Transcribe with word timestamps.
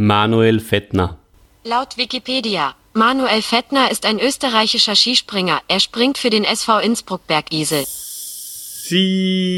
Manuel 0.00 0.60
Fettner. 0.60 1.18
Laut 1.64 1.96
Wikipedia. 1.96 2.76
Manuel 2.92 3.42
Fettner 3.42 3.90
ist 3.90 4.06
ein 4.06 4.20
österreichischer 4.20 4.94
Skispringer. 4.94 5.60
Er 5.66 5.80
springt 5.80 6.18
für 6.18 6.30
den 6.30 6.44
SV 6.44 6.78
Innsbruck 6.78 7.26
Bergisel. 7.26 7.84
Sie. 7.84 9.48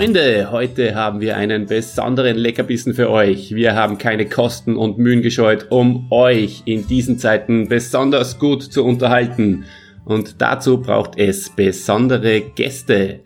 Freunde, 0.00 0.50
heute 0.50 0.94
haben 0.94 1.20
wir 1.20 1.36
einen 1.36 1.66
besonderen 1.66 2.38
Leckerbissen 2.38 2.94
für 2.94 3.10
euch. 3.10 3.54
Wir 3.54 3.74
haben 3.74 3.98
keine 3.98 4.26
Kosten 4.26 4.74
und 4.74 4.96
Mühen 4.96 5.20
gescheut, 5.20 5.66
um 5.68 6.10
euch 6.10 6.62
in 6.64 6.86
diesen 6.86 7.18
Zeiten 7.18 7.68
besonders 7.68 8.38
gut 8.38 8.62
zu 8.62 8.82
unterhalten. 8.82 9.66
Und 10.06 10.40
dazu 10.40 10.80
braucht 10.80 11.18
es 11.18 11.50
besondere 11.50 12.40
Gäste. 12.40 13.20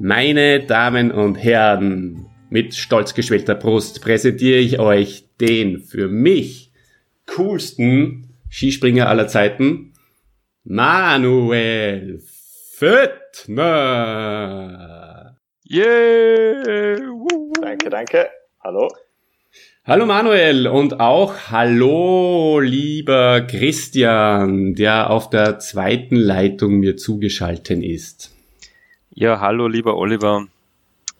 Meine 0.00 0.66
Damen 0.66 1.12
und 1.12 1.36
Herren, 1.36 2.26
mit 2.50 2.74
stolz 2.74 3.14
geschwellter 3.14 3.54
Brust 3.54 4.02
präsentiere 4.02 4.58
ich 4.58 4.80
euch 4.80 5.28
den 5.40 5.78
für 5.78 6.08
mich 6.08 6.72
coolsten 7.26 8.34
Skispringer 8.50 9.08
aller 9.08 9.28
Zeiten, 9.28 9.92
Manuel 10.64 12.20
Föttner. 12.74 14.16
Yeah! 15.68 16.96
Danke, 17.60 17.90
danke. 17.90 18.30
Hallo. 18.62 18.88
Hallo 19.84 20.06
Manuel 20.06 20.68
und 20.68 21.00
auch 21.00 21.34
hallo 21.50 22.60
lieber 22.60 23.40
Christian, 23.40 24.76
der 24.76 25.10
auf 25.10 25.28
der 25.28 25.58
zweiten 25.58 26.14
Leitung 26.14 26.74
mir 26.74 26.96
zugeschaltet 26.96 27.82
ist. 27.82 28.32
Ja, 29.10 29.40
hallo 29.40 29.66
lieber 29.66 29.96
Oliver. 29.96 30.46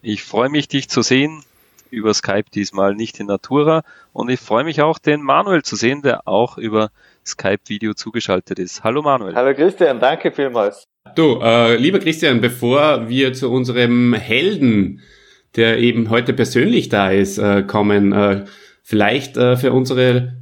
Ich 0.01 0.23
freue 0.23 0.49
mich, 0.49 0.69
dich 0.69 0.89
zu 0.89 1.03
sehen. 1.03 1.43
Über 1.91 2.15
Skype 2.15 2.51
diesmal 2.55 2.95
nicht 2.95 3.19
in 3.19 3.27
Natura. 3.27 3.83
Und 4.13 4.29
ich 4.29 4.39
freue 4.39 4.63
mich 4.63 4.81
auch, 4.81 5.01
den 5.01 5.23
Manuel 5.23 5.65
zu 5.65 5.75
sehen, 5.75 6.03
der 6.03 6.29
auch 6.29 6.57
über 6.57 6.91
Skype-Video 7.27 7.95
zugeschaltet 7.95 8.61
ist. 8.61 8.85
Hallo 8.85 9.03
Manuel. 9.03 9.35
Hallo 9.35 9.55
Christian, 9.55 9.99
danke 9.99 10.31
vielmals. 10.31 10.87
Du, 11.15 11.41
äh, 11.43 11.77
lieber 11.77 11.99
Christian, 11.99 12.41
bevor 12.41 13.09
wir 13.09 13.33
zu 13.33 13.51
unserem 13.51 14.15
Helden, 14.15 15.01
der 15.55 15.79
eben 15.79 16.11
heute 16.11 16.33
persönlich 16.33 16.89
da 16.89 17.11
ist, 17.11 17.39
äh, 17.39 17.63
kommen, 17.63 18.13
äh, 18.13 18.45
vielleicht 18.83 19.37
äh, 19.37 19.57
für 19.57 19.73
unsere 19.73 20.37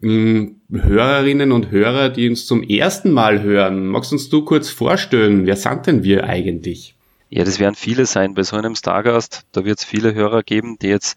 mh, 0.00 0.10
hm, 0.10 0.60
Hörerinnen 0.72 1.52
und 1.52 1.70
Hörer, 1.70 2.10
die 2.10 2.28
uns 2.28 2.46
zum 2.46 2.62
ersten 2.62 3.10
Mal 3.10 3.42
hören, 3.42 3.86
magst 3.86 4.12
uns 4.12 4.28
du 4.28 4.44
kurz 4.44 4.70
vorstellen, 4.70 5.46
wer 5.46 5.56
sind 5.56 5.86
denn 5.86 6.04
wir 6.04 6.24
eigentlich? 6.24 6.94
Ja, 7.28 7.44
das 7.44 7.60
werden 7.60 7.76
viele 7.76 8.06
sein 8.06 8.34
bei 8.34 8.42
so 8.42 8.56
einem 8.56 8.74
Stargast. 8.74 9.46
Da 9.52 9.64
wird 9.64 9.78
es 9.78 9.84
viele 9.84 10.14
Hörer 10.14 10.42
geben, 10.42 10.78
die 10.80 10.88
jetzt 10.88 11.16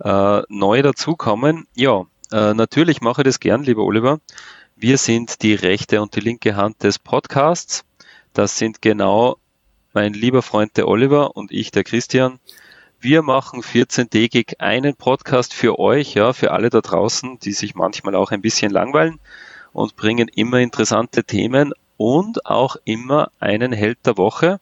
äh, 0.00 0.42
neu 0.48 0.82
dazukommen. 0.82 1.66
Ja, 1.74 2.04
äh, 2.30 2.54
natürlich 2.54 3.00
mache 3.00 3.22
ich 3.22 3.26
das 3.26 3.40
gern, 3.40 3.62
lieber 3.62 3.82
Oliver. 3.84 4.20
Wir 4.76 4.98
sind 4.98 5.42
die 5.42 5.54
rechte 5.54 6.02
und 6.02 6.14
die 6.14 6.20
linke 6.20 6.56
Hand 6.56 6.82
des 6.82 6.98
Podcasts. 6.98 7.84
Das 8.36 8.58
sind 8.58 8.82
genau 8.82 9.38
mein 9.94 10.12
lieber 10.12 10.42
Freund 10.42 10.76
der 10.76 10.88
Oliver 10.88 11.38
und 11.38 11.50
ich, 11.52 11.70
der 11.70 11.84
Christian. 11.84 12.38
Wir 13.00 13.22
machen 13.22 13.62
14-tägig 13.62 14.56
einen 14.58 14.94
Podcast 14.94 15.54
für 15.54 15.78
euch, 15.78 16.12
ja, 16.12 16.34
für 16.34 16.50
alle 16.50 16.68
da 16.68 16.82
draußen, 16.82 17.38
die 17.38 17.52
sich 17.52 17.74
manchmal 17.74 18.14
auch 18.14 18.32
ein 18.32 18.42
bisschen 18.42 18.70
langweilen 18.70 19.20
und 19.72 19.96
bringen 19.96 20.28
immer 20.28 20.58
interessante 20.58 21.24
Themen 21.24 21.72
und 21.96 22.44
auch 22.44 22.76
immer 22.84 23.30
einen 23.40 23.72
Held 23.72 24.04
der 24.04 24.18
Woche. 24.18 24.60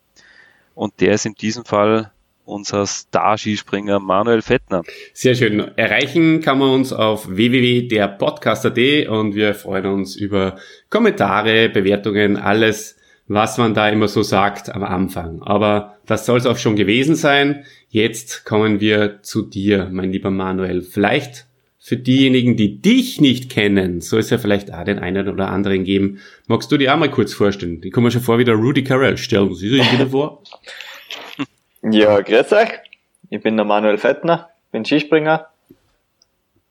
Und 0.77 1.01
der 1.01 1.15
ist 1.15 1.27
in 1.27 1.35
diesem 1.35 1.65
Fall 1.65 2.13
unser 2.45 2.87
Star-Skispringer 2.87 3.99
Manuel 3.99 4.43
Fettner. 4.43 4.85
Sehr 5.15 5.35
schön. 5.35 5.77
Erreichen 5.77 6.43
kann 6.43 6.61
man 6.61 6.71
uns 6.71 6.93
auf 6.93 7.27
www.derpodcast.at 7.29 9.09
und 9.09 9.35
wir 9.35 9.53
freuen 9.53 9.87
uns 9.87 10.15
über 10.15 10.59
Kommentare, 10.91 11.69
Bewertungen, 11.71 12.37
alles, 12.37 13.01
was 13.27 13.59
man 13.59 13.75
da 13.75 13.89
immer 13.89 14.09
so 14.09 14.23
sagt 14.23 14.75
am 14.75 14.85
Anfang. 14.85 15.43
Aber 15.43 15.97
das 16.07 16.27
soll 16.27 16.39
es 16.39 16.47
auch 16.47 16.59
schon 16.59 16.77
gewesen 16.77 17.15
sein. 17.15 17.65
Jetzt 17.89 18.45
kommen 18.45 18.81
wir 18.81 19.23
zu 19.23 19.43
dir, 19.43 19.89
mein 19.91 20.13
lieber 20.13 20.31
Manuel. 20.31 20.83
Vielleicht 20.83 21.47
für 21.79 21.97
diejenigen, 21.97 22.57
die 22.57 22.81
dich 22.81 23.21
nicht 23.21 23.51
kennen, 23.51 24.01
soll 24.01 24.21
es 24.21 24.31
ja 24.31 24.39
vielleicht 24.39 24.73
auch 24.73 24.85
den 24.85 24.99
einen 24.99 25.29
oder 25.29 25.51
anderen 25.51 25.85
geben. 25.85 26.21
Magst 26.47 26.73
du 26.73 26.79
dir 26.79 26.95
auch 26.95 26.99
mal 26.99 27.11
kurz 27.11 27.35
vorstellen? 27.35 27.81
Die 27.83 27.91
kommen 27.91 28.11
schon 28.11 28.23
vor 28.23 28.39
wie 28.39 28.45
der 28.45 28.55
Rudy 28.55 28.85
Carell. 28.85 29.19
Stellen 29.19 29.55
Sie 29.55 29.69
sich 29.69 29.93
wieder 29.93 30.09
vor. 30.09 30.43
Ja, 31.87 32.19
grüß 32.19 32.51
euch. 32.55 32.71
Ich 33.29 33.43
bin 33.43 33.57
der 33.59 33.67
Manuel 33.67 33.99
Fettner, 33.99 34.49
bin 34.73 34.87
Skispringer 34.87 35.49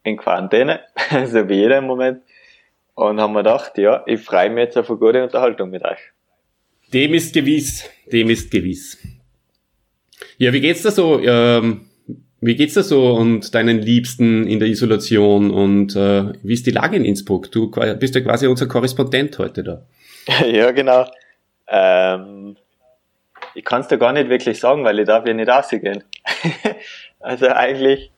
in 0.01 0.17
Quarantäne, 0.17 0.79
so 1.27 1.47
wie 1.47 1.53
jeder 1.53 1.77
im 1.77 1.85
Moment. 1.85 2.23
Und 2.95 3.21
haben 3.21 3.33
mir 3.33 3.43
gedacht, 3.43 3.77
ja, 3.77 4.01
ich 4.07 4.21
freue 4.21 4.49
mich 4.49 4.63
jetzt 4.63 4.77
auf 4.77 4.89
eine 4.89 4.97
gute 4.97 5.21
Unterhaltung 5.21 5.69
mit 5.69 5.85
euch. 5.85 6.12
Dem 6.93 7.13
ist 7.13 7.33
gewiss, 7.33 7.89
dem 8.11 8.29
ist 8.29 8.51
gewiss. 8.51 8.97
Ja, 10.37 10.53
wie 10.53 10.61
geht's 10.61 10.83
da 10.83 10.91
so? 10.91 11.19
Ähm, 11.19 11.89
wie 12.39 12.55
geht's 12.55 12.73
da 12.73 12.83
so 12.83 13.13
und 13.13 13.55
deinen 13.55 13.79
Liebsten 13.79 14.45
in 14.47 14.59
der 14.59 14.67
Isolation 14.67 15.49
und 15.49 15.95
äh, 15.95 16.33
wie 16.43 16.53
ist 16.53 16.67
die 16.67 16.71
Lage 16.71 16.97
in 16.97 17.05
Innsbruck? 17.05 17.51
Du 17.51 17.71
bist 17.99 18.15
ja 18.15 18.21
quasi 18.21 18.47
unser 18.47 18.67
Korrespondent 18.67 19.39
heute 19.39 19.63
da. 19.63 19.85
ja, 20.45 20.71
genau. 20.71 21.05
Ähm, 21.67 22.57
ich 23.55 23.63
kann 23.63 23.81
es 23.81 23.87
dir 23.87 23.97
gar 23.97 24.13
nicht 24.13 24.29
wirklich 24.29 24.59
sagen, 24.59 24.83
weil 24.83 24.99
ich 24.99 25.07
darf 25.07 25.25
ja 25.25 25.33
nicht 25.33 25.49
rausgehen. 25.49 26.03
also 27.19 27.47
eigentlich, 27.47 28.11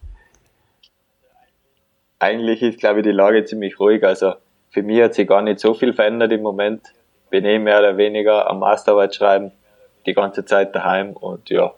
eigentlich 2.19 2.61
ist, 2.61 2.79
glaube 2.79 3.01
ich, 3.01 3.05
die 3.05 3.11
Lage 3.11 3.45
ziemlich 3.45 3.79
ruhig. 3.79 4.03
Also 4.03 4.33
für 4.69 4.81
mich 4.81 5.01
hat 5.01 5.13
sich 5.13 5.27
gar 5.27 5.41
nicht 5.41 5.59
so 5.59 5.73
viel 5.73 5.93
verändert 5.93 6.31
im 6.31 6.41
Moment. 6.41 6.81
Bin 7.29 7.45
eh 7.45 7.59
mehr 7.59 7.79
oder 7.79 7.97
weniger 7.97 8.49
am 8.49 8.59
Masterarbeit 8.59 9.15
schreiben, 9.15 9.51
die 10.05 10.13
ganze 10.13 10.45
Zeit 10.45 10.75
daheim 10.75 11.13
und 11.13 11.49
ja, 11.49 11.73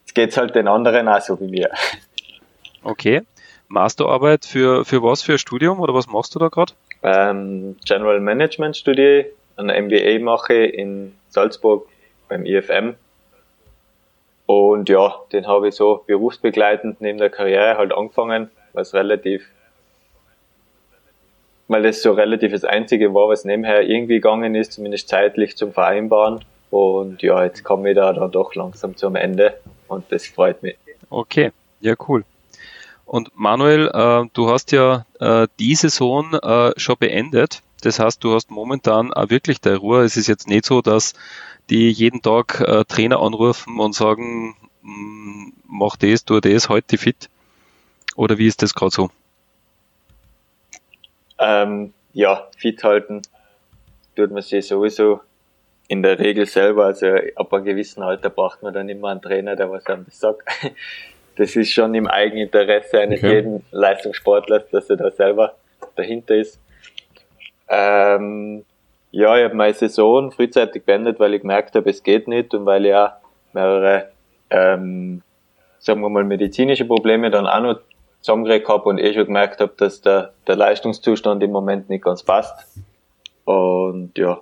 jetzt 0.00 0.14
geht's 0.14 0.36
halt 0.36 0.54
den 0.54 0.68
anderen 0.68 1.08
auch 1.08 1.20
so 1.20 1.40
wie 1.40 1.48
mir. 1.48 1.70
Okay. 2.84 3.22
Masterarbeit 3.68 4.44
für, 4.44 4.84
für 4.84 5.02
was 5.02 5.22
für 5.22 5.32
ein 5.32 5.38
Studium 5.38 5.80
oder 5.80 5.94
was 5.94 6.06
machst 6.06 6.34
du 6.34 6.38
da 6.38 6.48
gerade? 6.48 6.74
Ähm, 7.02 7.76
General 7.86 8.20
Management 8.20 8.76
studiere, 8.76 9.26
ein 9.56 9.66
MBA 9.66 10.18
mache 10.22 10.54
in 10.54 11.14
Salzburg 11.28 11.88
beim 12.28 12.44
IFM. 12.44 12.94
Und 14.46 14.88
ja, 14.88 15.14
den 15.32 15.46
habe 15.46 15.68
ich 15.68 15.74
so 15.74 16.04
berufsbegleitend 16.06 17.00
neben 17.00 17.18
der 17.18 17.30
Karriere 17.30 17.78
halt 17.78 17.92
angefangen, 17.92 18.50
was 18.74 18.92
relativ, 18.92 19.46
weil 21.68 21.82
das 21.82 22.02
so 22.02 22.12
relativ 22.12 22.52
das 22.52 22.64
Einzige 22.64 23.14
war, 23.14 23.28
was 23.28 23.44
nebenher 23.44 23.82
irgendwie 23.82 24.14
gegangen 24.14 24.54
ist, 24.54 24.72
zumindest 24.72 25.08
zeitlich 25.08 25.56
zum 25.56 25.72
Vereinbaren. 25.72 26.44
Und 26.70 27.22
ja, 27.22 27.44
jetzt 27.44 27.64
komme 27.64 27.90
ich 27.90 27.96
da 27.96 28.12
dann 28.12 28.30
doch 28.30 28.54
langsam 28.54 28.96
zum 28.96 29.14
Ende 29.14 29.58
und 29.88 30.04
das 30.10 30.26
freut 30.26 30.62
mich. 30.62 30.76
Okay, 31.10 31.52
ja 31.80 31.94
cool. 32.08 32.24
Und 33.04 33.30
Manuel, 33.34 33.90
äh, 33.92 34.24
du 34.32 34.50
hast 34.50 34.72
ja 34.72 35.04
äh, 35.20 35.46
die 35.58 35.74
Saison 35.74 36.32
äh, 36.34 36.72
schon 36.78 36.96
beendet. 36.98 37.60
Das 37.82 37.98
heißt, 37.98 38.24
du 38.24 38.34
hast 38.34 38.50
momentan 38.50 39.12
auch 39.12 39.28
wirklich 39.28 39.60
der 39.60 39.76
Ruhe. 39.76 40.02
Es 40.02 40.16
ist 40.16 40.28
jetzt 40.28 40.48
nicht 40.48 40.64
so, 40.64 40.80
dass 40.80 41.12
die 41.68 41.90
jeden 41.90 42.22
Tag 42.22 42.60
äh, 42.60 42.84
Trainer 42.84 43.20
anrufen 43.20 43.78
und 43.78 43.94
sagen, 43.94 44.56
mach 45.66 45.96
das, 45.96 46.24
tu 46.24 46.40
das, 46.40 46.68
heute 46.68 46.96
fit? 46.96 47.28
Oder 48.16 48.38
wie 48.38 48.46
ist 48.46 48.62
das 48.62 48.74
gerade 48.74 48.92
so? 48.92 49.10
Ähm, 51.42 51.92
ja, 52.12 52.48
fit 52.56 52.82
halten 52.84 53.22
tut 54.14 54.30
man 54.30 54.42
sich 54.42 54.66
sowieso 54.66 55.20
in 55.88 56.02
der 56.02 56.18
Regel 56.18 56.46
selber. 56.46 56.86
Also 56.86 57.06
ab 57.36 57.52
einem 57.52 57.64
gewissen 57.64 58.02
Alter 58.02 58.30
braucht 58.30 58.62
man 58.62 58.72
dann 58.72 58.88
immer 58.88 59.08
einen 59.08 59.20
Trainer, 59.22 59.56
der 59.56 59.70
was 59.70 59.86
einem 59.86 60.04
das 60.04 60.18
sagt. 60.18 60.48
Das 61.34 61.56
ist 61.56 61.72
schon 61.72 61.94
im 61.94 62.06
Eigeninteresse 62.06 63.00
eines 63.00 63.20
okay. 63.20 63.36
jeden 63.36 63.64
Leistungssportlers, 63.70 64.68
dass 64.68 64.90
er 64.90 64.98
da 64.98 65.10
selber 65.10 65.54
dahinter 65.96 66.34
ist. 66.34 66.60
Ähm, 67.70 68.66
ja, 69.12 69.38
ich 69.38 69.44
habe 69.44 69.54
meine 69.54 69.72
Saison 69.72 70.30
frühzeitig 70.30 70.84
beendet, 70.84 71.18
weil 71.18 71.32
ich 71.32 71.40
gemerkt 71.40 71.74
habe, 71.74 71.88
es 71.88 72.02
geht 72.02 72.28
nicht 72.28 72.52
und 72.52 72.66
weil 72.66 72.84
ich 72.84 72.94
auch 72.94 73.12
mehrere, 73.54 74.10
ähm, 74.50 75.22
sagen 75.78 76.02
wir 76.02 76.10
mal, 76.10 76.22
medizinische 76.22 76.84
Probleme 76.84 77.30
dann 77.30 77.46
auch 77.46 77.60
noch 77.60 77.80
zusammengeregt 78.22 78.68
habe 78.68 78.88
und 78.88 78.98
eh 78.98 79.12
schon 79.12 79.26
gemerkt 79.26 79.60
habe, 79.60 79.74
dass 79.76 80.00
der, 80.00 80.32
der 80.46 80.56
Leistungszustand 80.56 81.42
im 81.42 81.50
Moment 81.50 81.90
nicht 81.90 82.04
ganz 82.04 82.22
passt. 82.22 82.54
Und 83.44 84.16
ja, 84.16 84.40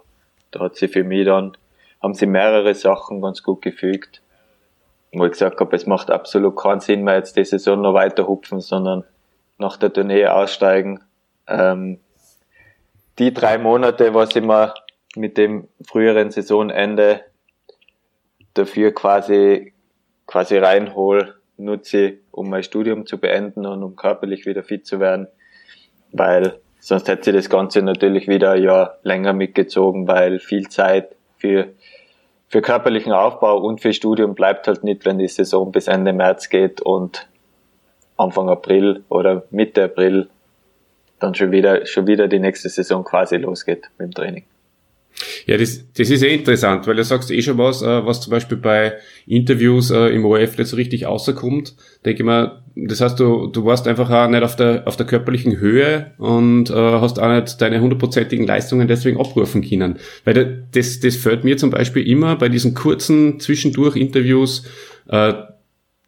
da 0.50 0.60
hat 0.60 0.76
sich 0.76 0.92
für 0.92 1.02
mich 1.02 1.26
dann 1.26 1.56
haben 2.02 2.14
sie 2.14 2.26
mehrere 2.26 2.74
Sachen 2.74 3.20
ganz 3.20 3.42
gut 3.42 3.62
gefügt. 3.62 4.22
Wo 5.12 5.24
ich 5.24 5.32
gesagt 5.32 5.58
habe, 5.60 5.74
es 5.74 5.86
macht 5.86 6.10
absolut 6.10 6.56
keinen 6.56 6.80
Sinn 6.80 7.02
mehr, 7.02 7.16
jetzt 7.16 7.36
die 7.36 7.44
Saison 7.44 7.80
noch 7.80 7.94
weiter 7.94 8.28
hupfen, 8.28 8.60
sondern 8.60 9.04
nach 9.58 9.76
der 9.76 9.92
Tournee 9.92 10.26
aussteigen. 10.26 11.00
Ähm, 11.48 11.98
die 13.18 13.34
drei 13.34 13.58
Monate, 13.58 14.14
was 14.14 14.34
ich 14.36 14.42
mir 14.42 14.72
mit 15.16 15.36
dem 15.36 15.68
früheren 15.84 16.30
Saisonende 16.30 17.22
dafür 18.54 18.92
quasi, 18.92 19.74
quasi 20.26 20.58
reinhol, 20.58 21.39
nutze, 21.64 22.14
um 22.30 22.50
mein 22.50 22.62
Studium 22.62 23.06
zu 23.06 23.18
beenden 23.18 23.66
und 23.66 23.82
um 23.82 23.96
körperlich 23.96 24.46
wieder 24.46 24.62
fit 24.62 24.86
zu 24.86 25.00
werden, 25.00 25.28
weil 26.12 26.58
sonst 26.80 27.08
hätte 27.08 27.24
sie 27.24 27.32
das 27.32 27.50
Ganze 27.50 27.82
natürlich 27.82 28.28
wieder 28.28 28.56
Jahr 28.56 28.98
länger 29.02 29.32
mitgezogen, 29.32 30.08
weil 30.08 30.38
viel 30.38 30.68
Zeit 30.68 31.14
für, 31.38 31.68
für 32.48 32.62
körperlichen 32.62 33.12
Aufbau 33.12 33.58
und 33.58 33.80
für 33.80 33.92
Studium 33.92 34.34
bleibt 34.34 34.66
halt 34.66 34.84
nicht, 34.84 35.04
wenn 35.04 35.18
die 35.18 35.28
Saison 35.28 35.70
bis 35.72 35.88
Ende 35.88 36.12
März 36.12 36.48
geht 36.48 36.80
und 36.80 37.28
Anfang 38.16 38.48
April 38.50 39.04
oder 39.08 39.44
Mitte 39.50 39.84
April 39.84 40.28
dann 41.18 41.34
schon 41.34 41.52
wieder, 41.52 41.86
schon 41.86 42.06
wieder 42.06 42.28
die 42.28 42.38
nächste 42.38 42.68
Saison 42.68 43.04
quasi 43.04 43.36
losgeht 43.36 43.90
mit 43.98 44.08
dem 44.08 44.14
Training. 44.14 44.44
Ja, 45.46 45.56
das, 45.56 45.84
das 45.92 46.10
ist 46.10 46.22
eh 46.22 46.34
interessant, 46.34 46.86
weil 46.86 46.96
du 46.96 47.04
sagst 47.04 47.30
eh 47.30 47.42
schon 47.42 47.58
was, 47.58 47.82
äh, 47.82 48.06
was 48.06 48.20
zum 48.20 48.30
Beispiel 48.30 48.56
bei 48.56 48.94
Interviews 49.26 49.90
äh, 49.90 50.08
im 50.08 50.24
ORF 50.24 50.56
nicht 50.58 50.68
so 50.68 50.76
richtig 50.76 51.06
außerkommt. 51.06 51.74
Denke 52.04 52.22
ich 52.22 52.26
mal, 52.26 52.62
das 52.74 53.00
heißt, 53.00 53.18
du, 53.18 53.46
du 53.48 53.64
warst 53.64 53.86
einfach 53.88 54.10
auch 54.10 54.28
nicht 54.28 54.42
auf 54.42 54.56
der, 54.56 54.86
auf 54.86 54.96
der 54.96 55.06
körperlichen 55.06 55.58
Höhe 55.58 56.12
und 56.18 56.70
äh, 56.70 56.74
hast 56.74 57.18
auch 57.18 57.28
nicht 57.28 57.60
deine 57.60 57.80
hundertprozentigen 57.80 58.46
Leistungen 58.46 58.88
deswegen 58.88 59.20
abrufen 59.20 59.62
können. 59.68 59.98
Weil 60.24 60.64
das, 60.72 61.00
das 61.00 61.16
fällt 61.16 61.44
mir 61.44 61.56
zum 61.56 61.70
Beispiel 61.70 62.06
immer 62.06 62.36
bei 62.36 62.48
diesen 62.48 62.74
kurzen 62.74 63.40
Zwischendurch-Interviews, 63.40 64.64
äh, 65.08 65.34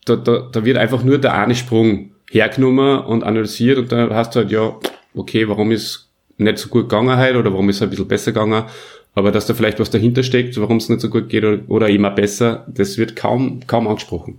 da, 0.04 0.16
da, 0.16 0.48
da 0.50 0.64
wird 0.64 0.78
einfach 0.78 1.04
nur 1.04 1.18
der 1.18 1.34
eine 1.34 1.54
Sprung 1.54 2.10
hergenommen 2.30 3.00
und 3.00 3.24
analysiert 3.24 3.78
und 3.78 3.92
da 3.92 4.08
hast 4.10 4.34
du 4.34 4.40
halt, 4.40 4.50
ja, 4.50 4.74
okay, 5.14 5.48
warum 5.48 5.70
ist 5.70 6.08
nicht 6.38 6.58
so 6.58 6.68
gut 6.68 6.88
gegangen 6.88 7.16
halt 7.16 7.36
oder 7.36 7.52
warum 7.52 7.68
ist 7.68 7.76
es 7.76 7.82
ein 7.82 7.90
bisschen 7.90 8.08
besser 8.08 8.32
gegangen, 8.32 8.64
aber 9.14 9.30
dass 9.30 9.46
da 9.46 9.54
vielleicht 9.54 9.80
was 9.80 9.90
dahinter 9.90 10.22
steckt, 10.22 10.58
warum 10.60 10.78
es 10.78 10.88
nicht 10.88 11.00
so 11.00 11.10
gut 11.10 11.28
geht 11.28 11.44
oder, 11.44 11.60
oder 11.68 11.88
immer 11.88 12.10
besser, 12.10 12.64
das 12.68 12.98
wird 12.98 13.16
kaum, 13.16 13.60
kaum 13.66 13.86
angesprochen. 13.88 14.38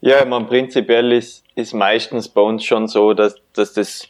Ja, 0.00 0.24
meine, 0.24 0.44
prinzipiell 0.44 1.12
ist, 1.12 1.44
ist 1.54 1.72
meistens 1.72 2.28
bei 2.28 2.40
uns 2.40 2.64
schon 2.64 2.88
so, 2.88 3.14
dass, 3.14 3.36
dass 3.54 3.72
das 3.72 4.08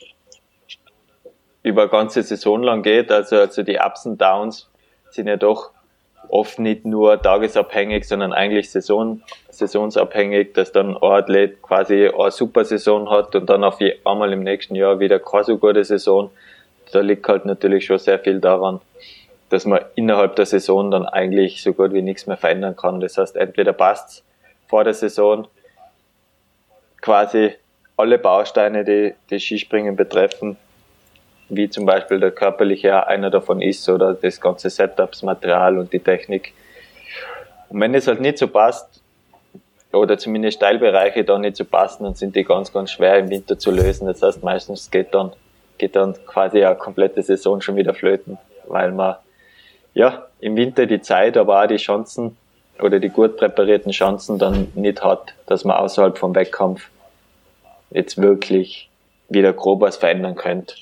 über 1.62 1.82
eine 1.82 1.90
ganze 1.90 2.22
Saison 2.22 2.62
lang 2.62 2.82
geht. 2.82 3.10
Also, 3.10 3.36
also 3.36 3.62
die 3.62 3.78
Ups 3.78 4.04
und 4.04 4.20
Downs 4.20 4.68
sind 5.10 5.28
ja 5.28 5.36
doch 5.36 5.70
oft 6.28 6.58
nicht 6.58 6.84
nur 6.84 7.20
tagesabhängig, 7.22 8.06
sondern 8.08 8.32
eigentlich 8.32 8.70
Saison, 8.70 9.22
saisonsabhängig, 9.50 10.52
dass 10.54 10.72
dann 10.72 10.96
ein 10.96 11.02
Athlet 11.02 11.62
quasi 11.62 12.08
eine 12.08 12.30
super 12.30 12.64
Saison 12.64 13.08
hat 13.08 13.36
und 13.36 13.48
dann 13.48 13.62
auf 13.62 13.78
einmal 14.04 14.32
im 14.32 14.42
nächsten 14.42 14.74
Jahr 14.74 14.98
wieder 15.00 15.20
keine 15.20 15.44
so 15.44 15.58
gute 15.58 15.84
Saison 15.84 16.30
da 16.94 17.00
liegt 17.00 17.26
halt 17.28 17.44
natürlich 17.44 17.86
schon 17.86 17.98
sehr 17.98 18.18
viel 18.18 18.40
daran, 18.40 18.80
dass 19.54 19.64
man 19.64 19.80
innerhalb 19.94 20.36
der 20.36 20.46
Saison 20.46 20.90
dann 20.90 21.06
eigentlich 21.06 21.62
so 21.62 21.72
gut 21.72 21.92
wie 21.92 22.02
nichts 22.02 22.26
mehr 22.26 22.36
verändern 22.36 22.76
kann. 22.76 23.00
Das 23.00 23.16
heißt, 23.16 23.36
entweder 23.36 23.72
passt 23.72 24.24
vor 24.66 24.84
der 24.84 24.94
Saison 24.94 25.46
quasi 27.00 27.54
alle 27.96 28.18
Bausteine, 28.18 28.84
die, 28.84 29.14
die 29.30 29.38
Skispringen 29.38 29.96
betreffen, 29.96 30.56
wie 31.48 31.68
zum 31.70 31.86
Beispiel 31.86 32.18
der 32.18 32.32
körperliche 32.32 33.06
einer 33.06 33.30
davon 33.30 33.62
ist 33.62 33.88
oder 33.88 34.14
das 34.14 34.40
ganze 34.40 34.70
Setup, 34.70 35.12
das 35.12 35.22
Material 35.22 35.78
und 35.78 35.92
die 35.92 36.00
Technik. 36.00 36.52
Und 37.68 37.80
wenn 37.80 37.94
es 37.94 38.08
halt 38.08 38.20
nicht 38.20 38.38
so 38.38 38.48
passt, 38.48 39.00
oder 39.92 40.18
zumindest 40.18 40.60
Teilbereiche 40.60 41.22
da 41.22 41.38
nicht 41.38 41.56
so 41.56 41.64
passen, 41.64 42.02
dann 42.02 42.16
sind 42.16 42.34
die 42.34 42.42
ganz, 42.42 42.72
ganz 42.72 42.90
schwer 42.90 43.18
im 43.18 43.30
Winter 43.30 43.56
zu 43.56 43.70
lösen. 43.70 44.08
Das 44.08 44.20
heißt, 44.22 44.42
meistens 44.42 44.90
geht 44.90 45.14
dann 45.14 45.32
geht 45.78 45.96
dann 45.96 46.14
quasi 46.26 46.64
eine 46.64 46.76
komplette 46.76 47.22
Saison 47.22 47.60
schon 47.60 47.76
wieder 47.76 47.94
flöten, 47.94 48.38
weil 48.66 48.92
man 48.92 49.16
ja 49.94 50.26
im 50.40 50.56
Winter 50.56 50.86
die 50.86 51.00
Zeit, 51.00 51.36
aber 51.36 51.62
auch 51.62 51.66
die 51.66 51.76
Chancen 51.76 52.36
oder 52.80 53.00
die 53.00 53.08
gut 53.08 53.36
präparierten 53.36 53.92
Chancen 53.92 54.38
dann 54.38 54.70
nicht 54.74 55.02
hat, 55.02 55.34
dass 55.46 55.64
man 55.64 55.76
außerhalb 55.76 56.18
vom 56.18 56.34
Wettkampf 56.34 56.90
jetzt 57.90 58.20
wirklich 58.20 58.90
wieder 59.28 59.52
grob 59.52 59.80
was 59.80 59.96
verändern 59.96 60.34
könnte. 60.34 60.74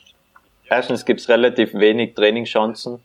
Erstens 0.68 1.04
gibt 1.04 1.20
es 1.20 1.28
relativ 1.28 1.74
wenig 1.74 2.14
Trainingschancen, 2.14 3.00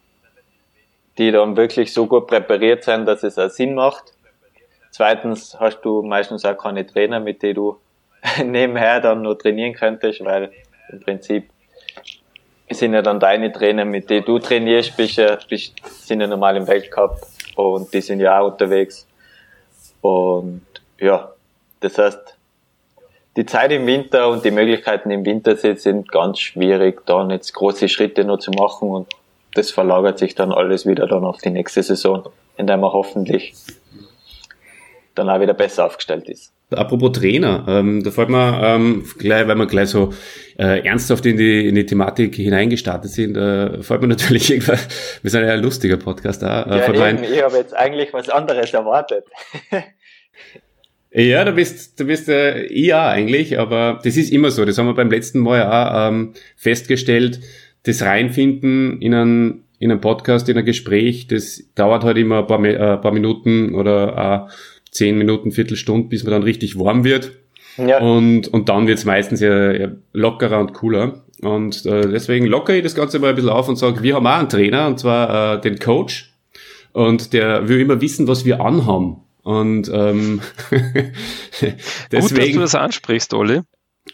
die 1.17 1.31
dann 1.31 1.57
wirklich 1.57 1.93
so 1.93 2.07
gut 2.07 2.27
präpariert 2.27 2.85
sind, 2.85 3.05
dass 3.05 3.23
es 3.23 3.37
auch 3.37 3.49
Sinn 3.49 3.75
macht. 3.75 4.13
Zweitens 4.91 5.59
hast 5.59 5.81
du 5.81 6.01
meistens 6.01 6.45
auch 6.45 6.57
keine 6.57 6.87
Trainer, 6.87 7.19
mit 7.19 7.43
denen 7.43 7.55
du 7.55 7.77
nebenher 8.43 9.01
dann 9.01 9.21
nur 9.21 9.37
trainieren 9.37 9.73
könntest, 9.73 10.23
weil 10.23 10.51
im 10.89 11.01
Prinzip 11.01 11.49
sind 12.75 12.93
ja 12.93 13.01
dann 13.01 13.19
deine 13.19 13.51
Trainer, 13.51 13.85
mit 13.85 14.09
denen 14.09 14.25
du 14.25 14.39
trainierst, 14.39 14.97
bist 14.97 15.17
ja, 15.17 15.37
bist, 15.49 15.73
sind 16.05 16.21
ja 16.21 16.27
normal 16.27 16.57
im 16.57 16.67
Weltcup 16.67 17.21
und 17.55 17.93
die 17.93 18.01
sind 18.01 18.19
ja 18.19 18.39
auch 18.39 18.51
unterwegs. 18.51 19.07
Und 20.01 20.61
ja, 20.99 21.31
das 21.79 21.97
heißt, 21.97 22.37
die 23.37 23.45
Zeit 23.45 23.71
im 23.71 23.85
Winter 23.85 24.29
und 24.29 24.43
die 24.43 24.51
Möglichkeiten 24.51 25.11
im 25.11 25.23
Winter 25.23 25.55
sind 25.55 26.11
ganz 26.11 26.39
schwierig, 26.39 27.05
da 27.05 27.25
jetzt 27.29 27.53
große 27.53 27.87
Schritte 27.87 28.23
noch 28.23 28.39
zu 28.39 28.51
machen 28.51 28.89
und 28.89 29.07
das 29.53 29.71
verlagert 29.71 30.19
sich 30.19 30.35
dann 30.35 30.51
alles 30.51 30.85
wieder 30.85 31.07
dann 31.07 31.23
auf 31.23 31.37
die 31.37 31.51
nächste 31.51 31.83
Saison, 31.83 32.27
in 32.57 32.67
der 32.67 32.77
man 32.77 32.91
hoffentlich 32.91 33.53
dann 35.15 35.29
auch 35.29 35.39
wieder 35.39 35.53
besser 35.53 35.85
aufgestellt 35.85 36.29
ist. 36.29 36.51
Apropos 36.69 37.13
Trainer, 37.13 37.63
ähm, 37.67 38.03
da 38.03 38.11
fällt 38.11 38.29
mir 38.29 38.59
ähm, 38.61 39.05
gleich, 39.17 39.47
weil 39.47 39.55
wir 39.55 39.67
gleich 39.67 39.89
so 39.89 40.13
äh, 40.57 40.85
ernsthaft 40.85 41.25
in 41.25 41.37
die, 41.37 41.67
in 41.67 41.75
die 41.75 41.85
Thematik 41.85 42.35
hineingestartet 42.35 43.11
sind, 43.11 43.37
äh, 43.37 43.81
fällt 43.83 44.01
mir 44.01 44.07
natürlich 44.07 44.49
irgendwann, 44.49 44.79
wir 45.21 45.31
sind 45.31 45.45
ja 45.45 45.53
ein 45.53 45.61
lustiger 45.61 45.97
Podcast 45.97 46.41
da. 46.41 46.63
Äh, 46.63 46.97
ja, 46.97 47.09
eben, 47.09 47.23
ich 47.23 47.43
habe 47.43 47.57
jetzt 47.57 47.75
eigentlich 47.75 48.13
was 48.13 48.29
anderes 48.29 48.73
erwartet. 48.73 49.25
ja, 51.11 51.45
du 51.45 51.51
bist, 51.51 51.99
du 51.99 52.05
bist 52.05 52.27
äh, 52.27 52.73
ja 52.73 53.07
eigentlich, 53.07 53.59
aber 53.59 53.99
das 54.03 54.17
ist 54.17 54.31
immer 54.31 54.49
so. 54.49 54.65
Das 54.65 54.77
haben 54.77 54.87
wir 54.87 54.95
beim 54.95 55.11
letzten 55.11 55.39
Mal 55.39 55.63
auch 55.63 56.09
ähm, 56.09 56.33
festgestellt. 56.55 57.39
Das 57.83 58.01
Reinfinden 58.01 58.99
in 58.99 59.13
einen, 59.13 59.63
in 59.79 59.91
einen 59.91 60.01
Podcast, 60.01 60.49
in 60.49 60.57
ein 60.57 60.65
Gespräch, 60.65 61.27
das 61.27 61.63
dauert 61.75 62.03
halt 62.03 62.17
immer 62.17 62.39
ein 62.39 62.47
paar, 62.47 62.63
äh, 62.65 62.97
paar 62.97 63.11
Minuten 63.11 63.75
oder 63.75 64.47
äh, 64.49 64.51
zehn 64.89 65.17
Minuten, 65.19 65.51
Viertelstunde, 65.51 66.09
bis 66.09 66.23
man 66.23 66.31
dann 66.31 66.43
richtig 66.43 66.79
warm 66.79 67.03
wird. 67.03 67.31
Ja. 67.77 67.99
Und, 67.99 68.47
und 68.47 68.69
dann 68.69 68.87
wird's 68.87 69.05
meistens 69.05 69.39
ja, 69.39 69.71
ja 69.71 69.87
lockerer 70.13 70.59
und 70.59 70.73
cooler. 70.73 71.23
Und 71.41 71.85
äh, 71.85 72.09
deswegen 72.09 72.45
lockere 72.45 72.77
ich 72.77 72.83
das 72.83 72.95
Ganze 72.95 73.19
mal 73.19 73.29
ein 73.29 73.35
bisschen 73.35 73.51
auf 73.51 73.69
und 73.69 73.75
sage, 73.75 74.01
wir 74.01 74.15
haben 74.15 74.25
auch 74.25 74.39
einen 74.39 74.49
Trainer, 74.49 74.87
und 74.87 74.99
zwar 74.99 75.55
äh, 75.55 75.61
den 75.61 75.77
Coach. 75.79 76.33
Und 76.93 77.33
der 77.33 77.69
will 77.69 77.79
immer 77.79 78.01
wissen, 78.01 78.27
was 78.27 78.43
wir 78.43 78.59
anhaben. 78.61 79.17
Und 79.43 79.89
ähm, 79.93 80.41
deswegen. 80.71 81.77
Gut, 82.11 82.37
dass 82.37 82.51
du 82.51 82.59
das 82.59 82.75
ansprichst, 82.75 83.33
Olli. 83.33 83.61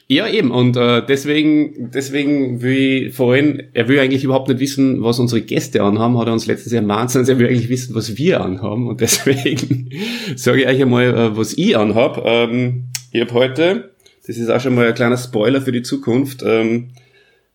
Ja, 0.08 0.28
eben. 0.28 0.52
Und 0.52 0.76
äh, 0.76 1.06
deswegen, 1.06 1.92
deswegen 1.92 2.62
will 2.62 3.08
ich 3.08 3.16
vorhin, 3.16 3.64
er 3.74 3.88
will 3.88 4.00
eigentlich 4.00 4.24
überhaupt 4.24 4.50
nicht 4.50 4.60
wissen, 4.60 5.02
was 5.02 5.20
unsere 5.20 5.42
Gäste 5.42 5.82
anhaben, 5.82 6.18
hat 6.18 6.28
er 6.28 6.34
uns 6.34 6.46
letztens 6.46 6.74
ermahnt, 6.74 7.12
sondern 7.12 7.36
er 7.36 7.40
will 7.40 7.48
eigentlich 7.48 7.70
wissen, 7.70 7.96
was 7.96 8.18
wir 8.18 8.42
anhaben. 8.42 8.88
Und 8.88 9.02
deswegen 9.02 9.90
sage 10.36 10.62
ich 10.62 10.68
euch 10.68 10.82
einmal, 10.82 11.06
äh, 11.06 11.38
was 11.38 11.54
ich 11.54 11.78
anhab. 11.78 12.22
Ähm, 12.26 12.90
ich 13.14 13.22
habe 13.22 13.34
heute, 13.34 13.92
das 14.28 14.38
ist 14.38 14.50
auch 14.50 14.60
schon 14.60 14.76
mal 14.76 14.88
ein 14.88 14.94
kleiner 14.94 15.18
Spoiler 15.18 15.62
für 15.62 15.72
die 15.72 15.84
Zukunft, 15.84 16.44
ähm, 16.44 16.90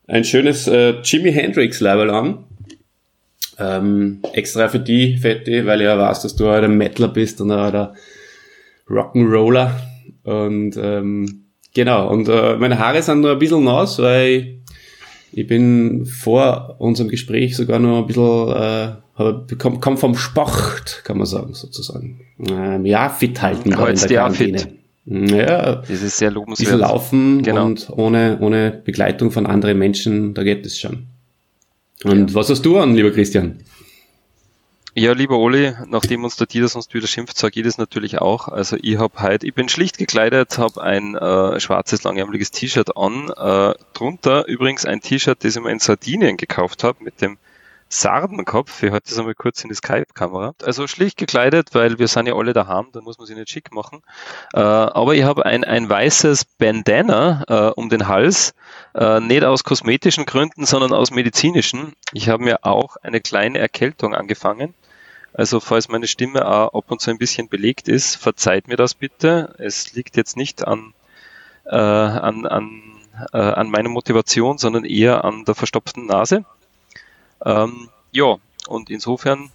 ein 0.07 0.25
schönes 0.25 0.67
äh, 0.67 1.01
Jimi 1.03 1.33
Hendrix 1.33 1.81
Label 1.81 2.11
an. 2.11 2.45
Ähm, 3.59 4.21
extra 4.33 4.69
für 4.69 4.79
die, 4.79 5.19
Fette, 5.19 5.67
weil 5.67 5.81
ich 5.81 5.85
ja 5.85 5.99
weiß, 5.99 6.23
dass 6.23 6.37
du 6.37 6.49
halt 6.49 6.65
ein 6.65 6.79
Metaler 6.79 7.09
bist 7.09 7.41
und 7.41 7.51
ein 7.51 7.89
Rock'n'Roller. 8.89 9.73
Und 10.23 10.77
ähm, 10.81 11.49
Genau, 11.75 12.09
und 12.09 12.29
äh, 12.29 12.57
meine 12.57 12.79
Haare 12.79 13.03
sind 13.03 13.21
nur 13.21 13.33
ein 13.33 13.39
bisschen 13.39 13.63
nass, 13.63 13.99
weil 13.99 14.63
ich 15.31 15.47
bin 15.47 16.07
vor 16.07 16.77
unserem 16.79 17.09
Gespräch 17.09 17.57
sogar 17.57 17.79
noch 17.79 17.99
ein 17.99 18.07
bisschen, 18.07 19.47
äh, 19.47 19.57
komm, 19.57 19.81
komm 19.81 19.97
vom 19.97 20.17
Sport, 20.17 21.03
kann 21.05 21.19
man 21.19 21.27
sagen, 21.27 21.55
sozusagen. 21.55 22.21
Ähm, 22.51 22.85
ja, 22.87 23.09
fit 23.11 23.41
halten 23.43 23.71
da 23.71 23.87
in 23.87 23.97
der 23.97 24.09
Quarantäne. 24.09 24.59
Fit. 24.59 24.78
Ja, 25.11 25.77
das 25.77 26.03
ist 26.03 26.19
sehr 26.19 26.31
lobenswert. 26.31 26.69
Bisschen 26.69 26.81
laufen 26.81 27.43
genau. 27.43 27.65
und 27.65 27.89
ohne, 27.91 28.39
ohne 28.41 28.71
Begleitung 28.71 29.31
von 29.31 29.47
anderen 29.47 29.79
Menschen, 29.79 30.35
da 30.35 30.43
geht 30.45 30.67
es 30.67 30.79
schon. 30.79 31.07
Und 32.05 32.31
ja. 32.31 32.35
was 32.35 32.51
hast 32.51 32.63
du 32.63 32.79
an, 32.79 32.95
lieber 32.95 33.11
Christian? 33.11 33.59
Ja, 34.95 35.13
lieber 35.13 35.39
Oli, 35.39 35.73
nachdem 35.87 36.25
uns 36.25 36.37
der 36.37 36.47
Dieter 36.47 36.69
sonst 36.69 36.93
wieder 36.93 37.07
schimpft, 37.07 37.39
sage 37.39 37.61
ich 37.61 37.65
das 37.65 37.79
natürlich 37.79 38.19
auch. 38.19 38.49
Also 38.49 38.77
ich 38.83 38.99
habe 38.99 39.23
heute, 39.23 39.47
ich 39.47 39.55
bin 39.55 39.69
schlicht 39.69 39.97
gekleidet, 39.97 40.59
habe 40.59 40.83
ein 40.83 41.15
äh, 41.15 41.61
schwarzes 41.61 42.03
langärmeliges 42.03 42.51
T-Shirt 42.51 42.97
an. 42.97 43.31
Äh, 43.31 43.75
drunter 43.95 44.47
übrigens 44.47 44.85
ein 44.85 45.01
T-Shirt, 45.01 45.43
das 45.43 45.57
ich 45.57 45.63
mir 45.63 45.71
in 45.71 45.79
Sardinien 45.79 46.37
gekauft 46.37 46.85
habe, 46.85 47.03
mit 47.03 47.23
dem 47.23 47.39
Sardenkopf. 47.89 48.83
Ich 48.83 48.91
halte 48.91 49.09
das 49.09 49.19
einmal 49.19 49.35
kurz 49.35 49.63
in 49.63 49.69
die 49.69 49.75
Skype-Kamera. 49.75 50.55
Also 50.63 50.87
schlicht 50.87 51.17
gekleidet, 51.17 51.75
weil 51.75 51.99
wir 51.99 52.09
sind 52.09 52.27
ja 52.27 52.35
alle 52.35 52.53
daheim, 52.53 52.89
da 52.93 53.01
muss 53.01 53.19
man 53.19 53.27
sich 53.27 53.37
nicht 53.37 53.51
schick 53.51 53.73
machen. 53.73 54.03
Äh, 54.53 54.61
aber 54.61 55.15
ich 55.15 55.23
habe 55.23 55.47
ein, 55.47 55.65
ein 55.65 55.89
weißes 55.89 56.45
Bandana 56.45 57.45
äh, 57.49 57.73
um 57.75 57.89
den 57.89 58.09
Hals, 58.09 58.55
äh, 58.95 59.21
nicht 59.21 59.45
aus 59.45 59.65
kosmetischen 59.65 60.27
Gründen, 60.27 60.67
sondern 60.67 60.93
aus 60.93 61.11
medizinischen. 61.11 61.95
Ich 62.13 62.29
habe 62.29 62.43
mir 62.43 62.65
auch 62.65 62.97
eine 63.03 63.21
kleine 63.21 63.59
Erkältung 63.59 64.15
angefangen. 64.15 64.75
Also 65.33 65.61
falls 65.61 65.89
meine 65.89 66.07
Stimme 66.07 66.47
auch 66.47 66.75
ab 66.75 66.91
und 66.91 67.01
zu 67.01 67.11
ein 67.11 67.19
bisschen 67.19 67.49
belegt 67.49 67.89
ist, 67.89 68.17
verzeiht 68.17 68.67
mir 68.67 68.77
das 68.77 68.95
bitte. 68.95 69.55
Es 69.59 69.95
liegt 69.95 70.17
jetzt 70.17 70.37
nicht 70.37 70.67
an, 70.67 70.95
äh, 71.65 71.77
an, 71.77 72.47
an, 72.47 72.83
äh, 73.33 73.39
an 73.39 73.71
meiner 73.71 73.89
Motivation, 73.89 74.59
sondern 74.59 74.85
eher 74.85 75.25
an 75.25 75.45
der 75.45 75.55
verstopften 75.55 76.07
Nase. 76.07 76.45
Ähm, 77.45 77.89
ja, 78.13 78.37
und 78.69 78.91
insofern 78.91 79.51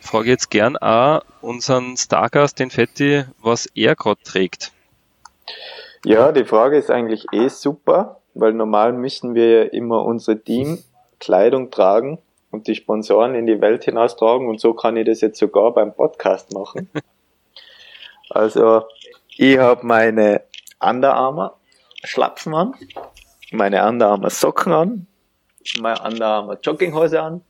frage 0.00 0.24
ich 0.24 0.30
jetzt 0.30 0.50
gern 0.50 0.76
auch 0.76 1.22
unseren 1.40 1.96
Stargast, 1.96 2.58
den 2.58 2.70
Fetti, 2.70 3.24
was 3.42 3.66
er 3.74 3.96
gerade 3.96 4.22
trägt. 4.22 4.72
Ja, 6.04 6.32
die 6.32 6.44
Frage 6.44 6.76
ist 6.76 6.90
eigentlich 6.90 7.26
eh 7.32 7.48
super, 7.48 8.20
weil 8.34 8.52
normal 8.52 8.92
müssen 8.92 9.34
wir 9.34 9.48
ja 9.48 9.62
immer 9.70 10.04
unsere 10.04 10.40
Teamkleidung 10.40 11.70
tragen 11.70 12.18
und 12.50 12.66
die 12.66 12.74
Sponsoren 12.74 13.34
in 13.34 13.46
die 13.46 13.60
Welt 13.60 13.84
hinaustragen 13.84 14.48
und 14.48 14.60
so 14.60 14.74
kann 14.74 14.96
ich 14.96 15.06
das 15.06 15.20
jetzt 15.20 15.38
sogar 15.38 15.72
beim 15.72 15.94
Podcast 15.94 16.52
machen. 16.52 16.88
also 18.30 18.84
ich 19.36 19.58
habe 19.58 19.86
meine 19.86 20.42
Under 20.80 21.14
Armour 21.14 21.56
Schlapfen 22.04 22.54
an, 22.54 22.74
meine 23.52 23.86
Under 23.86 24.08
Armour 24.08 24.30
Socken 24.30 24.72
an, 24.72 25.06
meine 25.80 26.00
Under 26.02 26.26
Armour 26.26 26.58
Jogginghose 26.62 27.20
an 27.20 27.42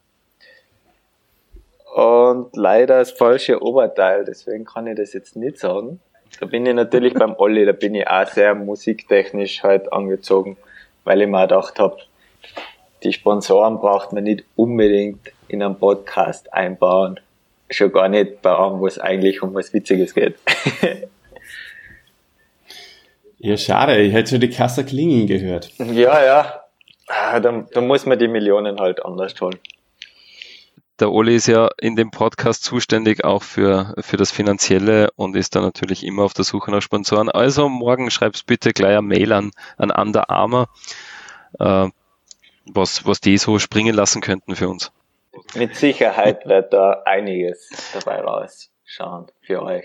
und 1.95 2.57
leider 2.57 2.99
das 2.99 3.11
falsche 3.11 3.63
Oberteil, 3.63 4.25
deswegen 4.25 4.65
kann 4.65 4.87
ich 4.87 4.97
das 4.97 5.13
jetzt 5.13 5.37
nicht 5.37 5.59
sagen. 5.59 6.01
Da 6.41 6.47
bin 6.47 6.65
ich 6.65 6.75
natürlich 6.75 7.13
beim 7.19 7.35
Olli, 7.37 7.67
da 7.67 7.73
bin 7.73 7.95
ich 7.95 8.09
auch 8.09 8.27
sehr 8.27 8.55
musiktechnisch 8.55 9.63
halt 9.63 9.93
angezogen, 9.93 10.57
weil 11.05 11.21
ich 11.21 11.29
mir 11.29 11.43
gedacht 11.43 11.79
habe, 11.79 11.99
die 13.03 13.13
Sponsoren 13.13 13.79
braucht 13.79 14.13
man 14.13 14.25
nicht 14.25 14.45
unbedingt 14.57 15.33
in 15.49 15.63
einem 15.63 15.77
Podcast 15.77 16.53
einbauen. 16.55 17.21
Schon 17.69 17.93
gar 17.93 18.09
nicht 18.09 18.41
bei 18.41 18.57
einem, 18.57 18.81
wo 18.81 18.87
es 18.87 18.99
eigentlich 18.99 19.43
um 19.43 19.55
was 19.55 19.75
Witziges 19.75 20.15
geht. 20.15 20.37
ja, 23.39 23.57
schade, 23.57 24.01
ich 24.01 24.15
hätte 24.15 24.31
schon 24.31 24.41
die 24.41 24.51
Kasse 24.51 24.85
klingen 24.85 25.27
gehört. 25.27 25.71
Ja, 25.79 26.25
ja. 26.25 26.62
Ah, 27.15 27.41
da, 27.41 27.67
da 27.71 27.81
muss 27.83 28.07
man 28.07 28.19
die 28.19 28.29
Millionen 28.29 28.81
halt 28.81 29.05
anders 29.05 29.39
holen. 29.39 29.59
Der 30.99 31.11
Oli 31.11 31.35
ist 31.35 31.47
ja 31.47 31.69
in 31.79 31.95
dem 31.95 32.11
Podcast 32.11 32.65
zuständig 32.65 33.23
auch 33.23 33.43
für, 33.43 33.95
für 33.99 34.17
das 34.17 34.31
Finanzielle 34.31 35.11
und 35.17 35.37
ist 35.37 35.55
da 35.55 35.61
natürlich 35.61 36.07
immer 36.07 36.23
auf 36.23 36.33
der 36.33 36.45
Suche 36.45 36.71
nach 36.71 36.81
Sponsoren. 36.81 37.29
Also 37.29 37.69
morgen 37.69 38.11
schreibst 38.11 38.47
bitte 38.47 38.73
gleich 38.73 38.97
eine 38.97 39.03
Mail 39.03 39.33
an, 39.33 39.51
an 39.77 39.91
Under 39.91 40.31
Armour. 40.31 40.69
Äh, 41.59 41.89
was, 42.67 43.05
was 43.05 43.21
die 43.21 43.37
so 43.37 43.59
springen 43.59 43.95
lassen 43.95 44.23
könnten 44.23 44.57
für 44.57 44.69
uns. 44.69 44.93
Mit 45.55 45.77
Sicherheit 45.77 46.47
wird 46.47 46.73
da 46.73 47.03
einiges 47.05 47.69
dabei 47.93 48.21
rausschauen 48.21 49.27
für 49.41 49.63
euch. 49.63 49.85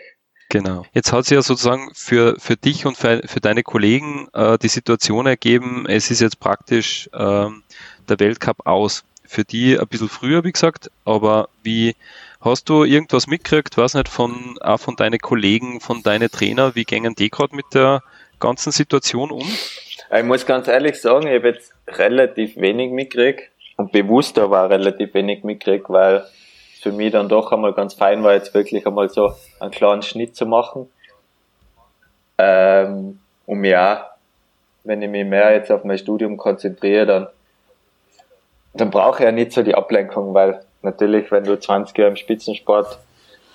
Genau. 0.50 0.86
Jetzt 0.94 1.12
hat 1.12 1.25
sich 1.25 1.36
ja 1.36 1.42
sozusagen 1.42 1.92
für, 1.94 2.39
für 2.39 2.56
dich 2.56 2.86
und 2.86 2.98
für, 2.98 3.22
für 3.25 3.42
deine 3.42 3.63
Kollegen 3.63 4.30
äh, 4.34 4.58
die 4.58 4.70
Situation 4.70 5.27
ergeben, 5.27 5.86
es 5.88 6.10
ist 6.10 6.22
jetzt 6.22 6.39
praktisch 6.39 7.10
äh, 7.13 7.48
der 8.08 8.20
Weltcup 8.20 8.66
aus. 8.66 9.04
Für 9.25 9.44
die 9.44 9.77
ein 9.77 9.88
bisschen 9.88 10.08
früher, 10.08 10.46
wie 10.46 10.54
gesagt, 10.54 10.89
aber 11.04 11.50
wie 11.62 11.98
hast 12.39 12.70
du 12.70 12.86
irgendwas 12.86 13.27
mitgekriegt, 13.27 13.75
was 13.75 13.94
nicht, 13.94 14.08
von, 14.08 14.58
auch 14.62 14.80
von 14.80 14.96
deinen 14.96 15.20
Kollegen, 15.20 15.82
von 15.82 16.01
deinen 16.01 16.32
Trainer, 16.32 16.75
wie 16.75 16.86
gängen 16.86 17.13
die 17.13 17.30
gerade 17.30 17.54
mit 17.54 17.66
der 17.74 18.04
ganzen 18.39 18.72
Situation 18.72 19.32
um? 19.32 19.46
Ich 20.16 20.24
muss 20.24 20.46
ganz 20.46 20.70
ehrlich 20.70 21.01
sagen, 21.01 21.27
ich 21.27 21.36
habe 21.36 21.50
jetzt 21.50 21.74
relativ 21.89 22.56
wenig 22.56 22.92
mitgekriegt 22.92 23.51
und 23.75 23.92
bewusst 23.92 24.39
aber 24.39 24.70
relativ 24.70 25.13
wenig 25.13 25.44
mitgekriegt, 25.44 25.89
weil 25.89 26.25
für 26.79 26.91
mich 26.91 27.12
dann 27.12 27.29
doch 27.29 27.51
einmal 27.51 27.74
ganz 27.74 27.93
fein 27.93 28.24
war, 28.24 28.34
jetzt 28.34 28.53
wirklich 28.53 28.86
einmal 28.86 29.10
so 29.10 29.34
einen 29.60 29.72
kleinen 29.72 30.01
Schnitt 30.01 30.36
zu 30.36 30.46
machen. 30.46 30.89
Ähm, 32.38 33.19
um 33.46 33.63
ja, 33.63 34.12
wenn 34.84 35.01
ich 35.01 35.10
mich 35.10 35.25
mehr 35.25 35.53
jetzt 35.53 35.72
auf 35.72 35.84
mein 35.84 35.98
Studium 35.98 36.38
konzentriere, 36.38 37.05
dann, 37.05 37.27
dann 38.74 38.89
brauche 38.91 39.19
ich 39.19 39.25
ja 39.25 39.31
nicht 39.31 39.51
so 39.51 39.63
die 39.63 39.75
Ablenkung, 39.75 40.34
weil 40.34 40.62
natürlich, 40.81 41.31
wenn 41.31 41.43
du 41.43 41.60
20 41.60 41.98
Jahre 41.98 42.12
im 42.12 42.15
Spitzensport 42.15 43.00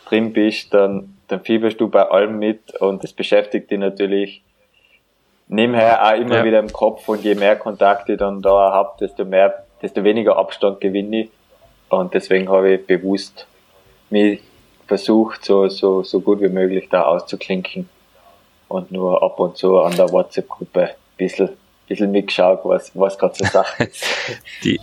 drin 0.08 0.32
bist, 0.32 0.74
dann, 0.74 1.16
dann 1.28 1.40
fieberst 1.40 1.80
du 1.80 1.88
bei 1.88 2.02
allem 2.02 2.38
mit 2.38 2.74
und 2.80 3.02
das 3.02 3.12
beschäftigt 3.12 3.70
dich 3.70 3.78
natürlich 3.78 4.42
nebenher 5.48 6.04
auch 6.06 6.18
immer 6.18 6.38
ja. 6.38 6.44
wieder 6.44 6.58
im 6.58 6.72
Kopf 6.72 7.08
und 7.08 7.22
je 7.22 7.34
mehr 7.34 7.56
Kontakt 7.56 8.08
ich 8.08 8.18
dann 8.18 8.42
da 8.42 8.72
habe, 8.72 8.92
desto 9.00 9.24
mehr, 9.24 9.64
desto 9.80 10.02
weniger 10.02 10.36
Abstand 10.36 10.80
gewinne 10.80 11.22
ich. 11.22 11.30
Und 11.92 12.14
deswegen 12.14 12.48
habe 12.48 12.72
ich 12.72 12.86
bewusst 12.86 13.46
mich 14.08 14.40
versucht, 14.86 15.44
so, 15.44 15.68
so, 15.68 16.02
so 16.02 16.20
gut 16.20 16.40
wie 16.40 16.48
möglich 16.48 16.88
da 16.90 17.02
auszuklinken 17.02 17.86
und 18.68 18.90
nur 18.90 19.22
ab 19.22 19.38
und 19.38 19.58
zu 19.58 19.78
an 19.78 19.94
der 19.94 20.10
WhatsApp-Gruppe 20.10 20.82
ein 20.84 20.94
bisschen, 21.18 21.50
bisschen 21.86 22.10
mitgeschaut, 22.10 22.60
was, 22.64 22.98
was 22.98 23.18
gerade 23.18 23.34
so 23.34 23.44
Sache 23.44 23.84
ist. 23.90 24.06
Die, 24.64 24.80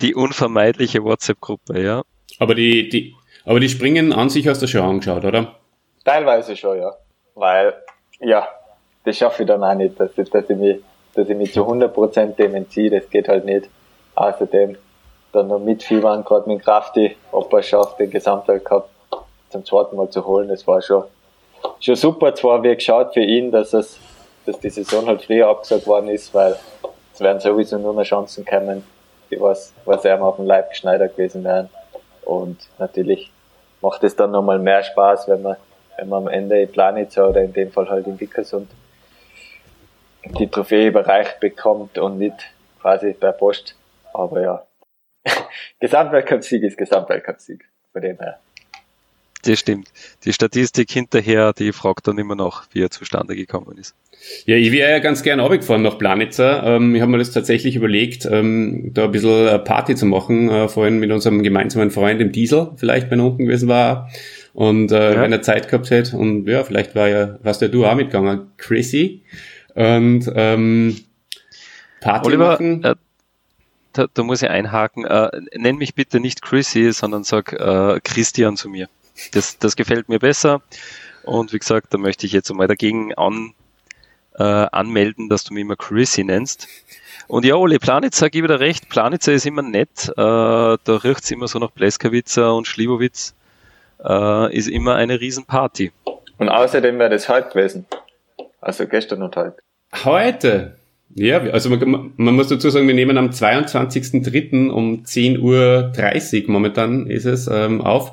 die 0.00 0.14
unvermeidliche 0.14 1.04
WhatsApp-Gruppe, 1.04 1.82
ja. 1.82 2.02
Aber 2.38 2.54
die, 2.54 2.88
die, 2.88 3.14
aber 3.44 3.60
die 3.60 3.68
Springen 3.68 4.14
an 4.14 4.30
sich 4.30 4.48
hast 4.48 4.62
du 4.62 4.66
schon 4.66 4.80
angeschaut, 4.80 5.26
oder? 5.26 5.56
Teilweise 6.06 6.56
schon, 6.56 6.78
ja. 6.78 6.94
Weil, 7.34 7.74
ja, 8.20 8.48
das 9.04 9.18
schaffe 9.18 9.42
ich 9.42 9.46
dann 9.46 9.62
auch 9.62 9.74
nicht, 9.74 10.00
dass, 10.00 10.16
ich, 10.16 10.30
dass, 10.30 10.48
ich, 10.48 10.56
mich, 10.56 10.78
dass 11.12 11.28
ich 11.28 11.36
mich 11.36 11.52
zu 11.52 11.68
100% 11.68 12.36
dem 12.36 12.54
entziehe, 12.54 12.88
das 12.88 13.10
geht 13.10 13.28
halt 13.28 13.44
nicht. 13.44 13.68
Außerdem 14.14 14.78
dann 15.34 15.48
noch 15.48 15.58
mitfiebern, 15.58 16.24
gerade 16.24 16.48
mit 16.48 16.62
Krafti, 16.62 17.16
ob 17.32 17.52
er 17.52 17.62
schafft, 17.62 17.98
den 17.98 18.10
Gesamtweltcup 18.10 18.88
zum 19.50 19.64
zweiten 19.64 19.96
Mal 19.96 20.10
zu 20.10 20.26
holen, 20.26 20.48
das 20.48 20.66
war 20.66 20.82
schon, 20.82 21.04
schon 21.80 21.96
super. 21.96 22.34
Zwar 22.34 22.62
wie 22.62 22.74
geschaut 22.74 23.14
für 23.14 23.20
ihn, 23.22 23.50
dass 23.50 23.72
es, 23.72 23.98
dass 24.46 24.58
die 24.58 24.70
Saison 24.70 25.06
halt 25.06 25.22
früher 25.22 25.48
abgesagt 25.48 25.86
worden 25.86 26.08
ist, 26.08 26.34
weil 26.34 26.56
es 27.12 27.20
werden 27.20 27.40
sowieso 27.40 27.78
nur 27.78 27.94
noch 27.94 28.02
Chancen 28.02 28.44
kommen, 28.44 28.84
die 29.30 29.40
was, 29.40 29.72
was 29.84 30.04
er 30.04 30.20
auf 30.22 30.36
dem 30.36 30.46
Leib 30.46 30.70
geschneidert 30.70 31.16
gewesen 31.16 31.44
wären. 31.44 31.70
Und 32.24 32.58
natürlich 32.78 33.30
macht 33.80 34.02
es 34.02 34.16
dann 34.16 34.30
nochmal 34.32 34.58
mehr 34.58 34.82
Spaß, 34.82 35.28
wenn 35.28 35.42
man, 35.42 35.56
wenn 35.98 36.08
man 36.08 36.26
am 36.26 36.28
Ende 36.28 36.60
in 36.62 36.72
Planitzer 36.72 37.28
oder 37.28 37.42
in 37.42 37.52
dem 37.52 37.70
Fall 37.70 37.88
halt 37.88 38.06
in 38.06 38.18
Wickersund 38.18 38.68
die 40.38 40.48
Trophäe 40.48 40.88
überreicht 40.88 41.38
bekommt 41.40 41.98
und 41.98 42.18
nicht 42.18 42.34
quasi 42.80 43.12
per 43.12 43.32
Post. 43.32 43.76
Aber 44.12 44.40
ja, 44.40 44.62
Gesamtweltcup-Sieg 45.80 46.62
ist 46.62 46.76
Gesamtweltcup-Sieg. 46.78 47.64
Von 47.92 48.02
dem 48.02 48.18
her. 48.18 48.40
Das 49.44 49.60
stimmt. 49.60 49.88
Die 50.24 50.32
Statistik 50.32 50.90
hinterher, 50.90 51.52
die 51.52 51.72
fragt 51.72 52.08
dann 52.08 52.18
immer 52.18 52.34
noch, 52.34 52.64
wie 52.72 52.82
er 52.82 52.90
zustande 52.90 53.36
gekommen 53.36 53.76
ist. 53.78 53.94
Ja, 54.46 54.56
ich 54.56 54.72
wäre 54.72 54.90
ja 54.90 54.98
ganz 55.00 55.22
gern 55.22 55.38
abgefahren 55.38 55.82
nach 55.82 55.98
Planitzer. 55.98 56.62
Ähm, 56.64 56.94
ich 56.94 57.02
habe 57.02 57.12
mir 57.12 57.18
das 57.18 57.30
tatsächlich 57.30 57.76
überlegt, 57.76 58.26
ähm, 58.30 58.90
da 58.94 59.04
ein 59.04 59.10
bisschen 59.10 59.62
Party 59.64 59.96
zu 59.96 60.06
machen, 60.06 60.48
äh, 60.48 60.68
vorhin 60.68 60.98
mit 60.98 61.10
unserem 61.10 61.42
gemeinsamen 61.42 61.90
Freund 61.90 62.20
im 62.22 62.32
Diesel, 62.32 62.70
vielleicht 62.76 63.10
wenn 63.10 63.20
er 63.20 63.26
unten 63.26 63.44
gewesen 63.44 63.68
war. 63.68 64.08
Und 64.54 64.92
äh, 64.92 65.14
ja. 65.14 65.20
wenn 65.20 65.32
er 65.32 65.42
Zeit 65.42 65.68
gehabt 65.68 65.90
hätte. 65.90 66.16
Und 66.16 66.46
ja, 66.48 66.64
vielleicht 66.64 66.94
war 66.94 67.08
ja, 67.08 67.38
warst 67.42 67.60
ja 67.60 67.68
du 67.68 67.84
auch 67.84 67.94
mitgegangen, 67.94 68.52
Chrissy. 68.56 69.24
Und 69.74 70.30
ähm, 70.34 70.96
Party 72.00 72.28
Oliver, 72.28 72.52
machen. 72.52 72.84
Äh, 72.84 72.94
da, 73.94 74.06
da, 74.12 74.22
muss 74.22 74.42
ich 74.42 74.50
einhaken. 74.50 75.06
Äh, 75.06 75.30
nenn 75.56 75.76
mich 75.76 75.94
bitte 75.94 76.20
nicht 76.20 76.42
Chrissy, 76.42 76.92
sondern 76.92 77.24
sag 77.24 77.52
äh, 77.52 78.00
Christian 78.04 78.56
zu 78.56 78.68
mir. 78.68 78.88
Das, 79.32 79.58
das 79.58 79.76
gefällt 79.76 80.08
mir 80.08 80.18
besser. 80.18 80.60
Und 81.22 81.52
wie 81.52 81.58
gesagt, 81.58 81.94
da 81.94 81.98
möchte 81.98 82.26
ich 82.26 82.32
jetzt 82.32 82.50
einmal 82.50 82.66
dagegen 82.66 83.14
an, 83.14 83.54
äh, 84.36 84.42
anmelden, 84.42 85.28
dass 85.28 85.44
du 85.44 85.54
mich 85.54 85.62
immer 85.62 85.76
Chrissy 85.76 86.24
nennst. 86.24 86.68
Und 87.28 87.44
ja, 87.44 87.54
Oli 87.54 87.78
Planitzer, 87.78 88.28
gebe 88.28 88.48
dir 88.48 88.60
recht, 88.60 88.88
Planitzer 88.88 89.32
ist 89.32 89.46
immer 89.46 89.62
nett. 89.62 90.08
Äh, 90.08 90.12
da 90.16 90.78
riecht's 90.86 91.30
immer 91.30 91.48
so 91.48 91.58
nach 91.58 91.72
Pleskawitzer 91.72 92.54
und 92.54 92.66
Schliwowitz. 92.66 93.34
Äh, 94.04 94.54
ist 94.54 94.68
immer 94.68 94.96
eine 94.96 95.20
Riesenparty. 95.20 95.92
Und 96.36 96.48
außerdem 96.48 96.98
wäre 96.98 97.10
das 97.10 97.28
heute 97.28 97.48
gewesen. 97.48 97.86
Also 98.60 98.86
gestern 98.86 99.22
und 99.22 99.36
heute. 99.36 99.56
Heute? 100.04 100.76
Ja, 101.16 101.38
also 101.38 101.70
man, 101.70 102.12
man 102.16 102.34
muss 102.34 102.48
dazu 102.48 102.70
sagen, 102.70 102.88
wir 102.88 102.94
nehmen 102.94 103.18
am 103.18 103.30
22.03. 103.30 104.68
um 104.70 105.04
10.30 105.04 106.44
Uhr 106.44 106.50
momentan 106.50 107.06
ist 107.06 107.24
es 107.24 107.46
ähm, 107.46 107.80
auf. 107.80 108.12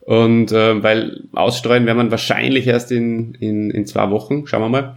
Und 0.00 0.50
äh, 0.50 0.82
weil 0.82 1.22
ausstreuen 1.32 1.86
werden 1.86 1.98
wir 1.98 2.10
wahrscheinlich 2.10 2.66
erst 2.66 2.90
in, 2.90 3.34
in, 3.34 3.70
in 3.70 3.86
zwei 3.86 4.10
Wochen, 4.10 4.48
schauen 4.48 4.62
wir 4.62 4.68
mal. 4.68 4.96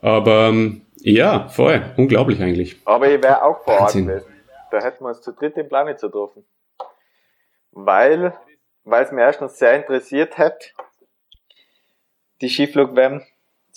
Aber 0.00 0.48
ähm, 0.48 0.80
ja, 0.96 1.48
voll, 1.48 1.82
unglaublich 1.98 2.40
eigentlich. 2.40 2.76
Aber 2.86 3.10
ich 3.10 3.22
wäre 3.22 3.42
auch 3.42 3.62
vor 3.64 3.80
Ort 3.80 3.92
gewesen. 3.92 4.22
Da 4.70 4.82
hätten 4.82 5.04
wir 5.04 5.08
uns 5.08 5.20
zu 5.20 5.32
dritt 5.32 5.56
im 5.58 5.68
Planet 5.68 6.00
getroffen. 6.00 6.44
weil, 7.72 8.34
weil 8.84 9.04
es 9.04 9.12
mir 9.12 9.22
erstens 9.22 9.58
sehr 9.58 9.76
interessiert 9.76 10.38
hat, 10.38 10.72
die 12.40 12.48
Skiflug-WM 12.48 13.22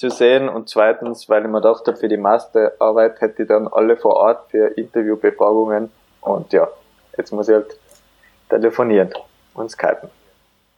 zu 0.01 0.09
sehen 0.09 0.49
und 0.49 0.67
zweitens, 0.67 1.29
weil 1.29 1.43
ich 1.43 1.47
mir 1.47 1.61
gedacht 1.61 1.85
habe, 1.85 1.95
für 1.95 2.07
die 2.07 2.17
Masterarbeit 2.17 3.21
hätte 3.21 3.43
ich 3.43 3.47
dann 3.47 3.67
alle 3.67 3.95
vor 3.95 4.15
Ort 4.15 4.49
für 4.49 4.65
Interviewbefragungen 4.75 5.91
und 6.21 6.51
ja, 6.51 6.67
jetzt 7.17 7.31
muss 7.31 7.47
ich 7.47 7.53
halt 7.53 7.77
telefonieren 8.49 9.13
und 9.53 9.69
skypen. 9.69 10.09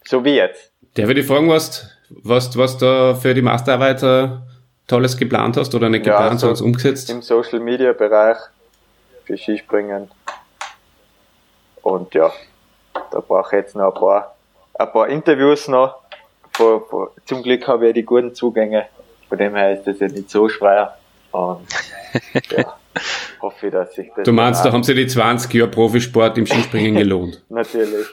So 0.04 0.26
wie 0.26 0.36
jetzt. 0.36 0.74
Der 0.98 1.08
würde 1.08 1.22
ich 1.22 1.28
fragen, 1.28 1.50
was, 1.50 1.90
was, 2.10 2.58
was 2.58 2.78
da 2.78 3.16
für 3.16 3.34
die 3.34 3.42
Masterarbeit 3.42 4.04
äh, 4.04 4.28
Tolles 4.88 5.16
geplant 5.16 5.56
hast 5.56 5.74
oder 5.74 5.88
nicht 5.88 6.04
geplant, 6.04 6.42
ja, 6.42 6.48
also 6.50 6.56
sondern 6.56 6.66
umgesetzt? 6.66 7.10
Im 7.10 7.22
Social 7.22 7.62
Media 7.62 7.94
Bereich 7.94 8.38
für 9.24 9.38
Skispringen. 9.38 10.12
Und 11.82 12.14
ja, 12.14 12.30
da 13.10 13.22
brauche 13.22 13.56
ich 13.56 13.62
jetzt 13.64 13.76
noch 13.78 13.94
ein 13.94 14.00
paar, 14.02 14.36
ein 14.74 14.92
paar 14.92 15.08
Interviews 15.08 15.70
noch. 15.70 16.02
Vor, 16.52 16.86
vor, 16.90 17.12
zum 17.26 17.42
Glück 17.42 17.66
habe 17.70 17.88
ich 17.88 17.94
die 17.94 18.04
guten 18.04 18.36
Zugänge. 18.36 18.88
Von 19.34 19.40
dem 19.40 19.56
her 19.56 19.74
ist 19.74 19.88
das 19.88 20.00
ja 20.00 20.08
nicht 20.10 20.30
so 20.30 20.48
schwer. 20.48 20.96
Und 21.32 21.66
ja, 22.52 22.78
hoffe 23.42 23.66
ich, 23.66 23.74
dass 23.74 23.98
ich 23.98 24.12
das. 24.16 24.26
Du 24.26 24.32
meinst, 24.32 24.64
da 24.64 24.72
haben 24.72 24.84
sie 24.84 24.94
die 24.94 25.08
20 25.08 25.52
Jahre 25.56 25.72
Profisport 25.72 26.38
im 26.38 26.46
Skispringen 26.46 26.94
gelohnt? 27.00 27.42
Natürlich. 27.50 28.06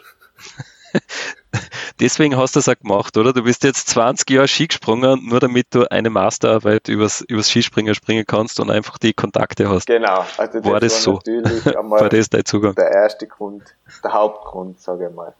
Deswegen 2.01 2.39
hast 2.39 2.57
du 2.57 2.61
das 2.61 2.71
auch 2.71 2.79
gemacht, 2.79 3.19
oder? 3.19 3.35
Du 3.35 3.43
bist 3.43 3.65
jetzt 3.65 3.91
20 3.91 4.31
Jahre 4.31 4.49
Ski 4.49 4.69
gesprungen, 4.69 5.29
nur 5.29 5.41
damit 5.41 5.67
du 5.73 5.85
eine 5.91 6.09
Masterarbeit 6.09 6.89
übers, 6.89 7.21
übers 7.21 7.51
Skispringen 7.51 7.95
springen 7.95 8.25
kannst 8.27 8.59
und 8.59 8.71
einfach 8.71 8.97
die 8.97 9.13
Kontakte 9.13 9.69
hast. 9.69 9.89
Genau. 9.89 10.25
Also 10.39 10.61
das 10.61 10.73
war 10.73 10.81
das 10.81 11.07
war 11.07 11.21
so? 11.23 11.23
war 11.91 12.09
das 12.09 12.31
dein 12.31 12.47
Zugang? 12.47 12.75
Der 12.77 12.91
erste 12.91 13.27
Grund, 13.27 13.65
der 14.03 14.15
Hauptgrund, 14.15 14.81
sage 14.81 15.09
ich 15.11 15.15
mal. 15.15 15.35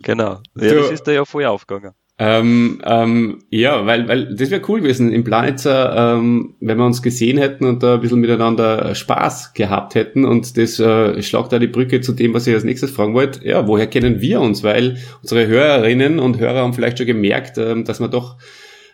genau. 0.00 0.40
Ja, 0.54 0.68
du, 0.70 0.76
das 0.76 0.92
ist 0.92 1.06
da 1.06 1.12
ja 1.12 1.26
voll 1.26 1.44
aufgegangen. 1.44 1.94
Ähm, 2.24 2.80
ähm, 2.84 3.38
ja, 3.50 3.84
weil, 3.84 4.06
weil 4.06 4.36
das 4.36 4.52
wäre 4.52 4.62
cool 4.68 4.80
gewesen 4.80 5.12
im 5.12 5.24
Planitzer, 5.24 6.14
ähm, 6.16 6.54
wenn 6.60 6.78
wir 6.78 6.86
uns 6.86 7.02
gesehen 7.02 7.36
hätten 7.36 7.64
und 7.64 7.82
da 7.82 7.94
ein 7.94 8.00
bisschen 8.00 8.20
miteinander 8.20 8.94
Spaß 8.94 9.54
gehabt 9.54 9.96
hätten 9.96 10.24
und 10.24 10.56
das 10.56 10.78
äh, 10.78 11.20
schlagt 11.20 11.52
da 11.52 11.58
die 11.58 11.66
Brücke 11.66 12.00
zu 12.00 12.12
dem, 12.12 12.32
was 12.32 12.46
ich 12.46 12.54
als 12.54 12.62
nächstes 12.62 12.92
fragen 12.92 13.14
wollte. 13.14 13.44
Ja, 13.44 13.66
woher 13.66 13.88
kennen 13.88 14.20
wir 14.20 14.40
uns? 14.40 14.62
Weil 14.62 14.98
unsere 15.20 15.48
Hörerinnen 15.48 16.20
und 16.20 16.38
Hörer 16.38 16.60
haben 16.60 16.74
vielleicht 16.74 16.98
schon 16.98 17.08
gemerkt, 17.08 17.58
ähm, 17.58 17.84
dass 17.84 17.98
wir 17.98 18.06
doch 18.06 18.36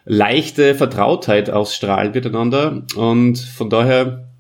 leichte 0.06 0.74
Vertrautheit 0.74 1.50
ausstrahlen 1.50 2.12
miteinander 2.14 2.84
und 2.96 3.38
von 3.38 3.68
daher 3.68 4.30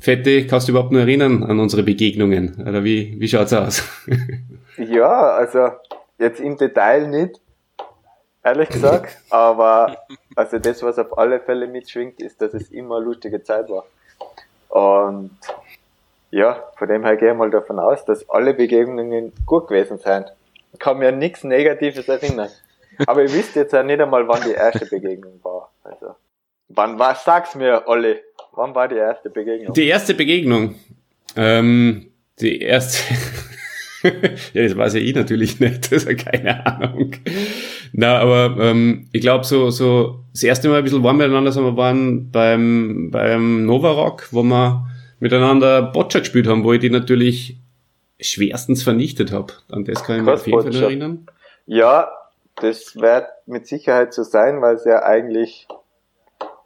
Fette, 0.00 0.46
kannst 0.46 0.68
du 0.68 0.72
überhaupt 0.72 0.92
nur 0.92 1.00
erinnern 1.00 1.44
an 1.44 1.60
unsere 1.60 1.82
Begegnungen? 1.82 2.62
Oder 2.68 2.84
wie, 2.84 3.16
wie 3.18 3.28
schaut's 3.28 3.54
aus? 3.54 3.88
ja, 4.76 5.08
also 5.08 5.68
jetzt 6.18 6.40
im 6.40 6.58
Detail 6.58 7.08
nicht, 7.08 7.40
ehrlich 8.44 8.68
gesagt. 8.68 9.16
Aber 9.30 9.96
also 10.36 10.58
das, 10.58 10.82
was 10.82 10.98
auf 10.98 11.18
alle 11.18 11.40
Fälle 11.40 11.66
mitschwingt, 11.66 12.20
ist, 12.20 12.40
dass 12.40 12.54
es 12.54 12.70
immer 12.70 12.96
eine 12.96 13.06
lustige 13.06 13.42
Zeit 13.42 13.68
war. 13.68 13.84
Und 14.68 15.30
ja, 16.30 16.62
von 16.76 16.88
dem 16.88 17.04
her 17.04 17.16
gehe 17.16 17.30
ich 17.30 17.36
mal 17.36 17.50
davon 17.50 17.78
aus, 17.78 18.04
dass 18.04 18.28
alle 18.28 18.54
Begegnungen 18.54 19.32
gut 19.46 19.68
gewesen 19.68 19.98
sind. 19.98 20.26
Ich 20.72 20.78
kann 20.80 20.98
mir 20.98 21.12
nichts 21.12 21.44
Negatives 21.44 22.08
erinnern. 22.08 22.50
Aber 23.06 23.22
ihr 23.22 23.32
wisst 23.32 23.56
jetzt 23.56 23.72
ja 23.72 23.82
nicht 23.82 24.00
einmal, 24.00 24.26
wann 24.28 24.42
die 24.42 24.52
erste 24.52 24.86
Begegnung 24.86 25.40
war. 25.42 25.72
Also, 25.82 26.14
wann 26.68 26.98
war, 26.98 27.14
sag's 27.14 27.54
mir, 27.54 27.84
Olli, 27.86 28.20
wann 28.52 28.74
war 28.74 28.88
die 28.88 28.96
erste 28.96 29.30
Begegnung? 29.30 29.74
Die 29.74 29.86
erste 29.86 30.14
Begegnung. 30.14 30.74
Ähm, 31.36 32.12
die 32.40 32.60
erste. 32.60 33.14
ja, 34.52 34.62
das 34.62 34.76
weiß 34.76 34.94
ja 34.94 35.00
ich 35.00 35.14
natürlich 35.14 35.60
nicht, 35.60 35.84
das 35.92 36.04
ist 36.04 36.08
ja 36.08 36.14
keine 36.14 36.66
Ahnung. 36.66 37.12
Na, 37.96 38.18
aber 38.18 38.56
ähm, 38.58 39.08
ich 39.12 39.20
glaube, 39.20 39.44
so, 39.44 39.70
so 39.70 40.24
das 40.32 40.42
erste 40.42 40.68
Mal 40.68 40.78
ein 40.78 40.84
bisschen 40.84 41.04
warm 41.04 41.16
miteinander 41.16 41.52
sind 41.52 41.62
wir 41.62 41.76
waren 41.76 42.32
beim, 42.32 43.10
beim 43.12 43.66
Nova 43.66 43.92
Rock, 43.92 44.26
wo 44.32 44.42
wir 44.42 44.84
miteinander 45.20 45.80
Boccia 45.80 46.18
gespielt 46.18 46.48
haben, 46.48 46.64
wo 46.64 46.72
ich 46.72 46.80
die 46.80 46.90
natürlich 46.90 47.56
schwerstens 48.20 48.82
vernichtet 48.82 49.30
habe. 49.30 49.52
An 49.70 49.84
das 49.84 50.02
kann 50.02 50.16
ich 50.16 50.22
mich 50.22 50.34
auf 50.34 50.46
jeden 50.46 50.72
Fall 50.72 50.82
erinnern. 50.82 51.26
Ja, 51.66 52.10
das 52.56 52.96
wird 52.96 53.28
mit 53.46 53.68
Sicherheit 53.68 54.12
so 54.12 54.24
sein, 54.24 54.60
weil 54.60 54.74
es 54.74 54.84
ja 54.84 55.04
eigentlich 55.04 55.68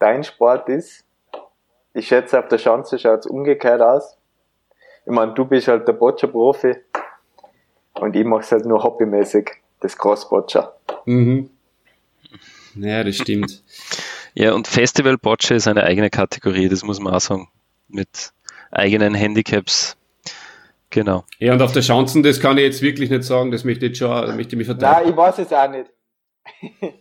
dein 0.01 0.25
Sport 0.25 0.71
ist. 0.71 1.05
Ich 1.93 2.09
schätze, 2.09 2.39
auf 2.39 2.49
der 2.49 2.59
Schanze 2.59 2.99
schaut 2.99 3.21
es 3.21 3.27
umgekehrt 3.27 3.83
aus. 3.83 4.17
Ich 5.05 5.13
meine, 5.13 5.35
du 5.35 5.45
bist 5.45 5.69
halt 5.69 5.87
der 5.87 5.93
Boccia-Profi 5.93 6.75
und 8.01 8.17
ich 8.17 8.25
mache 8.25 8.41
es 8.41 8.53
halt 8.53 8.65
nur 8.65 8.83
hobbymäßig, 8.83 9.51
das 9.81 9.97
Cross-Boccia. 9.97 10.73
Mhm. 11.07 11.51
Ja, 12.75 13.03
das 13.05 13.17
stimmt. 13.17 13.63
ja, 14.35 14.53
und 14.53 14.69
Festival 14.69 15.19
Boccia 15.19 15.57
ist 15.57 15.67
eine 15.67 15.85
eigene 15.85 16.11
Kategorie, 16.11 16.69
das 16.69 16.85
muss 16.85 17.01
man 17.01 17.15
auch 17.15 17.21
sagen. 17.21 17.49
Mit 17.89 18.33
eigenen 18.71 19.15
Handicaps. 19.15 19.97
Genau. 20.91 21.25
Ja, 21.39 21.53
und 21.53 21.63
auf 21.63 21.73
der 21.73 21.83
Chancen, 21.83 22.23
das 22.23 22.41
kann 22.41 22.57
ich 22.59 22.65
jetzt 22.65 22.83
wirklich 22.83 23.11
nicht 23.11 23.25
sagen, 23.25 23.51
das 23.51 23.65
möchte 23.65 23.87
ich 23.87 23.99
schon, 23.99 24.37
möchte 24.37 24.55
ich 24.55 24.59
mich 24.59 24.67
verteidigen. 24.67 25.01
Nein, 25.01 25.11
ich 25.11 25.17
weiß 25.17 25.39
es 25.39 25.53
auch 25.53 25.71
nicht. 25.71 26.99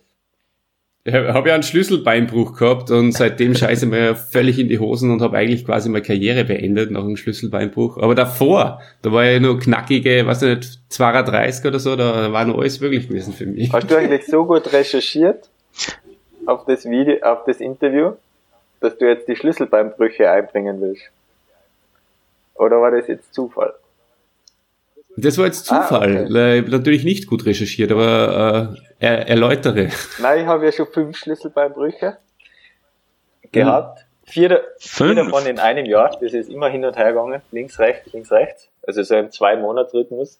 Habe 1.12 1.48
ja 1.48 1.54
einen 1.54 1.62
Schlüsselbeinbruch 1.62 2.56
gehabt 2.56 2.90
und 2.90 3.12
seitdem 3.12 3.54
scheiße 3.54 3.86
ich 3.86 3.90
mir 3.90 4.14
völlig 4.14 4.58
in 4.58 4.68
die 4.68 4.78
Hosen 4.78 5.10
und 5.10 5.22
habe 5.22 5.36
eigentlich 5.36 5.64
quasi 5.64 5.88
meine 5.88 6.02
Karriere 6.02 6.44
beendet 6.44 6.90
nach 6.90 7.02
einem 7.02 7.16
Schlüsselbeinbruch. 7.16 7.98
Aber 7.98 8.14
davor, 8.14 8.80
da 9.02 9.12
war 9.12 9.24
ich 9.24 9.40
nur 9.40 9.58
knackige, 9.58 10.26
weiß 10.26 10.42
ich 10.42 10.56
nicht, 10.56 10.80
32 10.88 11.66
oder 11.66 11.78
so, 11.78 11.96
da 11.96 12.32
war 12.32 12.44
noch 12.44 12.58
alles 12.58 12.80
möglich 12.80 13.08
gewesen 13.08 13.32
für 13.32 13.46
mich. 13.46 13.72
Hast 13.72 13.90
du 13.90 13.96
eigentlich 13.96 14.26
so 14.26 14.44
gut 14.44 14.72
recherchiert 14.72 15.48
auf 16.46 16.64
das 16.64 16.84
Video, 16.84 17.16
auf 17.22 17.44
das 17.44 17.60
Interview, 17.60 18.12
dass 18.80 18.96
du 18.96 19.06
jetzt 19.06 19.28
die 19.28 19.36
Schlüsselbeinbrüche 19.36 20.30
einbringen 20.30 20.80
willst? 20.80 21.10
Oder 22.54 22.80
war 22.80 22.90
das 22.90 23.06
jetzt 23.06 23.32
Zufall? 23.34 23.74
Das 25.20 25.36
war 25.36 25.46
jetzt 25.46 25.66
Zufall. 25.66 26.16
Ah, 26.16 26.22
okay. 26.22 26.58
Ich 26.58 26.62
habe 26.62 26.70
natürlich 26.70 27.04
nicht 27.04 27.26
gut 27.26 27.44
recherchiert, 27.44 27.90
aber 27.90 28.76
äh, 29.00 29.06
er, 29.06 29.28
erläutere. 29.28 29.88
Nein, 30.20 30.40
ich 30.40 30.46
habe 30.46 30.64
ja 30.64 30.72
schon 30.72 30.86
fünf 30.86 31.16
Schlüsselbeinbrüche 31.16 32.18
gehabt. 33.50 34.06
Vier, 34.24 34.62
vier 34.78 35.14
davon 35.14 35.46
in 35.46 35.58
einem 35.58 35.86
Jahr. 35.86 36.16
Das 36.20 36.32
ist 36.32 36.50
immer 36.50 36.68
hin 36.68 36.84
und 36.84 36.96
her 36.96 37.12
gegangen. 37.12 37.42
Links, 37.50 37.78
rechts, 37.78 38.12
links, 38.12 38.30
rechts. 38.30 38.68
Also 38.86 39.02
so 39.02 39.16
im 39.16 39.32
Zwei-Monats-Rhythmus. 39.32 40.38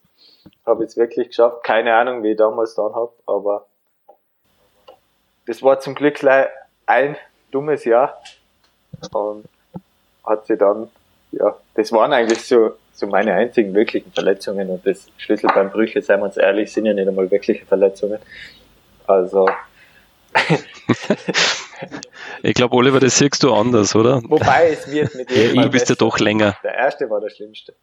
Habe 0.65 0.85
ich 0.85 0.91
es 0.91 0.97
wirklich 0.97 1.29
geschafft. 1.29 1.65
Keine 1.65 1.95
Ahnung, 1.95 2.23
wie 2.23 2.33
ich 2.33 2.37
damals 2.37 2.75
dann 2.75 2.95
habe, 2.95 3.13
aber 3.27 3.67
das 5.47 5.63
war 5.63 5.81
zum 5.81 5.95
Glück 5.95 6.21
ein 6.87 7.17
dummes 7.51 7.85
Jahr. 7.85 8.23
Und 9.13 9.47
hat 10.25 10.47
sie 10.47 10.57
dann, 10.57 10.89
ja, 11.33 11.57
das 11.75 11.91
waren 11.91 12.13
eigentlich 12.13 12.45
so 12.47 12.75
so 12.99 13.07
meine 13.07 13.33
einzigen 13.35 13.75
wirklichen 13.75 14.11
Verletzungen 14.13 14.69
und 14.71 14.85
das 14.85 15.07
Schlüsselbeinbrüche, 15.19 16.03
seien 16.03 16.19
wir 16.19 16.25
uns 16.25 16.37
ehrlich, 16.37 16.73
sind 16.73 16.85
ja 16.85 16.93
nicht 16.93 17.07
einmal 17.07 17.31
wirkliche 17.31 17.65
Verletzungen. 17.65 18.19
Also. 19.07 19.49
ich 22.43 22.55
glaube, 22.55 22.75
Oliver, 22.75 22.99
das 22.99 23.19
siehst 23.19 23.45
du 23.45 23.55
anders, 23.55 23.95
oder? 23.95 24.21
Wobei 24.25 24.71
es 24.73 24.91
wird 24.91 25.15
mit 25.15 25.31
jedem. 25.35 25.57
Ja, 25.57 25.63
du 25.63 25.71
bist 25.71 25.89
ja 25.89 25.95
doch 25.95 26.19
länger. 26.19 26.57
Der 26.65 26.75
erste 26.75 27.09
war 27.09 27.21
der 27.21 27.31
schlimmste. 27.31 27.75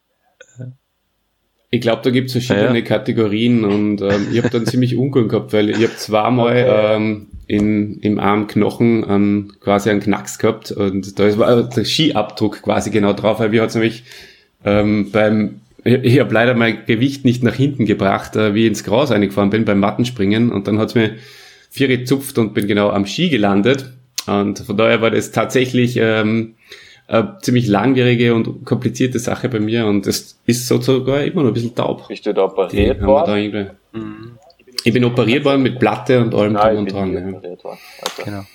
Ich 1.69 1.80
glaube, 1.80 2.01
da 2.04 2.10
gibt 2.10 2.28
es 2.28 2.34
verschiedene 2.34 2.80
ja. 2.80 2.86
Kategorien 2.86 3.63
und 3.63 4.01
ähm, 4.01 4.28
ich 4.32 4.38
habe 4.38 4.49
dann 4.49 4.65
ziemlich 4.65 4.97
Unglück 4.97 5.30
gehabt, 5.30 5.54
weil 5.54 5.69
ich 5.69 5.78
habe 5.78 5.95
zweimal 5.95 6.51
okay. 6.51 6.95
ähm, 6.95 7.28
in, 7.47 7.99
im 8.01 8.19
Armknochen 8.19 9.06
ähm, 9.10 9.54
quasi 9.62 9.89
einen 9.89 10.01
Knacks 10.01 10.39
gehabt 10.39 10.71
und 10.71 11.17
da 11.17 11.38
war 11.38 11.63
der 11.63 11.86
Skiabdruck 11.86 12.63
quasi 12.63 12.91
genau 12.91 13.13
drauf, 13.13 13.39
weil 13.39 13.51
wir 13.51 13.62
hat 13.62 13.73
nämlich 13.73 14.04
ähm, 14.65 15.12
beim 15.12 15.62
ich 15.86 16.19
habe 16.19 16.34
leider 16.34 16.56
mein 16.56 16.84
Gewicht 16.88 17.25
nicht 17.25 17.43
nach 17.43 17.54
hinten 17.54 17.86
gebracht, 17.86 18.36
äh, 18.36 18.56
wie 18.56 18.63
ich 18.63 18.69
ins 18.69 18.84
Gras 18.84 19.12
eingefahren 19.12 19.51
bin 19.51 19.65
beim 19.65 19.80
Mattenspringen 19.80 20.51
und 20.51 20.67
dann 20.67 20.80
hat's 20.80 20.95
mir 20.95 21.15
vier 21.69 21.88
gezupft 21.88 22.39
und 22.39 22.56
bin 22.56 22.67
genau 22.67 22.89
am 22.89 23.06
Ski 23.06 23.30
gelandet. 23.30 23.91
Und 24.25 24.60
von 24.60 24.75
daher 24.75 25.01
war 25.01 25.12
das 25.12 25.32
tatsächlich 25.32 25.97
ähm, 25.97 26.56
eine 27.08 27.38
ziemlich 27.41 27.67
langwierige 27.67 28.34
und 28.34 28.65
komplizierte 28.65 29.19
Sache 29.19 29.47
bei 29.47 29.60
mir 29.60 29.86
und 29.86 30.08
es 30.08 30.39
ist 30.47 30.67
sogar 30.67 31.23
immer 31.23 31.43
noch 31.43 31.51
ein 31.51 31.54
bisschen 31.54 31.75
taub. 31.75 32.08
Bist 32.08 32.25
du 32.25 32.34
da 32.34 32.45
operiert 32.45 33.01
worden? 33.04 33.69
Mhm. 33.93 34.32
Ich 34.84 34.93
bin 34.93 35.04
operiert 35.06 35.45
worden 35.45 35.62
mit 35.62 35.80
Platte 35.80 36.19
und 36.19 36.34
allem 36.34 36.56
drum 36.56 36.78
und 36.80 36.91
dran. 36.91 37.13
Ja. 37.13 37.49
Also. 37.49 38.23
Genau. 38.23 38.45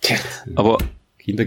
Tja. 0.00 0.16
Aber, 0.54 0.78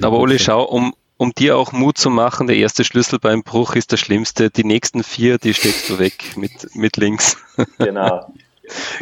aber 0.02 0.20
Oli, 0.20 0.38
schau, 0.38 0.64
um, 0.64 0.94
um 1.24 1.34
dir 1.34 1.58
auch 1.58 1.72
Mut 1.72 1.98
zu 1.98 2.10
machen, 2.10 2.48
der 2.48 2.58
erste 2.58 2.84
Schlüssel 2.84 3.18
beim 3.18 3.44
Bruch 3.44 3.76
ist 3.76 3.94
der 3.94 3.98
schlimmste. 3.98 4.50
Die 4.50 4.66
nächsten 4.66 5.04
vier, 5.04 5.38
die 5.38 5.54
steckst 5.54 5.90
du 5.90 5.98
weg 5.98 6.36
mit, 6.36 6.76
mit 6.76 6.98
links. 6.98 7.38
Genau. 7.78 8.34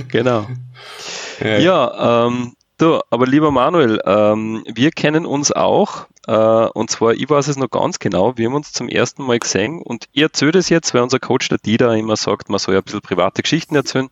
genau. 0.10 0.48
Ja, 1.40 1.58
ja 1.58 2.28
ähm, 2.28 2.54
du, 2.78 3.00
aber 3.10 3.26
lieber 3.26 3.50
Manuel, 3.50 4.00
ähm, 4.06 4.64
wir 4.68 4.92
kennen 4.92 5.26
uns 5.26 5.52
auch 5.52 6.08
Äh, 6.28 6.34
und 6.34 6.92
zwar, 6.92 7.14
ich 7.14 7.28
weiß 7.28 7.48
es 7.48 7.58
noch 7.58 7.72
ganz 7.72 7.98
genau, 7.98 8.38
wir 8.38 8.46
haben 8.46 8.54
uns 8.54 8.74
zum 8.74 8.88
ersten 8.88 9.24
Mal 9.24 9.40
gesehen 9.40 9.82
und 9.82 10.06
ich 10.12 10.22
erzähle 10.22 10.52
das 10.52 10.70
jetzt, 10.70 10.94
weil 10.94 11.02
unser 11.02 11.18
Coach, 11.18 11.50
der 11.50 11.58
Dieter, 11.58 11.96
immer 11.96 12.16
sagt, 12.16 12.48
man 12.50 12.60
soll 12.60 12.76
ja 12.76 12.82
ein 12.82 12.84
bisschen 12.84 13.02
private 13.02 13.42
Geschichten 13.42 13.76
erzählen. 13.76 14.10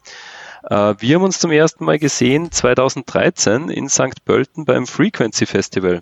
Äh, 0.64 0.96
wir 0.98 1.16
haben 1.16 1.24
uns 1.24 1.38
zum 1.38 1.52
ersten 1.52 1.86
Mal 1.86 2.00
gesehen 2.00 2.52
2013 2.52 3.70
in 3.70 3.90
St. 3.90 4.26
Pölten 4.26 4.66
beim 4.66 4.88
Frequency 4.88 5.46
Festival. 5.46 6.02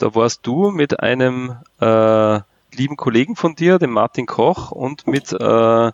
Da 0.00 0.14
warst 0.14 0.46
du 0.46 0.70
mit 0.70 1.00
einem 1.00 1.58
äh, 1.78 2.40
lieben 2.72 2.96
Kollegen 2.96 3.36
von 3.36 3.54
dir, 3.54 3.78
dem 3.78 3.90
Martin 3.90 4.24
Koch, 4.24 4.70
und 4.70 5.06
mit 5.06 5.30
äh, 5.30 5.92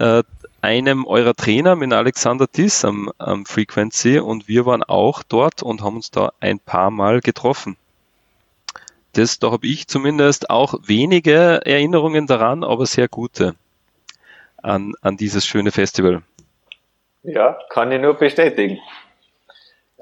äh, 0.00 0.22
einem 0.62 1.04
eurer 1.04 1.34
Trainer, 1.34 1.76
mit 1.76 1.92
Alexander 1.92 2.50
Tiss 2.50 2.82
am, 2.82 3.12
am 3.18 3.44
Frequency, 3.44 4.20
und 4.20 4.48
wir 4.48 4.64
waren 4.64 4.82
auch 4.82 5.22
dort 5.22 5.62
und 5.62 5.82
haben 5.82 5.96
uns 5.96 6.10
da 6.10 6.32
ein 6.40 6.58
paar 6.58 6.90
Mal 6.90 7.20
getroffen. 7.20 7.76
Das, 9.12 9.38
da 9.38 9.50
habe 9.50 9.66
ich 9.66 9.86
zumindest 9.86 10.48
auch 10.48 10.74
wenige 10.86 11.60
Erinnerungen 11.66 12.26
daran, 12.26 12.64
aber 12.64 12.86
sehr 12.86 13.08
gute 13.08 13.54
an, 14.62 14.94
an 15.02 15.18
dieses 15.18 15.44
schöne 15.44 15.72
Festival. 15.72 16.22
Ja, 17.22 17.58
kann 17.68 17.92
ich 17.92 18.00
nur 18.00 18.14
bestätigen. 18.14 18.78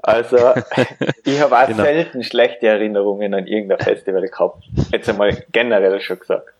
Also, 0.05 0.37
ich 1.25 1.41
habe 1.41 1.57
auch 1.57 1.67
genau. 1.67 1.81
selten 1.81 2.23
schlechte 2.23 2.67
Erinnerungen 2.67 3.33
an 3.33 3.47
irgendein 3.47 3.79
Festival 3.79 4.21
gehabt. 4.21 4.63
Jetzt 4.91 5.09
einmal 5.09 5.35
generell 5.51 5.99
schon 5.99 6.19
gesagt. 6.19 6.53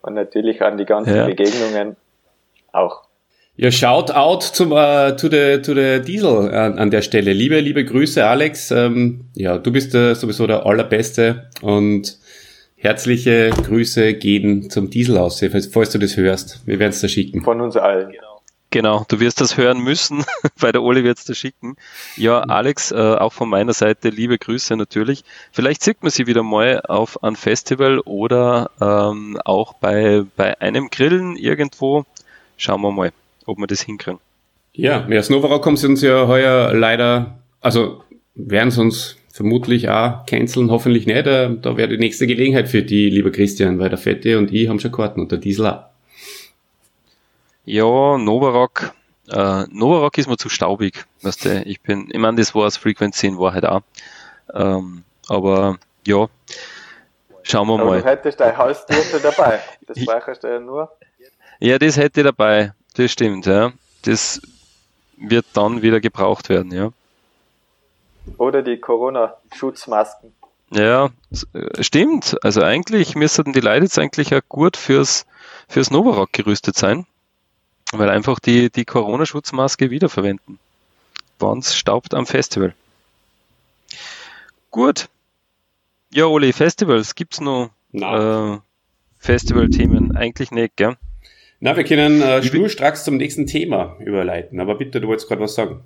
Und 0.00 0.14
natürlich 0.14 0.62
an 0.62 0.78
die 0.78 0.86
ganzen 0.86 1.14
ja. 1.14 1.26
Begegnungen 1.26 1.96
auch. 2.72 3.02
Ja, 3.56 3.70
shout 3.70 4.10
out 4.10 4.42
zum, 4.42 4.72
uh, 4.72 5.10
to, 5.10 5.28
the, 5.28 5.60
to 5.60 5.74
the 5.74 6.00
Diesel 6.00 6.54
an, 6.54 6.78
an 6.78 6.90
der 6.90 7.02
Stelle. 7.02 7.34
Liebe, 7.34 7.60
liebe 7.60 7.84
Grüße, 7.84 8.24
Alex. 8.24 8.70
Ähm, 8.70 9.26
ja, 9.34 9.58
du 9.58 9.70
bist 9.70 9.94
uh, 9.94 10.14
sowieso 10.14 10.46
der 10.46 10.64
Allerbeste 10.64 11.50
und 11.60 12.18
herzliche 12.76 13.50
Grüße 13.50 14.14
gehen 14.14 14.70
zum 14.70 14.88
Diesel 14.88 15.18
aus, 15.18 15.44
falls 15.72 15.90
du 15.90 15.98
das 15.98 16.16
hörst. 16.16 16.66
Wir 16.66 16.78
werden 16.78 16.90
es 16.90 17.02
da 17.02 17.08
schicken. 17.08 17.42
Von 17.42 17.60
uns 17.60 17.76
allen. 17.76 18.12
Genau. 18.12 18.27
Genau, 18.70 19.06
du 19.08 19.18
wirst 19.18 19.40
das 19.40 19.56
hören 19.56 19.80
müssen, 19.82 20.24
weil 20.58 20.72
der 20.72 20.82
Oli 20.82 21.02
wird 21.02 21.18
es 21.18 21.24
da 21.24 21.32
schicken. 21.32 21.76
Ja, 22.16 22.40
Alex, 22.40 22.92
äh, 22.92 22.96
auch 22.96 23.32
von 23.32 23.48
meiner 23.48 23.72
Seite 23.72 24.10
liebe 24.10 24.36
Grüße 24.36 24.76
natürlich. 24.76 25.24
Vielleicht 25.52 25.82
sieht 25.82 26.02
man 26.02 26.10
sie 26.10 26.26
wieder 26.26 26.42
mal 26.42 26.82
auf 26.82 27.22
einem 27.22 27.36
Festival 27.36 28.00
oder 28.00 28.70
ähm, 28.80 29.38
auch 29.44 29.72
bei, 29.74 30.24
bei 30.36 30.60
einem 30.60 30.90
Grillen 30.90 31.36
irgendwo. 31.36 32.04
Schauen 32.58 32.82
wir 32.82 32.92
mal, 32.92 33.12
ob 33.46 33.58
wir 33.58 33.66
das 33.66 33.80
hinkriegen. 33.80 34.20
Ja, 34.74 35.06
ja 35.08 35.22
Snovarock 35.22 35.62
kommen 35.62 35.78
sie 35.78 35.86
uns 35.86 36.02
ja 36.02 36.26
heuer 36.26 36.74
leider, 36.74 37.38
also 37.60 38.04
werden 38.34 38.70
sie 38.70 38.82
uns 38.82 39.16
vermutlich 39.32 39.88
auch 39.88 40.26
canceln, 40.26 40.70
hoffentlich 40.70 41.06
nicht. 41.06 41.26
Da, 41.26 41.48
da 41.48 41.76
wäre 41.76 41.88
die 41.88 41.98
nächste 41.98 42.26
Gelegenheit 42.26 42.68
für 42.68 42.82
die, 42.82 43.08
lieber 43.08 43.30
Christian, 43.30 43.78
weil 43.78 43.88
der 43.88 43.98
Fette 43.98 44.36
und 44.36 44.52
ich 44.52 44.68
haben 44.68 44.78
schon 44.78 44.92
Karten 44.92 45.20
und 45.20 45.32
der 45.32 45.38
Diesel 45.38 45.66
auch. 45.66 45.84
Ja, 47.68 48.16
Novarock. 48.16 48.94
Äh, 49.28 49.64
Novarock 49.68 50.16
ist 50.16 50.26
mir 50.26 50.38
zu 50.38 50.48
staubig. 50.48 51.04
Weißt 51.20 51.44
du, 51.44 51.62
ich 51.64 51.82
bin, 51.82 52.08
ich 52.10 52.18
meine, 52.18 52.38
das 52.38 52.54
war 52.54 52.64
das 52.64 52.78
Frequency 52.78 53.26
in 53.26 53.38
Wahrheit 53.38 53.66
auch. 53.66 53.82
Ähm, 54.54 55.04
aber 55.28 55.76
ja, 56.06 56.28
schauen 57.42 57.68
wir 57.68 57.74
aber 57.74 57.84
mal. 57.84 58.00
Du 58.00 58.08
hättest 58.08 58.40
dein 58.40 58.56
Haustürte 58.56 59.20
dabei. 59.20 59.60
Das 59.86 60.02
brauchst 60.02 60.44
du 60.44 60.48
ja 60.48 60.60
nur. 60.60 60.90
Ja, 61.60 61.78
das 61.78 61.98
hätte 61.98 62.20
ich 62.20 62.26
dabei. 62.26 62.72
Das 62.94 63.10
stimmt, 63.10 63.44
ja. 63.44 63.72
Das 64.02 64.40
wird 65.18 65.44
dann 65.52 65.82
wieder 65.82 66.00
gebraucht 66.00 66.48
werden, 66.48 66.72
ja. 66.72 66.90
Oder 68.38 68.62
die 68.62 68.78
Corona-Schutzmasken. 68.78 70.34
Ja, 70.70 71.10
äh, 71.52 71.82
stimmt. 71.82 72.36
Also 72.42 72.62
eigentlich 72.62 73.14
müssten 73.14 73.52
die 73.52 73.60
Leute 73.60 73.84
jetzt 73.84 73.98
eigentlich 73.98 74.34
auch 74.34 74.40
gut 74.48 74.78
fürs, 74.78 75.26
fürs 75.68 75.90
Novarock 75.90 76.32
gerüstet 76.32 76.76
sein. 76.76 77.06
Weil 77.92 78.10
einfach 78.10 78.38
die, 78.38 78.70
die 78.70 78.84
Corona-Schutzmaske 78.84 79.90
wiederverwenden. 79.90 80.58
Uns 81.38 81.74
staubt 81.74 82.14
am 82.14 82.26
Festival. 82.26 82.74
Gut. 84.70 85.08
Ja, 86.12 86.26
Oli, 86.26 86.52
Festivals, 86.52 87.14
gibt's 87.14 87.40
noch 87.40 87.70
äh, 87.92 88.58
Festival-Themen? 89.18 90.16
Eigentlich 90.16 90.50
nicht, 90.50 90.76
gell? 90.76 90.96
Na, 91.60 91.76
wir 91.76 91.84
können 91.84 92.22
äh, 92.22 92.42
schnurstracks 92.42 93.04
zum 93.04 93.16
nächsten 93.16 93.46
Thema 93.46 93.96
überleiten. 94.00 94.60
Aber 94.60 94.76
bitte, 94.76 95.00
du 95.00 95.08
wolltest 95.08 95.28
gerade 95.28 95.42
was 95.42 95.54
sagen. 95.54 95.82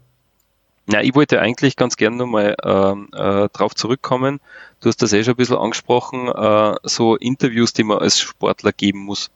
Ja, 0.88 1.00
ich 1.00 1.14
wollte 1.14 1.40
eigentlich 1.40 1.76
ganz 1.76 1.96
gerne 1.96 2.16
nochmal 2.16 2.56
äh, 2.62 3.44
äh, 3.44 3.48
drauf 3.52 3.74
zurückkommen. 3.74 4.40
Du 4.80 4.88
hast 4.88 5.00
das 5.00 5.12
eh 5.12 5.22
schon 5.22 5.34
ein 5.34 5.36
bisschen 5.36 5.56
angesprochen, 5.56 6.28
äh, 6.28 6.74
so 6.82 7.16
Interviews, 7.16 7.72
die 7.72 7.84
man 7.84 7.98
als 7.98 8.20
Sportler 8.20 8.72
geben 8.72 8.98
muss. 9.00 9.30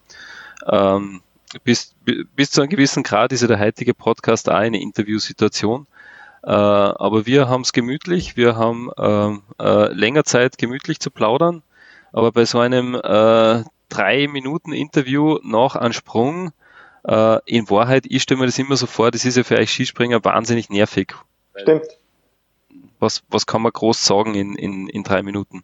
Ähm, 0.67 1.23
bis, 1.65 1.95
bis 2.35 2.51
zu 2.51 2.61
einem 2.61 2.71
gewissen 2.71 3.03
Grad 3.03 3.33
ist 3.33 3.43
ja 3.43 3.49
der 3.49 3.61
heutige 3.61 3.95
Podcast 3.95 4.49
auch 4.49 4.55
eine 4.55 4.81
Interviewsituation. 4.81 5.87
Äh, 6.43 6.51
aber 6.51 7.27
wir 7.27 7.49
haben 7.49 7.63
es 7.63 7.73
gemütlich, 7.73 8.37
wir 8.37 8.57
haben 8.57 8.91
äh, 8.97 9.63
äh, 9.63 9.93
länger 9.93 10.25
Zeit 10.25 10.59
gemütlich 10.59 11.01
zu 11.01 11.11
plaudern. 11.11 11.63
Aber 12.13 12.33
bei 12.33 12.45
so 12.45 12.59
einem 12.61 12.95
äh, 12.95 13.65
drei 13.89 14.29
Minuten 14.29 14.73
Interview 14.73 15.39
nach 15.43 15.77
einem 15.77 15.93
Sprung, 15.93 16.53
äh, 17.07 17.39
in 17.45 17.69
Wahrheit, 17.71 18.05
ich 18.09 18.23
stelle 18.23 18.41
mir 18.41 18.47
das 18.47 18.59
immer 18.59 18.77
so 18.77 18.87
vor, 18.87 19.11
das 19.11 19.25
ist 19.25 19.37
ja 19.37 19.45
für 19.45 19.57
euch 19.57 19.71
Skispringer 19.71 20.25
wahnsinnig 20.25 20.71
nervig. 20.71 21.15
Stimmt. 21.57 21.87
Was, 22.99 23.23
was 23.29 23.47
kann 23.47 23.63
man 23.63 23.73
groß 23.73 24.05
sagen 24.05 24.35
in, 24.35 24.57
in, 24.57 24.89
in 24.89 25.03
drei 25.03 25.23
Minuten? 25.23 25.63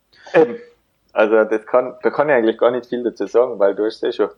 Also 1.12 1.44
das 1.44 1.66
kann, 1.66 1.94
da 2.02 2.10
kann 2.10 2.28
ich 2.28 2.34
eigentlich 2.34 2.58
gar 2.58 2.70
nicht 2.70 2.86
viel 2.86 3.02
dazu 3.02 3.26
sagen, 3.26 3.58
weil 3.58 3.74
du 3.74 3.84
hast 3.84 4.02
ja 4.02 4.12
schon 4.12 4.30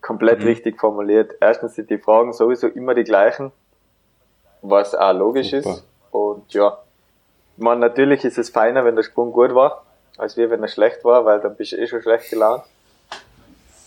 komplett 0.00 0.40
mhm. 0.40 0.46
richtig 0.46 0.80
formuliert. 0.80 1.32
Erstens 1.40 1.74
sind 1.74 1.90
die 1.90 1.98
Fragen 1.98 2.32
sowieso 2.32 2.68
immer 2.68 2.94
die 2.94 3.04
gleichen, 3.04 3.52
was 4.62 4.94
auch 4.94 5.12
logisch 5.12 5.50
Super. 5.50 5.70
ist. 5.70 5.84
Und 6.10 6.52
ja, 6.52 6.78
man, 7.56 7.78
natürlich 7.78 8.24
ist 8.24 8.38
es 8.38 8.50
feiner, 8.50 8.84
wenn 8.84 8.96
der 8.96 9.02
Sprung 9.02 9.32
gut 9.32 9.54
war, 9.54 9.84
als 10.18 10.36
wie 10.36 10.50
wenn 10.50 10.62
er 10.62 10.68
schlecht 10.68 11.04
war, 11.04 11.24
weil 11.24 11.40
dann 11.40 11.56
bist 11.56 11.72
du 11.72 11.76
eh 11.76 11.86
schon 11.86 12.02
schlecht 12.02 12.30
gelaunt. 12.30 12.64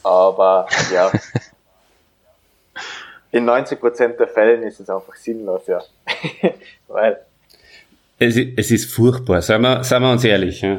Aber 0.03 0.67
ja, 0.91 1.11
in 3.31 3.49
90% 3.49 4.17
der 4.17 4.27
Fällen 4.27 4.63
ist 4.63 4.79
es 4.79 4.89
einfach 4.89 5.15
sinnlos, 5.15 5.67
ja. 5.67 5.81
weil 6.87 7.19
es, 8.19 8.37
es 8.37 8.71
ist 8.71 8.93
furchtbar, 8.93 9.41
seien 9.41 9.61
wir, 9.61 9.83
seien 9.83 10.01
wir 10.01 10.11
uns 10.11 10.23
ehrlich. 10.23 10.61
Ja. 10.61 10.77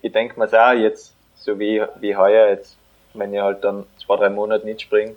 Ich 0.00 0.12
denke 0.12 0.38
mir 0.38 0.46
auch 0.46 0.72
jetzt, 0.72 1.14
so 1.36 1.58
wie, 1.58 1.82
wie 2.00 2.16
heuer, 2.16 2.48
jetzt 2.48 2.76
wenn 3.14 3.34
ich 3.34 3.40
halt 3.40 3.64
dann 3.64 3.84
zwei, 4.08 4.16
drei 4.16 4.30
Monate 4.30 4.64
nicht 4.64 4.80
springe, 4.82 5.14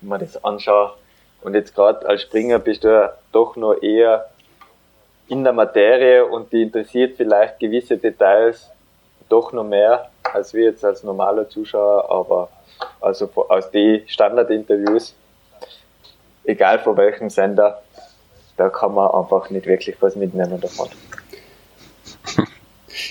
wenn 0.00 0.08
man 0.08 0.20
das 0.20 0.42
anschaue. 0.44 0.94
Und 1.42 1.54
jetzt 1.54 1.74
gerade 1.74 2.06
als 2.06 2.22
Springer 2.22 2.58
bist 2.58 2.84
du 2.84 2.88
ja 2.88 3.14
doch 3.32 3.56
noch 3.56 3.80
eher 3.80 4.28
in 5.28 5.44
der 5.44 5.52
Materie 5.52 6.26
und 6.26 6.52
die 6.52 6.62
interessiert 6.62 7.16
vielleicht 7.16 7.58
gewisse 7.60 7.96
Details 7.96 8.70
doch 9.28 9.52
noch 9.52 9.64
mehr 9.64 10.10
als 10.24 10.52
wir 10.54 10.64
jetzt 10.64 10.84
als 10.84 11.02
normaler 11.02 11.48
Zuschauer, 11.48 12.10
aber 12.10 12.48
also 13.00 13.30
aus 13.48 13.70
den 13.70 14.08
Standardinterviews, 14.08 15.14
egal 16.44 16.78
von 16.80 16.96
welchem 16.96 17.30
Sender, 17.30 17.82
da 18.56 18.68
kann 18.68 18.94
man 18.94 19.10
einfach 19.10 19.50
nicht 19.50 19.66
wirklich 19.66 19.96
was 20.00 20.16
mitnehmen 20.16 20.60
davon. 20.60 20.88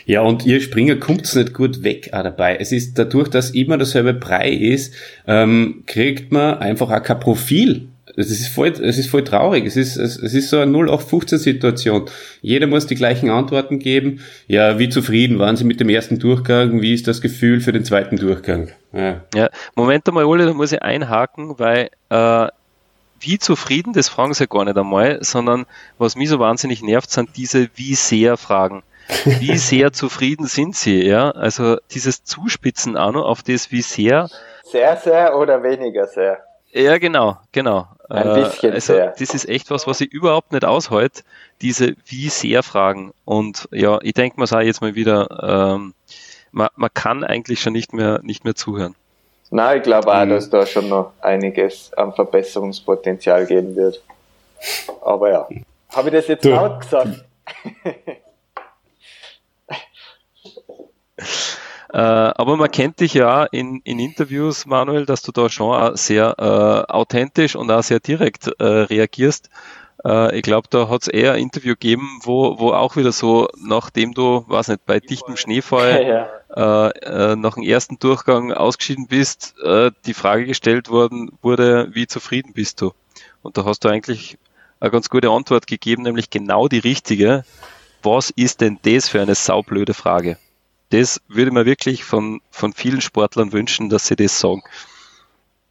Ja, 0.06 0.21
und 0.21 0.45
ihr 0.45 0.62
Springer 0.62 0.95
kommt's 0.95 1.36
nicht 1.36 1.54
gut 1.54 1.84
weg 1.84 2.10
auch 2.13 2.23
dabei. 2.23 2.58
Es 2.60 2.71
ist 2.71 2.97
dadurch, 2.97 3.30
dass 3.30 3.52
immer 3.52 3.78
derselbe 3.78 4.13
Brei 4.13 4.49
ist, 4.52 4.93
ähm, 5.28 5.84
kriegt 5.86 6.32
man 6.32 6.58
einfach 6.60 6.91
auch 6.91 7.04
kein 7.04 7.19
Profil. 7.19 7.89
Es 8.15 8.32
ist 8.32 8.47
voll, 8.47 8.69
es 8.69 8.97
ist 8.97 9.10
voll 9.10 9.23
traurig. 9.23 9.65
Es 9.65 9.78
ist, 9.78 9.95
es, 9.95 10.17
es 10.17 10.34
ist 10.34 10.49
so 10.49 10.60
eine 10.60 10.75
0815-Situation. 10.78 12.10
Jeder 12.41 12.67
muss 12.67 12.88
die 12.88 12.95
gleichen 12.95 13.30
Antworten 13.30 13.80
geben. 13.80 14.21
Ja, 14.47 14.80
wie 14.80 14.89
zufrieden 14.89 15.39
waren 15.39 15.56
Sie 15.56 15.63
mit 15.63 15.80
dem 15.80 15.89
ersten 15.89 16.19
Durchgang? 16.19 16.82
Wie 16.82 16.93
ist 16.93 17.08
das 17.08 17.21
Gefühl 17.21 17.62
für 17.62 17.71
den 17.71 17.86
zweiten 17.86 18.17
Durchgang? 18.17 18.69
Ja, 18.91 19.21
ja 19.34 19.49
Moment 19.75 20.08
einmal, 20.08 20.25
Ole, 20.25 20.45
da 20.45 20.54
muss 20.54 20.71
ich 20.71 20.82
einhaken, 20.82 21.60
weil 21.60 21.91
äh, 22.10 22.47
wie 23.21 23.38
zufrieden, 23.38 23.93
das 23.93 24.10
fragen 24.10 24.34
sie 24.34 24.47
gar 24.47 24.65
nicht 24.65 24.78
einmal, 24.78 25.19
sondern 25.21 25.65
was 25.97 26.15
mich 26.15 26.30
so 26.30 26.39
wahnsinnig 26.39 26.82
nervt, 26.82 27.12
sind 27.12 27.30
diese 27.38 27.69
wie 27.75 27.95
sehr 27.95 28.38
Fragen. 28.38 28.84
Wie 29.26 29.58
sehr 29.58 29.91
zufrieden 29.91 30.45
sind 30.45 30.76
Sie? 30.76 31.06
Ja, 31.06 31.32
also 31.32 31.78
dieses 31.91 32.24
Zuspitzen 32.24 32.95
auch 32.95 33.12
noch 33.12 33.26
auf 33.26 33.43
das, 33.43 33.72
wie 33.72 33.82
sehr. 33.82 34.30
Sehr, 34.63 34.98
sehr 34.98 35.36
oder 35.38 35.63
weniger 35.63 36.08
sehr. 36.08 36.39
Ja, 36.72 36.98
genau, 37.00 37.38
genau. 37.52 37.88
Ein 38.10 38.28
äh, 38.28 38.43
bisschen 38.43 38.74
also, 38.74 38.93
sehr. 38.93 39.15
Das 39.17 39.34
ist 39.34 39.50
echt 39.50 39.72
was, 39.72 39.88
was 39.88 40.02
ich 40.02 40.12
überhaupt 40.12 40.52
nicht 40.52 40.65
aushält, 40.65 41.24
diese 41.62 41.95
wie 42.06 42.30
sehr 42.30 42.62
Fragen. 42.63 43.12
Und 43.26 43.67
ja, 43.72 44.00
ich 44.02 44.13
denke 44.13 44.39
mir 44.39 44.45
auch 44.45 44.62
jetzt 44.62 44.82
mal 44.82 44.95
wieder, 44.95 45.76
ähm, 45.76 45.93
man, 46.52 46.69
man 46.76 46.89
kann 46.93 47.24
eigentlich 47.24 47.62
schon 47.62 47.74
nicht 47.74 47.93
mehr, 47.93 48.19
nicht 48.24 48.45
mehr 48.45 48.56
zuhören. 48.56 48.95
Na, 49.52 49.76
ich 49.76 49.84
glaube 49.84 50.13
auch, 50.13 50.26
mhm. 50.26 50.30
dass 50.30 50.50
da 50.50 50.65
schon 50.65 50.89
noch 50.89 51.13
einiges 51.22 51.91
an 51.93 52.13
Verbesserungspotenzial 52.13 53.48
geben 53.48 53.76
wird. 53.76 54.02
Aber 55.02 55.32
ja. 55.32 55.48
Habe 55.89 56.10
ich 56.10 56.13
das 56.13 56.28
jetzt 56.28 56.45
du. 56.45 56.50
laut 56.50 56.82
gesagt? 56.82 57.26
Äh, 61.91 61.97
aber 61.97 62.55
man 62.55 62.69
kennt 62.69 62.99
dich 62.99 63.15
ja 63.15 63.45
in, 63.45 63.82
in 63.84 63.99
Interviews, 63.99 64.65
Manuel, 64.67 65.05
dass 65.05 65.23
du 65.23 65.32
da 65.32 65.49
schon 65.49 65.75
auch 65.75 65.97
sehr 65.97 66.36
äh, 66.38 66.91
authentisch 66.91 67.55
und 67.55 67.71
auch 67.71 67.82
sehr 67.82 67.99
direkt 67.99 68.47
äh, 68.60 68.63
reagierst. 68.63 69.49
Äh, 70.05 70.38
ich 70.38 70.43
glaube, 70.43 70.67
da 70.69 70.88
hat 70.88 71.01
es 71.01 71.08
eher 71.08 71.34
ein 71.34 71.41
Interview 71.41 71.73
gegeben, 71.73 72.19
wo, 72.21 72.60
wo 72.60 72.73
auch 72.73 72.95
wieder 72.95 73.12
so, 73.12 73.47
nachdem 73.58 74.13
du, 74.13 74.45
weiß 74.47 74.67
nicht, 74.67 74.86
bei 74.86 74.99
dichtem 74.99 75.36
Schneefall 75.36 76.27
ja. 76.55 76.89
äh, 76.89 77.36
nach 77.36 77.55
dem 77.55 77.63
ersten 77.63 77.97
Durchgang 77.97 78.53
ausgeschieden 78.53 79.08
bist, 79.08 79.55
die 80.05 80.13
Frage 80.13 80.45
gestellt 80.45 80.89
worden 80.89 81.32
wurde, 81.41 81.89
wie 81.93 82.05
zufrieden 82.05 82.53
bist 82.53 82.82
du? 82.82 82.91
Und 83.41 83.58
da 83.58 83.65
hast 83.65 83.84
du 83.84 83.89
eigentlich 83.89 84.38
eine 84.79 84.91
ganz 84.91 85.10
gute 85.10 85.29
Antwort 85.29 85.67
gegeben, 85.67 86.03
nämlich 86.03 86.29
genau 86.29 86.67
die 86.67 86.79
richtige. 86.79 87.43
Was 88.03 88.29
ist 88.29 88.62
denn 88.62 88.79
das 88.84 89.10
für 89.10 89.21
eine 89.21 89.36
saublöde 89.36 89.93
Frage? 89.93 90.38
Das 90.91 91.21
würde 91.28 91.52
man 91.52 91.65
wirklich 91.65 92.04
von, 92.04 92.41
von 92.49 92.73
vielen 92.73 93.02
Sportlern 93.02 93.54
wünschen, 93.54 93.89
dass 93.89 94.08
sie 94.08 94.15
das 94.15 94.39
sagen. 94.39 94.63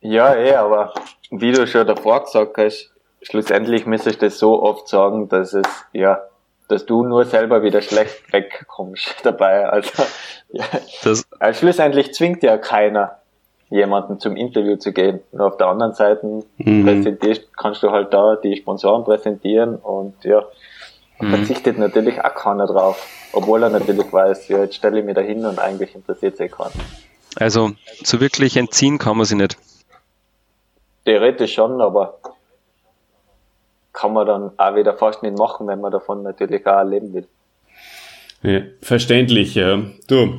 Ja, 0.01 0.35
eh, 0.35 0.55
aber 0.55 0.95
wie 1.31 1.53
du 1.53 1.67
schon 1.67 1.87
davor 1.87 2.25
gesagt 2.25 2.57
hast, 2.59 2.93
schlussendlich 3.23 3.87
müsste 3.87 4.11
ich 4.11 4.19
das 4.19 4.39
so 4.39 4.63
oft 4.63 4.89
sagen, 4.89 5.29
dass 5.29 5.55
es, 5.55 5.67
ja, 5.93 6.23
dass 6.69 6.87
du 6.87 7.03
nur 7.03 7.25
selber 7.25 7.63
wieder 7.63 7.83
schlecht 7.83 8.33
wegkommst 8.33 9.17
dabei. 9.25 9.69
Also, 9.69 10.05
ja. 10.51 10.65
Das 11.03 11.27
also 11.39 11.59
schlussendlich 11.59 12.15
zwingt 12.15 12.43
ja 12.43 12.57
keiner, 12.59 13.19
jemanden 13.71 14.19
zum 14.19 14.37
Interview 14.37 14.77
zu 14.77 14.93
gehen. 14.93 15.21
Und 15.33 15.41
auf 15.41 15.57
der 15.57 15.67
anderen 15.67 15.95
Seite 15.95 16.45
mhm. 16.59 16.85
präsentierst, 16.85 17.57
kannst 17.57 17.83
du 17.83 17.91
halt 17.91 18.15
da 18.15 18.37
die 18.37 18.57
Sponsoren 18.57 19.05
präsentieren 19.05 19.77
und 19.77 20.25
ja, 20.25 20.45
mhm. 21.21 21.31
verzichtet 21.31 21.79
natürlich 21.79 22.23
auch 22.23 22.35
keiner 22.35 22.67
drauf. 22.67 23.07
Obwohl 23.33 23.63
er 23.63 23.71
natürlich 23.71 24.13
weiß, 24.13 24.49
ja, 24.49 24.59
jetzt 24.61 24.77
stelle 24.77 25.01
ich 25.01 25.05
mich 25.05 25.15
da 25.15 25.21
hin 25.21 25.45
und 25.45 25.59
eigentlich 25.59 25.95
interessiert 25.95 26.37
sich 26.37 26.51
keinen. 26.51 26.73
Also, 27.37 27.73
so 28.03 28.21
wirklich 28.21 28.57
entziehen 28.57 28.99
kann 28.99 29.17
man 29.17 29.27
sie 29.27 29.37
nicht. 29.37 29.57
Theoretisch 31.05 31.55
schon, 31.55 31.81
aber 31.81 32.19
kann 33.93 34.13
man 34.13 34.27
dann 34.27 34.51
auch 34.57 34.75
wieder 34.77 34.95
fast 34.95 35.23
nicht 35.23 35.37
machen, 35.37 35.67
wenn 35.67 35.81
man 35.81 35.93
davon 35.93 36.23
natürlich 36.23 36.67
auch 36.67 36.85
leben 36.85 37.13
will. 37.15 37.27
Ja, 38.43 38.61
verständlich, 38.81 39.55
ja. 39.55 39.83
Du, 40.07 40.39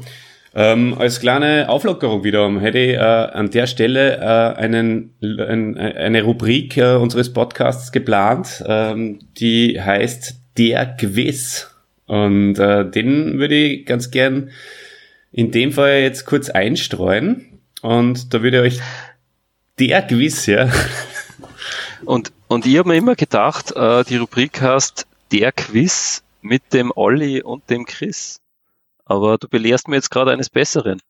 ähm, 0.55 0.95
als 0.97 1.19
kleine 1.19 1.69
Auflockerung 1.69 2.23
wiederum 2.23 2.59
hätte 2.59 2.79
ich 2.79 2.95
äh, 2.95 2.99
an 2.99 3.51
der 3.51 3.67
Stelle 3.67 4.17
äh, 4.17 4.59
einen, 4.59 5.13
ein, 5.21 5.77
eine 5.77 6.23
Rubrik 6.23 6.77
äh, 6.77 6.95
unseres 6.95 7.33
Podcasts 7.33 7.91
geplant, 7.91 8.63
ähm, 8.65 9.19
die 9.37 9.79
heißt 9.79 10.38
Der 10.59 10.85
Quiz. 10.97 11.73
Und 12.05 12.59
äh, 12.59 12.87
den 12.89 13.39
würde 13.39 13.55
ich 13.55 13.85
ganz 13.85 14.11
gern 14.11 14.51
in 15.31 15.51
dem 15.51 15.71
Fall 15.71 16.01
jetzt 16.01 16.25
kurz 16.25 16.49
einstreuen. 16.49 17.61
Und 17.81 18.33
da 18.33 18.43
würde 18.43 18.65
ich 18.67 18.75
euch 18.75 18.81
der 19.79 20.05
Quiz, 20.05 20.45
ja. 20.45 20.69
Und, 22.05 22.31
und 22.47 22.65
ich 22.65 22.77
habe 22.77 22.89
mir 22.89 22.95
immer 22.95 23.15
gedacht, 23.15 23.75
äh, 23.75 24.03
die 24.03 24.17
Rubrik 24.17 24.61
heißt 24.61 25.05
Der 25.31 25.51
Quiz 25.51 26.23
mit 26.41 26.73
dem 26.73 26.91
Olli 26.95 27.41
und 27.41 27.69
dem 27.69 27.85
Chris. 27.85 28.39
Aber 29.05 29.37
du 29.37 29.47
belehrst 29.47 29.87
mir 29.87 29.95
jetzt 29.95 30.09
gerade 30.09 30.31
eines 30.31 30.49
Besseren. 30.49 31.01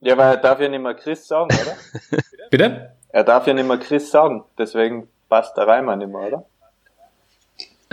Ja, 0.00 0.16
weil 0.16 0.34
er 0.34 0.36
darf 0.36 0.60
ja 0.60 0.68
nicht 0.68 0.82
mehr 0.82 0.94
Chris 0.94 1.26
sagen, 1.26 1.48
oder? 1.54 1.76
Bitte? 2.50 2.96
Er 3.08 3.24
darf 3.24 3.46
ja 3.46 3.54
nicht 3.54 3.66
mehr 3.66 3.78
Chris 3.78 4.10
sagen, 4.10 4.44
deswegen 4.58 5.08
passt 5.28 5.56
der 5.56 5.66
Reimann 5.66 5.98
nicht 5.98 6.10
mehr, 6.10 6.20
oder? 6.20 6.46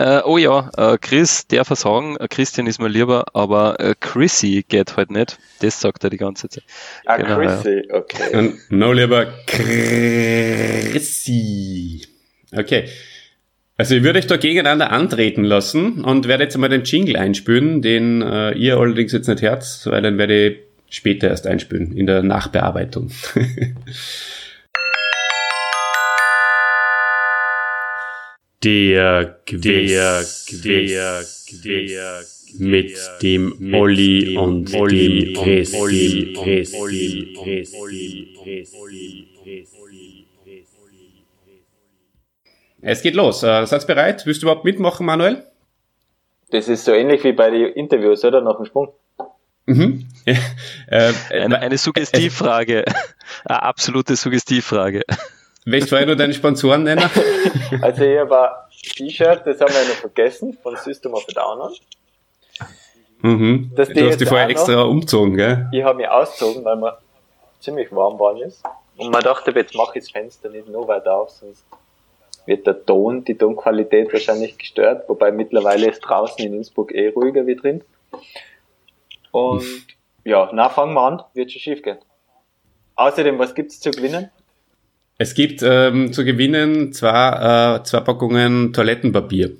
Äh, 0.02 0.22
oh 0.24 0.36
ja, 0.36 0.68
äh, 0.76 0.98
Chris 0.98 1.46
darf 1.46 1.70
er 1.70 1.76
sagen, 1.76 2.16
äh, 2.16 2.26
Christian 2.26 2.66
ist 2.66 2.80
mir 2.80 2.88
lieber, 2.88 3.26
aber 3.34 3.78
äh, 3.78 3.94
Chrissy 4.00 4.64
geht 4.68 4.96
halt 4.96 5.12
nicht. 5.12 5.38
Das 5.60 5.80
sagt 5.80 6.02
er 6.02 6.10
die 6.10 6.16
ganze 6.16 6.48
Zeit. 6.48 6.64
Ah, 7.06 7.18
genau, 7.18 7.36
Chrissy, 7.36 7.84
ja. 7.88 7.94
okay. 7.94 8.36
Und 8.36 8.58
no 8.70 8.92
lieber 8.92 9.26
Chrissy. 9.46 10.92
Okay. 12.52 12.86
Also 13.76 13.94
ich 13.94 14.02
würde 14.02 14.18
euch 14.18 14.26
da 14.26 14.38
gegeneinander 14.38 14.90
antreten 14.90 15.44
lassen 15.44 16.02
und 16.02 16.26
werde 16.26 16.42
jetzt 16.44 16.58
mal 16.58 16.68
den 16.68 16.82
Jingle 16.82 17.14
einspülen, 17.14 17.80
den 17.80 18.22
äh, 18.22 18.50
ihr 18.54 18.78
allerdings 18.78 19.12
jetzt 19.12 19.28
nicht 19.28 19.42
hört, 19.42 19.64
weil 19.84 20.02
dann 20.02 20.18
werde 20.18 20.48
ich 20.48 20.58
später 20.90 21.28
erst 21.28 21.46
einspülen, 21.46 21.96
in 21.96 22.06
der 22.06 22.24
Nachbearbeitung. 22.24 23.12
Der 28.64 29.40
Quiz, 29.44 30.46
der 30.62 31.24
Quiz, 31.48 32.54
mit 32.58 32.96
dem 33.20 33.74
Olli 33.74 34.36
und 34.36 34.72
dem 34.72 35.34
Chrissy. 35.34 36.34
Es 42.80 43.02
geht 43.02 43.14
los. 43.14 43.42
Äh, 43.42 43.66
seid 43.66 43.86
bereit? 43.86 44.26
Willst 44.26 44.42
du 44.42 44.46
überhaupt 44.46 44.64
mitmachen, 44.64 45.06
Manuel? 45.06 45.44
Das 46.50 46.68
ist 46.68 46.84
so 46.84 46.92
ähnlich 46.92 47.24
wie 47.24 47.32
bei 47.32 47.50
den 47.50 47.72
Interviews, 47.72 48.24
oder? 48.24 48.42
Nach 48.42 48.56
dem 48.56 48.66
Sprung. 48.66 48.92
Mhm. 49.66 50.06
äh, 50.86 51.12
eine, 51.30 51.58
eine 51.58 51.78
Suggestivfrage. 51.78 52.84
eine 53.44 53.62
absolute 53.62 54.16
Suggestivfrage. 54.16 55.02
Vorher 55.64 56.06
nur 56.06 56.16
deine 56.16 56.34
Sponsoren 56.34 56.82
nennen? 56.82 57.08
also 57.82 58.02
ich 58.02 58.18
habe 58.18 58.50
ein 58.50 58.56
T-Shirt, 58.96 59.42
das 59.44 59.60
haben 59.60 59.72
wir 59.72 59.88
noch 59.88 60.00
vergessen, 60.00 60.58
von 60.60 60.76
System 60.76 61.14
of 61.14 61.24
a 61.28 61.32
Down. 61.32 61.72
Mhm. 63.22 63.70
du 63.74 63.82
hast 63.82 64.20
die 64.20 64.26
vorher 64.26 64.48
extra 64.48 64.72
noch, 64.72 64.88
umgezogen, 64.88 65.36
gell? 65.36 65.68
Ich 65.70 65.84
habe 65.84 65.98
mich 65.98 66.08
ausgezogen, 66.08 66.64
weil 66.64 66.76
mir 66.76 66.98
ziemlich 67.60 67.92
warm 67.92 68.18
war 68.18 68.36
ist. 68.42 68.64
Und 68.96 69.12
man 69.12 69.22
dachte, 69.22 69.52
jetzt 69.52 69.74
mache 69.76 69.98
ich 69.98 70.04
das 70.04 70.10
Fenster 70.10 70.50
nicht 70.50 70.68
noch 70.68 70.88
weiter 70.88 71.14
auf, 71.14 71.30
sonst 71.30 71.64
wird 72.44 72.66
der 72.66 72.84
Ton, 72.84 73.24
die 73.24 73.38
Tonqualität 73.38 74.12
wahrscheinlich 74.12 74.58
gestört, 74.58 75.08
wobei 75.08 75.30
mittlerweile 75.30 75.88
ist 75.88 76.00
draußen 76.00 76.44
in 76.44 76.54
Innsbruck 76.54 76.92
eh 76.92 77.08
ruhiger 77.08 77.46
wie 77.46 77.54
drin. 77.54 77.84
Und 79.30 79.86
ja, 80.24 80.50
na 80.52 80.68
fangen 80.68 80.94
wir 80.94 81.02
an, 81.02 81.22
wird 81.34 81.52
schon 81.52 81.60
schief 81.60 81.82
gehen. 81.82 81.98
Außerdem, 82.96 83.38
was 83.38 83.54
gibt's 83.54 83.80
zu 83.80 83.92
gewinnen? 83.92 84.30
Es 85.22 85.34
gibt 85.34 85.62
ähm, 85.62 86.12
zu 86.12 86.24
gewinnen 86.24 86.92
zwei, 86.92 87.76
äh, 87.78 87.84
zwei 87.84 88.00
Packungen 88.00 88.72
Toilettenpapier. 88.72 89.52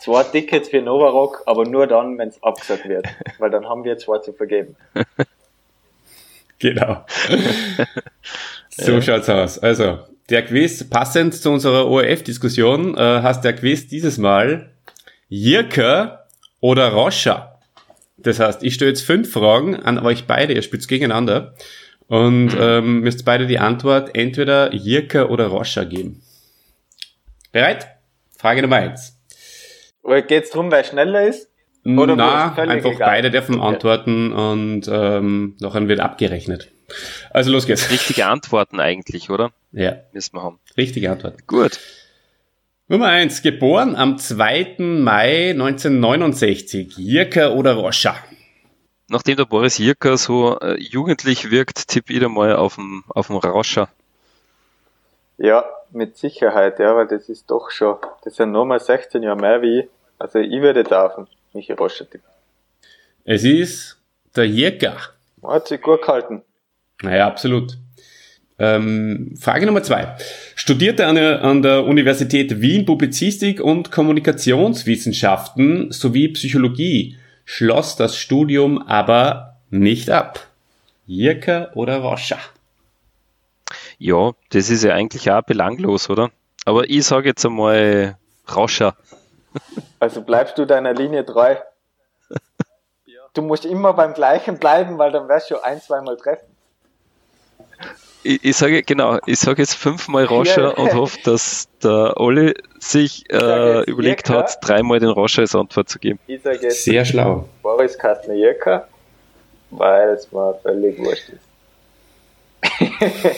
Zwei 0.00 0.24
Tickets 0.24 0.70
für 0.70 0.82
Novarock, 0.82 1.44
aber 1.46 1.64
nur 1.64 1.86
dann, 1.86 2.18
wenn 2.18 2.30
es 2.30 2.42
abgesagt 2.42 2.88
wird, 2.88 3.06
weil 3.38 3.50
dann 3.50 3.68
haben 3.68 3.84
wir 3.84 3.96
zwei 3.98 4.18
zu 4.18 4.32
vergeben. 4.32 4.74
genau. 6.58 7.06
so 8.70 8.92
ja. 8.94 9.00
schaut's 9.00 9.28
aus. 9.28 9.60
Also, 9.60 10.00
der 10.28 10.44
Quiz, 10.44 10.82
passend 10.90 11.34
zu 11.34 11.52
unserer 11.52 11.86
ORF-Diskussion, 11.86 12.96
äh, 12.96 13.22
heißt 13.22 13.44
der 13.44 13.54
Quiz 13.54 13.86
dieses 13.86 14.18
Mal 14.18 14.70
Jirka 15.28 16.26
oder 16.58 16.88
Roscha. 16.88 17.60
Das 18.16 18.40
heißt, 18.40 18.64
ich 18.64 18.74
stelle 18.74 18.90
jetzt 18.90 19.06
fünf 19.06 19.32
Fragen 19.32 19.76
an 19.76 20.00
euch 20.00 20.24
beide, 20.26 20.52
ihr 20.52 20.62
spielt 20.62 20.88
gegeneinander 20.88 21.54
und 22.08 22.56
ähm, 22.58 23.00
müsst 23.00 23.24
beide 23.24 23.46
die 23.46 23.58
Antwort 23.58 24.16
entweder 24.16 24.72
Jirka 24.72 25.24
oder 25.24 25.46
Roscha 25.46 25.84
geben. 25.84 26.22
Bereit? 27.52 27.88
Frage 28.36 28.62
Nummer 28.62 28.76
eins. 28.76 29.18
Geht 30.28 30.44
es 30.44 30.50
darum, 30.50 30.70
wer 30.70 30.84
schneller 30.84 31.26
ist? 31.26 31.48
Oder 31.84 32.16
Na, 32.16 32.52
einfach 32.54 32.90
egal? 32.90 33.08
beide 33.08 33.30
dürfen 33.30 33.60
okay. 33.60 33.66
antworten 33.74 34.32
und 34.32 34.88
ähm, 34.90 35.56
nachher 35.60 35.86
wird 35.88 36.00
abgerechnet. 36.00 36.68
Also 37.30 37.52
los 37.52 37.66
geht's. 37.66 37.90
Richtige 37.90 38.26
Antworten 38.26 38.80
eigentlich, 38.80 39.30
oder? 39.30 39.52
Ja. 39.72 39.96
Müssen 40.12 40.34
wir 40.34 40.42
haben. 40.42 40.58
Richtige 40.76 41.10
Antworten. 41.10 41.38
Gut. 41.46 41.78
Nummer 42.88 43.06
eins. 43.06 43.42
Geboren 43.42 43.96
am 43.96 44.18
2. 44.18 44.76
Mai 44.78 45.50
1969. 45.50 46.96
Jirka 46.96 47.50
oder 47.50 47.74
Roscha? 47.74 48.16
Nachdem 49.08 49.36
der 49.36 49.44
Boris 49.44 49.78
Jirka 49.78 50.16
so 50.16 50.58
äh, 50.58 50.80
jugendlich 50.80 51.50
wirkt, 51.50 51.88
tipp 51.88 52.08
wieder 52.08 52.28
mal 52.28 52.56
auf 52.56 52.74
den, 52.74 53.04
auf 53.08 53.28
den 53.28 53.36
Roscha. 53.36 53.88
Ja, 55.38 55.64
mit 55.92 56.16
Sicherheit, 56.16 56.78
ja, 56.78 56.96
weil 56.96 57.06
das 57.06 57.28
ist 57.28 57.50
doch 57.50 57.70
schon, 57.70 57.96
das 58.24 58.36
sind 58.36 58.52
nochmal 58.52 58.80
16 58.80 59.22
Jahre 59.22 59.36
mehr 59.36 59.62
wie 59.62 59.80
ich. 59.80 59.86
Also 60.18 60.38
ich 60.38 60.60
würde 60.60 60.82
da 60.82 61.06
auf 61.06 61.28
Michi 61.52 61.72
Roscha 61.72 62.04
tippen. 62.04 62.26
Es 63.24 63.44
ist 63.44 63.98
der 64.34 64.46
Jirka. 64.46 64.96
Hat 65.42 65.68
sich 65.68 65.80
gut 65.80 66.02
gehalten. 66.02 66.42
Naja, 67.02 67.26
absolut. 67.26 67.76
Ähm, 68.58 69.34
Frage 69.38 69.66
Nummer 69.66 69.82
zwei. 69.82 70.16
Studierte 70.54 71.06
an 71.06 71.16
der, 71.16 71.44
an 71.44 71.62
der 71.62 71.84
Universität 71.84 72.60
Wien 72.60 72.86
Publizistik 72.86 73.60
und 73.60 73.92
Kommunikationswissenschaften 73.92 75.92
sowie 75.92 76.28
Psychologie, 76.28 77.18
schloss 77.46 77.96
das 77.96 78.18
Studium 78.18 78.82
aber 78.82 79.56
nicht 79.70 80.10
ab. 80.10 80.46
Jirka 81.06 81.70
oder 81.74 81.98
Roscha? 82.00 82.36
Ja, 83.98 84.32
das 84.50 84.68
ist 84.68 84.84
ja 84.84 84.92
eigentlich 84.92 85.30
auch 85.30 85.42
belanglos, 85.42 86.10
oder? 86.10 86.30
Aber 86.66 86.90
ich 86.90 87.06
sage 87.06 87.30
jetzt 87.30 87.46
einmal 87.46 88.18
Roscha. 88.54 88.94
Also 89.98 90.20
bleibst 90.20 90.58
du 90.58 90.66
deiner 90.66 90.92
Linie 90.92 91.24
treu? 91.24 91.56
du 93.32 93.40
musst 93.40 93.64
immer 93.64 93.94
beim 93.94 94.12
gleichen 94.12 94.58
bleiben, 94.58 94.98
weil 94.98 95.10
dann 95.10 95.30
wirst 95.30 95.50
du 95.50 95.58
ein, 95.64 95.80
zweimal 95.80 96.18
treffen. 96.18 96.44
Ich, 98.26 98.44
ich 98.44 98.56
sage 98.56 98.82
genau, 98.82 99.18
ich 99.26 99.38
sage 99.38 99.62
jetzt 99.62 99.74
fünfmal 99.74 100.24
Roscher 100.24 100.62
Ja. 100.62 100.68
und 100.70 100.92
hoffe, 100.94 101.18
dass 101.24 101.68
der 101.82 102.14
Olli 102.18 102.54
sich 102.78 103.24
äh, 103.30 103.82
überlegt 103.84 104.28
Jirka. 104.28 104.42
hat, 104.42 104.58
dreimal 104.62 104.98
den 104.98 105.10
Roscher 105.10 105.42
als 105.42 105.54
Antwort 105.54 105.88
zu 105.88 105.98
geben. 105.98 106.18
Ich 106.26 106.42
sage 106.42 106.58
jetzt 106.62 106.84
Sehr 106.84 107.04
schlau. 107.04 107.48
Boris 107.62 107.96
Kastner 107.96 108.34
Jirka, 108.34 108.88
weil 109.70 110.08
es 110.10 110.30
mir 110.32 110.58
völlig 110.62 110.98
wurscht 110.98 111.28
ist. 111.30 111.40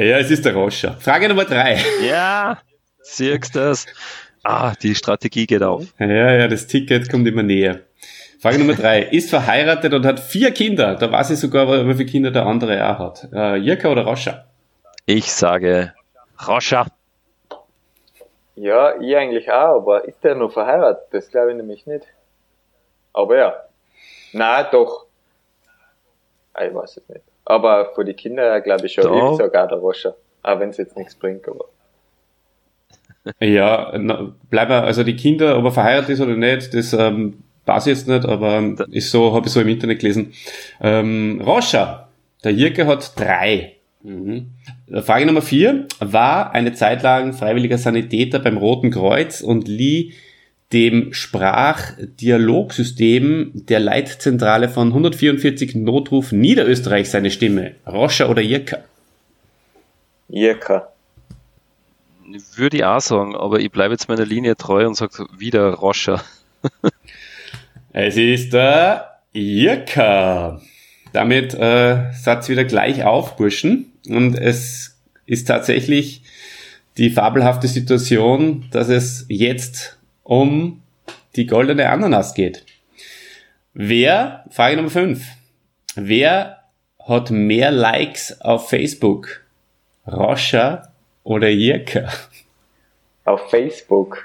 Ja, 0.00 0.18
es 0.18 0.30
ist 0.30 0.44
der 0.44 0.54
Roscher. 0.54 0.96
Frage 1.00 1.28
Nummer 1.28 1.44
drei. 1.44 1.82
Ja, 2.08 2.58
siehst 3.02 3.52
du 3.54 3.58
das? 3.58 3.84
Ah, 4.44 4.72
die 4.80 4.94
Strategie 4.94 5.44
geht 5.46 5.62
auf. 5.64 5.86
Ja, 5.98 6.34
ja, 6.34 6.46
das 6.46 6.68
Ticket 6.68 7.10
kommt 7.10 7.26
immer 7.26 7.42
näher. 7.42 7.80
Frage 8.40 8.58
Nummer 8.58 8.74
drei. 8.74 9.02
Ist 9.02 9.30
verheiratet 9.30 9.92
und 9.94 10.06
hat 10.06 10.20
vier 10.20 10.52
Kinder. 10.52 10.94
Da 10.94 11.10
weiß 11.10 11.30
ich 11.30 11.40
sogar, 11.40 11.66
wie 11.86 11.94
viele 11.94 12.06
Kinder 12.08 12.30
der 12.30 12.46
andere 12.46 12.88
auch 12.88 12.98
hat. 12.98 13.28
Äh, 13.32 13.56
Jirka 13.56 13.90
oder 13.90 14.04
Roscher? 14.04 14.46
Ich 15.06 15.32
sage 15.32 15.92
Roscher. 16.46 16.86
Ja, 18.54 19.00
ich 19.00 19.16
eigentlich 19.16 19.50
auch, 19.50 19.76
aber 19.76 20.06
ist 20.06 20.22
der 20.22 20.34
noch 20.34 20.52
verheiratet? 20.52 21.04
Das 21.12 21.28
glaube 21.30 21.50
ich 21.50 21.56
nämlich 21.56 21.86
nicht. 21.86 22.06
Aber 23.12 23.36
ja. 23.36 23.54
Na, 24.32 24.62
doch. 24.64 25.06
Ah, 26.54 26.64
Ich 26.64 26.74
weiß 26.74 26.96
es 26.98 27.08
nicht. 27.08 27.22
Aber 27.44 27.92
für 27.94 28.04
die 28.04 28.14
Kinder 28.14 28.60
glaube 28.60 28.86
ich 28.86 28.92
schon, 28.92 29.04
ich 29.04 29.38
sage 29.38 29.62
auch 29.62 29.68
der 29.68 29.78
Roscher. 29.78 30.14
Auch 30.42 30.60
wenn 30.60 30.70
es 30.70 30.76
jetzt 30.76 30.96
nichts 30.96 31.14
bringt, 31.14 31.48
aber. 31.48 31.64
Ja, 33.40 33.92
na, 33.96 34.32
bleiben 34.50 34.70
wir, 34.70 34.82
also 34.84 35.02
die 35.02 35.16
Kinder, 35.16 35.58
ob 35.58 35.64
er 35.64 35.72
verheiratet 35.72 36.10
ist 36.10 36.20
oder 36.20 36.36
nicht, 36.36 36.72
das 36.74 36.92
ähm, 36.92 37.42
weiß 37.68 37.86
ich 37.86 37.96
jetzt 37.96 38.08
nicht, 38.08 38.24
aber 38.24 38.74
ist 38.90 39.10
so, 39.10 39.34
habe 39.34 39.46
ich 39.46 39.52
so 39.52 39.60
im 39.60 39.68
Internet 39.68 40.00
gelesen. 40.00 40.32
Ähm, 40.80 41.40
Roscher, 41.44 42.08
der 42.42 42.52
Jirke 42.52 42.86
hat 42.86 43.18
drei. 43.18 43.74
Mhm. 44.02 44.52
Frage 45.02 45.26
Nummer 45.26 45.42
vier. 45.42 45.86
War 46.00 46.52
eine 46.52 46.72
Zeit 46.72 47.02
lang 47.02 47.34
freiwilliger 47.34 47.76
Sanitäter 47.78 48.38
beim 48.38 48.56
Roten 48.56 48.90
Kreuz 48.90 49.40
und 49.40 49.66
lieh 49.68 50.14
dem 50.72 51.12
Sprachdialogsystem 51.12 53.52
der 53.54 53.80
Leitzentrale 53.80 54.68
von 54.68 54.88
144 54.88 55.74
Notruf 55.76 56.32
Niederösterreich 56.32 57.08
seine 57.10 57.30
Stimme. 57.30 57.76
Roscher 57.86 58.28
oder 58.28 58.42
Jirka? 58.42 58.78
Jirka. 60.28 60.88
Würde 62.56 62.76
ich 62.76 62.84
auch 62.84 63.00
sagen, 63.00 63.34
aber 63.34 63.60
ich 63.60 63.70
bleibe 63.70 63.94
jetzt 63.94 64.10
meiner 64.10 64.26
Linie 64.26 64.56
treu 64.56 64.86
und 64.86 64.94
sage 64.94 65.26
wieder 65.38 65.70
Roscher. 65.70 66.22
Es 68.00 68.16
ist 68.16 68.52
der 68.52 69.22
Jirka. 69.32 70.60
Damit 71.12 71.54
äh, 71.54 72.12
Satz 72.12 72.48
wieder 72.48 72.64
gleich 72.64 73.02
auf, 73.02 73.34
Burschen. 73.34 73.92
Und 74.08 74.38
es 74.38 75.00
ist 75.26 75.48
tatsächlich 75.48 76.22
die 76.96 77.10
fabelhafte 77.10 77.66
Situation, 77.66 78.66
dass 78.70 78.88
es 78.88 79.26
jetzt 79.28 79.98
um 80.22 80.80
die 81.34 81.46
goldene 81.46 81.90
Ananas 81.90 82.34
geht. 82.34 82.64
Wer, 83.74 84.44
Frage 84.48 84.76
Nummer 84.76 84.90
5, 84.90 85.26
wer 85.96 86.62
hat 87.04 87.32
mehr 87.32 87.72
Likes 87.72 88.40
auf 88.42 88.68
Facebook? 88.68 89.44
Roscher 90.06 90.92
oder 91.24 91.48
Jirka? 91.48 92.08
Auf 93.24 93.50
Facebook. 93.50 94.24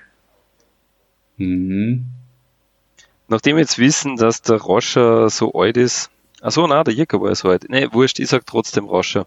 Mhm. 1.37 2.12
Nachdem 3.33 3.55
wir 3.55 3.61
jetzt 3.61 3.79
wissen, 3.79 4.15
dass 4.15 4.43
der 4.43 4.57
Roscher 4.57 5.27
so 5.27 5.53
alt 5.53 5.75
ist, 5.75 6.11
achso, 6.39 6.67
na, 6.67 6.83
der 6.83 6.93
Jirka 6.93 7.19
war 7.19 7.29
ja 7.29 7.35
so 7.35 7.49
alt. 7.49 7.65
Nee, 7.67 7.87
wurscht, 7.91 8.19
ich 8.19 8.27
sag 8.27 8.45
trotzdem 8.45 8.85
Roscher. 8.85 9.25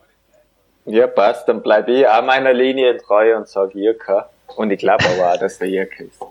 Ja, 0.85 1.09
passt, 1.09 1.49
dann 1.49 1.61
bleibe 1.61 1.90
ich 1.90 2.07
auch 2.07 2.25
meiner 2.25 2.53
Linie 2.53 2.99
treu 2.99 3.37
und 3.37 3.49
sage 3.49 3.77
Jirka. 3.77 4.31
Und 4.55 4.71
ich 4.71 4.79
glaube 4.79 5.05
aber 5.07 5.33
auch, 5.33 5.38
dass 5.40 5.59
der 5.59 5.69
Jirka 5.71 6.05
ist. 6.05 6.23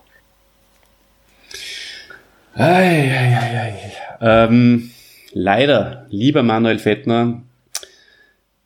Ei, 2.55 2.63
ei, 2.63 3.39
ei, 3.41 3.59
ei. 3.59 3.91
Ähm, 4.21 4.91
leider, 5.33 6.05
lieber 6.07 6.43
Manuel 6.43 6.79
Fettner, 6.79 7.41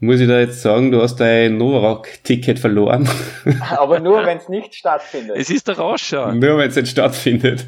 muss 0.01 0.21
ich 0.21 0.27
da 0.27 0.39
jetzt 0.39 0.61
sagen, 0.61 0.91
du 0.91 1.01
hast 1.01 1.17
dein 1.17 1.57
Novarock-Ticket 1.57 2.57
verloren. 2.57 3.09
Aber 3.77 3.99
nur, 3.99 4.25
wenn 4.25 4.37
es 4.37 4.47
nicht 4.47 4.73
stattfindet. 4.75 5.35
Es 5.37 5.49
ist 5.49 5.67
der 5.67 5.77
Roscher. 5.77 6.33
Nur 6.33 6.57
wenn 6.57 6.69
es 6.69 6.75
nicht 6.77 6.87
stattfindet. 6.87 7.65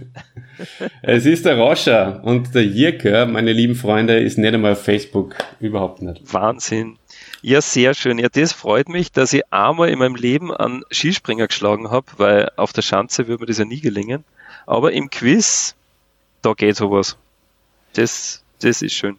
es 1.02 1.26
ist 1.26 1.46
der 1.46 1.58
Roscher 1.58 2.22
und 2.24 2.56
der 2.56 2.64
Jirka, 2.64 3.26
meine 3.26 3.52
lieben 3.52 3.76
Freunde, 3.76 4.18
ist 4.20 4.38
nicht 4.38 4.54
einmal 4.54 4.74
auf 4.74 4.84
Facebook. 4.84 5.36
Überhaupt 5.60 6.02
nicht. 6.02 6.22
Wahnsinn. 6.34 6.98
Ja, 7.42 7.60
sehr 7.60 7.94
schön. 7.94 8.18
Ja, 8.18 8.30
das 8.30 8.54
freut 8.54 8.88
mich, 8.88 9.12
dass 9.12 9.34
ich 9.34 9.42
einmal 9.52 9.90
in 9.90 10.00
meinem 10.00 10.16
Leben 10.16 10.54
einen 10.54 10.84
Skispringer 10.90 11.48
geschlagen 11.48 11.92
habe, 11.92 12.06
weil 12.18 12.52
auf 12.56 12.72
der 12.72 12.82
Schanze 12.82 13.28
würde 13.28 13.42
mir 13.42 13.48
das 13.48 13.58
ja 13.58 13.66
nie 13.66 13.82
gelingen. 13.82 14.24
Aber 14.68 14.94
im 14.94 15.10
Quiz, 15.10 15.76
da 16.42 16.54
geht 16.54 16.78
sowas. 16.78 17.18
Das, 17.94 18.44
das 18.62 18.82
ist 18.82 18.94
schön. 18.94 19.18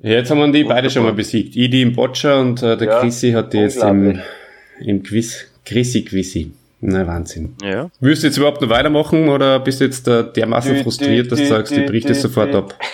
Ja, 0.00 0.10
Jetzt 0.10 0.30
haben 0.30 0.38
wir 0.38 0.52
die 0.52 0.64
beide 0.64 0.90
schon 0.90 1.02
mal 1.02 1.12
besiegt. 1.12 1.56
Ich 1.56 1.70
die 1.70 1.82
im 1.82 1.92
Boccia 1.92 2.38
und 2.40 2.62
äh, 2.62 2.76
der 2.76 2.88
Ja, 2.88 3.00
Chrissy 3.00 3.32
hat 3.32 3.52
die 3.52 3.58
jetzt 3.58 3.82
im, 3.82 4.20
im 4.80 5.02
Quiz. 5.02 5.46
Chrissy 5.64 6.04
Quizzy. 6.04 6.52
Na, 6.80 7.06
Wahnsinn. 7.06 7.56
Ja. 7.62 7.90
Willst 7.98 8.22
du 8.22 8.28
jetzt 8.28 8.36
überhaupt 8.36 8.62
noch 8.62 8.68
weitermachen 8.68 9.28
oder 9.28 9.58
bist 9.58 9.80
du 9.80 9.84
jetzt 9.84 10.06
äh, 10.06 10.32
dermaßen 10.32 10.76
Dü, 10.76 10.82
frustriert, 10.84 11.26
dü, 11.26 11.30
dass 11.30 11.38
du 11.40 11.44
dü, 11.44 11.48
sagst, 11.50 11.72
du 11.72 11.80
dü, 11.80 11.86
brichst 11.86 12.10
es 12.10 12.22
sofort 12.22 12.54
dü. 12.54 12.58
ab? 12.58 12.78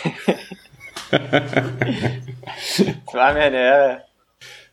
Es 2.66 3.14
war 3.14 3.34
mir 3.34 3.40
eine 3.40 3.56
Ehre. 3.56 3.98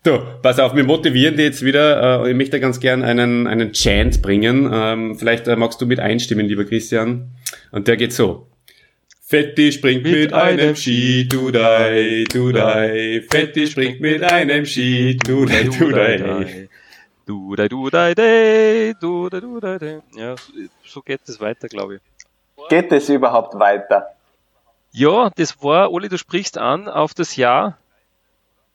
Du, 0.03 0.19
pass 0.41 0.59
auf, 0.59 0.75
wir 0.75 0.83
motivieren 0.83 1.35
dich 1.35 1.45
jetzt 1.45 1.63
wieder. 1.63 2.23
Äh, 2.25 2.31
ich 2.31 2.35
möchte 2.35 2.59
ganz 2.59 2.79
gern 2.79 3.03
einen, 3.03 3.45
einen 3.47 3.73
Chant 3.73 4.21
bringen. 4.21 4.69
Ähm, 4.73 5.15
vielleicht 5.17 5.47
äh, 5.47 5.55
magst 5.55 5.79
du 5.81 5.85
mit 5.85 5.99
einstimmen, 5.99 6.47
lieber 6.47 6.65
Christian. 6.65 7.31
Und 7.71 7.87
der 7.87 7.97
geht 7.97 8.13
so. 8.13 8.47
Fetti 9.31 9.71
springt 9.71 10.03
mit, 10.03 10.11
Mit 10.13 10.33
einem 10.33 10.59
einem 10.59 10.75
Ski, 10.75 11.25
du 11.25 11.51
dei, 11.51 12.25
du 12.33 12.51
dei. 12.51 13.23
Fetti 13.31 13.65
springt 13.65 14.01
mit 14.01 14.21
einem 14.23 14.65
Ski, 14.65 15.15
du 15.17 15.45
dei, 15.45 15.63
du 15.63 15.89
dei. 15.89 16.69
Du 17.25 17.55
dai, 17.55 17.69
du 17.69 17.89
dai, 17.89 18.13
dai, 18.13 18.93
du 18.99 19.29
dai, 19.29 19.39
du 19.39 19.59
dai, 19.61 19.77
dai. 19.77 20.01
Ja, 20.17 20.35
so- 20.35 20.51
so 20.83 21.01
geht 21.01 21.21
es 21.27 21.39
weiter, 21.39 21.69
glaube 21.69 21.95
ich. 21.95 22.01
Geht 22.69 22.91
es 22.91 23.07
überhaupt 23.07 23.57
weiter? 23.57 24.07
Ja, 24.91 25.29
das 25.37 25.63
war, 25.63 25.93
Oli, 25.93 26.09
du 26.09 26.17
sprichst 26.17 26.57
an 26.57 26.89
auf 26.89 27.13
das 27.13 27.37
Jahr. 27.37 27.77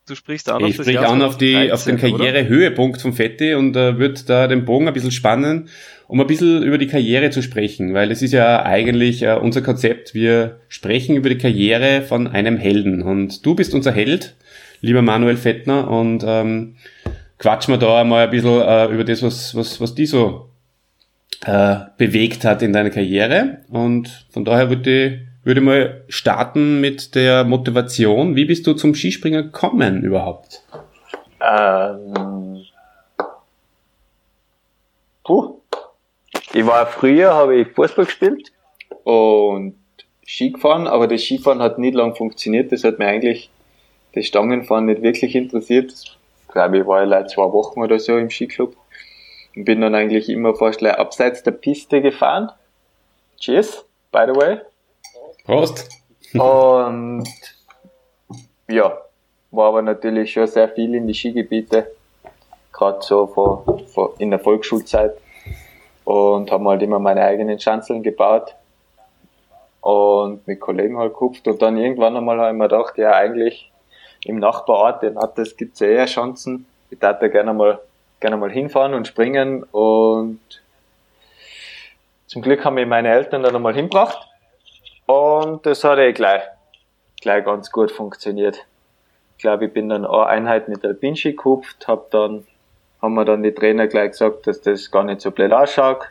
Du 0.07 0.15
sprichst 0.15 0.49
an 0.49 0.61
Ich 0.61 0.67
auf 0.67 0.77
das 0.77 0.87
sprich 0.87 0.99
an 1.01 1.21
auf, 1.21 1.37
die, 1.37 1.73
auf 1.73 1.83
den 1.83 1.99
2013, 1.99 2.15
oder? 2.15 2.25
Karrierehöhepunkt 2.25 3.01
von 3.01 3.13
Fetti 3.13 3.55
und 3.55 3.75
äh, 3.75 3.99
wird 3.99 4.29
da 4.29 4.47
den 4.47 4.65
Bogen 4.65 4.87
ein 4.87 4.95
bisschen 4.95 5.11
spannen, 5.11 5.69
um 6.07 6.21
ein 6.21 6.29
bisschen 6.29 6.63
über 6.63 6.79
die 6.79 6.87
Karriere 6.87 7.31
zu 7.31 7.43
sprechen, 7.43 7.93
weil 7.93 8.13
es 8.13 8.23
ist 8.23 8.33
ja 8.33 8.65
eigentlich 8.65 9.23
äh, 9.23 9.35
unser 9.35 9.63
Konzept. 9.63 10.15
Wir 10.15 10.61
sprechen 10.69 11.17
über 11.17 11.29
die 11.29 11.39
Karriere 11.39 12.03
von 12.03 12.29
einem 12.29 12.57
Helden 12.57 13.03
und 13.03 13.45
du 13.45 13.57
bist 13.57 13.75
unser 13.75 13.91
Held, 13.91 14.37
lieber 14.81 15.03
Manuel 15.03 15.37
Fettner 15.37 15.91
und 15.91 16.23
ähm, 16.25 16.77
quatschen 17.39 17.75
wir 17.75 17.79
da 17.79 18.05
mal 18.05 18.27
ein 18.27 18.31
bisschen 18.31 18.61
äh, 18.61 18.87
über 18.87 19.03
das, 19.03 19.25
was, 19.25 19.57
was, 19.57 19.81
was 19.81 19.97
die 19.97 20.07
so 20.07 20.51
äh, 21.45 21.79
bewegt 21.99 22.45
hat 22.45 22.63
in 22.63 22.73
deiner 22.73 22.91
Karriere 22.91 23.63
und 23.71 24.27
von 24.31 24.45
daher 24.45 24.69
würde 24.69 25.05
ich, 25.05 25.26
würde 25.47 25.61
ich 25.61 25.65
mal 25.65 26.05
starten 26.09 26.81
mit 26.81 27.15
der 27.15 27.45
Motivation. 27.45 28.35
Wie 28.35 28.47
bist 28.47 28.67
du 28.67 28.73
zum 28.73 28.97
Skispringer 28.97 29.45
gekommen 29.45 30.03
überhaupt? 30.03 30.65
Ähm, 31.41 32.65
puh. 35.23 35.61
Ich 36.53 36.67
war 36.67 36.87
früher, 36.87 37.33
habe 37.33 37.61
ich 37.61 37.69
Fußball 37.69 38.07
gespielt 38.07 38.51
und 39.05 39.77
Ski 40.27 40.51
gefahren, 40.51 40.89
aber 40.89 41.07
das 41.07 41.23
Skifahren 41.23 41.63
hat 41.63 41.79
nicht 41.79 41.95
lang 41.95 42.17
funktioniert. 42.17 42.73
Das 42.73 42.83
hat 42.83 42.99
mir 42.99 43.07
eigentlich 43.07 43.49
das 44.15 44.27
Stangenfahren 44.27 44.87
nicht 44.87 45.03
wirklich 45.03 45.37
interessiert. 45.37 45.93
Das, 45.93 46.17
glaube 46.49 46.79
ich, 46.79 46.87
war 46.89 47.05
ich 47.05 47.09
leider 47.09 47.29
zwei 47.29 47.53
Wochen 47.53 47.83
oder 47.83 48.01
so 48.01 48.19
im 48.19 48.31
Skiclub 48.31 48.77
und 49.55 49.65
bin 49.65 49.81
dann 49.81 49.95
eigentlich 49.95 50.29
immer 50.29 50.57
fast 50.57 50.83
abseits 50.83 51.45
der 51.45 51.53
Piste 51.53 52.03
gefahren. 52.03 52.51
Cheers, 53.39 53.85
by 54.11 54.25
the 54.27 54.35
way. 54.35 54.59
Prost! 55.47 55.89
Und 56.35 57.25
ja, 58.69 58.99
war 59.53 59.69
aber 59.69 59.81
natürlich 59.81 60.33
schon 60.33 60.49
sehr 60.49 60.69
viel 60.69 60.93
in 60.97 61.07
die 61.07 61.15
Skigebiete, 61.15 61.87
gerade 62.73 62.99
so 63.01 63.29
vor, 63.29 63.65
vor, 63.95 64.15
in 64.19 64.31
der 64.31 64.41
Volksschulzeit. 64.41 65.17
Und 66.05 66.51
haben 66.51 66.69
halt 66.69 66.83
immer 66.83 66.99
meine 66.99 67.23
eigenen 67.23 67.61
Schanzeln 67.61 68.03
gebaut 68.03 68.55
und 69.81 70.47
mit 70.49 70.59
Kollegen 70.59 70.99
halt 70.99 71.13
gekupft. 71.13 71.47
Und 71.47 71.63
dann 71.63 71.77
irgendwann 71.77 72.17
einmal 72.17 72.41
habe 72.41 72.51
ich 72.51 72.57
mir 72.57 72.69
gedacht, 72.69 72.99
ja 72.99 73.13
eigentlich 73.13 73.71
im 74.25 74.41
Nachbarort, 74.41 75.03
den 75.03 75.17
hat 75.17 75.39
das 75.39 75.57
gibt's 75.57 75.79
ja 75.79 75.87
eher 75.87 76.07
Chancen. 76.07 76.67
Ich 76.91 77.01
würde 77.01 77.19
da 77.21 77.29
gerne 77.29 77.55
mal, 77.55 77.79
gerne 78.19 78.37
mal 78.37 78.51
hinfahren 78.51 78.95
und 78.95 79.07
springen 79.07 79.63
und 79.63 80.41
Zum 82.27 82.43
Glück 82.43 82.65
haben 82.65 82.75
mich 82.75 82.87
meine 82.87 83.09
Eltern 83.09 83.45
dann 83.45 83.55
einmal 83.55 83.75
hingebracht 83.75 84.26
und 85.07 85.65
das 85.65 85.85
hat 85.85 85.99
eh 85.99 86.13
gleich, 86.13 86.43
gleich 87.21 87.45
ganz 87.45 87.71
gut 87.71 87.91
funktioniert. 87.91 88.65
Ich 89.37 89.43
glaube, 89.43 89.67
ich 89.67 89.73
bin 89.73 89.89
dann 89.89 90.05
eine 90.05 90.27
Einheit 90.27 90.69
mit 90.69 90.85
Alpinski 90.85 91.33
gekupft, 91.33 91.87
hab 91.89 92.11
dann, 92.11 92.47
haben 93.03 93.15
mir 93.15 93.25
dann 93.25 93.43
die 93.43 93.53
Trainer 93.53 93.87
gleich 93.87 94.13
gesagt, 94.13 94.47
dass 94.47 94.61
das 94.61 94.91
gar 94.91 95.05
nicht 95.05 95.21
so 95.21 95.31
blöd 95.31 95.53
ausschaut, 95.53 96.07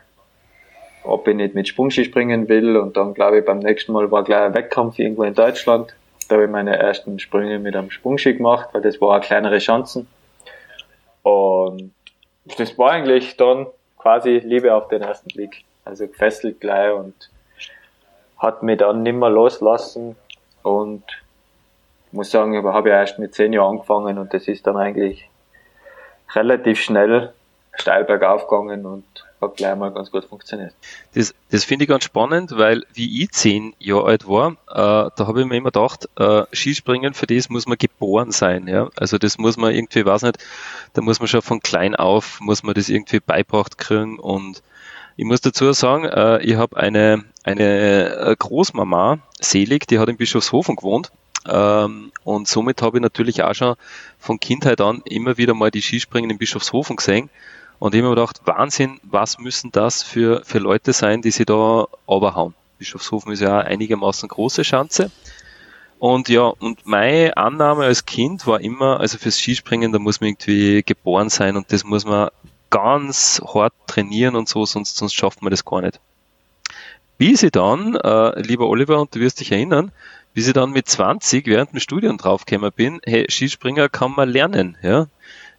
ob 1.02 1.26
ich 1.28 1.34
nicht 1.34 1.54
mit 1.54 1.68
Sprungski 1.68 2.04
springen 2.04 2.48
will 2.48 2.76
und 2.76 2.96
dann 2.96 3.14
glaube 3.14 3.38
ich 3.38 3.44
beim 3.44 3.58
nächsten 3.58 3.92
Mal 3.92 4.10
war 4.10 4.24
gleich 4.24 4.42
ein 4.42 4.54
Wettkampf 4.54 4.98
irgendwo 4.98 5.24
in 5.24 5.34
Deutschland. 5.34 5.94
Da 6.28 6.36
habe 6.36 6.44
ich 6.44 6.50
meine 6.50 6.76
ersten 6.76 7.18
Sprünge 7.18 7.58
mit 7.58 7.76
einem 7.76 7.90
Sprungski 7.90 8.34
gemacht, 8.34 8.68
weil 8.72 8.82
das 8.82 9.00
war 9.00 9.14
eine 9.14 9.24
kleinere 9.24 9.58
Chancen. 9.58 10.08
Und 11.22 11.92
das 12.56 12.76
war 12.78 12.92
eigentlich 12.92 13.36
dann 13.36 13.66
quasi 13.98 14.38
Liebe 14.38 14.74
auf 14.74 14.88
den 14.88 15.02
ersten 15.02 15.28
Blick. 15.28 15.64
Also 15.84 16.06
gefesselt 16.06 16.60
gleich 16.60 16.92
und 16.92 17.14
hat 18.38 18.62
mich 18.62 18.78
dann 18.78 19.02
nicht 19.02 19.16
mehr 19.16 19.30
loslassen 19.30 20.16
und 20.62 21.02
muss 22.12 22.30
sagen, 22.30 22.54
ich 22.54 22.64
habe 22.64 22.88
ja 22.88 23.00
erst 23.00 23.18
mit 23.18 23.34
zehn 23.34 23.52
Jahren 23.52 23.76
angefangen 23.76 24.18
und 24.18 24.32
das 24.32 24.48
ist 24.48 24.66
dann 24.66 24.76
eigentlich 24.76 25.28
relativ 26.34 26.80
schnell 26.80 27.32
steil 27.78 28.04
bergauf 28.04 28.48
gegangen 28.48 28.86
und 28.86 29.04
hat 29.40 29.56
gleich 29.56 29.76
mal 29.76 29.92
ganz 29.92 30.10
gut 30.10 30.24
funktioniert. 30.24 30.72
Das, 31.14 31.34
das 31.50 31.64
finde 31.64 31.84
ich 31.84 31.88
ganz 31.88 32.04
spannend, 32.04 32.56
weil 32.56 32.84
wie 32.94 33.22
ich 33.22 33.30
zehn 33.32 33.74
Jahre 33.78 34.06
alt 34.06 34.28
war, 34.28 34.52
äh, 34.68 35.10
da 35.14 35.26
habe 35.26 35.40
ich 35.40 35.46
mir 35.46 35.56
immer 35.56 35.70
gedacht, 35.70 36.08
äh, 36.18 36.44
Skispringen, 36.52 37.12
für 37.12 37.26
das 37.26 37.50
muss 37.50 37.66
man 37.66 37.76
geboren 37.76 38.32
sein. 38.32 38.66
Ja? 38.66 38.88
Also 38.96 39.18
das 39.18 39.36
muss 39.36 39.56
man 39.56 39.74
irgendwie, 39.74 40.06
weiß 40.06 40.22
nicht, 40.22 40.38
da 40.94 41.02
muss 41.02 41.20
man 41.20 41.28
schon 41.28 41.42
von 41.42 41.60
klein 41.60 41.94
auf, 41.94 42.40
muss 42.40 42.62
man 42.62 42.74
das 42.74 42.88
irgendwie 42.88 43.20
beibracht 43.20 43.76
kriegen 43.76 44.18
und 44.18 44.62
ich 45.16 45.24
muss 45.24 45.40
dazu 45.40 45.72
sagen, 45.72 46.04
äh, 46.04 46.42
ich 46.42 46.56
habe 46.56 46.76
eine, 46.76 47.24
eine 47.42 48.16
äh, 48.16 48.36
Großmama, 48.38 49.18
Selig, 49.40 49.86
die 49.86 49.98
hat 49.98 50.08
in 50.08 50.16
Bischofshofen 50.16 50.76
gewohnt. 50.76 51.10
Ähm, 51.48 52.12
und 52.24 52.48
somit 52.48 52.82
habe 52.82 52.98
ich 52.98 53.02
natürlich 53.02 53.42
auch 53.42 53.54
schon 53.54 53.76
von 54.18 54.38
Kindheit 54.40 54.80
an 54.80 55.02
immer 55.04 55.38
wieder 55.38 55.54
mal 55.54 55.70
die 55.70 55.80
Skispringen 55.80 56.30
in 56.30 56.38
Bischofshofen 56.38 56.96
gesehen. 56.96 57.30
Und 57.78 57.94
ich 57.94 58.00
habe 58.00 58.10
mir 58.10 58.14
gedacht, 58.14 58.40
Wahnsinn, 58.44 59.00
was 59.02 59.38
müssen 59.38 59.70
das 59.72 60.02
für, 60.02 60.42
für 60.44 60.58
Leute 60.58 60.92
sein, 60.92 61.22
die 61.22 61.30
sie 61.30 61.44
da 61.44 61.86
oberhauen. 62.06 62.54
Bischofshofen 62.78 63.32
ist 63.32 63.40
ja 63.40 63.58
einigermaßen 63.58 64.28
große 64.28 64.64
Schanze. 64.64 65.10
Und 65.98 66.28
ja, 66.28 66.42
und 66.42 66.86
meine 66.86 67.36
Annahme 67.38 67.84
als 67.84 68.04
Kind 68.04 68.46
war 68.46 68.60
immer, 68.60 69.00
also 69.00 69.16
fürs 69.16 69.38
Skispringen, 69.38 69.92
da 69.92 69.98
muss 69.98 70.20
man 70.20 70.28
irgendwie 70.28 70.82
geboren 70.82 71.30
sein 71.30 71.56
und 71.56 71.72
das 71.72 71.84
muss 71.84 72.04
man 72.04 72.28
ganz 72.70 73.40
hart 73.54 73.74
trainieren 73.86 74.36
und 74.36 74.48
so, 74.48 74.64
sonst, 74.66 74.96
sonst 74.96 75.14
schafft 75.14 75.42
man 75.42 75.50
das 75.50 75.64
gar 75.64 75.82
nicht. 75.82 76.00
Bis 77.18 77.42
ich 77.42 77.52
dann, 77.52 77.94
äh, 77.96 78.40
lieber 78.40 78.68
Oliver, 78.68 79.00
und 79.00 79.14
du 79.14 79.20
wirst 79.20 79.40
dich 79.40 79.52
erinnern, 79.52 79.92
bis 80.34 80.46
ich 80.46 80.52
dann 80.52 80.70
mit 80.70 80.88
20 80.88 81.46
während 81.46 81.72
dem 81.72 81.80
Studium 81.80 82.18
draufgekommen 82.18 82.72
bin, 82.72 83.00
hey, 83.04 83.26
Skispringer 83.28 83.88
kann 83.88 84.12
man 84.12 84.28
lernen, 84.28 84.76
ja. 84.82 85.06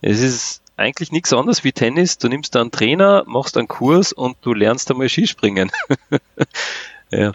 Es 0.02 0.22
ist 0.22 0.62
eigentlich 0.78 1.12
nichts 1.12 1.34
anderes 1.34 1.64
wie 1.64 1.72
Tennis. 1.72 2.20
Du 2.20 2.30
nimmst 2.30 2.56
einen 2.56 2.72
Trainer, 2.72 3.24
machst 3.26 3.58
einen 3.58 3.68
Kurs 3.68 4.14
und 4.14 4.38
du 4.42 4.54
lernst 4.54 4.92
einmal 4.92 5.10
Skispringen. 5.10 5.72
ja, 7.12 7.32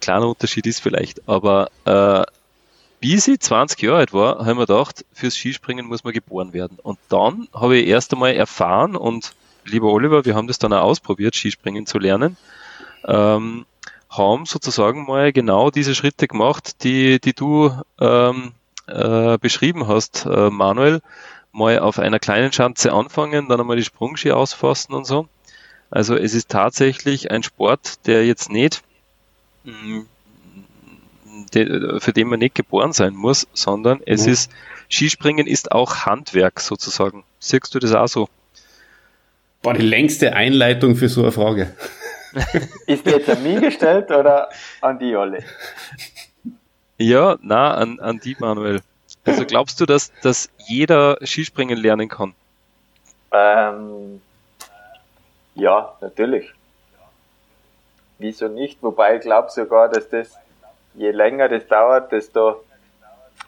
kleiner 0.00 0.28
Unterschied 0.28 0.66
ist 0.66 0.80
vielleicht, 0.80 1.28
aber 1.28 1.68
äh, 1.84 2.24
bis 3.00 3.28
ich 3.28 3.40
20 3.40 3.82
Jahre 3.82 3.98
alt 3.98 4.12
war, 4.12 4.38
habe 4.38 4.50
ich 4.50 4.56
mir 4.56 4.66
gedacht, 4.66 5.04
fürs 5.12 5.34
Skispringen 5.36 5.86
muss 5.86 6.04
man 6.04 6.12
geboren 6.12 6.52
werden. 6.52 6.78
Und 6.82 6.98
dann 7.08 7.48
habe 7.52 7.76
ich 7.76 7.86
erst 7.86 8.12
einmal 8.12 8.34
erfahren 8.34 8.96
und 8.96 9.34
lieber 9.64 9.92
Oliver, 9.92 10.24
wir 10.24 10.34
haben 10.34 10.46
das 10.46 10.58
dann 10.58 10.72
auch 10.72 10.82
ausprobiert, 10.82 11.34
Skispringen 11.34 11.86
zu 11.86 11.98
lernen, 11.98 12.36
ähm, 13.06 13.66
haben 14.08 14.46
sozusagen 14.46 15.04
mal 15.06 15.32
genau 15.32 15.70
diese 15.70 15.94
Schritte 15.94 16.28
gemacht, 16.28 16.84
die, 16.84 17.20
die 17.20 17.34
du 17.34 17.72
ähm, 18.00 18.52
äh, 18.86 19.38
beschrieben 19.38 19.88
hast, 19.88 20.26
äh, 20.26 20.50
Manuel. 20.50 21.00
Mal 21.52 21.78
auf 21.78 21.98
einer 21.98 22.18
kleinen 22.18 22.52
Schanze 22.52 22.92
anfangen, 22.92 23.48
dann 23.48 23.60
einmal 23.60 23.76
die 23.76 23.84
Sprungski 23.84 24.30
ausfassen 24.30 24.94
und 24.94 25.06
so. 25.06 25.26
Also 25.90 26.14
es 26.14 26.34
ist 26.34 26.50
tatsächlich 26.50 27.30
ein 27.30 27.42
Sport, 27.42 28.06
der 28.06 28.26
jetzt 28.26 28.50
nicht 28.50 28.82
mh, 29.64 30.04
mm, 31.54 31.98
für 31.98 32.12
den 32.12 32.28
man 32.28 32.38
nicht 32.38 32.54
geboren 32.54 32.92
sein 32.92 33.14
muss, 33.14 33.46
sondern 33.52 34.00
es 34.06 34.26
mhm. 34.26 34.32
ist, 34.32 34.52
Skispringen 34.88 35.46
ist 35.46 35.72
auch 35.72 36.06
Handwerk 36.06 36.60
sozusagen. 36.60 37.24
Siehst 37.38 37.74
du 37.74 37.78
das 37.78 37.94
auch 37.94 38.08
so? 38.08 38.28
Boah, 39.62 39.74
die 39.74 39.82
längste 39.82 40.34
Einleitung 40.34 40.96
für 40.96 41.08
so 41.08 41.22
eine 41.22 41.32
Frage. 41.32 41.74
ist 42.86 43.06
die 43.06 43.10
jetzt 43.10 43.28
an 43.28 43.42
mich 43.42 43.60
gestellt 43.60 44.10
oder 44.10 44.48
an 44.80 44.98
die 44.98 45.14
alle? 45.16 45.42
Ja, 46.98 47.36
na, 47.42 47.74
an, 47.74 47.98
an 48.00 48.20
die 48.20 48.36
Manuel. 48.38 48.80
Also 49.24 49.44
glaubst 49.44 49.80
du, 49.80 49.86
dass, 49.86 50.12
dass 50.22 50.48
jeder 50.66 51.18
Skispringen 51.24 51.76
lernen 51.76 52.08
kann? 52.08 52.34
Ähm, 53.32 54.20
ja, 55.54 55.94
natürlich. 56.00 56.52
Wieso 58.18 58.48
nicht? 58.48 58.82
Wobei 58.82 59.16
ich 59.16 59.22
glaube 59.22 59.50
sogar, 59.50 59.88
dass 59.88 60.08
das 60.08 60.36
je 60.96 61.10
länger 61.10 61.48
das 61.48 61.66
dauert, 61.66 62.10
desto, 62.10 62.64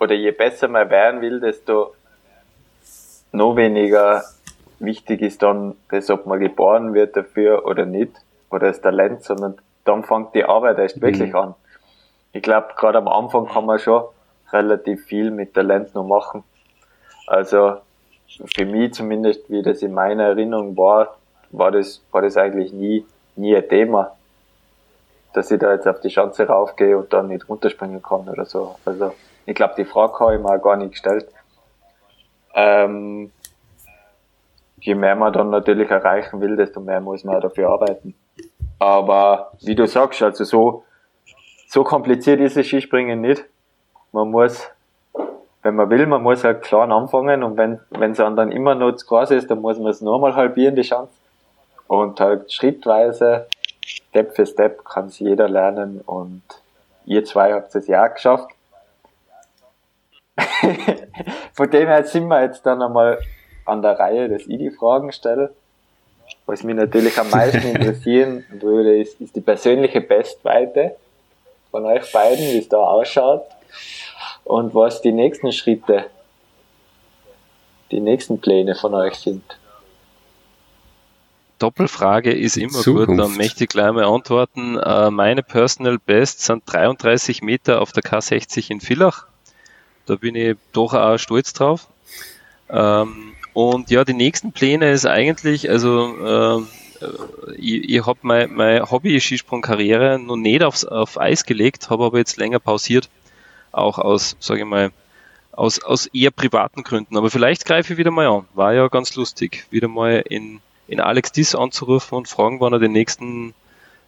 oder 0.01 0.15
je 0.15 0.31
besser 0.31 0.69
man 0.69 0.89
werden 0.91 1.21
will, 1.21 1.41
desto 1.41 1.95
noch 3.33 3.57
weniger 3.57 4.23
wichtig 4.79 5.23
ist 5.23 5.43
dann 5.43 5.75
das, 5.91 6.11
ob 6.11 6.27
man 6.27 6.41
geboren 6.41 6.95
wird 6.95 7.17
dafür 7.17 7.67
oder 7.67 7.85
nicht, 7.85 8.13
oder 8.51 8.69
das 8.69 8.81
Talent, 8.81 9.25
sondern 9.25 9.59
dann 9.85 10.05
fängt 10.05 10.35
die 10.35 10.45
Arbeit 10.45 10.79
erst 10.79 10.99
mhm. 10.99 11.03
wirklich 11.03 11.35
an. 11.35 11.55
Ich 12.33 12.43
glaube, 12.43 12.69
gerade 12.77 12.99
am 12.99 13.09
Anfang 13.09 13.47
kann 13.47 13.67
man 13.67 13.79
schon 13.79 14.05
relativ 14.53 15.05
viel 15.05 15.31
mit 15.31 15.55
Talent 15.55 15.95
noch 15.95 16.07
machen. 16.07 16.45
Also 17.27 17.79
für 18.55 18.67
mich 18.67 18.95
zumindest, 18.95 19.51
wie 19.51 19.63
das 19.63 19.83
in 19.83 19.93
meiner 19.93 20.25
Erinnerung 20.25 20.77
war, 20.77 21.17
war 21.51 21.73
das, 21.73 22.03
war 22.13 22.23
das 22.23 22.37
eigentlich 22.37 22.73
nie, 22.73 23.05
nie 23.37 23.57
ein 23.57 23.69
Thema 23.69 24.18
dass 25.39 25.53
ich 25.53 25.61
da 25.61 25.72
jetzt 25.72 25.86
auf 25.86 26.01
die 26.01 26.11
Schanze 26.11 26.49
raufgehe 26.49 26.99
und 26.99 27.12
dann 27.12 27.28
nicht 27.28 27.49
runterspringen 27.49 28.03
kann 28.03 28.28
oder 28.28 28.45
so. 28.45 28.74
Also 28.84 29.14
ich 29.47 29.55
glaube, 29.55 29.74
die 29.78 29.84
Frage 29.84 30.18
habe 30.18 30.34
ich 30.34 30.43
mir 30.43 30.49
auch 30.49 30.61
gar 30.61 30.76
nicht 30.76 30.91
gestellt. 30.91 31.28
Ähm, 32.57 33.30
je 34.80 34.97
mehr 34.97 35.14
man 35.14 35.32
dann 35.32 35.51
natürlich 35.51 35.89
erreichen 35.91 36.41
will, 36.41 36.57
desto 36.57 36.80
mehr 36.80 37.01
muss 37.01 37.22
man 37.22 37.41
dafür 37.41 37.70
arbeiten. 37.70 38.16
Aber 38.80 39.53
wie 39.61 39.76
du 39.76 39.86
sagst, 39.86 40.22
also 40.22 40.43
so, 40.43 40.84
so 41.68 41.84
kompliziert 41.84 42.41
ist 42.41 42.57
das 42.57 42.66
Skispringen 42.66 43.20
nicht. 43.20 43.45
Man 44.11 44.32
muss, 44.32 44.68
wenn 45.62 45.76
man 45.76 45.89
will, 45.89 46.07
man 46.07 46.22
muss 46.24 46.43
halt 46.43 46.62
klar 46.62 46.91
anfangen 46.91 47.45
und 47.45 47.57
wenn 47.57 48.11
es 48.11 48.16
dann 48.16 48.51
immer 48.51 48.74
noch 48.74 48.93
zu 48.97 49.07
groß 49.07 49.30
ist, 49.30 49.49
dann 49.53 49.61
muss 49.61 49.78
man 49.78 49.93
es 49.93 50.01
nochmal 50.01 50.34
halbieren, 50.34 50.74
die 50.74 50.82
Chance. 50.82 51.12
Und 51.86 52.18
halt 52.18 52.53
schrittweise 52.53 53.47
Step 53.89 54.36
für 54.36 54.47
Step 54.47 54.84
kann 54.84 55.07
es 55.07 55.18
jeder 55.18 55.49
lernen 55.49 56.03
und 56.03 56.43
ihr 57.07 57.24
zwei 57.24 57.55
habt 57.55 57.74
es 57.74 57.86
ja 57.86 58.07
geschafft. 58.09 58.51
Von 61.55 61.70
dem 61.70 61.89
her 61.89 62.05
sind 62.05 62.28
wir 62.28 62.43
jetzt 62.43 62.66
dann 62.66 62.82
einmal 62.82 63.18
an 63.64 63.80
der 63.80 63.99
Reihe, 63.99 64.28
dass 64.28 64.43
ich 64.43 64.59
die 64.59 64.70
Fragen 64.70 65.11
stelle. 65.12 65.55
Was 66.45 66.62
mich 66.62 66.76
natürlich 66.76 67.18
am 67.18 67.30
meisten 67.30 67.66
interessieren 67.74 68.45
würde, 68.51 69.01
ist, 69.01 69.20
ist 69.20 69.34
die 69.34 69.41
persönliche 69.41 70.03
Bestweite 70.03 70.97
von 71.70 71.86
euch 71.86 72.12
beiden, 72.12 72.45
wie 72.45 72.59
es 72.59 72.68
da 72.68 72.78
ausschaut 72.78 73.45
und 74.45 74.74
was 74.74 75.01
die 75.01 75.12
nächsten 75.12 75.51
Schritte, 75.53 76.07
die 77.91 78.01
nächsten 78.01 78.39
Pläne 78.41 78.74
von 78.74 78.95
euch 78.95 79.14
sind. 79.14 79.59
Doppelfrage 81.59 82.33
ist 82.33 82.57
immer 82.57 82.81
Zukunft. 82.81 83.09
gut, 83.09 83.19
dann 83.19 83.37
möchte 83.37 83.65
ich 83.65 83.71
gleich 83.71 83.93
mal 83.93 84.05
antworten. 84.05 84.77
Äh, 84.79 85.11
meine 85.11 85.43
Personal 85.43 85.99
Best 85.99 86.43
sind 86.43 86.63
33 86.67 87.43
Meter 87.43 87.81
auf 87.81 87.93
der 87.93 88.03
K60 88.03 88.71
in 88.71 88.81
Villach. 88.81 89.27
Da 90.07 90.17
bin 90.17 90.35
ich 90.35 90.57
doch 90.73 90.95
auch 90.95 91.19
stolz 91.19 91.53
drauf. 91.53 91.89
Ähm, 92.71 93.33
und 93.53 93.91
ja, 93.91 94.05
die 94.05 94.15
nächsten 94.15 94.53
Pläne 94.53 94.91
ist 94.91 95.07
eigentlich, 95.07 95.69
also 95.69 96.67
äh, 97.01 97.57
ich, 97.57 97.89
ich 97.89 98.07
habe 98.07 98.19
meine 98.23 98.49
mein 98.49 98.91
Hobby-Skisprung-Karriere 98.91 100.19
noch 100.19 100.37
nicht 100.37 100.63
aufs, 100.63 100.85
auf 100.85 101.19
Eis 101.19 101.45
gelegt, 101.45 101.91
habe 101.91 102.05
aber 102.05 102.19
jetzt 102.19 102.37
länger 102.37 102.59
pausiert, 102.59 103.09
auch 103.73 103.99
aus, 103.99 104.37
sage 104.41 104.61
ich 104.61 104.67
mal, 104.67 104.91
aus, 105.53 105.83
aus 105.83 106.07
eher 106.07 106.31
privaten 106.31 106.85
Gründen. 106.85 107.17
Aber 107.17 107.31
vielleicht 107.31 107.65
greife 107.65 107.93
ich 107.93 107.99
wieder 107.99 108.11
mal 108.11 108.29
an. 108.29 108.45
War 108.55 108.75
ja 108.75 108.87
ganz 108.89 109.17
lustig, 109.17 109.67
wieder 109.71 109.89
mal 109.89 110.23
in 110.29 110.61
in 110.89 111.01
Alex 111.01 111.32
Diss 111.32 111.55
anzurufen 111.55 112.16
und 112.16 112.28
fragen, 112.28 112.61
wann 112.61 112.72
er 112.72 112.78
den 112.78 112.93
nächsten 112.93 113.55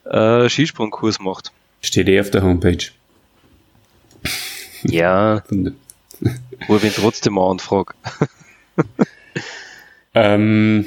äh, 0.05 0.49
Skisprungkurs 0.49 1.21
macht. 1.21 1.53
Steht 1.83 2.09
eh 2.09 2.21
auf 2.21 2.31
der 2.31 2.43
Homepage. 2.43 2.87
Ja. 4.83 5.45
Wo 6.67 6.77
ich 6.77 6.85
ihn 6.85 6.93
trotzdem 6.95 7.35
mal 7.35 7.51
anfrage. 7.51 7.95
ähm, 10.15 10.87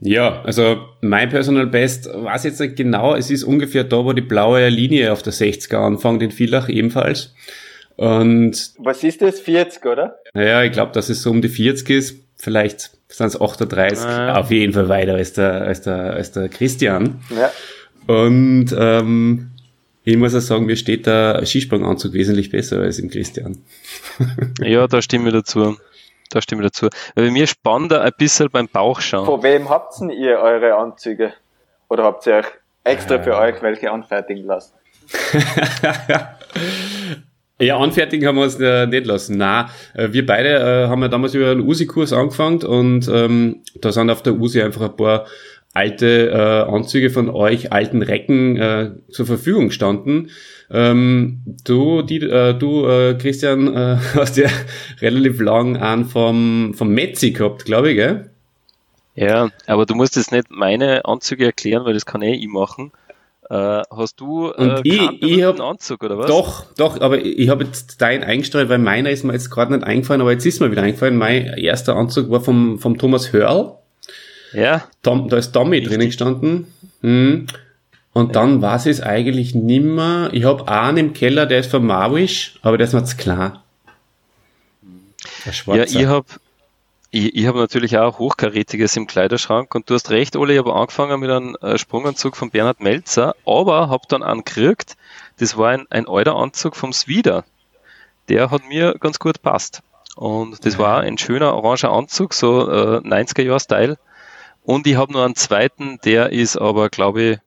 Ja, 0.00 0.42
also 0.42 0.88
mein 1.00 1.28
Personal 1.28 1.66
Best 1.66 2.08
weiß 2.12 2.44
jetzt 2.44 2.60
nicht 2.60 2.76
genau, 2.76 3.14
es 3.14 3.30
ist 3.30 3.42
ungefähr 3.42 3.84
da, 3.84 4.04
wo 4.04 4.12
die 4.12 4.22
blaue 4.22 4.68
Linie 4.68 5.12
auf 5.12 5.22
der 5.22 5.32
60er 5.32 5.76
anfängt, 5.76 6.22
in 6.22 6.30
Villach 6.30 6.68
ebenfalls. 6.68 7.34
Und 7.96 8.74
Was 8.78 9.02
ist 9.02 9.22
das? 9.22 9.40
40, 9.40 9.84
oder? 9.86 10.18
naja, 10.32 10.62
ich 10.62 10.70
glaube, 10.70 10.92
dass 10.92 11.08
es 11.08 11.22
so 11.22 11.30
um 11.30 11.42
die 11.42 11.48
40 11.48 11.90
ist, 11.90 12.16
vielleicht 12.38 12.90
sind 13.08 13.26
es 13.26 13.40
38, 13.40 14.04
Ah. 14.04 14.38
auf 14.40 14.50
jeden 14.50 14.72
Fall 14.72 14.88
weiter 14.88 15.14
als 15.14 15.32
der, 15.34 15.62
als 15.62 15.82
der, 15.82 16.14
als 16.14 16.32
der 16.32 16.48
Christian. 16.48 17.20
Ja. 17.30 17.50
Und 18.06 18.74
ähm, 18.78 19.50
ich 20.04 20.16
muss 20.16 20.34
auch 20.34 20.40
sagen, 20.40 20.66
mir 20.66 20.76
steht 20.76 21.06
der 21.06 21.44
Skisprunganzug 21.44 22.12
wesentlich 22.14 22.50
besser 22.50 22.80
als 22.80 22.98
im 22.98 23.10
Christian. 23.10 23.58
Ja, 24.60 24.86
da 24.86 25.02
stimme 25.02 25.28
ich 25.28 25.34
dazu. 25.34 25.76
Da 26.30 26.42
stimme 26.42 26.62
ich 26.62 26.70
dazu. 26.70 26.88
Weil 27.14 27.30
mir 27.30 27.46
spannt 27.46 27.92
da 27.92 28.00
ein 28.02 28.12
bisschen 28.18 28.50
beim 28.50 28.68
Bauch 28.68 29.00
schauen. 29.00 29.26
Von 29.26 29.42
wem 29.42 29.68
habt 29.68 29.98
denn 30.00 30.10
ihr 30.10 30.38
eure 30.38 30.76
Anzüge? 30.76 31.32
Oder 31.88 32.04
habt 32.04 32.26
ihr 32.26 32.36
euch 32.36 32.46
extra 32.84 33.22
für 33.22 33.36
euch 33.36 33.60
welche 33.62 33.90
anfertigen 33.90 34.46
lassen? 34.46 34.74
Ja, 37.60 37.76
anfertigen 37.78 38.26
haben 38.26 38.36
wir 38.36 38.44
uns 38.44 38.60
äh, 38.60 38.86
nicht 38.86 39.06
lassen. 39.06 39.36
Na, 39.36 39.70
äh, 39.94 40.08
wir 40.12 40.24
beide 40.24 40.48
äh, 40.50 40.88
haben 40.88 41.02
ja 41.02 41.08
damals 41.08 41.34
über 41.34 41.50
einen 41.50 41.62
USI-Kurs 41.62 42.12
angefangen 42.12 42.62
und 42.62 43.08
ähm, 43.08 43.62
da 43.80 43.90
sind 43.90 44.10
auf 44.10 44.22
der 44.22 44.38
USI 44.38 44.62
einfach 44.62 44.82
ein 44.82 44.96
paar 44.96 45.26
alte 45.74 46.30
äh, 46.30 46.72
Anzüge 46.72 47.10
von 47.10 47.28
euch, 47.28 47.72
alten 47.72 48.02
Recken 48.02 48.56
äh, 48.56 48.90
zur 49.10 49.26
Verfügung 49.26 49.68
gestanden. 49.68 50.30
Ähm, 50.70 51.40
du, 51.64 52.02
die, 52.02 52.18
äh, 52.18 52.54
du 52.54 52.86
äh, 52.86 53.14
Christian, 53.14 53.74
äh, 53.74 53.96
hast 54.14 54.36
ja 54.36 54.48
relativ 55.00 55.40
lang 55.40 55.76
an 55.76 56.04
vom, 56.04 56.74
vom 56.76 56.90
Metzi 56.90 57.32
gehabt, 57.32 57.64
glaube 57.64 57.90
ich, 57.90 57.96
gell? 57.96 58.30
Ja, 59.14 59.48
aber 59.66 59.84
du 59.84 59.96
musst 59.96 60.14
jetzt 60.14 60.30
nicht 60.30 60.48
meine 60.50 61.04
Anzüge 61.04 61.46
erklären, 61.46 61.84
weil 61.84 61.94
das 61.94 62.06
kann 62.06 62.22
eh 62.22 62.34
ich 62.34 62.46
machen. 62.46 62.92
Äh, 63.50 63.82
hast 63.90 64.20
du 64.20 64.50
äh, 64.50 64.80
ich- 64.84 65.42
hab- 65.42 65.58
Anzug 65.60 66.02
oder 66.04 66.18
was? 66.18 66.26
Doch, 66.26 66.66
doch, 66.76 67.00
aber 67.00 67.18
ich, 67.18 67.38
ich 67.38 67.48
habe 67.48 67.64
jetzt 67.64 68.00
deinen 68.02 68.22
eingestreut, 68.22 68.68
weil 68.68 68.78
meiner 68.78 69.10
ist 69.10 69.24
mir 69.24 69.32
jetzt 69.32 69.50
gerade 69.50 69.72
nicht 69.72 69.84
eingefallen, 69.86 70.20
aber 70.20 70.32
jetzt 70.32 70.44
ist 70.44 70.60
mir 70.60 70.70
wieder 70.70 70.82
eingefallen. 70.82 71.16
Mein 71.16 71.46
erster 71.56 71.96
Anzug 71.96 72.30
war 72.30 72.42
vom, 72.42 72.78
vom 72.78 72.98
Thomas 72.98 73.32
Hörl. 73.32 73.72
Ja, 74.52 74.84
Tom, 75.02 75.28
da 75.28 75.38
ist 75.38 75.52
Tommy 75.52 75.82
drinnen 75.82 76.06
gestanden. 76.06 76.66
Hm. 77.00 77.46
Und 78.12 78.36
dann 78.36 78.60
war 78.62 78.84
es 78.84 79.00
eigentlich 79.00 79.54
nimmer. 79.54 80.30
Ich 80.32 80.44
habe 80.44 80.68
einen 80.68 80.98
im 80.98 81.12
Keller, 81.12 81.46
der 81.46 81.60
ist 81.60 81.70
von 81.70 81.86
Marwish, 81.86 82.58
aber 82.62 82.76
der 82.76 82.86
ist 82.86 82.92
mir 82.92 83.04
zu 83.04 83.16
klar. 83.16 83.62
Ja 85.66 85.84
ich 85.84 86.06
habe 86.06 86.26
ich, 87.10 87.34
ich 87.34 87.46
hab 87.46 87.54
natürlich 87.54 87.98
auch 87.98 88.18
Hochkarätiges 88.18 88.96
im 88.96 89.06
Kleiderschrank 89.06 89.74
und 89.74 89.88
du 89.88 89.94
hast 89.94 90.10
recht, 90.10 90.36
Ole, 90.36 90.52
ich 90.52 90.58
habe 90.58 90.74
angefangen 90.74 91.20
mit 91.20 91.30
einem 91.30 91.56
äh, 91.62 91.78
Sprunganzug 91.78 92.36
von 92.36 92.50
Bernhard 92.50 92.80
Melzer, 92.80 93.34
aber 93.46 93.88
habe 93.88 94.04
dann 94.08 94.22
einen 94.22 94.44
gekriegt, 94.44 94.96
das 95.38 95.56
war 95.56 95.70
ein, 95.70 95.86
ein 95.90 96.06
alter 96.06 96.36
Anzug 96.36 96.76
vom 96.76 96.92
Swider. 96.92 97.44
Der 98.28 98.50
hat 98.50 98.68
mir 98.68 98.94
ganz 98.98 99.18
gut 99.18 99.40
passt. 99.40 99.82
Und 100.16 100.66
das 100.66 100.78
war 100.78 101.00
ein 101.00 101.16
schöner 101.16 101.54
oranger 101.54 101.92
Anzug, 101.92 102.34
so 102.34 102.68
äh, 102.68 102.98
90er-Jahr-Style. 102.98 103.96
Und 104.64 104.86
ich 104.86 104.96
habe 104.96 105.12
noch 105.12 105.24
einen 105.24 105.36
zweiten, 105.36 105.98
der 106.04 106.32
ist 106.32 106.56
aber, 106.56 106.90
glaube 106.90 107.22
ich, 107.22 107.38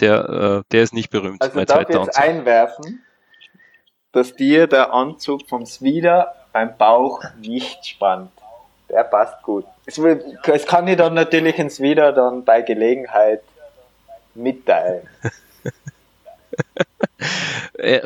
der, 0.00 0.28
äh, 0.28 0.62
der 0.72 0.82
ist 0.82 0.92
nicht 0.92 1.10
berühmt, 1.10 1.40
Also 1.40 1.56
mein 1.56 1.66
darf 1.66 1.82
ich 1.82 1.88
jetzt 1.88 1.96
Anzug. 1.96 2.22
einwerfen, 2.22 3.04
dass 4.12 4.34
dir 4.34 4.66
der 4.66 4.92
Anzug 4.92 5.48
vom 5.48 5.64
Swider 5.64 6.34
beim 6.52 6.76
Bauch 6.76 7.22
nicht 7.38 7.86
spannt. 7.86 8.32
Der 8.90 9.04
passt 9.04 9.42
gut. 9.42 9.64
Es, 9.86 10.02
will, 10.02 10.22
es 10.44 10.66
kann 10.66 10.88
ich 10.88 10.96
dann 10.96 11.14
natürlich 11.14 11.58
ins 11.58 11.76
Swider 11.76 12.12
dann 12.12 12.44
bei 12.44 12.62
Gelegenheit 12.62 13.42
mitteilen. 14.34 15.06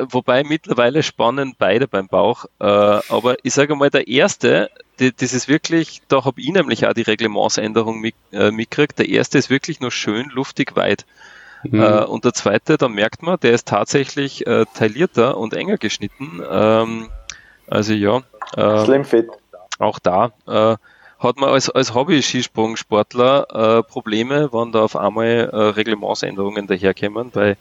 Wobei 0.09 0.43
mittlerweile 0.43 1.03
spannen 1.03 1.55
beide 1.57 1.87
beim 1.87 2.07
Bauch. 2.07 2.45
Äh, 2.59 2.65
aber 2.65 3.35
ich 3.43 3.53
sage 3.53 3.75
mal, 3.75 3.89
der 3.89 4.07
erste, 4.07 4.69
das 4.97 5.33
ist 5.33 5.47
wirklich, 5.47 6.01
da 6.07 6.23
habe 6.25 6.39
ich 6.39 6.49
nämlich 6.49 6.85
auch 6.87 6.93
die 6.93 7.01
Reglementsänderung 7.01 7.99
mit, 7.99 8.15
äh, 8.31 8.51
mitgekriegt. 8.51 8.99
Der 8.99 9.09
erste 9.09 9.37
ist 9.37 9.49
wirklich 9.49 9.81
noch 9.81 9.91
schön 9.91 10.29
luftig 10.29 10.75
weit. 10.75 11.05
Hm. 11.61 11.81
Äh, 11.81 12.03
und 12.03 12.25
der 12.25 12.33
zweite, 12.33 12.77
da 12.77 12.87
merkt 12.87 13.23
man, 13.23 13.39
der 13.39 13.53
ist 13.53 13.67
tatsächlich 13.67 14.45
äh, 14.47 14.65
taillierter 14.73 15.37
und 15.37 15.53
enger 15.53 15.77
geschnitten. 15.77 16.41
Ähm, 16.49 17.09
also 17.67 17.93
ja, 17.93 18.21
äh, 18.55 18.85
Slim 18.85 19.05
Fit. 19.05 19.29
Auch 19.79 19.99
da 19.99 20.31
äh, 20.47 20.75
hat 21.17 21.37
man 21.37 21.49
als, 21.49 21.69
als 21.69 21.93
Hobby-Skisprungsportler 21.93 23.79
äh, 23.79 23.83
Probleme, 23.83 24.49
wenn 24.51 24.71
da 24.71 24.83
auf 24.83 24.95
einmal 24.95 25.49
äh, 25.51 25.55
Reglementsänderungen 25.55 26.67
daherkommen, 26.67 27.31
weil 27.33 27.57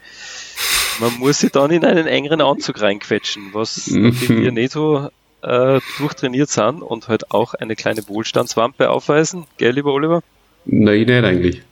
man 1.00 1.18
muss 1.18 1.38
sich 1.40 1.52
dann 1.52 1.70
in 1.70 1.84
einen 1.84 2.06
engeren 2.06 2.40
Anzug 2.40 2.80
reinquetschen, 2.80 3.50
was 3.52 3.88
Mhm. 3.88 4.14
wir 4.28 4.52
nicht 4.52 4.72
so 4.72 5.08
äh, 5.42 5.80
durchtrainiert 5.98 6.48
sind 6.50 6.82
und 6.82 7.08
halt 7.08 7.30
auch 7.30 7.54
eine 7.54 7.76
kleine 7.76 8.06
Wohlstandswampe 8.08 8.90
aufweisen, 8.90 9.44
gell, 9.56 9.72
lieber 9.72 9.92
Oliver? 9.92 10.22
Nein, 10.64 11.00
nicht 11.06 11.10
eigentlich. 11.24 11.62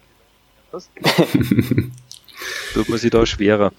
Tut 2.74 2.88
man 2.88 2.98
sich 2.98 3.10
da 3.10 3.26
schwerer. 3.26 3.72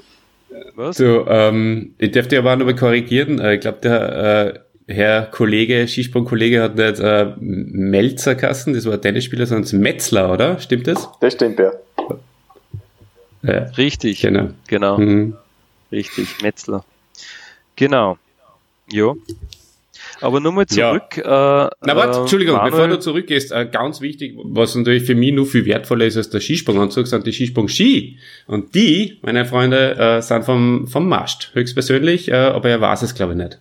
Was? 0.75 0.97
So, 0.97 1.25
ähm, 1.27 1.95
ich 1.97 2.11
dürfte 2.11 2.37
aber 2.37 2.53
auch 2.53 2.57
noch 2.57 2.65
mal 2.65 2.75
korrigieren. 2.75 3.39
Äh, 3.39 3.55
Ich 3.55 3.61
glaube, 3.61 3.79
der 3.81 4.55
äh, 4.55 4.59
Herr 4.87 5.23
Kollege, 5.23 5.87
Skisprungkollege 5.87 6.61
hat 6.61 6.75
nicht 6.75 6.99
äh, 6.99 7.33
Melzer 7.39 8.35
Kassen, 8.35 8.73
das 8.73 8.85
war 8.85 8.93
ein 8.93 9.01
Tennisspieler, 9.01 9.45
sondern 9.45 9.79
Metzler, 9.79 10.31
oder? 10.31 10.59
Stimmt 10.59 10.87
das? 10.87 11.07
Das 11.21 11.33
stimmt 11.33 11.59
ja. 11.59 11.71
Ja, 13.43 13.63
Richtig, 13.77 14.21
genau. 14.21 14.49
genau, 14.67 14.97
Mhm. 14.97 15.35
richtig, 15.91 16.41
Metzler. 16.41 16.85
Genau. 17.75 18.17
Jo. 18.91 19.17
Aber 20.21 20.39
nur 20.39 20.51
mal 20.53 20.65
Ja. 20.69 20.91
zurück. 20.91 21.17
Äh, 21.17 21.21
Na, 21.23 21.71
warte, 21.81 22.17
äh, 22.17 22.21
Entschuldigung, 22.21 22.55
Manuel- 22.55 22.71
bevor 22.71 22.87
du 22.87 22.99
zurückgehst, 22.99 23.51
äh, 23.51 23.65
ganz 23.69 23.99
wichtig, 23.99 24.35
was 24.43 24.75
natürlich 24.75 25.03
für 25.03 25.15
mich 25.15 25.33
nur 25.33 25.45
viel 25.45 25.65
wertvoller 25.65 26.05
ist 26.05 26.15
als 26.17 26.29
der 26.29 26.39
Skisprunganzug, 26.39 27.07
sind 27.07 27.25
die 27.27 27.33
Skisprung-Ski. 27.33 28.19
Und 28.47 28.75
die, 28.75 29.17
meine 29.21 29.45
Freunde, 29.45 29.95
äh, 29.97 30.21
sind 30.21 30.45
vom, 30.45 30.87
vom 30.87 31.07
Mast. 31.09 31.51
Höchstpersönlich, 31.53 32.29
äh, 32.29 32.35
aber 32.35 32.69
er 32.69 32.79
weiß 32.81 33.01
es, 33.01 33.15
glaube 33.15 33.33
ich, 33.33 33.37
nicht. 33.39 33.59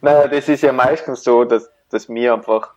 Naja, 0.00 0.28
das 0.28 0.48
ist 0.48 0.62
ja 0.62 0.72
meistens 0.72 1.24
so, 1.24 1.44
dass, 1.44 1.70
dass 1.90 2.08
wir 2.08 2.34
einfach, 2.34 2.74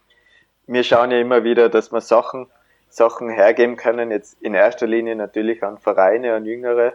wir 0.67 0.83
schauen 0.83 1.11
ja 1.11 1.19
immer 1.19 1.43
wieder, 1.43 1.69
dass 1.69 1.91
wir 1.91 2.01
Sachen, 2.01 2.47
Sachen 2.89 3.29
hergeben 3.29 3.75
können, 3.75 4.11
jetzt 4.11 4.41
in 4.41 4.53
erster 4.53 4.87
Linie 4.87 5.15
natürlich 5.15 5.63
an 5.63 5.77
Vereine, 5.77 6.33
an 6.33 6.45
Jüngere, 6.45 6.93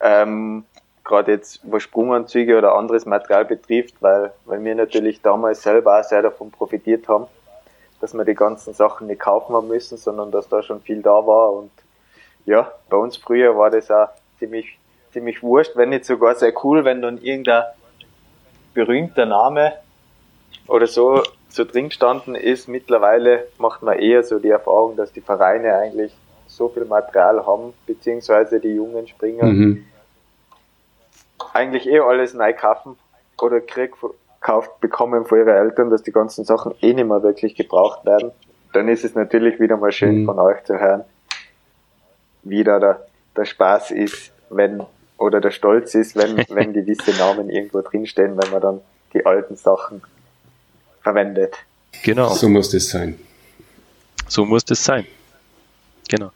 ähm, 0.00 0.64
gerade 1.04 1.32
jetzt, 1.32 1.60
was 1.62 1.82
Sprunganzüge 1.82 2.58
oder 2.58 2.74
anderes 2.74 3.06
Material 3.06 3.44
betrifft, 3.44 3.94
weil, 4.00 4.32
weil 4.44 4.62
wir 4.62 4.74
natürlich 4.74 5.22
damals 5.22 5.62
selber 5.62 6.00
auch 6.00 6.04
sehr 6.04 6.22
davon 6.22 6.50
profitiert 6.50 7.08
haben, 7.08 7.26
dass 8.00 8.12
wir 8.12 8.24
die 8.24 8.34
ganzen 8.34 8.74
Sachen 8.74 9.06
nicht 9.06 9.20
kaufen 9.20 9.54
haben 9.54 9.68
müssen, 9.68 9.96
sondern 9.96 10.30
dass 10.30 10.48
da 10.48 10.62
schon 10.62 10.80
viel 10.82 11.02
da 11.02 11.26
war. 11.26 11.52
Und 11.52 11.70
ja, 12.44 12.70
bei 12.90 12.96
uns 12.96 13.16
früher 13.16 13.56
war 13.56 13.70
das 13.70 13.90
auch 13.90 14.08
ziemlich, 14.38 14.78
ziemlich 15.12 15.42
wurscht, 15.42 15.76
wenn 15.76 15.90
nicht 15.90 16.04
sogar 16.04 16.34
sehr 16.34 16.52
cool, 16.64 16.84
wenn 16.84 17.00
dann 17.00 17.18
irgendein 17.18 17.64
berühmter 18.76 19.26
Name 19.26 19.72
oder 20.68 20.86
so 20.86 21.22
so 21.48 21.64
drin 21.64 21.88
gestanden 21.88 22.34
ist. 22.34 22.68
Mittlerweile 22.68 23.46
macht 23.58 23.80
man 23.82 23.98
eher 23.98 24.22
so 24.22 24.38
die 24.38 24.50
Erfahrung, 24.50 24.94
dass 24.96 25.10
die 25.12 25.22
Vereine 25.22 25.74
eigentlich 25.74 26.12
so 26.46 26.68
viel 26.68 26.84
Material 26.84 27.46
haben, 27.46 27.72
beziehungsweise 27.86 28.60
die 28.60 28.74
jungen 28.74 29.08
Springer 29.08 29.46
Mhm. 29.46 29.86
eigentlich 31.54 31.86
eh 31.88 32.00
alles 32.00 32.34
neu 32.34 32.52
kaufen 32.52 32.96
oder 33.40 33.60
krieg 33.60 33.92
gekauft 34.40 34.80
bekommen 34.80 35.24
von 35.24 35.38
ihren 35.38 35.48
Eltern, 35.48 35.88
dass 35.90 36.02
die 36.02 36.12
ganzen 36.12 36.44
Sachen 36.44 36.74
eh 36.82 36.92
nicht 36.92 37.08
mehr 37.08 37.22
wirklich 37.22 37.54
gebraucht 37.54 38.04
werden. 38.04 38.30
Dann 38.74 38.88
ist 38.88 39.04
es 39.04 39.14
natürlich 39.14 39.58
wieder 39.58 39.76
mal 39.78 39.92
schön 39.92 40.22
Mhm. 40.22 40.26
von 40.26 40.38
euch 40.38 40.62
zu 40.64 40.78
hören, 40.78 41.04
wie 42.42 42.62
da 42.64 42.78
der, 42.78 43.06
der 43.36 43.44
Spaß 43.46 43.92
ist, 43.92 44.32
wenn 44.50 44.84
oder 45.18 45.40
der 45.40 45.50
Stolz 45.50 45.94
ist, 45.94 46.16
wenn, 46.16 46.36
wenn 46.48 46.72
gewisse 46.72 47.12
Namen 47.12 47.50
irgendwo 47.50 47.80
drinstehen, 47.82 48.36
wenn 48.36 48.50
man 48.50 48.60
dann 48.60 48.80
die 49.12 49.24
alten 49.24 49.56
Sachen 49.56 50.02
verwendet. 51.02 51.54
Genau. 52.02 52.34
So 52.34 52.48
muss 52.48 52.70
das 52.70 52.88
sein. 52.88 53.18
So 54.28 54.44
muss 54.44 54.64
das 54.64 54.84
sein. 54.84 55.06
Genau. 56.08 56.30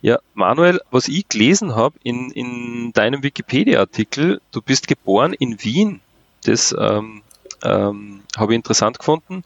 Ja, 0.00 0.18
Manuel, 0.34 0.80
was 0.90 1.08
ich 1.08 1.28
gelesen 1.28 1.74
habe 1.74 1.96
in, 2.02 2.30
in 2.30 2.92
deinem 2.92 3.22
Wikipedia-Artikel, 3.22 4.40
du 4.52 4.62
bist 4.62 4.86
geboren 4.86 5.32
in 5.32 5.62
Wien. 5.64 6.00
Das 6.44 6.74
ähm, 6.78 7.22
ähm, 7.62 8.22
habe 8.36 8.52
ich 8.52 8.56
interessant 8.56 8.98
gefunden. 8.98 9.42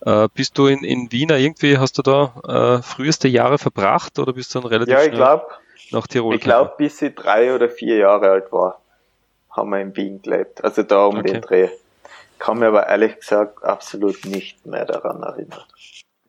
Äh, 0.00 0.28
bist 0.34 0.56
du 0.56 0.66
in, 0.66 0.84
in 0.84 1.12
Wien 1.12 1.28
irgendwie, 1.28 1.76
hast 1.76 1.98
du 1.98 2.02
da 2.02 2.78
äh, 2.78 2.82
früheste 2.82 3.28
Jahre 3.28 3.58
verbracht 3.58 4.18
oder 4.18 4.32
bist 4.32 4.54
du 4.54 4.60
dann 4.60 4.68
relativ 4.68 4.94
Ja, 4.94 5.02
ich 5.02 5.12
glaube, 5.12 5.44
nach 5.90 6.06
Tirol 6.06 6.34
ich 6.34 6.40
glaube, 6.40 6.74
bis 6.76 7.00
ich 7.02 7.14
drei 7.14 7.54
oder 7.54 7.68
vier 7.68 7.96
Jahre 7.96 8.30
alt 8.30 8.52
war, 8.52 8.80
haben 9.50 9.70
wir 9.70 9.80
in 9.80 9.96
Wien 9.96 10.22
gelebt. 10.22 10.62
Also 10.62 10.82
da 10.82 11.06
um 11.06 11.18
Okay. 11.18 11.32
den 11.32 11.40
Dreh. 11.40 11.68
Kann 12.38 12.58
mir 12.58 12.68
aber 12.68 12.86
ehrlich 12.86 13.16
gesagt 13.16 13.64
absolut 13.64 14.24
nicht 14.24 14.64
mehr 14.64 14.86
daran 14.86 15.22
erinnern. 15.22 15.62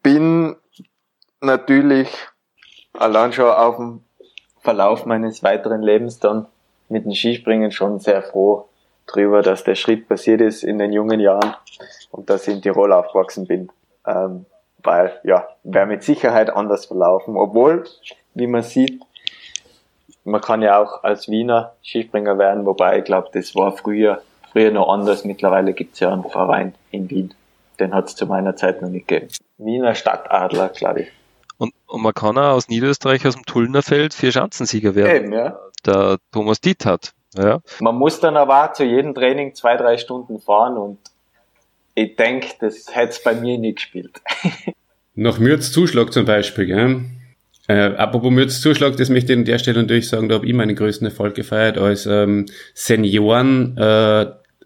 Bin 0.03 0.57
natürlich 1.39 2.09
allein 2.93 3.31
schon 3.31 3.49
auf 3.49 3.77
dem 3.77 4.03
Verlauf 4.59 5.05
meines 5.05 5.41
weiteren 5.43 5.81
Lebens 5.81 6.19
dann 6.19 6.47
mit 6.89 7.05
dem 7.05 7.13
Skispringen 7.13 7.71
schon 7.71 7.99
sehr 7.99 8.21
froh 8.21 8.67
drüber, 9.07 9.41
dass 9.41 9.63
der 9.63 9.75
Schritt 9.75 10.07
passiert 10.07 10.41
ist 10.41 10.63
in 10.63 10.77
den 10.77 10.91
jungen 10.91 11.19
Jahren 11.19 11.55
und 12.11 12.29
dass 12.29 12.47
ich 12.47 12.55
in 12.55 12.61
Tirol 12.61 12.91
aufgewachsen 12.93 13.47
bin. 13.47 13.71
Ähm, 14.05 14.45
weil, 14.83 15.19
ja, 15.23 15.47
wäre 15.63 15.85
mit 15.85 16.03
Sicherheit 16.03 16.49
anders 16.49 16.85
verlaufen. 16.85 17.37
Obwohl, 17.37 17.85
wie 18.33 18.47
man 18.47 18.63
sieht, 18.63 19.01
man 20.23 20.41
kann 20.41 20.61
ja 20.61 20.81
auch 20.81 21.03
als 21.03 21.27
Wiener 21.27 21.73
Skispringer 21.83 22.37
werden, 22.37 22.65
wobei 22.65 22.99
ich 22.99 23.05
glaube, 23.05 23.29
das 23.33 23.55
war 23.55 23.75
früher, 23.75 24.21
früher 24.51 24.71
noch 24.71 24.89
anders. 24.89 25.25
Mittlerweile 25.25 25.73
gibt's 25.73 25.99
ja 25.99 26.11
einen 26.11 26.23
Verein 26.23 26.75
in 26.91 27.09
Wien. 27.09 27.33
Den 27.79 27.93
hat's 27.93 28.15
zu 28.15 28.25
meiner 28.25 28.55
Zeit 28.55 28.81
noch 28.81 28.89
nicht 28.89 29.07
gegeben. 29.07 29.31
Wiener 29.57 29.95
Stadtadler, 29.95 30.69
glaube 30.69 31.01
ich. 31.01 31.07
Und, 31.57 31.73
und 31.87 32.01
man 32.01 32.13
kann 32.13 32.37
auch 32.37 32.53
aus 32.53 32.69
Niederösterreich, 32.69 33.25
aus 33.27 33.35
dem 33.35 33.45
Tullnerfeld, 33.45 34.13
vier 34.13 34.31
Schanzensieger 34.31 34.95
werden. 34.95 35.25
Eben, 35.25 35.33
ja. 35.33 35.59
Der 35.85 36.17
Thomas 36.31 36.61
Diet 36.61 36.85
hat. 36.85 37.13
Ja. 37.35 37.61
Man 37.79 37.95
muss 37.95 38.19
dann 38.19 38.37
aber 38.37 38.65
auch 38.65 38.73
zu 38.73 38.83
jedem 38.83 39.13
Training 39.15 39.55
zwei, 39.55 39.77
drei 39.77 39.97
Stunden 39.97 40.39
fahren 40.39 40.77
und 40.77 40.99
ich 41.95 42.15
denke, 42.15 42.47
das 42.59 42.93
hätte 42.93 43.09
es 43.09 43.23
bei 43.23 43.33
mir 43.33 43.57
nicht 43.57 43.77
gespielt. 43.77 44.21
Nach 45.15 45.39
Mürz 45.39 45.71
Zuschlag 45.71 46.13
zum 46.13 46.25
Beispiel, 46.25 46.65
gell? 46.65 47.05
Äh, 47.71 47.95
apropos 47.95 48.31
Mürz 48.31 48.59
Zuschlag, 48.59 48.97
das 48.97 49.07
möchte 49.09 49.31
ich 49.31 49.39
an 49.39 49.45
der 49.45 49.57
Stelle 49.57 49.81
natürlich 49.81 50.09
sagen, 50.09 50.27
da 50.27 50.35
habe 50.35 50.45
ich 50.45 50.53
meinen 50.53 50.75
größten 50.75 51.07
Erfolg 51.07 51.35
gefeiert 51.35 51.77
als 51.77 52.05
ähm, 52.05 52.47
Senioren 52.73 53.77
äh, 53.77 54.25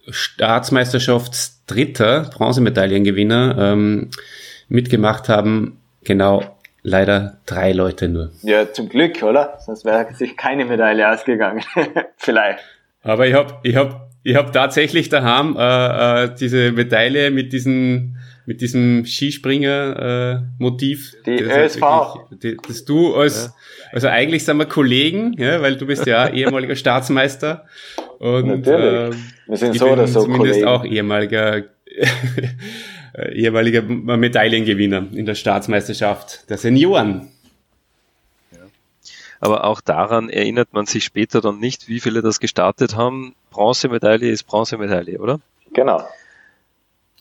Staatsmeisterschaftsdritter, 0.09 2.31
Bronzemedaillengewinner, 2.33 3.57
ähm, 3.59 4.09
mitgemacht 4.69 5.29
haben, 5.29 5.79
genau 6.03 6.57
leider 6.81 7.37
drei 7.45 7.73
Leute 7.73 8.07
nur. 8.07 8.31
Ja, 8.41 8.73
zum 8.73 8.89
Glück, 8.89 9.21
oder? 9.21 9.59
Sonst 9.63 9.85
wäre 9.85 10.11
sich 10.15 10.35
keine 10.35 10.65
Medaille 10.65 11.07
ausgegangen. 11.07 11.63
Vielleicht. 12.17 12.63
Aber 13.03 13.27
ich 13.27 13.35
habe 13.35 13.59
ich 13.61 13.75
hab, 13.75 14.09
ich 14.23 14.35
hab 14.35 14.51
tatsächlich 14.51 15.09
daheim 15.09 15.55
äh, 15.59 16.23
äh, 16.23 16.31
diese 16.39 16.71
Medaille 16.71 17.29
mit 17.29 17.53
diesen 17.53 18.17
mit 18.45 18.61
diesem 18.61 19.05
Skispringer-Motiv. 19.05 21.15
Äh, 21.25 21.37
die 21.37 21.43
das 21.43 21.75
ÖSV. 21.77 21.81
Wirklich, 22.29 22.57
dass 22.67 22.85
du 22.85 23.15
als, 23.15 23.45
ja. 23.45 23.53
also 23.91 24.07
eigentlich 24.07 24.45
sind 24.45 24.57
wir 24.57 24.65
Kollegen, 24.65 25.33
ja, 25.37 25.61
weil 25.61 25.77
du 25.77 25.85
bist 25.85 26.05
ja 26.05 26.29
ehemaliger 26.33 26.75
Staatsmeister. 26.75 27.65
Und 28.19 28.47
Natürlich. 28.47 29.15
Ähm, 29.15 29.23
wir 29.47 29.57
sind 29.57 29.77
so 29.77 29.87
oder 29.87 30.07
so 30.07 30.23
zumindest 30.23 30.61
Kollegen. 30.61 30.67
auch 30.67 30.85
ehemaliger 30.85 31.63
ehemaliger 33.33 33.81
Medaillengewinner 33.81 35.07
in 35.13 35.25
der 35.25 35.35
Staatsmeisterschaft 35.35 36.49
der 36.49 36.57
Senioren. 36.57 37.29
Aber 39.39 39.65
auch 39.65 39.81
daran 39.81 40.29
erinnert 40.29 40.73
man 40.73 40.85
sich 40.85 41.03
später 41.03 41.41
dann 41.41 41.59
nicht, 41.59 41.87
wie 41.87 41.99
viele 41.99 42.21
das 42.21 42.39
gestartet 42.39 42.95
haben. 42.95 43.35
Bronzemedaille 43.51 44.29
ist 44.29 44.43
Bronzemedaille, 44.43 45.19
oder? 45.19 45.39
Genau. 45.73 46.03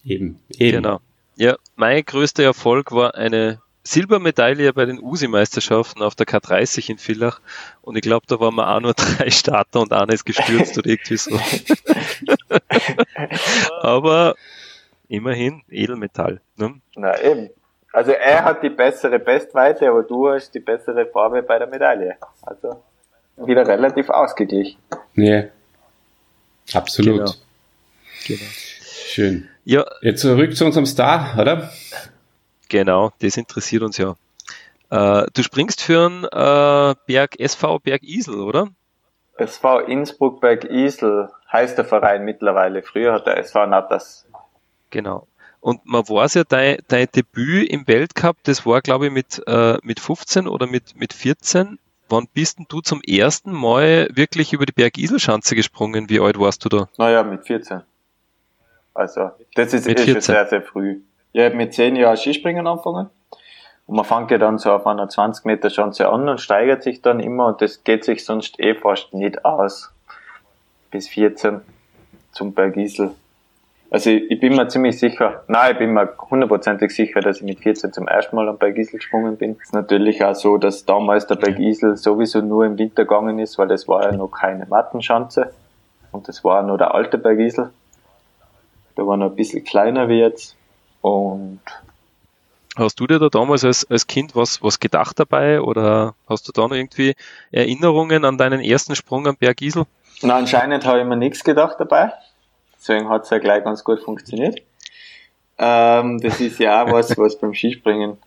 Eben, 0.04 0.38
eben. 0.58 0.82
Genau. 0.82 1.00
Ja, 1.36 1.56
mein 1.76 2.04
größter 2.04 2.44
Erfolg 2.44 2.92
war 2.92 3.14
eine 3.14 3.60
Silbermedaille 3.82 4.72
bei 4.72 4.86
den 4.86 4.98
USI-Meisterschaften 5.00 6.02
auf 6.02 6.14
der 6.14 6.26
K30 6.26 6.90
in 6.90 6.98
Villach. 6.98 7.40
Und 7.82 7.96
ich 7.96 8.02
glaube, 8.02 8.26
da 8.26 8.40
waren 8.40 8.54
wir 8.54 8.68
auch 8.68 8.80
nur 8.80 8.94
drei 8.96 9.30
Starter 9.30 9.80
und 9.80 9.92
einer 9.92 10.12
ist 10.12 10.24
gestürzt 10.24 10.78
oder 10.78 10.88
irgendwie 10.88 11.16
so. 11.16 11.38
Aber 13.82 14.34
immerhin 15.08 15.62
Edelmetall. 15.68 16.40
Ne? 16.56 16.80
Na 16.96 17.20
eben. 17.20 17.50
Also 17.92 18.10
er 18.10 18.44
hat 18.44 18.62
die 18.62 18.70
bessere 18.70 19.20
Bestweite, 19.20 19.88
aber 19.88 20.02
du 20.02 20.28
hast 20.28 20.52
die 20.52 20.58
bessere 20.58 21.06
Farbe 21.06 21.44
bei 21.44 21.60
der 21.60 21.68
Medaille. 21.68 22.16
Also 22.42 22.82
wieder 23.36 23.64
relativ 23.68 24.10
ausgeglichen. 24.10 24.80
Ja, 25.14 25.44
absolut. 26.72 27.18
Genau. 27.18 27.32
genau. 28.26 28.50
Schön. 29.06 29.48
Ja. 29.64 29.84
Jetzt 30.02 30.20
zurück 30.20 30.54
zu 30.56 30.64
unserem 30.64 30.86
Star, 30.86 31.38
oder? 31.38 31.70
Genau, 32.68 33.12
das 33.20 33.36
interessiert 33.36 33.82
uns 33.82 33.98
ja. 33.98 34.16
Äh, 34.90 35.26
du 35.32 35.42
springst 35.42 35.82
für 35.82 36.06
einen 36.06 36.24
äh, 36.24 36.94
Berg 37.06 37.38
SV 37.40 37.78
Berg 37.78 38.02
Isel, 38.02 38.40
oder? 38.40 38.68
SV 39.36 39.80
Innsbruck 39.80 40.40
Berg 40.40 40.64
Isel 40.64 41.30
heißt 41.50 41.78
der 41.78 41.84
Verein 41.84 42.24
mittlerweile. 42.24 42.82
Früher 42.82 43.12
hat 43.12 43.26
der 43.26 43.38
SV 43.38 43.66
Natas 43.66 44.26
Genau. 44.90 45.26
Und 45.60 45.86
man 45.86 46.06
weiß 46.06 46.34
ja, 46.34 46.44
dein, 46.44 46.76
dein 46.88 47.08
Debüt 47.14 47.70
im 47.70 47.88
Weltcup, 47.88 48.36
das 48.42 48.66
war, 48.66 48.82
glaube 48.82 49.06
ich, 49.06 49.12
mit, 49.12 49.42
äh, 49.46 49.78
mit 49.82 49.98
15 49.98 50.46
oder 50.46 50.66
mit, 50.66 50.94
mit 50.94 51.14
14. 51.14 51.78
Wann 52.08 52.28
bist 52.34 52.58
denn 52.58 52.66
du 52.68 52.82
zum 52.82 53.00
ersten 53.00 53.50
Mal 53.50 54.08
wirklich 54.12 54.52
über 54.52 54.66
die 54.66 54.72
Bergiselschanze 54.72 55.56
gesprungen? 55.56 56.10
Wie 56.10 56.20
alt 56.20 56.38
warst 56.38 56.64
du 56.64 56.68
da? 56.68 56.88
Naja, 56.98 57.22
mit 57.22 57.46
14. 57.46 57.82
Also, 58.94 59.32
das 59.56 59.74
ist, 59.74 59.86
ist 59.86 60.08
schon 60.08 60.20
sehr, 60.20 60.46
sehr 60.46 60.62
früh. 60.62 61.00
Ich 61.32 61.42
habe 61.42 61.56
mit 61.56 61.74
10 61.74 61.96
Jahren 61.96 62.16
Skispringen 62.16 62.66
angefangen. 62.66 63.10
Und 63.86 63.96
man 63.96 64.04
fängt 64.04 64.30
ja 64.30 64.38
dann 64.38 64.58
so 64.58 64.72
auf 64.72 64.86
einer 64.86 65.08
20 65.08 65.44
Meter 65.44 65.68
Schanze 65.68 66.08
an 66.08 66.28
und 66.28 66.40
steigert 66.40 66.82
sich 66.82 67.02
dann 67.02 67.20
immer 67.20 67.48
und 67.48 67.60
das 67.60 67.84
geht 67.84 68.04
sich 68.04 68.24
sonst 68.24 68.58
eh 68.58 68.74
fast 68.74 69.12
nicht 69.12 69.44
aus. 69.44 69.92
Bis 70.90 71.08
14 71.08 71.60
zum 72.32 72.54
Bergisel. 72.54 73.10
Also 73.90 74.10
ich, 74.10 74.30
ich, 74.30 74.40
bin 74.40 74.56
mir 74.56 74.68
ziemlich 74.68 74.98
sicher, 74.98 75.44
nein, 75.48 75.72
ich 75.72 75.78
bin 75.78 75.92
mir 75.92 76.14
hundertprozentig 76.30 76.92
sicher, 76.92 77.20
dass 77.20 77.38
ich 77.38 77.42
mit 77.42 77.60
14 77.60 77.92
zum 77.92 78.08
ersten 78.08 78.34
Mal 78.34 78.48
am 78.48 78.58
Bergisel 78.58 78.98
gesprungen 78.98 79.36
bin. 79.36 79.56
Es 79.60 79.68
ist 79.68 79.74
natürlich 79.74 80.24
auch 80.24 80.34
so, 80.34 80.56
dass 80.56 80.84
damals 80.84 81.26
der 81.26 81.36
Bergisel 81.36 81.96
sowieso 81.96 82.40
nur 82.40 82.64
im 82.64 82.78
Winter 82.78 83.04
gegangen 83.04 83.38
ist, 83.38 83.58
weil 83.58 83.68
das 83.68 83.86
war 83.86 84.02
ja 84.04 84.12
noch 84.16 84.30
keine 84.30 84.66
Mattenschanze. 84.66 85.52
Und 86.10 86.26
das 86.28 86.42
war 86.42 86.62
nur 86.62 86.78
der 86.78 86.94
alte 86.94 87.18
Bergisel. 87.18 87.70
Der 88.96 89.06
war 89.06 89.16
noch 89.16 89.30
ein 89.30 89.36
bisschen 89.36 89.64
kleiner 89.64 90.08
wie 90.08 90.20
jetzt. 90.20 90.56
Und 91.00 91.60
Hast 92.76 92.98
du 92.98 93.06
dir 93.06 93.20
da 93.20 93.28
damals 93.28 93.64
als, 93.64 93.88
als 93.88 94.08
Kind 94.08 94.34
was, 94.34 94.60
was 94.62 94.80
gedacht 94.80 95.20
dabei 95.20 95.60
oder 95.60 96.14
hast 96.28 96.48
du 96.48 96.52
da 96.52 96.62
noch 96.62 96.74
irgendwie 96.74 97.14
Erinnerungen 97.52 98.24
an 98.24 98.36
deinen 98.36 98.60
ersten 98.60 98.96
Sprung 98.96 99.28
am 99.28 99.36
Berg 99.36 99.62
Isel? 99.62 99.84
Na, 100.22 100.36
anscheinend 100.36 100.84
habe 100.84 101.00
ich 101.00 101.06
mir 101.06 101.16
nichts 101.16 101.44
gedacht 101.44 101.76
dabei. 101.78 102.12
Deswegen 102.76 103.08
hat 103.08 103.24
es 103.24 103.30
ja 103.30 103.38
gleich 103.38 103.62
ganz 103.62 103.84
gut 103.84 104.00
funktioniert. 104.00 104.60
Ähm, 105.56 106.20
das 106.20 106.40
ist 106.40 106.58
ja 106.58 106.82
auch 106.82 106.90
was, 106.90 107.16
was 107.16 107.38
beim 107.38 107.54
Skispringen 107.54 108.18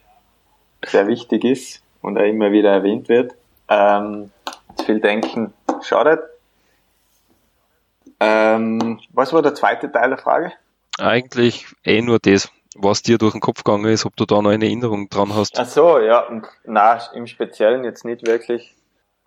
sehr 0.86 1.08
wichtig 1.08 1.44
ist 1.44 1.82
und 2.02 2.18
auch 2.18 2.24
immer 2.24 2.54
wieder 2.54 2.72
erwähnt 2.72 3.10
wird. 3.10 3.36
Ähm, 3.68 4.32
zu 4.78 4.86
viel 4.86 5.02
denken 5.02 5.54
schadet. 5.82 6.22
Ähm, 8.20 9.00
was 9.12 9.34
war 9.34 9.42
der 9.42 9.56
zweite 9.56 9.92
Teil 9.92 10.10
der 10.10 10.18
Frage? 10.18 10.52
Eigentlich 11.00 11.68
eh 11.84 12.02
nur 12.02 12.20
das, 12.20 12.50
was 12.76 13.02
dir 13.04 13.18
durch 13.18 13.34
den 13.34 13.42
Kopf 13.42 13.64
gegangen 13.64 13.86
ist, 13.86 14.06
ob 14.06 14.16
du 14.16 14.26
da 14.26 14.42
noch 14.42 14.50
eine 14.50 14.66
Erinnerung 14.66 15.10
dran 15.10 15.36
hast. 15.36 15.60
Ach 15.60 15.68
so, 15.68 16.00
ja, 16.00 16.28
na 16.66 17.00
im 17.14 17.28
Speziellen 17.28 17.84
jetzt 17.84 18.06
nicht 18.06 18.26
wirklich. 18.26 18.76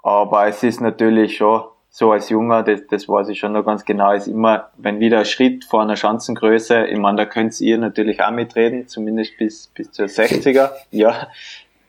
Aber 0.03 0.47
es 0.47 0.63
ist 0.63 0.81
natürlich 0.81 1.37
schon 1.37 1.63
so 1.91 2.13
als 2.13 2.29
Junger, 2.29 2.63
das, 2.63 2.87
das 2.89 3.09
weiß 3.09 3.29
ich 3.29 3.39
schon 3.39 3.53
noch 3.53 3.65
ganz 3.65 3.85
genau, 3.85 4.13
ist 4.13 4.29
immer, 4.29 4.71
wenn 4.77 5.01
wieder 5.01 5.19
ein 5.19 5.25
Schritt 5.25 5.65
vor 5.65 5.83
einer 5.83 5.97
Schanzengröße, 5.97 6.87
ich 6.87 6.99
meine, 6.99 7.19
da 7.19 7.25
könnt 7.27 7.61
ihr 7.61 7.79
natürlich 7.79 8.23
auch 8.23 8.31
mitreden, 8.31 8.87
zumindest 8.87 9.37
bis, 9.39 9.67
bis 9.67 9.91
zur 9.91 10.07
60er, 10.07 10.71
ja, 10.93 11.27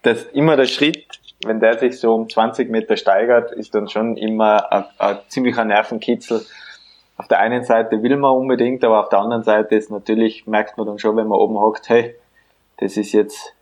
das, 0.01 0.23
immer 0.33 0.57
der 0.57 0.65
Schritt, 0.65 1.05
wenn 1.45 1.59
der 1.59 1.77
sich 1.77 1.99
so 1.99 2.15
um 2.15 2.27
20 2.27 2.69
Meter 2.69 2.97
steigert, 2.97 3.51
ist 3.51 3.75
dann 3.75 3.87
schon 3.87 4.17
immer 4.17 4.71
ein, 4.71 4.85
ein 4.97 5.19
ziemlicher 5.27 5.65
Nervenkitzel. 5.65 6.45
Auf 7.21 7.27
der 7.27 7.37
einen 7.37 7.63
Seite 7.63 8.01
will 8.01 8.17
man 8.17 8.31
unbedingt, 8.31 8.83
aber 8.83 8.99
auf 8.99 9.09
der 9.09 9.19
anderen 9.19 9.43
Seite 9.43 9.75
ist 9.75 9.91
natürlich, 9.91 10.47
merkt 10.47 10.79
man 10.79 10.87
dann 10.87 10.97
schon, 10.97 11.15
wenn 11.17 11.27
man 11.27 11.37
oben 11.37 11.55
hockt, 11.59 11.87
hey, 11.87 12.15
das 12.77 12.97
ist 12.97 13.11
jetzt 13.11 13.53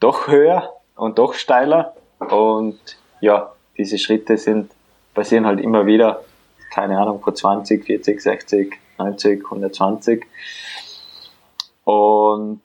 doch 0.00 0.28
höher 0.28 0.72
und 0.96 1.18
doch 1.18 1.34
steiler 1.34 1.92
und 2.20 2.80
ja, 3.20 3.52
diese 3.76 3.98
Schritte 3.98 4.38
sind 4.38 4.70
passieren 5.12 5.44
halt 5.44 5.60
immer 5.60 5.84
wieder, 5.84 6.24
keine 6.72 6.98
Ahnung, 6.98 7.20
vor 7.20 7.34
20, 7.34 7.84
40, 7.84 8.18
60, 8.18 8.78
90, 8.96 9.44
120. 9.44 10.24
Und, 11.84 12.62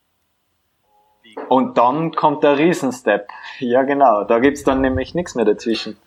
und 1.49 1.78
dann 1.78 2.13
kommt 2.13 2.41
der 2.41 2.57
Riesenstep. 2.57 3.28
Ja, 3.59 3.84
genau. 3.84 4.24
Da 4.24 4.39
gibt's 4.39 4.63
dann 4.63 4.80
nämlich 4.80 5.13
nichts 5.13 5.36
mehr 5.36 5.43
dazwischen. 5.43 5.97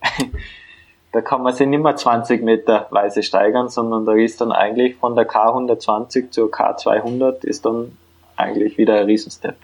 da 1.12 1.20
kann 1.20 1.42
man 1.42 1.54
sich 1.54 1.66
nicht 1.66 1.82
mehr 1.82 1.96
20 1.96 2.42
Meter 2.42 2.86
weise 2.90 3.22
steigern, 3.22 3.68
sondern 3.68 4.04
da 4.04 4.12
ist 4.12 4.40
dann 4.40 4.52
eigentlich 4.52 4.96
von 4.96 5.16
der 5.16 5.28
K120 5.28 6.30
zur 6.30 6.50
K200 6.50 7.44
ist 7.44 7.64
dann 7.64 7.96
eigentlich 8.36 8.76
wieder 8.78 9.00
ein 9.00 9.06
Riesenstep. 9.06 9.56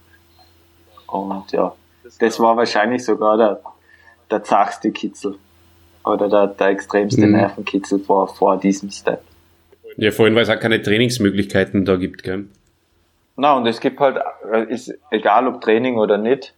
Und 1.06 1.52
ja, 1.52 1.74
das 2.18 2.40
war 2.40 2.56
wahrscheinlich 2.56 3.04
sogar 3.04 3.36
der, 3.36 3.60
der 4.30 4.42
zachste 4.42 4.90
Kitzel 4.90 5.36
oder 6.04 6.28
der, 6.28 6.46
der 6.48 6.68
extremste 6.68 7.26
mhm. 7.26 7.32
Nervenkitzel 7.32 7.98
vor, 7.98 8.28
vor 8.28 8.58
diesem 8.58 8.90
Step. 8.90 9.22
Ja, 9.96 10.10
vorhin, 10.10 10.34
weil 10.34 10.42
es 10.42 10.50
auch 10.50 10.58
keine 10.58 10.82
Trainingsmöglichkeiten 10.82 11.84
da 11.84 11.96
gibt, 11.96 12.22
gell? 12.24 12.46
Na, 13.36 13.54
und 13.56 13.66
es 13.66 13.80
gibt 13.80 14.00
halt, 14.00 14.18
ist 14.68 14.94
egal 15.10 15.46
ob 15.46 15.60
Training 15.60 15.98
oder 15.98 16.18
nicht, 16.18 16.54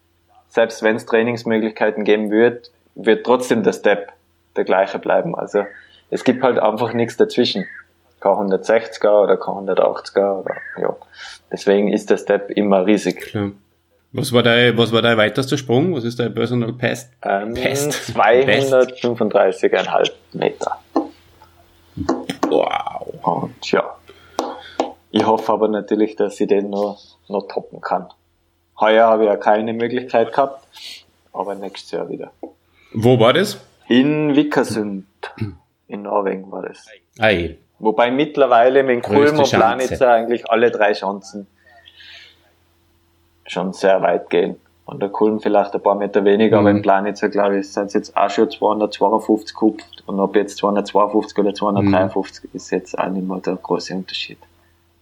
selbst 0.49 0.83
wenn 0.83 0.97
es 0.97 1.07
Trainingsmöglichkeiten 1.07 2.05
geben 2.05 2.31
wird, 2.31 2.71
wird 2.95 3.25
trotzdem 3.25 3.63
der 3.63 3.73
Step 3.73 4.13
der 4.57 4.65
gleiche 4.65 4.99
bleiben. 4.99 5.35
Also 5.35 5.65
es 6.11 6.25
gibt 6.25 6.43
halt 6.43 6.59
einfach 6.59 6.93
nichts 6.93 7.17
dazwischen. 7.17 7.67
Kein 8.21 8.33
160er 8.33 9.23
oder 9.23 9.37
kein 9.37 9.55
180er 9.55 10.41
oder, 10.41 10.55
ja. 10.81 10.97
Deswegen 11.53 11.93
ist 11.93 12.11
der 12.11 12.17
Step 12.17 12.51
immer 12.51 12.87
riesig. 12.87 13.21
Klar. 13.21 13.53
Was 14.13 14.33
war 14.33 14.43
dein, 14.43 14.77
was 14.79 14.93
war 14.93 15.03
dein 15.03 15.19
weitester 15.19 15.59
Sprung? 15.59 15.95
Was 15.95 16.05
ist 16.05 16.19
dein 16.19 16.33
Personal 16.33 16.73
Pest? 16.73 17.13
Ähm, 17.23 17.53
Pest. 17.55 17.93
235,5 18.17 20.11
Meter. 20.33 20.79
Wow. 22.49 23.15
Und 23.23 23.71
ja. 23.71 23.97
Ich 25.11 25.27
hoffe 25.27 25.53
aber 25.53 25.69
natürlich, 25.69 26.17
dass 26.17 26.41
ich 26.41 26.49
den 26.49 26.71
noch, 26.71 26.99
noch 27.29 27.47
toppen 27.49 27.81
kann. 27.81 28.09
Heuer 28.81 29.07
habe 29.07 29.25
ich 29.25 29.29
ja 29.29 29.37
keine 29.37 29.73
Möglichkeit 29.73 30.33
gehabt, 30.33 30.67
aber 31.33 31.55
nächstes 31.55 31.91
Jahr 31.91 32.09
wieder. 32.09 32.33
Wo 32.93 33.19
war 33.19 33.33
das? 33.33 33.59
In 33.89 34.35
Vikersund. 34.35 35.07
In 35.89 36.03
Norwegen 36.03 36.51
war 36.51 36.63
das. 36.63 36.87
Ei. 37.19 37.59
Wobei 37.79 38.11
mittlerweile 38.11 38.83
mit 38.83 39.03
Kulm 39.03 39.39
und 39.39 39.51
Planitzer 39.51 40.11
eigentlich 40.11 40.49
alle 40.51 40.71
drei 40.71 40.93
Chancen 40.93 41.47
schon 43.47 43.73
sehr 43.73 44.03
weit 44.03 44.31
gehen. 44.31 44.57
Und 44.87 45.03
der 45.03 45.09
Kulm 45.09 45.41
vielleicht 45.41 45.75
ein 45.75 45.83
paar 45.83 45.97
Meter 45.97 46.25
weniger, 46.25 46.61
mhm. 46.61 46.67
aber 46.67 46.71
im 46.77 46.83
Planitzer, 46.83 47.29
glaube 47.29 47.59
ich, 47.59 47.73
sind 47.73 47.87
es 47.87 47.95
jetzt 47.95 48.17
auch 48.17 48.31
schon 48.31 48.51
252 48.51 49.55
gehupft. 49.55 50.05
Und 50.07 50.21
ob 50.21 50.37
jetzt 50.37 50.59
252 50.59 51.39
oder 51.39 51.55
253 51.55 52.45
mhm. 52.45 52.51
ist 52.55 52.71
jetzt 52.71 52.99
auch 52.99 53.09
nicht 53.09 53.27
mehr 53.27 53.39
der 53.39 53.57
große 53.57 53.95
Unterschied. 53.95 54.39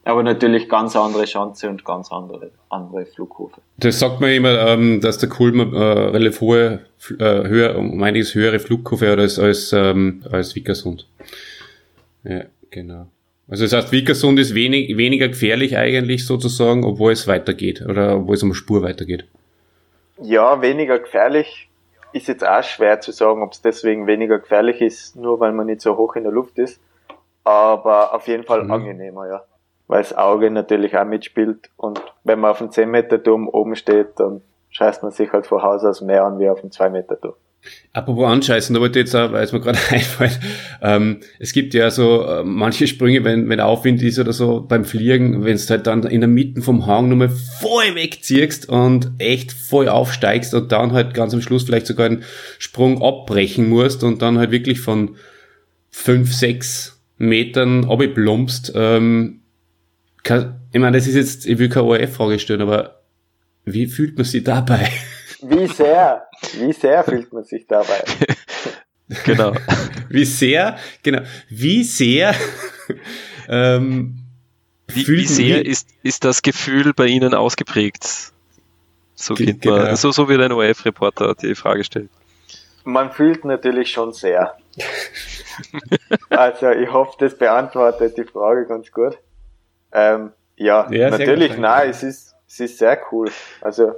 Aber 0.07 0.22
natürlich 0.22 0.68
ganz 0.68 0.94
andere 0.96 1.24
Chance 1.24 1.68
und 1.68 1.84
ganz 1.84 2.12
andere, 2.12 2.50
andere 2.68 3.07
Flughöfe. 3.07 3.62
Das 3.78 3.98
sagt 3.98 4.20
man 4.20 4.30
immer, 4.30 4.66
ähm, 4.66 5.00
dass 5.00 5.16
der 5.16 5.30
Kulm 5.30 5.61
äh, 5.74 5.78
relativ 5.78 6.42
hohe, 6.42 6.80
äh, 7.18 7.24
höher, 7.24 7.76
um 7.78 8.02
einiges 8.02 8.34
höhere 8.34 8.59
Flughöfe 8.59 9.11
hat 9.11 9.18
als, 9.18 9.38
als, 9.38 9.72
ähm, 9.72 10.22
als 10.30 10.55
Vickersund. 10.55 11.09
Ja, 12.22 12.42
genau. 12.70 13.07
Also 13.48 13.64
das 13.64 13.72
heißt, 13.72 13.92
Vickersund 13.92 14.38
ist 14.38 14.55
wenig, 14.55 14.96
weniger 14.98 15.28
gefährlich 15.28 15.76
eigentlich 15.76 16.26
sozusagen, 16.26 16.84
obwohl 16.84 17.12
es 17.12 17.26
weitergeht 17.26 17.82
oder 17.82 18.16
obwohl 18.16 18.34
es 18.34 18.42
um 18.42 18.52
Spur 18.52 18.82
weitergeht. 18.82 19.24
Ja, 20.20 20.61
weniger 20.61 20.98
gefährlich 20.98 21.70
ist 22.12 22.28
jetzt 22.28 22.46
auch 22.46 22.62
schwer 22.62 23.00
zu 23.00 23.11
sagen, 23.11 23.42
ob 23.42 23.52
es 23.52 23.62
deswegen 23.62 24.07
weniger 24.07 24.38
gefährlich 24.38 24.80
ist, 24.82 25.16
nur 25.16 25.40
weil 25.40 25.52
man 25.52 25.66
nicht 25.66 25.80
so 25.80 25.96
hoch 25.96 26.14
in 26.14 26.24
der 26.24 26.32
Luft 26.32 26.59
ist. 26.59 26.78
Aber 27.42 28.14
auf 28.14 28.28
jeden 28.28 28.44
Fall 28.44 28.64
mhm. 28.64 28.70
angenehmer, 28.70 29.28
ja 29.28 29.42
weil 29.87 30.03
das 30.03 30.16
Auge 30.16 30.51
natürlich 30.51 30.97
auch 30.97 31.05
mitspielt. 31.05 31.70
Und 31.76 32.01
wenn 32.24 32.41
man 32.41 32.51
auf 32.51 32.59
dem 32.59 32.70
10 32.70 32.91
Meter 32.91 33.22
Turm 33.22 33.49
oben 33.49 33.76
steht, 33.76 34.18
dann 34.18 34.41
scheißt 34.70 35.03
man 35.03 35.12
sich 35.12 35.32
halt 35.32 35.47
von 35.47 35.62
Haus 35.62 35.85
aus 35.85 36.01
mehr 36.01 36.24
an 36.24 36.39
wie 36.39 36.49
auf 36.49 36.61
dem 36.61 36.70
2 36.70 36.91
Meter 36.91 37.20
Turm. 37.20 37.35
Apropos 37.93 38.26
anscheißen, 38.28 38.74
da 38.74 38.80
wollte 38.80 38.99
ich 38.99 39.07
jetzt 39.07 39.14
auch, 39.14 39.32
weil 39.32 39.45
es 39.45 39.53
mir 39.53 39.61
gerade 39.61 39.78
einfällt, 39.91 40.39
ähm, 40.82 41.20
es 41.39 41.53
gibt 41.53 41.72
ja 41.74 41.91
so 41.91 42.22
äh, 42.22 42.45
manche 42.45 42.87
Sprünge, 42.87 43.24
wenn, 43.24 43.49
wenn 43.49 43.61
Aufwind 43.61 44.03
ist 44.03 44.18
oder 44.18 44.32
so 44.32 44.61
beim 44.61 44.85
Fliegen, 44.85 45.45
wenn 45.45 45.57
du 45.57 45.62
halt 45.70 45.87
dann 45.87 46.03
in 46.03 46.20
der 46.20 46.28
Mitte 46.28 46.61
vom 46.61 46.87
Hang 46.87 47.09
nochmal 47.09 47.30
voll 47.30 47.95
wegziehst 47.95 48.68
und 48.68 49.12
echt 49.18 49.53
voll 49.53 49.89
aufsteigst 49.89 50.55
und 50.55 50.72
dann 50.72 50.93
halt 50.93 51.14
ganz 51.14 51.32
am 51.32 51.41
Schluss 51.41 51.62
vielleicht 51.62 51.87
sogar 51.87 52.07
einen 52.07 52.24
Sprung 52.59 53.03
abbrechen 53.03 53.68
musst 53.68 54.05
und 54.05 54.20
dann 54.20 54.39
halt 54.39 54.51
wirklich 54.51 54.80
von 54.80 55.16
fünf, 55.91 56.35
sechs 56.35 57.01
Metern 57.16 57.89
abgeplumpst, 57.89 58.72
ähm, 58.74 59.41
ich 60.24 60.80
meine, 60.80 60.96
das 60.96 61.06
ist 61.06 61.14
jetzt, 61.14 61.46
ich 61.46 61.58
will 61.58 61.68
keine 61.68 61.86
ORF-Frage 61.86 62.38
stellen, 62.38 62.62
aber 62.62 63.02
wie 63.64 63.86
fühlt 63.86 64.16
man 64.16 64.24
sich 64.24 64.44
dabei? 64.44 64.90
Wie 65.46 65.66
sehr, 65.66 66.26
wie 66.58 66.72
sehr 66.72 67.04
fühlt 67.04 67.30
man 67.34 67.44
sich 67.44 67.66
dabei? 67.66 68.02
genau. 69.26 69.52
Wie 70.08 70.24
sehr, 70.24 70.78
genau, 71.02 71.20
wie 71.48 71.82
sehr, 71.82 72.34
ähm, 73.48 74.16
wie, 74.86 75.06
wie 75.06 75.26
sehr 75.26 75.60
wie, 75.60 75.68
ist, 75.68 75.88
ist 76.02 76.24
das 76.24 76.40
Gefühl 76.40 76.94
bei 76.94 77.06
Ihnen 77.06 77.34
ausgeprägt? 77.34 78.32
So, 79.14 79.34
geht 79.34 79.60
genau. 79.60 79.76
man, 79.76 79.96
so, 79.96 80.12
so 80.12 80.28
wie 80.28 80.34
ein 80.34 80.52
ORF-Reporter 80.52 81.34
die 81.34 81.54
Frage 81.54 81.84
stellt. 81.84 82.10
Man 82.84 83.12
fühlt 83.12 83.44
natürlich 83.44 83.90
schon 83.90 84.12
sehr. 84.12 84.56
also 86.30 86.70
ich 86.70 86.92
hoffe, 86.92 87.16
das 87.18 87.36
beantwortet 87.36 88.16
die 88.16 88.24
Frage 88.24 88.66
ganz 88.66 88.92
gut. 88.92 89.18
Ähm, 89.95 90.32
ja, 90.57 90.90
ja 90.90 91.11
natürlich, 91.11 91.57
nein, 91.57 91.88
es 91.88 92.03
ist, 92.03 92.34
es 92.47 92.61
ist 92.61 92.78
sehr 92.78 92.99
cool. 93.11 93.30
Also 93.61 93.95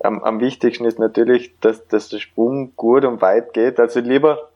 am, 0.00 0.22
am 0.22 0.40
wichtigsten 0.40 0.84
ist 0.84 0.98
natürlich, 0.98 1.54
dass, 1.60 1.86
dass 1.88 2.08
der 2.08 2.18
Sprung 2.18 2.74
gut 2.76 3.04
und 3.04 3.20
weit 3.20 3.52
geht. 3.52 3.80
Also 3.80 4.00
lieber, 4.00 4.50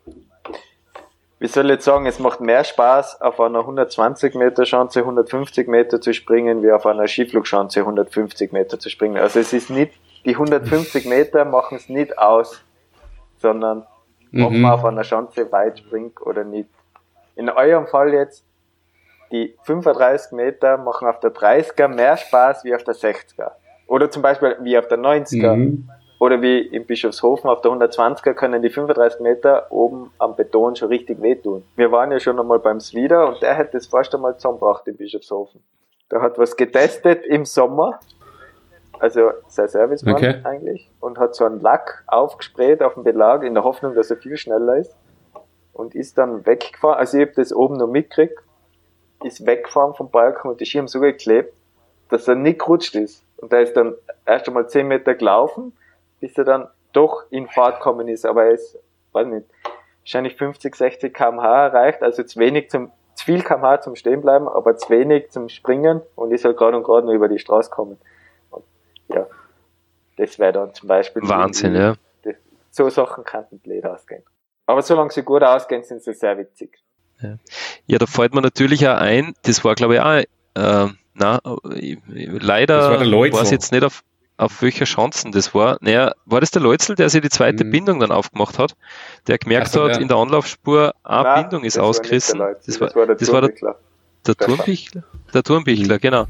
wie 1.38 1.46
soll 1.46 1.66
ich 1.66 1.72
jetzt 1.72 1.84
sagen, 1.84 2.06
es 2.06 2.18
macht 2.18 2.40
mehr 2.40 2.64
Spaß, 2.64 3.20
auf 3.20 3.40
einer 3.40 3.60
120 3.60 4.34
Meter 4.34 4.66
Schanze 4.66 5.00
150 5.00 5.68
Meter 5.68 6.00
zu 6.00 6.12
springen, 6.12 6.62
wie 6.62 6.72
auf 6.72 6.86
einer 6.86 7.06
Skiflugschanze 7.06 7.80
150 7.80 8.52
Meter 8.52 8.78
zu 8.78 8.90
springen. 8.90 9.16
Also 9.16 9.40
es 9.40 9.52
ist 9.52 9.70
nicht, 9.70 9.92
die 10.24 10.34
150 10.34 11.06
Meter 11.06 11.44
machen 11.44 11.76
es 11.76 11.88
nicht 11.88 12.18
aus, 12.18 12.62
sondern 13.38 13.86
mhm. 14.30 14.44
ob 14.44 14.52
man 14.52 14.72
auf 14.72 14.84
einer 14.84 15.04
Schanze 15.04 15.50
weit 15.52 15.78
springt 15.78 16.20
oder 16.20 16.44
nicht. 16.44 16.68
In 17.36 17.48
eurem 17.48 17.86
Fall 17.86 18.12
jetzt, 18.12 18.44
die 19.30 19.54
35 19.64 20.32
Meter 20.32 20.78
machen 20.78 21.08
auf 21.08 21.20
der 21.20 21.32
30er 21.32 21.88
mehr 21.88 22.16
Spaß 22.16 22.64
wie 22.64 22.74
auf 22.74 22.84
der 22.84 22.94
60er. 22.94 23.52
Oder 23.86 24.10
zum 24.10 24.22
Beispiel 24.22 24.56
wie 24.60 24.78
auf 24.78 24.88
der 24.88 24.98
90er. 24.98 25.54
Mhm. 25.54 25.90
Oder 26.20 26.42
wie 26.42 26.58
in 26.58 26.84
Bischofshofen 26.84 27.48
auf 27.48 27.60
der 27.60 27.70
120er 27.70 28.34
können 28.34 28.60
die 28.60 28.70
35 28.70 29.20
Meter 29.20 29.70
oben 29.70 30.10
am 30.18 30.34
Beton 30.34 30.74
schon 30.74 30.88
richtig 30.88 31.22
wehtun. 31.22 31.62
Wir 31.76 31.92
waren 31.92 32.10
ja 32.10 32.18
schon 32.18 32.40
einmal 32.40 32.58
beim 32.58 32.80
Swider 32.80 33.28
und 33.28 33.40
der 33.40 33.56
hat 33.56 33.72
das 33.72 33.86
fast 33.86 34.12
einmal 34.14 34.36
zusammengebracht 34.36 34.86
in 34.88 34.96
Bischofshofen. 34.96 35.62
Der 36.10 36.20
hat 36.20 36.36
was 36.36 36.56
getestet 36.56 37.24
im 37.24 37.44
Sommer. 37.44 38.00
Also 38.98 39.30
sein 39.46 39.68
Servicemann 39.68 40.16
okay. 40.16 40.40
eigentlich. 40.42 40.90
Und 40.98 41.18
hat 41.18 41.36
so 41.36 41.44
einen 41.44 41.60
Lack 41.60 42.02
aufgesprayt 42.08 42.82
auf 42.82 42.94
dem 42.94 43.04
Belag 43.04 43.44
in 43.44 43.54
der 43.54 43.62
Hoffnung, 43.62 43.94
dass 43.94 44.10
er 44.10 44.16
viel 44.16 44.36
schneller 44.36 44.78
ist. 44.78 44.96
Und 45.72 45.94
ist 45.94 46.18
dann 46.18 46.44
weggefahren. 46.44 46.98
Also 46.98 47.18
ich 47.18 47.26
habe 47.26 47.34
das 47.36 47.52
oben 47.52 47.76
noch 47.76 47.86
mitgekriegt 47.86 48.42
ist 49.22 49.46
weggefahren 49.46 49.94
vom 49.94 50.10
Balkon 50.10 50.52
und 50.52 50.60
die 50.60 50.66
Schirm 50.66 50.88
so 50.88 51.00
geklebt, 51.00 51.54
dass 52.08 52.28
er 52.28 52.34
nicht 52.34 52.58
gerutscht 52.58 52.94
ist. 52.94 53.24
Und 53.36 53.52
er 53.52 53.62
ist 53.62 53.74
dann 53.76 53.94
erst 54.26 54.48
einmal 54.48 54.68
10 54.68 54.86
Meter 54.86 55.14
gelaufen, 55.14 55.76
bis 56.20 56.36
er 56.38 56.44
dann 56.44 56.68
doch 56.92 57.24
in 57.30 57.48
Fahrt 57.48 57.76
gekommen 57.76 58.08
ist. 58.08 58.24
Aber 58.24 58.44
er 58.44 58.52
ist, 58.52 58.78
weiß 59.12 59.26
nicht, 59.26 59.46
wahrscheinlich 60.00 60.36
50, 60.36 60.74
60 60.74 61.14
kmh 61.14 61.66
erreicht, 61.66 62.02
also 62.02 62.22
zu 62.22 62.38
wenig 62.38 62.70
zum, 62.70 62.90
zu 63.14 63.24
viel 63.24 63.42
kmh 63.42 63.80
zum 63.80 63.94
Stehenbleiben, 63.94 64.48
aber 64.48 64.76
zu 64.76 64.90
wenig 64.90 65.30
zum 65.30 65.48
Springen 65.48 66.00
und 66.14 66.32
ist 66.32 66.44
halt 66.44 66.56
gerade 66.56 66.76
und 66.76 66.84
gerade 66.84 67.06
noch 67.06 67.12
über 67.12 67.28
die 67.28 67.38
Straße 67.38 67.70
gekommen. 67.70 67.98
Und, 68.50 68.64
ja, 69.08 69.26
das 70.16 70.38
wäre 70.38 70.52
dann 70.52 70.74
zum 70.74 70.88
Beispiel. 70.88 71.22
Wahnsinn, 71.28 71.74
ja. 71.74 71.94
So 72.70 72.88
Sachen 72.90 73.24
könnten 73.24 73.58
blöd 73.58 73.84
ausgehen. 73.84 74.22
Aber 74.66 74.82
solange 74.82 75.10
sie 75.10 75.22
gut 75.22 75.42
ausgehen, 75.42 75.82
sind 75.82 76.02
sie 76.02 76.12
sehr 76.12 76.36
witzig. 76.36 76.78
Ja. 77.22 77.38
ja, 77.86 77.98
da 77.98 78.06
fällt 78.06 78.34
mir 78.34 78.42
natürlich 78.42 78.86
auch 78.88 78.96
ein, 78.96 79.34
das 79.42 79.64
war 79.64 79.74
glaube 79.74 79.94
ich 79.94 80.00
auch, 80.00 80.22
äh, 80.54 80.92
na, 81.14 81.40
leider 82.14 83.00
war 83.00 83.42
es 83.42 83.50
jetzt 83.50 83.72
nicht 83.72 83.82
auf, 83.82 84.04
auf 84.36 84.62
welcher 84.62 84.84
Chancen 84.84 85.32
das 85.32 85.52
war. 85.52 85.78
Naja, 85.80 86.12
war 86.26 86.40
das 86.40 86.52
der 86.52 86.62
Leutzel, 86.62 86.94
der 86.94 87.10
sich 87.10 87.20
die 87.20 87.28
zweite 87.28 87.64
mhm. 87.64 87.70
Bindung 87.72 88.00
dann 88.00 88.12
aufgemacht 88.12 88.58
hat, 88.58 88.76
der 89.26 89.38
gemerkt 89.38 89.72
so, 89.72 89.84
hat, 89.84 89.96
ja. 89.96 90.00
in 90.00 90.08
der 90.08 90.16
Anlaufspur, 90.16 90.94
eine 91.02 91.22
Nein, 91.24 91.42
Bindung 91.42 91.64
ist 91.64 91.78
ausgerissen. 91.78 92.38
Das 92.38 92.80
war, 92.80 92.88
das 92.88 92.96
war 93.00 93.06
der 93.06 93.16
das 93.16 93.28
Turmbichler. 93.28 93.76
Der, 94.26 94.34
der 94.34 94.46
Turmbichler, 94.46 95.04
der 95.34 95.42
Turmbichler, 95.42 95.94
mhm. 95.96 96.00
genau. 96.00 96.26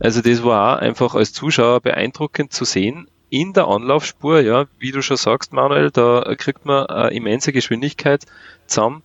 Also 0.00 0.22
das 0.22 0.42
war 0.42 0.78
auch 0.78 0.80
einfach 0.80 1.14
als 1.14 1.34
Zuschauer 1.34 1.80
beeindruckend 1.80 2.52
zu 2.52 2.64
sehen, 2.64 3.08
in 3.28 3.52
der 3.52 3.66
Anlaufspur, 3.66 4.40
ja, 4.40 4.66
wie 4.78 4.92
du 4.92 5.02
schon 5.02 5.16
sagst, 5.16 5.52
Manuel, 5.52 5.90
da 5.90 6.34
kriegt 6.38 6.64
man 6.64 6.86
eine 6.86 7.10
immense 7.10 7.52
Geschwindigkeit 7.52 8.24
zusammen 8.66 9.02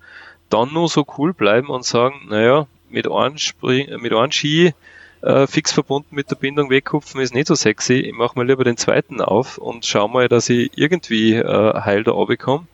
dann 0.50 0.74
nur 0.74 0.90
so 0.90 1.06
cool 1.18 1.34
bleiben 1.34 1.68
und 1.68 1.86
sagen, 1.86 2.28
naja, 2.30 2.68
mit 2.90 3.10
einem, 3.10 3.38
Spring, 3.38 4.02
mit 4.02 4.14
einem 4.14 4.32
Ski 4.32 4.74
äh, 5.22 5.48
fix 5.48 5.72
verbunden 5.72 6.16
mit 6.16 6.32
der 6.32 6.36
Bindung 6.36 6.70
wegkupfen 6.70 7.22
ist 7.22 7.34
nicht 7.34 7.48
so 7.48 7.56
sexy. 7.56 7.96
Ich 7.96 8.14
mache 8.14 8.38
mal 8.38 8.48
lieber 8.48 8.64
den 8.64 8.78
zweiten 8.78 9.22
auf 9.22 9.58
und 9.58 9.86
schau 9.86 10.08
mal, 10.08 10.28
dass 10.30 10.50
ich 10.50 10.72
irgendwie 10.76 11.34
äh, 11.34 11.82
heil 11.82 12.04
da 12.04 12.12
runterkomme. 12.12 12.68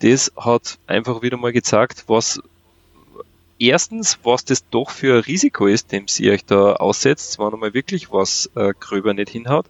Das 0.00 0.32
hat 0.36 0.78
einfach 0.86 1.22
wieder 1.22 1.36
mal 1.36 1.52
gezeigt, 1.52 2.04
was 2.06 2.40
erstens, 3.58 4.18
was 4.22 4.44
das 4.44 4.68
doch 4.68 4.90
für 4.90 5.16
ein 5.16 5.22
Risiko 5.22 5.66
ist, 5.66 5.92
dem 5.92 6.08
sie 6.08 6.30
euch 6.30 6.44
da 6.44 6.74
aussetzt, 6.74 7.38
wenn 7.38 7.52
einmal 7.52 7.74
wirklich 7.74 8.12
was 8.12 8.50
äh, 8.54 8.72
gröber 8.78 9.12
nicht 9.14 9.30
hinhaut. 9.30 9.66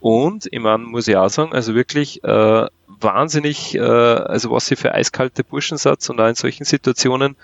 Und 0.00 0.48
ich 0.50 0.60
meine, 0.60 0.78
muss 0.78 1.08
ich 1.08 1.16
auch 1.16 1.28
sagen, 1.28 1.52
also 1.52 1.74
wirklich 1.74 2.22
äh, 2.22 2.66
wahnsinnig, 2.86 3.74
äh, 3.74 3.80
also 3.80 4.50
was 4.50 4.66
sie 4.66 4.76
für 4.76 4.94
eiskalte 4.94 5.44
Burschen 5.44 5.78
sind 5.78 6.08
und 6.10 6.20
auch 6.20 6.28
in 6.28 6.34
solchen 6.34 6.64
Situationen 6.64 7.36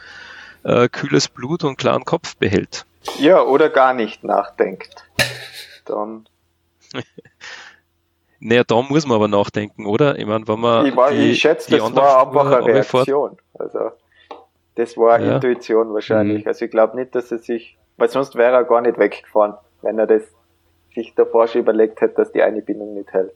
äh, 0.65 0.89
kühles 0.89 1.29
Blut 1.29 1.65
und 1.65 1.77
klaren 1.77 2.05
Kopf 2.05 2.37
behält. 2.37 2.87
Ja, 3.19 3.43
oder 3.43 3.69
gar 3.69 3.93
nicht 3.93 4.25
nachdenkt. 4.25 5.05
Dann. 5.85 6.27
naja, 8.41 8.65
da 8.65 8.83
muss 8.83 9.07
man 9.07 9.17
aber 9.17 9.29
nachdenken, 9.29 9.87
oder? 9.87 10.19
Ich 10.19 10.27
meine, 10.27 10.47
wenn 10.49 10.61
man. 10.61 10.87
Ich, 10.87 10.97
war, 10.97 11.11
die, 11.11 11.33
ich 11.33 11.41
schätze, 11.41 11.71
das 11.71 11.95
war 11.95 12.27
einfach 12.27 12.47
eine 12.47 12.67
Reaktion. 12.67 13.37
Also, 13.59 13.91
das 14.77 14.97
war 14.97 15.21
ja. 15.21 15.35
Intuition 15.35 15.93
wahrscheinlich. 15.93 16.45
Mhm. 16.45 16.49
Also, 16.49 16.65
ich 16.65 16.71
glaube 16.71 16.97
nicht, 16.97 17.15
dass 17.15 17.31
er 17.31 17.39
sich, 17.39 17.77
weil 17.97 18.09
sonst 18.09 18.37
wäre 18.37 18.55
er 18.55 18.65
gar 18.65 18.81
nicht 18.81 18.99
weggefahren, 18.99 19.55
wenn 19.83 19.99
er 19.99 20.07
das 20.07 20.23
sich 20.95 21.15
davor 21.15 21.49
schon 21.49 21.63
überlegt 21.63 22.01
hätte, 22.01 22.15
dass 22.17 22.33
die 22.33 22.43
eine 22.43 22.63
Bindung 22.63 22.95
nicht 22.95 23.13
hält. 23.13 23.33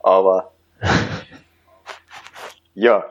Aber, 0.00 0.52
ja. 2.74 3.04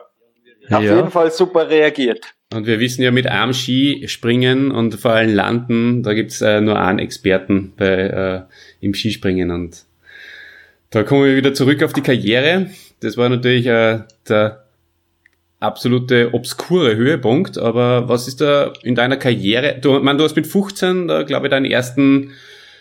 Auf 0.70 0.82
ja. 0.82 0.96
jeden 0.96 1.10
Fall 1.10 1.30
super 1.30 1.68
reagiert. 1.68 2.34
Und 2.52 2.66
wir 2.66 2.80
wissen 2.80 3.02
ja 3.02 3.10
mit 3.10 3.26
Armski 3.26 4.04
springen 4.08 4.70
und 4.70 4.94
vor 4.94 5.12
allem 5.12 5.34
landen, 5.34 6.02
da 6.02 6.14
gibt's 6.14 6.40
äh, 6.40 6.60
nur 6.60 6.78
einen 6.78 6.98
Experten 6.98 7.74
bei, 7.76 7.86
äh, 7.86 8.42
im 8.80 8.94
Skispringen. 8.94 9.50
Und 9.50 9.84
da 10.90 11.02
kommen 11.02 11.24
wir 11.24 11.36
wieder 11.36 11.52
zurück 11.52 11.82
auf 11.82 11.92
die 11.92 12.02
Karriere. 12.02 12.70
Das 13.00 13.16
war 13.18 13.28
natürlich 13.28 13.66
äh, 13.66 14.00
der 14.28 14.64
absolute 15.60 16.32
obskure 16.32 16.96
Höhepunkt, 16.96 17.58
aber 17.58 18.08
was 18.08 18.28
ist 18.28 18.40
da 18.40 18.72
in 18.82 18.94
deiner 18.94 19.16
Karriere? 19.16 19.78
Du, 19.80 19.98
man, 20.00 20.16
du 20.16 20.24
hast 20.24 20.36
mit 20.36 20.46
15, 20.46 21.08
da 21.08 21.24
glaube 21.24 21.46
ich, 21.46 21.50
deinen 21.50 21.66
ersten, 21.66 22.32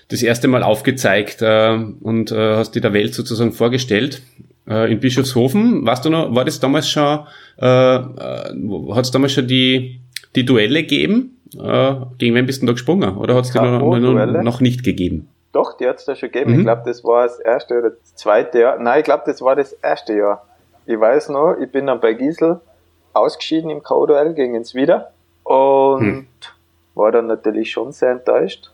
das 0.10 0.24
erste 0.24 0.47
Mal 0.47 0.64
aufgezeigt 0.64 1.41
äh, 1.41 1.78
und 2.01 2.32
äh, 2.32 2.55
hast 2.55 2.76
dir 2.76 2.82
der 2.82 2.93
Welt 2.93 3.14
sozusagen 3.14 3.51
vorgestellt 3.51 4.22
äh, 4.68 4.91
in 4.91 4.99
Bischofshofen. 4.99 5.86
Warst 5.86 6.05
du 6.05 6.10
noch, 6.10 6.34
war 6.34 6.45
das 6.45 6.60
damals 6.60 6.89
schon, 6.89 7.28
äh, 7.60 7.66
äh, 7.66 8.93
hat 8.93 9.05
es 9.05 9.12
damals 9.12 9.34
schon 9.34 9.47
die, 9.47 9.99
die 10.36 10.45
Duelle 10.45 10.84
gegeben? 10.84 11.41
Äh, 11.55 11.95
gegen 12.18 12.36
wen 12.36 12.45
bist 12.45 12.62
du 12.62 12.66
da 12.66 12.74
gesprungen? 12.74 13.18
Oder 13.18 13.36
hat 13.36 13.45
es 13.45 13.51
die 13.51 13.60
noch, 13.60 13.99
noch, 13.99 14.43
noch, 14.43 14.62
nicht 14.62 14.84
gegeben? 14.84 15.30
Doch, 15.51 15.76
die 15.78 15.88
hat 15.88 15.97
es 15.97 16.05
da 16.05 16.16
schon 16.16 16.32
gegeben. 16.32 16.53
Mhm. 16.53 16.60
Ich 16.60 16.66
glaube, 16.66 16.84
das 16.86 17.03
war 17.03 17.24
das 17.24 17.39
erste 17.39 17.78
oder 17.78 17.89
das 17.91 18.16
zweite 18.16 18.60
Jahr. 18.60 18.80
Nein, 18.80 18.99
ich 18.99 19.05
glaube, 19.05 19.24
das 19.26 19.41
war 19.41 19.55
das 19.55 19.74
erste 19.74 20.14
Jahr. 20.14 20.45
Ich 20.86 20.99
weiß 20.99 21.30
noch, 21.30 21.55
ich 21.60 21.70
bin 21.70 21.88
dann 21.88 21.99
bei 21.99 22.14
Giesel 22.14 22.62
ausgeschieden 23.14 23.70
im 23.70 23.84
K-Duell 23.84 24.34
gegen 24.34 24.55
uns 24.55 24.74
wieder 24.74 25.12
und 25.43 26.01
hm. 26.01 26.28
war 26.95 27.12
dann 27.12 27.28
natürlich 27.28 27.72
schon 27.72 27.91
sehr 27.91 28.12
enttäuscht 28.12 28.72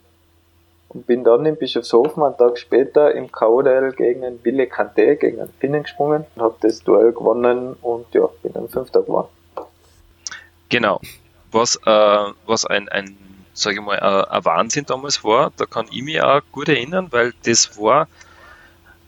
und 0.94 1.08
bin 1.08 1.24
dann 1.24 1.46
in 1.46 1.56
Bischofshofen 1.56 2.24
einen 2.24 2.38
Tag 2.38 2.58
später 2.58 3.14
im 3.14 3.32
KODL 3.32 3.94
gegen 3.94 4.24
einen 4.24 4.44
Wille 4.44 4.68
Kante, 4.68 5.16
gegen 5.18 5.40
einen 5.40 5.54
Finnen 5.60 5.84
gesprungen, 5.84 6.26
habe 6.38 6.56
das 6.62 6.84
Duell 6.84 7.12
gewonnen 7.12 7.76
und 7.82 8.06
ja, 8.14 8.28
bin 8.42 8.54
dann 8.54 8.70
Fünfter 8.70 9.02
geworden. 9.02 9.30
Genau. 10.70 11.00
Was, 11.52 11.76
äh, 11.86 12.32
was 12.46 12.66
ein, 12.66 12.90
ein 12.90 13.18
sage 13.54 13.76
ich 13.78 13.82
mal, 13.82 14.00
ein, 14.00 14.26
ein 14.26 14.46
Wahnsinn 14.46 14.86
damals 14.86 15.24
war, 15.24 15.52
da 15.58 15.66
kann 15.66 15.88
ich 15.92 16.02
mich 16.04 16.22
auch 16.22 16.42
gut 16.52 16.70
erinnern, 16.70 17.08
weil 17.12 17.34
das 17.44 17.80
war 17.80 18.08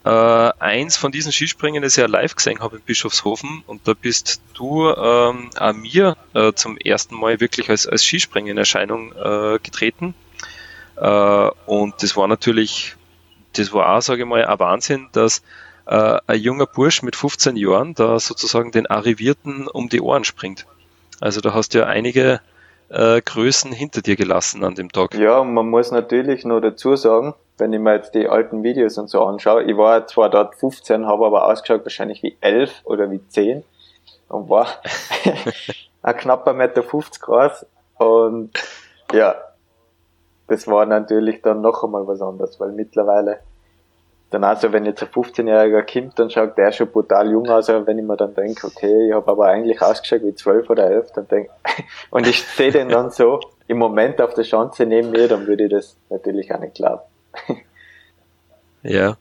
äh, 0.06 0.52
eins 0.60 0.98
von 0.98 1.12
diesen 1.12 1.32
Skispringen, 1.32 1.82
das 1.82 1.98
ich 1.98 2.02
ja 2.02 2.08
live 2.08 2.36
gesehen 2.36 2.60
habe 2.60 2.76
in 2.76 2.84
Bischofshofen 2.84 3.64
und 3.66 3.88
da 3.88 3.94
bist 4.00 4.42
du 4.54 4.88
ähm, 4.90 5.50
an 5.56 5.82
mir 5.82 6.16
äh, 6.36 6.54
zum 6.54 6.78
ersten 6.78 7.16
Mal 7.16 7.40
wirklich 7.42 7.70
als, 7.70 7.88
als 7.88 8.04
Skispringen 8.04 8.52
in 8.52 8.58
Erscheinung 8.60 9.14
äh, 9.14 9.58
getreten 9.64 10.14
äh, 10.98 11.50
und 11.86 12.02
das 12.02 12.18
war 12.18 12.28
natürlich, 12.28 12.96
das 13.54 13.72
war 13.72 13.96
auch, 13.96 14.02
sage 14.02 14.24
ich 14.24 14.28
mal, 14.28 14.44
ein 14.44 14.60
Wahnsinn, 14.60 15.08
dass 15.12 15.44
äh, 15.86 16.18
ein 16.26 16.40
junger 16.40 16.66
Bursch 16.66 17.04
mit 17.04 17.16
15 17.16 17.56
Jahren 17.58 17.94
da 17.94 18.20
sozusagen 18.20 18.72
den 18.72 18.88
Arrivierten 18.88 19.68
um 19.68 19.88
die 19.88 20.02
Ohren 20.02 20.24
springt. 20.24 20.66
Also 21.22 21.42
da 21.42 21.54
hast 21.54 21.76
du 21.76 21.78
ja 21.78 21.86
einige 21.86 22.42
äh, 22.90 23.22
Größen 23.22 23.72
hinter 23.72 24.02
dir 24.02 24.16
gelassen 24.16 24.64
an 24.64 24.74
dem 24.74 24.92
Tag. 24.92 25.14
Ja, 25.14 25.44
man 25.44 25.70
muss 25.70 25.92
natürlich 25.92 26.44
noch 26.44 26.60
dazu 26.60 26.96
sagen, 26.96 27.36
wenn 27.60 27.72
ich 27.72 27.80
mir 27.80 27.94
jetzt 27.94 28.16
die 28.16 28.28
alten 28.28 28.64
Videos 28.64 28.98
und 28.98 29.08
so 29.08 29.24
anschaue, 29.24 29.62
ich 29.66 29.78
war 29.78 30.08
zwar 30.08 30.32
dort 30.32 30.56
15, 30.56 31.06
habe 31.06 31.28
aber 31.28 31.46
ausgeschaut 31.46 31.86
wahrscheinlich 31.86 32.24
wie 32.24 32.36
11 32.42 32.82
oder 32.84 33.12
wie 33.12 33.22
10 33.28 33.64
und 34.30 34.50
war 34.50 34.68
ein 36.02 36.18
knapper 36.18 36.54
Meter 36.54 36.82
50 36.82 37.22
groß 37.22 37.68
und 38.00 38.50
ja, 39.14 39.36
das 40.48 40.68
war 40.68 40.86
natürlich 40.86 41.42
dann 41.42 41.62
noch 41.62 41.84
einmal 41.84 42.08
was 42.08 42.22
anderes, 42.22 42.60
weil 42.60 42.72
mittlerweile 42.72 43.40
dann 44.32 44.44
also, 44.44 44.74
wenn 44.74 44.86
jetzt 44.86 45.04
ein 45.04 45.10
15-Jähriger 45.10 45.84
kommt, 45.84 46.20
dann 46.20 46.30
schaut 46.30 46.58
der 46.58 46.72
schon 46.72 46.88
brutal 46.88 47.32
jung 47.32 47.48
aus, 47.48 47.70
aber 47.70 47.86
wenn 47.88 48.00
ich 48.00 48.06
mir 48.06 48.18
dann 48.18 48.34
denke, 48.34 48.68
okay, 48.68 49.08
ich 49.08 49.14
habe 49.14 49.32
aber 49.32 49.46
eigentlich 49.48 49.82
ausgeschaut 49.82 50.24
wie 50.24 50.34
12 50.34 50.70
oder 50.70 50.90
11, 50.90 51.12
dann 51.14 51.28
denk, 51.28 51.50
und 52.10 52.28
ich 52.28 52.44
sehe 52.44 52.72
den 52.72 52.90
dann 52.90 53.12
so 53.12 53.40
im 53.68 53.78
Moment 53.78 54.20
auf 54.22 54.34
der 54.34 54.44
Chance 54.44 54.86
neben 54.86 55.12
mir, 55.12 55.28
dann 55.28 55.46
würde 55.48 55.66
ich 55.66 55.72
das 55.72 55.98
natürlich 56.10 56.54
auch 56.54 56.60
nicht 56.60 56.76
glauben. 56.76 57.02
Ja. 58.88 59.18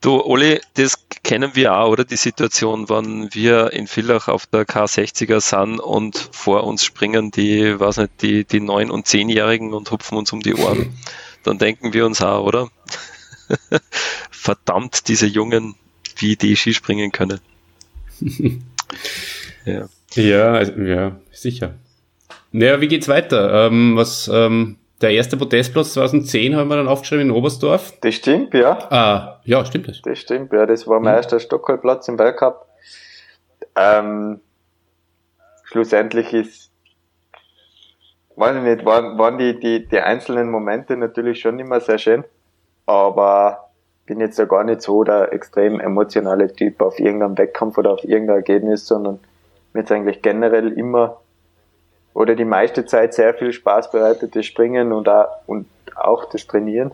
Du, 0.00 0.22
Oli, 0.22 0.60
das 0.74 1.06
kennen 1.22 1.50
wir 1.54 1.76
auch, 1.76 1.90
oder? 1.90 2.04
Die 2.04 2.16
Situation, 2.16 2.88
wenn 2.88 3.28
wir 3.34 3.72
in 3.74 3.86
Villach 3.86 4.28
auf 4.28 4.46
der 4.46 4.66
K60er 4.66 5.40
sind 5.40 5.78
und 5.78 6.16
vor 6.32 6.64
uns 6.64 6.84
springen 6.84 7.30
die, 7.30 7.78
weiß 7.78 7.98
nicht, 7.98 8.22
die, 8.22 8.44
die 8.44 8.60
9- 8.60 8.88
und 8.88 9.06
10-Jährigen 9.06 9.74
und 9.74 9.90
hupfen 9.90 10.16
uns 10.16 10.32
um 10.32 10.40
die 10.40 10.54
Ohren. 10.54 10.94
Dann 11.42 11.58
denken 11.58 11.92
wir 11.92 12.06
uns 12.06 12.22
auch, 12.22 12.46
oder? 12.46 12.70
Verdammt, 14.30 15.08
diese 15.08 15.26
Jungen, 15.26 15.74
wie 16.16 16.36
die 16.36 16.56
Skispringen 16.56 17.12
können. 17.12 17.40
ja. 19.66 19.88
Ja, 20.14 20.52
also, 20.52 20.72
ja, 20.80 21.20
sicher. 21.30 21.74
Naja, 22.52 22.80
wie 22.80 22.88
geht's 22.88 23.06
weiter? 23.06 23.66
Ähm, 23.66 23.96
was, 23.96 24.30
ähm, 24.32 24.76
der 25.00 25.12
erste 25.12 25.36
Podestplatz 25.36 25.94
2010 25.94 26.56
haben 26.56 26.68
wir 26.68 26.76
dann 26.76 26.88
aufgeschrieben 26.88 27.26
in 27.26 27.30
Oberstdorf. 27.30 27.94
Das 28.00 28.14
stimmt, 28.14 28.52
ja. 28.54 28.78
Ah, 28.90 29.40
ja, 29.44 29.64
stimmt 29.64 29.88
das. 29.88 30.02
Das 30.02 30.18
stimmt, 30.18 30.52
ja. 30.52 30.66
Das 30.66 30.86
war 30.86 31.00
mein 31.00 31.12
mhm. 31.12 31.16
erster 31.16 31.40
Stockholmplatz 31.40 32.08
im 32.08 32.18
Weltcup. 32.18 32.66
Ähm, 33.76 34.40
schlussendlich 35.64 36.32
ist, 36.34 36.70
weiß 38.36 38.56
ich 38.56 38.62
nicht, 38.62 38.84
waren, 38.84 39.18
waren 39.18 39.38
die, 39.38 39.58
die, 39.58 39.86
die 39.86 40.00
einzelnen 40.00 40.50
Momente 40.50 40.96
natürlich 40.96 41.40
schon 41.40 41.58
immer 41.58 41.80
sehr 41.80 41.98
schön, 41.98 42.24
aber 42.86 43.70
bin 44.04 44.20
jetzt 44.20 44.38
ja 44.38 44.44
gar 44.44 44.64
nicht 44.64 44.82
so 44.82 45.04
der 45.04 45.32
extrem 45.32 45.80
emotionale 45.80 46.52
Typ 46.52 46.82
auf 46.82 46.98
irgendeinem 46.98 47.38
Wettkampf 47.38 47.78
oder 47.78 47.92
auf 47.92 48.04
irgendein 48.04 48.36
Ergebnis, 48.36 48.86
sondern 48.86 49.20
mir 49.72 49.80
jetzt 49.80 49.92
eigentlich 49.92 50.20
generell 50.20 50.72
immer 50.72 51.20
oder 52.14 52.34
die 52.34 52.44
meiste 52.44 52.86
Zeit 52.86 53.14
sehr 53.14 53.34
viel 53.34 53.52
Spaß 53.52 53.90
bereitet, 53.90 54.34
das 54.34 54.46
Springen 54.46 54.92
und 54.92 55.08
auch, 55.08 55.28
und 55.46 55.66
auch 55.96 56.24
das 56.26 56.46
Trainieren. 56.46 56.92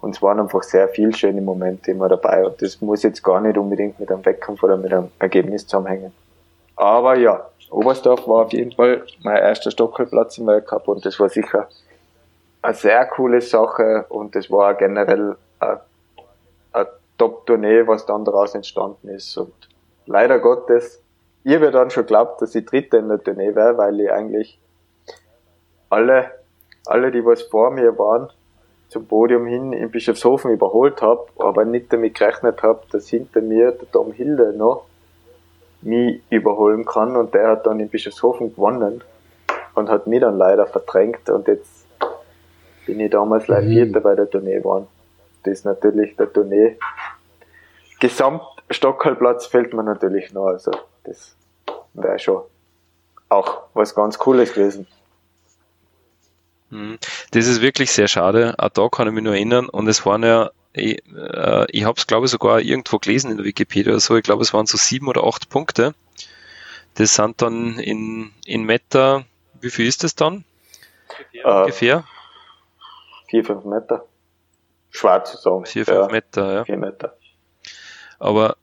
Und 0.00 0.16
es 0.16 0.22
waren 0.22 0.40
einfach 0.40 0.62
sehr 0.62 0.88
viele 0.88 1.12
schöne 1.12 1.40
Momente 1.40 1.92
immer 1.92 2.08
dabei. 2.08 2.44
Und 2.44 2.60
das 2.60 2.80
muss 2.80 3.04
jetzt 3.04 3.22
gar 3.22 3.40
nicht 3.40 3.56
unbedingt 3.56 4.00
mit 4.00 4.10
einem 4.10 4.24
Wettkampf 4.24 4.62
oder 4.62 4.76
mit 4.76 4.92
einem 4.92 5.10
Ergebnis 5.20 5.66
zusammenhängen. 5.66 6.12
Aber 6.74 7.16
ja, 7.16 7.46
Oberstdorf 7.70 8.26
war 8.26 8.46
auf 8.46 8.52
jeden 8.52 8.72
Fall 8.72 9.04
mein 9.22 9.36
erster 9.36 9.70
Stockholmplatz 9.70 10.38
im 10.38 10.46
Weltcup 10.46 10.88
und 10.88 11.06
das 11.06 11.18
war 11.20 11.28
sicher 11.28 11.68
eine 12.62 12.74
sehr 12.74 13.06
coole 13.06 13.40
Sache 13.40 14.06
und 14.08 14.34
das 14.34 14.50
war 14.50 14.74
generell 14.74 15.36
eine, 15.58 15.80
eine 16.72 16.88
Top-Tournee, 17.18 17.86
was 17.86 18.06
dann 18.06 18.24
daraus 18.24 18.54
entstanden 18.54 19.08
ist. 19.08 19.36
Und 19.36 19.52
leider 20.06 20.38
Gottes 20.38 21.01
ich 21.44 21.54
habe 21.54 21.70
dann 21.70 21.90
schon 21.90 22.04
geglaubt, 22.04 22.40
dass 22.40 22.54
ich 22.54 22.64
Dritter 22.64 22.98
in 22.98 23.08
der 23.08 23.22
Tournee 23.22 23.54
wäre, 23.54 23.76
weil 23.76 24.00
ich 24.00 24.12
eigentlich 24.12 24.60
alle, 25.90 26.30
alle, 26.86 27.10
die 27.10 27.24
was 27.24 27.42
vor 27.42 27.70
mir 27.70 27.98
waren, 27.98 28.30
zum 28.88 29.06
Podium 29.06 29.46
hin 29.46 29.72
in 29.72 29.90
Bischofshofen 29.90 30.50
überholt 30.50 31.02
habe, 31.02 31.26
aber 31.38 31.64
nicht 31.64 31.92
damit 31.92 32.14
gerechnet 32.14 32.62
habe, 32.62 32.82
dass 32.90 33.08
hinter 33.08 33.40
mir 33.40 33.72
der 33.72 33.90
Tom 33.90 34.12
Hilde 34.12 34.52
noch 34.52 34.84
mich 35.80 36.22
überholen 36.30 36.84
kann 36.84 37.16
und 37.16 37.34
der 37.34 37.48
hat 37.48 37.66
dann 37.66 37.80
in 37.80 37.88
Bischofshofen 37.88 38.54
gewonnen 38.54 39.02
und 39.74 39.88
hat 39.88 40.06
mich 40.06 40.20
dann 40.20 40.38
leider 40.38 40.66
verdrängt 40.66 41.28
und 41.28 41.48
jetzt 41.48 41.86
bin 42.86 43.00
ich 43.00 43.10
damals 43.10 43.48
leider. 43.48 43.66
Vierter 43.66 44.00
bei 44.00 44.14
der 44.14 44.28
Tournee 44.28 44.58
geworden. 44.58 44.86
Das 45.42 45.54
ist 45.54 45.64
natürlich 45.64 46.16
der 46.16 46.32
Tournee. 46.32 46.76
Gesamt 48.00 48.42
Stockholmplatz 48.70 49.46
fällt 49.46 49.74
mir 49.74 49.82
natürlich 49.82 50.32
noch, 50.32 50.46
also 50.46 50.70
das 51.04 51.36
wäre 51.94 52.18
schon 52.18 52.42
auch 53.28 53.62
was 53.74 53.94
ganz 53.94 54.18
Cooles 54.18 54.52
gewesen. 54.52 54.86
Hm. 56.70 56.98
Das 57.30 57.46
ist 57.46 57.60
wirklich 57.60 57.92
sehr 57.92 58.08
schade. 58.08 58.54
Auch 58.58 58.70
da 58.70 58.88
kann 58.88 59.08
ich 59.08 59.14
mich 59.14 59.24
nur 59.24 59.34
erinnern. 59.34 59.68
Und 59.68 59.88
es 59.88 60.04
waren 60.06 60.22
ja, 60.22 60.50
ich, 60.72 61.02
äh, 61.14 61.66
ich 61.70 61.84
habe 61.84 61.98
es 61.98 62.06
glaube 62.06 62.26
ich 62.26 62.32
sogar 62.32 62.60
irgendwo 62.60 62.98
gelesen 62.98 63.30
in 63.30 63.36
der 63.36 63.46
Wikipedia 63.46 63.92
oder 63.92 64.00
so. 64.00 64.16
Ich 64.16 64.22
glaube, 64.22 64.42
es 64.42 64.54
waren 64.54 64.66
so 64.66 64.78
sieben 64.78 65.08
oder 65.08 65.24
acht 65.24 65.48
Punkte. 65.48 65.94
Das 66.94 67.14
sind 67.14 67.40
dann 67.40 67.78
in, 67.78 68.32
in 68.44 68.64
Meter, 68.64 69.24
wie 69.60 69.70
viel 69.70 69.86
ist 69.86 70.04
das 70.04 70.14
dann? 70.14 70.44
Äh, 71.32 71.42
ungefähr? 71.44 72.04
Vier, 73.28 73.44
fünf 73.44 73.64
Meter. 73.64 74.04
Schwarz 74.90 75.32
zu 75.32 75.38
sagen. 75.38 75.66
Vier, 75.66 75.86
fünf 75.86 75.98
ja, 75.98 76.08
Meter, 76.08 76.54
ja. 76.54 76.64
Vier 76.64 76.76
Meter. 76.76 77.16
Aber 78.18 78.56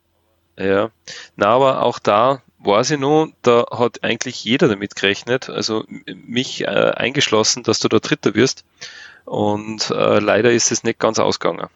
ja, 0.60 0.90
na, 1.36 1.48
aber 1.48 1.84
auch 1.84 2.00
da 2.00 2.42
weiß 2.60 2.92
ich 2.92 3.00
noch, 3.00 3.30
da 3.42 3.66
hat 3.72 4.04
eigentlich 4.04 4.44
jeder 4.44 4.68
damit 4.68 4.96
gerechnet, 4.96 5.50
also 5.50 5.84
mich 6.14 6.64
äh, 6.66 6.92
eingeschlossen, 6.96 7.64
dass 7.64 7.80
du 7.80 7.88
da 7.88 8.00
Dritter 8.00 8.36
wirst. 8.36 8.66
Und 9.26 9.92
äh, 9.92 10.20
leider 10.20 10.52
ist 10.52 10.72
es 10.72 10.84
nicht 10.84 11.00
ganz 11.00 11.20
ausgegangen. 11.20 11.68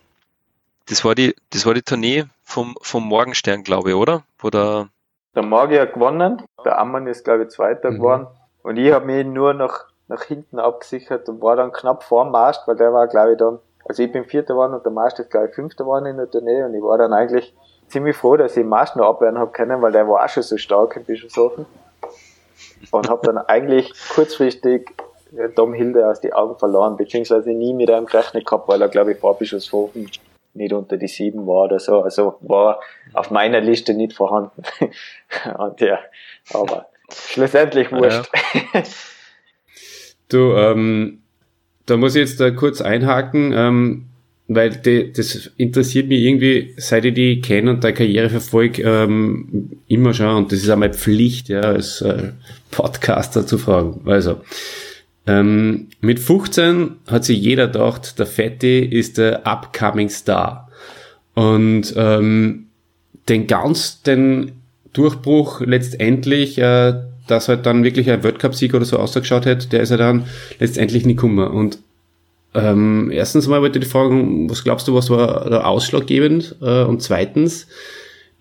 das 0.88 1.06
war 1.06 1.16
die, 1.16 1.36
das 1.52 1.66
war 1.66 1.74
die 1.74 1.82
Tournee 1.82 2.26
vom, 2.44 2.76
vom 2.82 3.08
Morgenstern, 3.08 3.64
glaube 3.64 3.92
ich, 3.92 3.96
oder? 3.96 4.24
Wo 4.40 4.50
der, 4.50 4.90
der 5.36 5.44
Magier 5.44 5.86
gewonnen, 5.86 6.42
der 6.66 6.78
Ammann 6.78 7.08
ist, 7.08 7.24
glaube 7.24 7.44
ich, 7.44 7.50
Zweiter 7.50 7.92
mhm. 7.92 7.96
geworden. 7.96 8.28
Und 8.64 8.78
ich 8.78 8.92
habe 8.92 9.06
mich 9.06 9.26
nur 9.26 9.54
nach, 9.54 9.86
nach 10.08 10.24
hinten 10.24 10.60
abgesichert 10.60 11.30
und 11.30 11.42
war 11.42 11.56
dann 11.56 11.72
knapp 11.72 12.04
vor 12.04 12.26
dem 12.26 12.32
Mast, 12.32 12.68
weil 12.68 12.76
der 12.76 12.94
war, 12.94 13.08
glaube 13.08 13.34
ich, 13.34 13.38
dann, 13.38 13.60
also 13.86 14.04
ich 14.04 14.12
bin 14.12 14.26
Vierter 14.26 14.54
geworden 14.54 14.74
und 14.74 14.84
der 14.84 14.92
Mast 14.92 15.20
ist, 15.20 15.32
glaube 15.32 15.48
ich, 15.48 15.56
Fünfter 15.56 15.84
geworden 15.84 16.06
in 16.06 16.18
der 16.18 16.30
Tournee 16.30 16.64
und 16.64 16.74
ich 16.74 16.82
war 16.82 16.98
dann 16.98 17.14
eigentlich 17.14 17.54
ziemlich 17.88 18.16
froh, 18.16 18.38
dass 18.38 18.52
ich 18.52 18.64
den 18.64 18.70
Mast 18.70 18.96
noch 18.96 19.08
abwehren 19.08 19.38
habe 19.38 19.52
können, 19.52 19.82
weil 19.82 19.92
der 19.92 20.08
war 20.08 20.24
auch 20.24 20.30
schon 20.30 20.44
so 20.44 20.58
stark 20.58 20.96
in 20.96 21.06
Bischofshofen. 21.06 21.66
Und 22.92 23.10
habe 23.10 23.26
dann 23.26 23.38
eigentlich 23.38 23.94
kurzfristig 24.14 24.90
Dom 25.56 25.74
Hilde 25.74 26.08
aus 26.08 26.22
die 26.22 26.34
Augen 26.34 26.58
verloren, 26.58 26.98
beziehungsweise 26.98 27.52
nie 27.52 27.74
mit 27.74 27.90
einem 27.90 28.06
gerechnet 28.06 28.46
gehabt, 28.46 28.68
weil 28.68 28.82
er, 28.82 28.90
glaube 28.90 29.14
ich, 29.14 29.20
vor 29.20 29.38
Bischofshofen 29.38 30.10
nicht 30.54 30.74
unter 30.74 30.98
die 30.98 31.08
sieben 31.08 31.48
war 31.48 31.66
oder 31.66 31.80
so. 31.80 32.02
Also 32.02 32.38
war 32.42 32.80
auf 33.14 33.32
meiner 33.32 33.62
Liste 33.62 33.94
nicht 33.94 34.14
vorhanden. 34.14 34.64
Und 35.58 35.82
ja, 35.82 36.00
aber 36.54 36.88
schlussendlich 37.12 37.92
wurscht. 37.92 38.30
Ja. 38.74 38.84
Du, 40.30 40.54
ähm, 40.56 41.24
da 41.86 41.98
muss 41.98 42.16
ich 42.16 42.22
jetzt 42.22 42.40
da 42.40 42.50
kurz 42.52 42.82
einhaken, 42.82 43.54
ähm, 43.54 44.10
weil 44.48 44.72
die, 44.72 45.14
das 45.14 45.52
interessiert 45.58 46.08
mich 46.08 46.22
irgendwie, 46.22 46.74
seit 46.78 47.06
ich 47.06 47.14
die 47.14 47.42
kenne 47.42 47.72
und 47.72 47.84
deine 47.84 47.94
Karriere 47.94 48.30
verfolge, 48.30 48.84
ähm, 48.84 49.72
immer 49.88 50.14
schon, 50.14 50.36
und 50.36 50.52
das 50.52 50.60
ist 50.60 50.70
einmal 50.70 50.94
Pflicht, 50.94 51.50
ja, 51.50 51.62
als 51.62 52.02
äh, 52.02 52.32
Podcaster 52.72 53.48
zu 53.48 53.58
fragen. 53.58 54.02
Also, 54.06 54.42
ähm, 55.26 55.88
mit 56.02 56.20
15 56.20 56.92
hat 57.08 57.24
sich 57.24 57.40
jeder 57.40 57.68
gedacht, 57.68 58.20
der 58.20 58.26
Fetti 58.26 58.80
ist 58.80 59.18
der 59.18 59.48
upcoming 59.48 60.10
Star. 60.10 60.70
Und 61.34 61.94
ähm, 61.96 62.68
den 63.30 63.48
ganz 63.48 64.02
den 64.02 64.52
Durchbruch 64.92 65.62
letztendlich, 65.62 66.58
äh, 66.58 66.94
dass 67.28 67.48
halt 67.48 67.66
dann 67.66 67.84
wirklich 67.84 68.12
ein 68.12 68.24
Weltcup-Sieg 68.24 68.74
oder 68.74 68.86
so 68.86 68.98
ausgeschaut 68.98 69.46
hat, 69.46 69.72
der 69.72 69.82
ist 69.82 69.90
ja 69.90 69.98
dann 69.98 70.26
letztendlich 70.60 71.06
nicht 71.06 71.16
gekommen. 71.16 71.48
Und 71.48 71.80
ähm, 72.56 73.12
erstens 73.12 73.48
mal 73.48 73.62
wollte 73.62 73.80
ich 73.80 73.88
fragen, 73.88 74.50
was 74.50 74.64
glaubst 74.64 74.88
du, 74.88 74.96
was 74.96 75.10
war 75.10 75.50
da 75.50 75.64
ausschlaggebend? 75.64 76.56
Äh, 76.62 76.84
und 76.84 77.02
zweitens, 77.02 77.68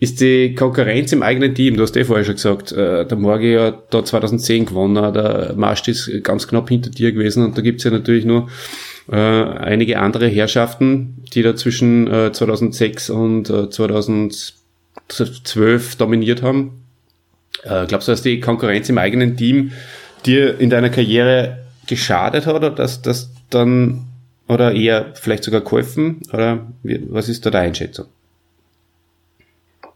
ist 0.03 0.21
die 0.21 0.55
Konkurrenz 0.57 1.13
im 1.13 1.23
eigenen 1.23 1.55
Team, 1.55 1.77
du 1.77 1.85
hast 1.85 1.97
eh 1.97 2.03
vorher 2.03 2.25
schon 2.25 2.35
gesagt, 2.35 2.73
äh, 2.73 3.07
der 3.07 3.17
Morgi 3.17 3.53
ja 3.53 3.71
da 3.71 4.05
2010 4.05 4.67
gewonnen, 4.67 5.15
der 5.15 5.55
Marst 5.57 5.87
ist 5.87 6.11
ganz 6.25 6.49
knapp 6.49 6.71
hinter 6.71 6.91
dir 6.91 7.13
gewesen 7.13 7.45
und 7.45 7.57
da 7.57 7.63
gibt's 7.63 7.85
ja 7.85 7.93
natürlich 7.93 8.25
nur 8.25 8.49
äh, 9.13 9.17
einige 9.17 10.01
andere 10.01 10.27
Herrschaften, 10.27 11.23
die 11.33 11.43
da 11.43 11.55
zwischen 11.55 12.13
äh, 12.13 12.33
2006 12.33 13.11
und 13.11 13.49
äh, 13.49 13.71
2012 13.71 15.95
dominiert 15.95 16.43
haben. 16.43 16.83
Äh, 17.63 17.87
glaubst 17.87 18.09
du, 18.09 18.13
dass 18.13 18.23
die 18.23 18.41
Konkurrenz 18.41 18.89
im 18.89 18.99
eigenen 18.99 19.37
Team 19.37 19.71
dir 20.27 20.59
in 20.59 20.69
deiner 20.69 20.91
Karriere 20.91 21.59
geschadet 21.87 22.47
hat 22.47 22.57
oder 22.57 22.71
dass 22.71 23.03
das 23.03 23.32
dann 23.55 24.07
oder 24.49 24.73
eher 24.73 25.15
vielleicht 25.15 25.45
sogar 25.45 25.61
geholfen 25.61 26.23
oder 26.33 26.67
was 26.83 27.29
ist 27.29 27.47
da 27.47 27.51
deine 27.51 27.69
Einschätzung? 27.69 28.07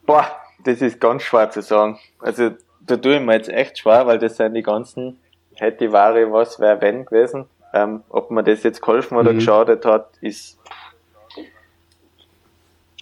Boah, 0.06 0.26
das 0.64 0.80
ist 0.80 1.00
ganz 1.00 1.22
schwer 1.22 1.50
zu 1.50 1.62
sagen. 1.62 1.98
Also 2.20 2.50
da 2.80 2.96
tue 2.96 3.16
ich 3.16 3.20
mir 3.20 3.34
jetzt 3.34 3.48
echt 3.48 3.78
schwer, 3.78 4.06
weil 4.06 4.18
das 4.18 4.36
sind 4.36 4.54
die 4.54 4.62
ganzen 4.62 5.18
hätte, 5.54 5.92
Ware, 5.92 6.30
was, 6.32 6.60
wäre, 6.60 6.80
wenn 6.80 7.04
gewesen. 7.04 7.46
Ähm, 7.72 8.02
ob 8.08 8.30
man 8.30 8.44
das 8.44 8.62
jetzt 8.62 8.80
geholfen 8.80 9.16
oder 9.16 9.32
mhm. 9.32 9.38
geschadet 9.38 9.84
hat, 9.84 10.10
ist 10.20 10.58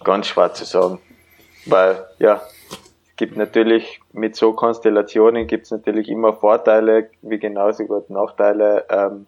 ganz 0.03 0.27
schwer 0.27 0.53
zu 0.53 0.65
sagen. 0.65 0.99
Weil, 1.65 2.05
ja, 2.19 2.41
es 3.09 3.15
gibt 3.15 3.37
natürlich 3.37 4.01
mit 4.11 4.35
so 4.35 4.53
Konstellationen 4.53 5.47
gibt 5.47 5.65
es 5.65 5.71
natürlich 5.71 6.09
immer 6.09 6.33
Vorteile, 6.33 7.09
wie 7.21 7.39
genauso 7.39 7.85
gut 7.85 8.09
Nachteile. 8.09 8.85
Ähm, 8.89 9.27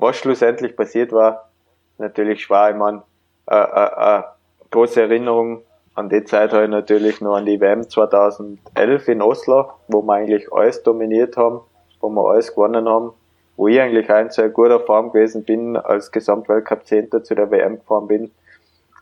was 0.00 0.16
schlussendlich 0.16 0.76
passiert 0.76 1.12
war, 1.12 1.50
natürlich 1.98 2.42
schwer. 2.42 2.70
Ich 2.70 2.76
meine, 2.76 3.02
äh, 3.46 3.56
äh, 3.56 4.18
äh, 4.18 4.22
große 4.70 5.02
Erinnerung 5.02 5.62
an 5.94 6.08
die 6.08 6.24
Zeit 6.24 6.52
habe 6.52 6.64
ich 6.64 6.70
natürlich 6.70 7.20
noch 7.20 7.36
an 7.36 7.44
die 7.44 7.60
WM 7.60 7.88
2011 7.88 9.08
in 9.08 9.22
Oslo, 9.22 9.72
wo 9.88 10.02
wir 10.02 10.14
eigentlich 10.14 10.52
alles 10.52 10.82
dominiert 10.82 11.36
haben, 11.36 11.60
wo 12.00 12.08
wir 12.08 12.30
alles 12.30 12.54
gewonnen 12.54 12.88
haben, 12.88 13.12
wo 13.56 13.68
ich 13.68 13.80
eigentlich 13.80 14.10
ein 14.10 14.30
sehr 14.30 14.48
guter 14.48 14.80
Form 14.80 15.12
gewesen 15.12 15.44
bin, 15.44 15.76
als 15.76 16.10
Gesamtweltcup-Zehnter 16.12 17.22
zu 17.22 17.34
der 17.34 17.50
WM 17.50 17.80
gefahren 17.80 18.06
bin 18.06 18.30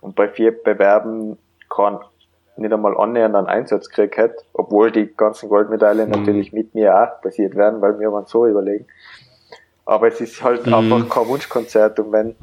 und 0.00 0.16
bei 0.16 0.28
vier 0.28 0.50
Bewerben 0.62 1.38
kann 1.68 2.00
nicht 2.56 2.72
einmal 2.72 2.96
annähernd 2.96 3.36
einen 3.36 3.46
Einsatz 3.46 3.88
gekriegt 3.88 4.16
hätte, 4.16 4.44
obwohl 4.52 4.90
die 4.90 5.14
ganzen 5.14 5.48
Goldmedaillen 5.48 6.08
mhm. 6.08 6.16
natürlich 6.16 6.52
mit 6.52 6.74
mir 6.74 6.96
auch 7.00 7.20
passiert 7.20 7.54
werden, 7.54 7.80
weil 7.80 8.00
wir 8.00 8.12
waren 8.12 8.26
so 8.26 8.46
überlegen. 8.46 8.86
Aber 9.88 10.08
es 10.08 10.20
ist 10.20 10.42
halt 10.42 10.66
mhm. 10.66 10.74
einfach 10.74 11.08
kein 11.08 11.28
Wunschkonzert 11.28 11.98
und 11.98 12.12
wenn 12.12 12.36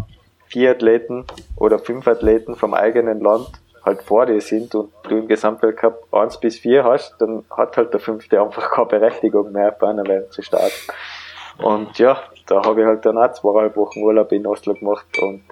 vier 0.48 0.72
Athleten 0.72 1.26
oder 1.56 1.78
fünf 1.78 2.08
Athleten 2.08 2.56
vom 2.56 2.74
eigenen 2.74 3.20
Land 3.20 3.48
halt 3.84 4.02
vor 4.02 4.26
dir 4.26 4.42
sind 4.42 4.74
und 4.74 4.92
du 5.04 5.18
im 5.20 5.28
Gesamtweltcup 5.28 6.12
1 6.12 6.40
bis 6.40 6.58
4 6.58 6.84
hast, 6.84 7.16
dann 7.20 7.46
hat 7.52 7.78
halt 7.78 7.94
der 7.94 8.00
fünfte 8.00 8.42
einfach 8.42 8.72
keine 8.72 8.88
Berechtigung 8.88 9.52
mehr, 9.52 9.70
bei 9.70 9.90
einer 9.90 10.08
WM 10.08 10.32
zu 10.32 10.42
starten. 10.42 10.74
Und 11.60 12.00
ja, 12.00 12.18
da 12.48 12.66
habe 12.66 12.82
ich 12.82 12.88
halt 12.88 13.06
dann 13.06 13.20
auch 13.20 13.32
zweieinhalb 13.32 13.78
Wochen 13.78 14.02
Urlaub 14.02 14.32
in 14.32 14.48
Oslo 14.48 14.74
gemacht 14.74 15.06
und 15.22 15.44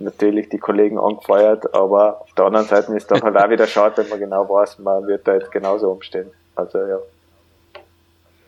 natürlich 0.00 0.48
die 0.48 0.58
Kollegen 0.58 0.98
angefeuert, 0.98 1.72
aber 1.72 2.22
auf 2.22 2.32
der 2.32 2.46
anderen 2.46 2.66
Seite 2.66 2.92
ist 2.96 3.08
dann 3.08 3.22
halt 3.22 3.36
auch 3.36 3.48
wieder 3.48 3.68
schade, 3.68 3.98
wenn 3.98 4.08
man 4.08 4.18
genau 4.18 4.48
weiß, 4.48 4.80
man 4.80 5.06
wird 5.06 5.28
da 5.28 5.34
jetzt 5.34 5.52
genauso 5.52 5.92
umstehen. 5.92 6.32
Also 6.56 6.78
ja 6.78 6.98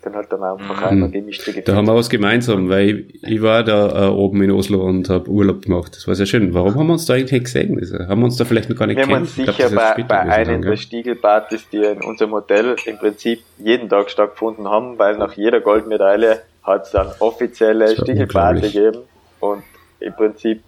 sind 0.03 0.17
halt 0.17 0.33
dann 0.33 0.43
einfach 0.43 0.81
mhm. 0.81 0.85
einmal 0.85 1.11
gemischte 1.11 1.63
Da 1.63 1.77
haben 1.77 1.87
wir 1.87 1.95
was 1.95 2.11
gemeinsam, 2.11 2.69
weil 2.69 3.07
ich, 3.23 3.41
war 3.41 3.63
da 3.63 4.09
äh, 4.09 4.11
oben 4.11 4.43
in 4.43 4.51
Oslo 4.51 4.85
und 4.85 5.09
habe 5.09 5.31
Urlaub 5.31 5.63
gemacht. 5.63 5.95
Das 5.95 6.09
war 6.09 6.15
sehr 6.15 6.27
schön. 6.27 6.55
Warum 6.55 6.75
haben 6.75 6.87
wir 6.89 6.95
uns 6.95 7.07
da 7.07 7.15
eigentlich 7.15 7.45
gesehen? 7.45 7.79
Also, 7.79 7.99
haben 7.99 8.21
wir 8.21 8.25
uns 8.25 8.37
da 8.37 8.45
vielleicht 8.45 8.69
noch 8.69 8.77
gar 8.77 8.87
nicht 8.87 8.97
Wir 8.97 9.07
haben 9.07 9.23
uns 9.23 9.37
sicher 9.37 9.53
glaub, 9.53 9.97
bei, 9.97 10.03
bei 10.03 10.21
einem 10.21 10.63
der 10.63 10.77
Stiegelpartys, 10.77 11.69
die 11.71 11.85
in 11.85 12.03
unserem 12.03 12.33
Hotel 12.33 12.77
im 12.87 12.99
Prinzip 12.99 13.43
jeden 13.59 13.89
Tag 13.89 14.11
stattgefunden 14.11 14.69
haben, 14.69 14.99
weil 14.99 15.17
nach 15.19 15.35
jeder 15.35 15.61
Goldmedaille 15.61 16.43
hat 16.65 16.87
es 16.87 16.91
dann 16.91 17.09
offizielle 17.21 17.97
Stiegelparty 17.97 18.61
gegeben 18.61 19.03
und 19.41 19.63
im 20.01 20.15
Prinzip, 20.15 20.63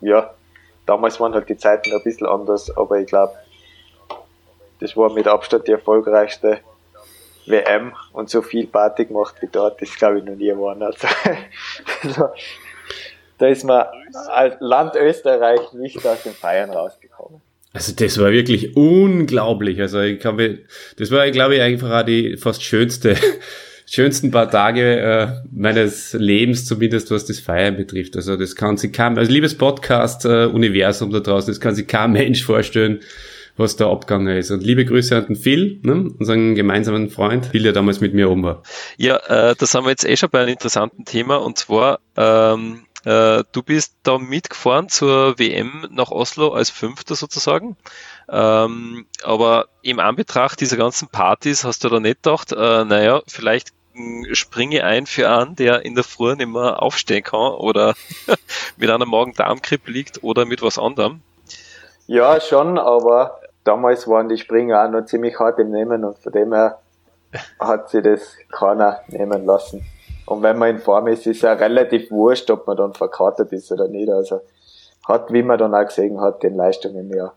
ja, 0.00 0.30
damals 0.86 1.20
waren 1.20 1.34
halt 1.34 1.48
die 1.48 1.56
Zeiten 1.56 1.92
ein 1.92 2.02
bisschen 2.02 2.26
anders, 2.26 2.76
aber 2.76 2.98
ich 2.98 3.06
glaube, 3.06 3.32
das 4.80 4.96
war 4.96 5.12
mit 5.12 5.28
Abstand 5.28 5.68
die 5.68 5.72
erfolgreichste 5.72 6.58
WM 7.46 7.92
und 8.12 8.30
so 8.30 8.42
viel 8.42 8.66
Party 8.66 9.06
gemacht 9.06 9.36
wie 9.40 9.48
dort, 9.50 9.80
das 9.82 9.94
glaube 9.96 10.18
ich 10.18 10.24
noch 10.24 10.36
nie 10.36 10.46
geworden. 10.46 10.82
Also, 10.82 11.08
da 13.38 13.46
ist 13.46 13.64
man 13.64 13.86
als 14.28 14.56
Land 14.60 14.94
Österreich 14.96 15.72
nicht 15.72 16.04
aus 16.06 16.22
den 16.22 16.32
Feiern 16.32 16.70
rausgekommen. 16.70 17.40
Also 17.74 17.92
das 17.94 18.18
war 18.18 18.30
wirklich 18.30 18.76
unglaublich. 18.76 19.80
Also 19.80 20.00
ich 20.00 20.20
kann 20.20 20.36
mir, 20.36 20.58
das 20.98 21.10
war, 21.10 21.30
glaube 21.30 21.56
ich, 21.56 21.62
einfach 21.62 21.90
auch 21.90 22.04
die 22.04 22.36
fast 22.36 22.62
schönste, 22.62 23.16
schönsten 23.86 24.30
paar 24.30 24.50
Tage 24.50 25.00
äh, 25.00 25.28
meines 25.50 26.12
Lebens, 26.12 26.66
zumindest 26.66 27.10
was 27.10 27.24
das 27.24 27.40
Feiern 27.40 27.76
betrifft. 27.76 28.14
Also 28.14 28.36
das 28.36 28.56
kann 28.56 28.76
sich 28.76 28.92
kaum, 28.92 29.16
also 29.16 29.32
liebes 29.32 29.56
Podcast-Universum 29.56 31.10
äh, 31.10 31.12
da 31.14 31.20
draußen, 31.20 31.50
das 31.50 31.60
kann 31.60 31.74
sich 31.74 31.86
kein 31.86 32.12
Mensch 32.12 32.44
vorstellen, 32.44 33.00
was 33.56 33.76
da 33.76 33.90
abgegangen 33.90 34.36
ist. 34.36 34.50
Und 34.50 34.62
liebe 34.62 34.84
Grüße 34.84 35.16
an 35.16 35.26
den 35.26 35.36
Phil, 35.36 35.80
ne, 35.82 36.10
unseren 36.18 36.54
gemeinsamen 36.54 37.10
Freund, 37.10 37.46
Phil, 37.46 37.62
der 37.62 37.72
damals 37.72 38.00
mit 38.00 38.14
mir 38.14 38.30
um 38.30 38.42
war. 38.42 38.62
Ja, 38.96 39.16
äh, 39.16 39.54
das 39.56 39.74
haben 39.74 39.84
wir 39.84 39.90
jetzt 39.90 40.08
eh 40.08 40.16
schon 40.16 40.30
bei 40.30 40.40
einem 40.40 40.52
interessanten 40.52 41.04
Thema 41.04 41.36
und 41.36 41.58
zwar, 41.58 42.00
ähm, 42.16 42.84
äh, 43.04 43.42
du 43.52 43.62
bist 43.62 43.96
da 44.04 44.18
mitgefahren 44.18 44.88
zur 44.88 45.38
WM 45.38 45.86
nach 45.90 46.10
Oslo 46.10 46.52
als 46.52 46.70
Fünfter 46.70 47.14
sozusagen. 47.14 47.76
Ähm, 48.28 49.06
aber 49.24 49.66
im 49.82 49.98
Anbetracht 49.98 50.60
dieser 50.60 50.76
ganzen 50.76 51.08
Partys 51.08 51.64
hast 51.64 51.84
du 51.84 51.88
da 51.88 52.00
nicht 52.00 52.22
gedacht, 52.22 52.52
äh, 52.52 52.84
naja, 52.84 53.22
vielleicht 53.26 53.72
hm, 53.94 54.26
springe 54.32 54.84
ein 54.84 55.06
für 55.06 55.28
einen, 55.28 55.56
der 55.56 55.84
in 55.84 55.94
der 55.94 56.04
Früh 56.04 56.34
nicht 56.34 56.48
mehr 56.48 56.80
aufstehen 56.80 57.24
kann 57.24 57.52
oder 57.52 57.94
mit 58.76 58.88
einer 58.88 59.04
Magen-Darm-Grippe 59.04 59.90
liegt 59.90 60.22
oder 60.22 60.46
mit 60.46 60.62
was 60.62 60.78
anderem. 60.78 61.20
Ja, 62.06 62.40
schon, 62.40 62.78
aber 62.78 63.41
damals 63.64 64.08
waren 64.08 64.28
die 64.28 64.38
Springer 64.38 64.84
auch 64.84 64.90
noch 64.90 65.04
ziemlich 65.04 65.38
hart 65.38 65.58
im 65.58 65.70
Nehmen 65.70 66.04
und 66.04 66.18
von 66.18 66.32
dem 66.32 66.52
her 66.52 66.78
hat 67.58 67.88
sie 67.90 68.02
das 68.02 68.36
keiner 68.50 69.00
nehmen 69.08 69.44
lassen. 69.46 69.84
Und 70.26 70.42
wenn 70.42 70.58
man 70.58 70.70
in 70.70 70.78
Form 70.78 71.08
ist, 71.08 71.26
ist 71.26 71.42
ja 71.42 71.52
relativ 71.52 72.10
wurscht, 72.10 72.50
ob 72.50 72.66
man 72.66 72.76
dann 72.76 72.94
verkartet 72.94 73.52
ist 73.52 73.72
oder 73.72 73.88
nicht. 73.88 74.10
Also 74.10 74.40
hat, 75.06 75.32
wie 75.32 75.42
man 75.42 75.58
dann 75.58 75.74
auch 75.74 75.84
gesehen 75.84 76.20
hat, 76.20 76.42
den 76.42 76.54
Leistungen 76.54 77.10
ja 77.10 77.32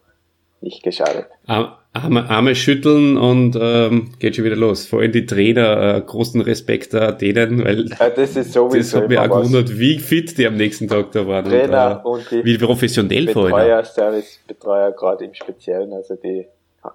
nicht 0.62 0.84
geschadet. 0.84 1.28
Arme, 1.46 2.30
Arme 2.30 2.56
schütteln 2.56 3.18
und 3.18 3.58
ähm, 3.60 4.12
geht 4.20 4.36
schon 4.36 4.44
wieder 4.44 4.58
los. 4.58 4.86
Vor 4.86 5.00
allem 5.00 5.14
die 5.14 5.26
Trainer, 5.26 5.96
äh, 5.96 6.02
großen 6.02 6.42
Respekt 6.42 6.94
da 6.94 7.14
denen, 7.14 7.64
weil 7.64 7.88
ja, 7.88 8.10
das 8.10 8.36
ist 8.36 8.52
sowieso 8.52 8.98
das 8.98 9.04
hat 9.04 9.10
mich 9.10 9.20
auch 9.20 9.30
gewundert, 9.30 9.80
wie 9.80 10.00
fit 10.00 10.38
die 10.38 10.46
am 10.46 10.56
nächsten 10.56 10.90
Tag 10.90 11.12
da 11.14 11.26
waren. 11.26 11.46
Trainer 11.46 12.02
und, 12.04 12.32
äh, 12.32 12.38
und 12.38 12.46
wie 12.46 12.58
professionell 12.58 13.30
vor 13.30 13.54
allem. 13.54 13.86
Servicebetreuer 13.86 14.92
gerade 14.92 15.24
im 15.26 15.34
Speziellen, 15.34 15.94
also 15.94 16.16
die 16.16 16.48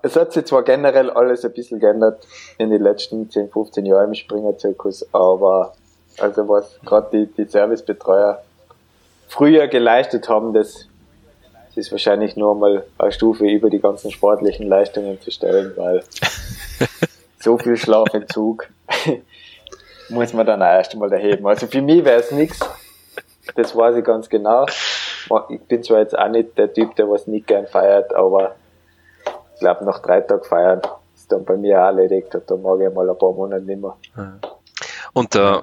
es 0.03 0.17
hat 0.17 0.33
sich 0.33 0.45
zwar 0.45 0.63
generell 0.63 1.11
alles 1.11 1.45
ein 1.45 1.53
bisschen 1.53 1.81
geändert 1.81 2.25
in 2.59 2.71
den 2.71 2.81
letzten 2.81 3.29
10, 3.29 3.51
15 3.51 3.87
Jahren 3.87 4.09
im 4.09 4.15
Springerzirkus, 4.15 5.07
aber 5.13 5.73
also 6.19 6.49
was 6.49 6.79
gerade 6.85 7.09
die, 7.13 7.27
die 7.27 7.51
Servicebetreuer 7.51 8.43
früher 9.29 9.69
geleistet 9.69 10.29
haben, 10.29 10.53
das 10.53 10.87
ist 11.77 11.93
wahrscheinlich 11.93 12.37
nur 12.37 12.55
mal 12.55 12.85
eine 12.99 13.13
Stufe 13.13 13.47
über 13.47 13.71
die 13.71 13.81
ganzen 13.81 14.11
sportlichen 14.11 14.69
Leistungen 14.69 15.21
zu 15.21 15.31
stellen, 15.31 15.73
weil 15.77 16.03
so 17.39 17.59
viel 17.59 17.77
Schlafentzug 17.77 18.69
muss 20.09 20.33
man 20.33 20.47
dann 20.47 20.63
auch 20.63 20.67
erst 20.67 20.93
einmal 20.93 21.13
erheben. 21.13 21.47
Also 21.47 21.67
für 21.67 21.83
mich 21.83 22.05
wäre 22.05 22.21
es 22.21 22.31
nichts, 22.33 22.61
das 23.55 23.77
weiß 23.77 23.97
ich 23.97 24.05
ganz 24.05 24.29
genau. 24.29 24.67
Ich 25.49 25.61
bin 25.63 25.83
zwar 25.83 26.01
jetzt 26.01 26.19
auch 26.19 26.29
nicht 26.29 26.57
der 26.59 26.73
Typ, 26.73 26.97
der 26.97 27.09
was 27.09 27.27
nicht 27.27 27.47
gern 27.47 27.67
feiert, 27.67 28.15
aber 28.15 28.57
ich 29.55 29.61
glaube, 29.61 29.85
nach 29.85 30.01
drei 30.01 30.21
Tagen 30.23 30.45
feiern 30.45 30.81
ist 31.15 31.31
dann 31.31 31.45
bei 31.45 31.57
mir 31.57 31.81
auch 31.81 31.87
erledigt 31.87 32.35
und 32.35 32.51
dann 32.51 32.63
mag 32.63 32.81
ich 32.81 32.93
mal 32.93 33.09
ein 33.09 33.19
paar 33.19 33.33
Monate 33.33 33.63
nicht 33.63 33.81
mehr. 33.81 33.97
Und 35.13 35.35
der, 35.35 35.63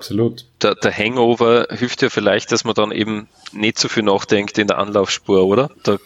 der, 0.62 0.76
der 0.76 0.92
Hangover 0.92 1.68
hilft 1.70 2.02
ja 2.02 2.10
vielleicht, 2.10 2.52
dass 2.52 2.64
man 2.64 2.76
dann 2.76 2.92
eben 2.92 3.28
nicht 3.54 3.80
so 3.80 3.88
viel 3.88 4.04
nachdenkt 4.04 4.58
in 4.58 4.68
der 4.68 4.78
Anlaufspur, 4.78 5.46
oder? 5.46 5.70
Da 5.84 5.98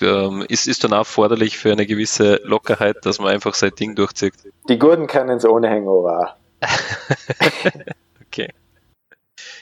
ähm, 0.00 0.44
ist, 0.48 0.66
ist 0.66 0.84
dann 0.84 0.92
auch 0.92 1.06
forderlich 1.06 1.58
für 1.58 1.72
eine 1.72 1.86
gewisse 1.86 2.40
Lockerheit, 2.44 2.96
dass 3.02 3.18
man 3.18 3.28
einfach 3.28 3.54
sein 3.54 3.72
Ding 3.78 3.94
durchzieht. 3.94 4.34
Die 4.68 4.78
Guten 4.78 5.06
können 5.06 5.36
es 5.36 5.44
ohne 5.44 5.68
Hangover 5.68 6.36
auch. 6.60 6.68
okay. 8.26 8.48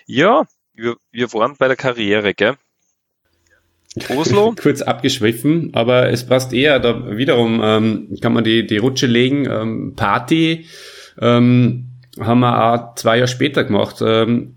Ja, 0.07 0.45
wir, 0.75 0.97
wir 1.11 1.33
waren 1.33 1.57
bei 1.57 1.69
der 1.69 1.77
Karriere, 1.77 2.35
gell? 2.35 2.57
Oslo. 4.09 4.55
Kurz 4.61 4.81
abgeschwiffen, 4.81 5.71
aber 5.75 6.11
es 6.11 6.27
passt 6.27 6.53
eher, 6.53 6.79
da 6.79 7.17
wiederum 7.17 7.61
ähm, 7.63 8.17
kann 8.21 8.33
man 8.33 8.45
die, 8.45 8.67
die 8.67 8.79
Rutsche 8.79 9.07
legen. 9.07 9.47
Ähm, 9.51 9.95
Party 9.97 10.67
ähm, 11.21 11.92
haben 12.21 12.41
wir 12.41 12.75
auch 12.75 12.95
zwei 12.95 13.17
Jahre 13.17 13.29
später 13.29 13.65
gemacht. 13.65 13.97
Ähm, 14.05 14.55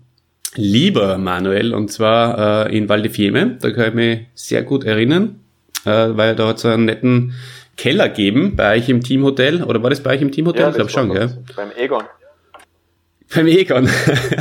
lieber 0.54 1.18
Manuel, 1.18 1.74
und 1.74 1.90
zwar 1.90 2.66
äh, 2.66 2.76
in 2.76 2.88
Valdefieme. 2.88 3.58
Da 3.60 3.70
kann 3.70 3.88
ich 3.88 3.94
mich 3.94 4.20
sehr 4.34 4.62
gut 4.62 4.84
erinnern, 4.84 5.40
äh, 5.84 6.08
weil 6.10 6.34
da 6.36 6.48
hat 6.48 6.58
es 6.58 6.64
einen 6.64 6.86
netten 6.86 7.34
Keller 7.76 8.08
gegeben 8.08 8.56
bei 8.56 8.76
euch 8.76 8.88
im 8.88 9.02
Teamhotel. 9.02 9.62
Oder 9.62 9.82
war 9.82 9.90
das 9.90 10.02
bei 10.02 10.14
euch 10.14 10.22
im 10.22 10.32
Teamhotel? 10.32 10.62
Ja, 10.62 10.68
ich 10.70 10.76
glaube 10.76 10.90
schon, 10.90 11.12
gell? 11.12 11.36
Beim 11.54 11.70
Egon. 11.76 12.04
Beim 13.34 13.46
Egon. 13.46 13.88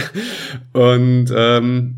und 0.74 1.28
ähm, 1.36 1.96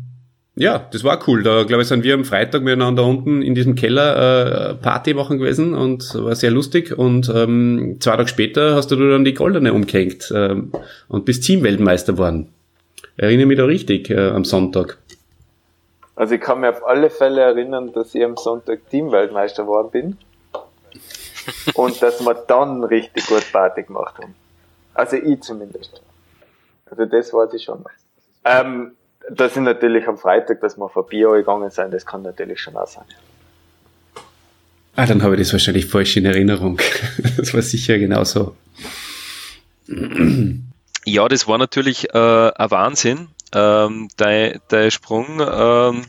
ja, 0.58 0.86
das 0.92 1.04
war 1.04 1.20
cool. 1.26 1.42
Da, 1.42 1.62
glaube 1.62 1.82
ich, 1.82 1.88
sind 1.88 2.02
wir 2.02 2.14
am 2.14 2.24
Freitag 2.24 2.62
miteinander 2.62 3.04
unten 3.04 3.42
in 3.42 3.54
diesem 3.54 3.74
Keller 3.74 4.70
äh, 4.70 4.74
Party 4.74 5.14
machen 5.14 5.38
gewesen 5.38 5.74
und 5.74 6.14
war 6.14 6.34
sehr 6.34 6.50
lustig. 6.50 6.96
Und 6.96 7.32
ähm, 7.34 7.98
zwei 8.00 8.16
Tage 8.16 8.28
später 8.28 8.74
hast 8.74 8.90
du 8.90 8.96
dann 8.96 9.24
die 9.24 9.34
Goldene 9.34 9.72
umgehängt 9.72 10.32
ähm, 10.34 10.72
und 11.08 11.24
bist 11.24 11.44
Teamweltmeister 11.44 12.14
geworden. 12.14 12.52
Erinnere 13.16 13.46
mich 13.46 13.58
da 13.58 13.64
richtig 13.64 14.10
äh, 14.10 14.30
am 14.30 14.44
Sonntag. 14.44 14.98
Also 16.16 16.34
ich 16.34 16.40
kann 16.40 16.60
mir 16.60 16.70
auf 16.70 16.84
alle 16.84 17.10
Fälle 17.10 17.40
erinnern, 17.42 17.92
dass 17.92 18.14
ich 18.14 18.24
am 18.24 18.36
Sonntag 18.36 18.90
Teamweltmeister 18.90 19.62
geworden 19.62 19.90
bin. 19.92 20.18
und 21.74 22.02
dass 22.02 22.20
wir 22.20 22.34
dann 22.34 22.84
richtig 22.84 23.26
gut 23.26 23.44
Party 23.52 23.84
gemacht 23.84 24.18
haben. 24.18 24.34
Also 24.94 25.16
ich 25.16 25.40
zumindest. 25.40 26.02
Also 26.90 27.04
das 27.04 27.32
weiß 27.32 27.54
ich 27.54 27.62
schon. 27.62 27.84
Ähm, 28.44 28.92
das 29.30 29.52
ist 29.52 29.62
natürlich 29.62 30.06
am 30.06 30.18
Freitag, 30.18 30.60
dass 30.60 30.76
wir 30.76 30.88
vor 30.88 31.06
Bier 31.06 31.30
gegangen 31.32 31.70
sind, 31.70 31.92
das 31.92 32.06
kann 32.06 32.22
natürlich 32.22 32.60
schon 32.60 32.76
auch 32.76 32.86
sein. 32.86 33.04
Ah, 34.96 35.06
dann 35.06 35.22
habe 35.22 35.36
ich 35.36 35.42
das 35.42 35.52
wahrscheinlich 35.52 35.86
falsch 35.86 36.16
in 36.16 36.24
Erinnerung. 36.24 36.80
Das 37.36 37.54
war 37.54 37.62
sicher 37.62 37.98
genauso. 37.98 38.56
Ja, 41.04 41.28
das 41.28 41.46
war 41.46 41.56
natürlich 41.56 42.12
äh, 42.12 42.18
ein 42.52 42.70
Wahnsinn. 42.70 43.28
Ähm, 43.54 44.08
dein, 44.16 44.60
dein 44.68 44.90
Sprung 44.90 45.40
ähm, 45.40 46.04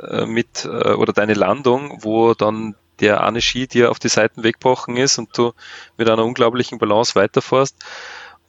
äh, 0.00 0.26
mit 0.26 0.64
äh, 0.64 0.94
oder 0.94 1.12
deine 1.12 1.34
Landung, 1.34 1.98
wo 2.00 2.34
dann 2.34 2.74
der 3.00 3.22
eine 3.22 3.40
Ski 3.40 3.66
dir 3.66 3.90
auf 3.90 3.98
die 3.98 4.08
Seiten 4.08 4.42
weggebrochen 4.42 4.96
ist 4.96 5.18
und 5.18 5.36
du 5.36 5.52
mit 5.98 6.08
einer 6.08 6.24
unglaublichen 6.24 6.78
Balance 6.78 7.14
weiterfährst. 7.14 7.76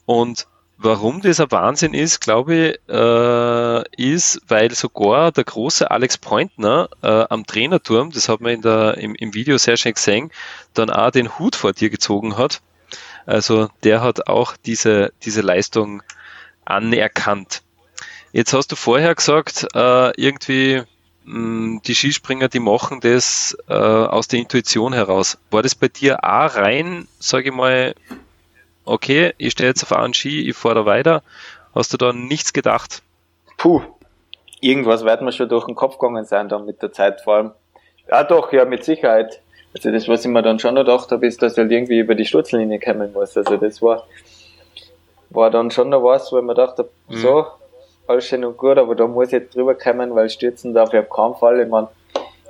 Und 0.05 0.47
Warum 0.77 1.21
ein 1.23 1.51
Wahnsinn 1.51 1.93
ist, 1.93 2.19
glaube 2.19 2.55
ich, 2.55 2.79
äh, 2.89 3.83
ist, 3.95 4.41
weil 4.47 4.73
sogar 4.73 5.31
der 5.31 5.43
große 5.43 5.89
Alex 5.89 6.17
Pointner 6.17 6.89
äh, 7.01 7.07
am 7.07 7.45
Trainerturm, 7.45 8.11
das 8.11 8.27
hat 8.27 8.41
man 8.41 8.53
in 8.53 8.61
der, 8.61 8.97
im, 8.97 9.15
im 9.15 9.33
Video 9.33 9.57
sehr 9.57 9.77
schön 9.77 9.93
gesehen, 9.93 10.31
dann 10.73 10.89
auch 10.89 11.11
den 11.11 11.37
Hut 11.39 11.55
vor 11.55 11.73
dir 11.73 11.89
gezogen 11.89 12.37
hat. 12.37 12.61
Also 13.25 13.69
der 13.83 14.01
hat 14.01 14.27
auch 14.27 14.57
diese, 14.57 15.13
diese 15.23 15.41
Leistung 15.41 16.03
anerkannt. 16.65 17.61
Jetzt 18.31 18.53
hast 18.53 18.71
du 18.71 18.75
vorher 18.75 19.13
gesagt, 19.15 19.67
äh, 19.75 20.19
irgendwie 20.19 20.81
mh, 21.25 21.33
hm, 21.33 21.81
die 21.85 21.95
Skispringer, 21.95 22.49
die 22.49 22.59
machen 22.59 22.99
das 22.99 23.55
äh, 23.67 23.73
aus 23.73 24.27
der 24.27 24.39
Intuition 24.39 24.93
heraus. 24.93 25.37
War 25.51 25.61
das 25.61 25.75
bei 25.75 25.87
dir 25.87 26.23
auch 26.23 26.55
rein, 26.55 27.07
sage 27.19 27.49
ich 27.49 27.55
mal, 27.55 27.95
okay, 28.85 29.33
ich 29.37 29.53
stehe 29.53 29.69
jetzt 29.69 29.83
auf 29.83 29.93
einen 29.93 30.13
Ski, 30.13 30.49
ich 30.49 30.55
fahre 30.55 30.75
da 30.75 30.85
weiter. 30.85 31.23
Hast 31.73 31.93
du 31.93 31.97
da 31.97 32.13
nichts 32.13 32.53
gedacht? 32.53 33.01
Puh, 33.57 33.81
irgendwas 34.61 35.03
wird 35.03 35.21
mir 35.21 35.31
schon 35.31 35.49
durch 35.49 35.65
den 35.65 35.75
Kopf 35.75 35.97
gegangen 35.97 36.25
sein 36.25 36.49
dann 36.49 36.65
mit 36.65 36.81
der 36.81 36.91
Zeit 36.91 37.21
vor 37.21 37.35
allem. 37.35 37.51
Ja 38.09 38.23
doch, 38.23 38.51
ja, 38.51 38.65
mit 38.65 38.83
Sicherheit. 38.83 39.41
Also 39.75 39.91
das, 39.91 40.07
was 40.07 40.23
ich 40.23 40.31
mir 40.31 40.43
dann 40.43 40.59
schon 40.59 40.75
gedacht 40.75 41.11
habe, 41.11 41.25
ist, 41.25 41.41
dass 41.41 41.53
ich 41.53 41.57
halt 41.57 41.71
irgendwie 41.71 41.99
über 41.99 42.15
die 42.15 42.25
Sturzlinie 42.25 42.79
kommen 42.79 43.11
muss. 43.13 43.35
Also 43.35 43.57
das 43.57 43.81
war, 43.81 44.05
war 45.31 45.49
dann 45.49 45.71
schon 45.71 45.89
noch 45.89 46.03
was, 46.03 46.31
wo 46.31 46.37
ich 46.37 46.43
mir 46.43 46.53
dachte, 46.53 46.87
mhm. 47.09 47.17
so, 47.17 47.47
alles 48.07 48.25
schön 48.25 48.45
und 48.45 48.57
gut, 48.57 48.77
aber 48.77 48.95
da 48.95 49.07
muss 49.07 49.27
ich 49.27 49.33
jetzt 49.33 49.55
drüber 49.55 49.75
kommen, 49.75 50.13
weil 50.13 50.29
stürzen 50.29 50.73
darf 50.73 50.93
ich 50.93 50.99
auf 50.99 51.09
keinen 51.09 51.35
Fall. 51.35 51.61
Ich 51.61 51.69
meine, 51.69 51.87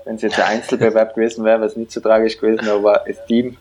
wenn 0.06 0.16
es 0.16 0.22
jetzt 0.22 0.40
ein 0.40 0.58
Einzelbewerb 0.58 1.14
gewesen 1.16 1.46
wäre, 1.46 1.60
wäre 1.60 1.68
es 1.68 1.78
nicht 1.78 1.92
so 1.92 2.02
tragisch 2.02 2.38
gewesen, 2.38 2.68
aber 2.70 3.04
das 3.08 3.26
Team, 3.26 3.58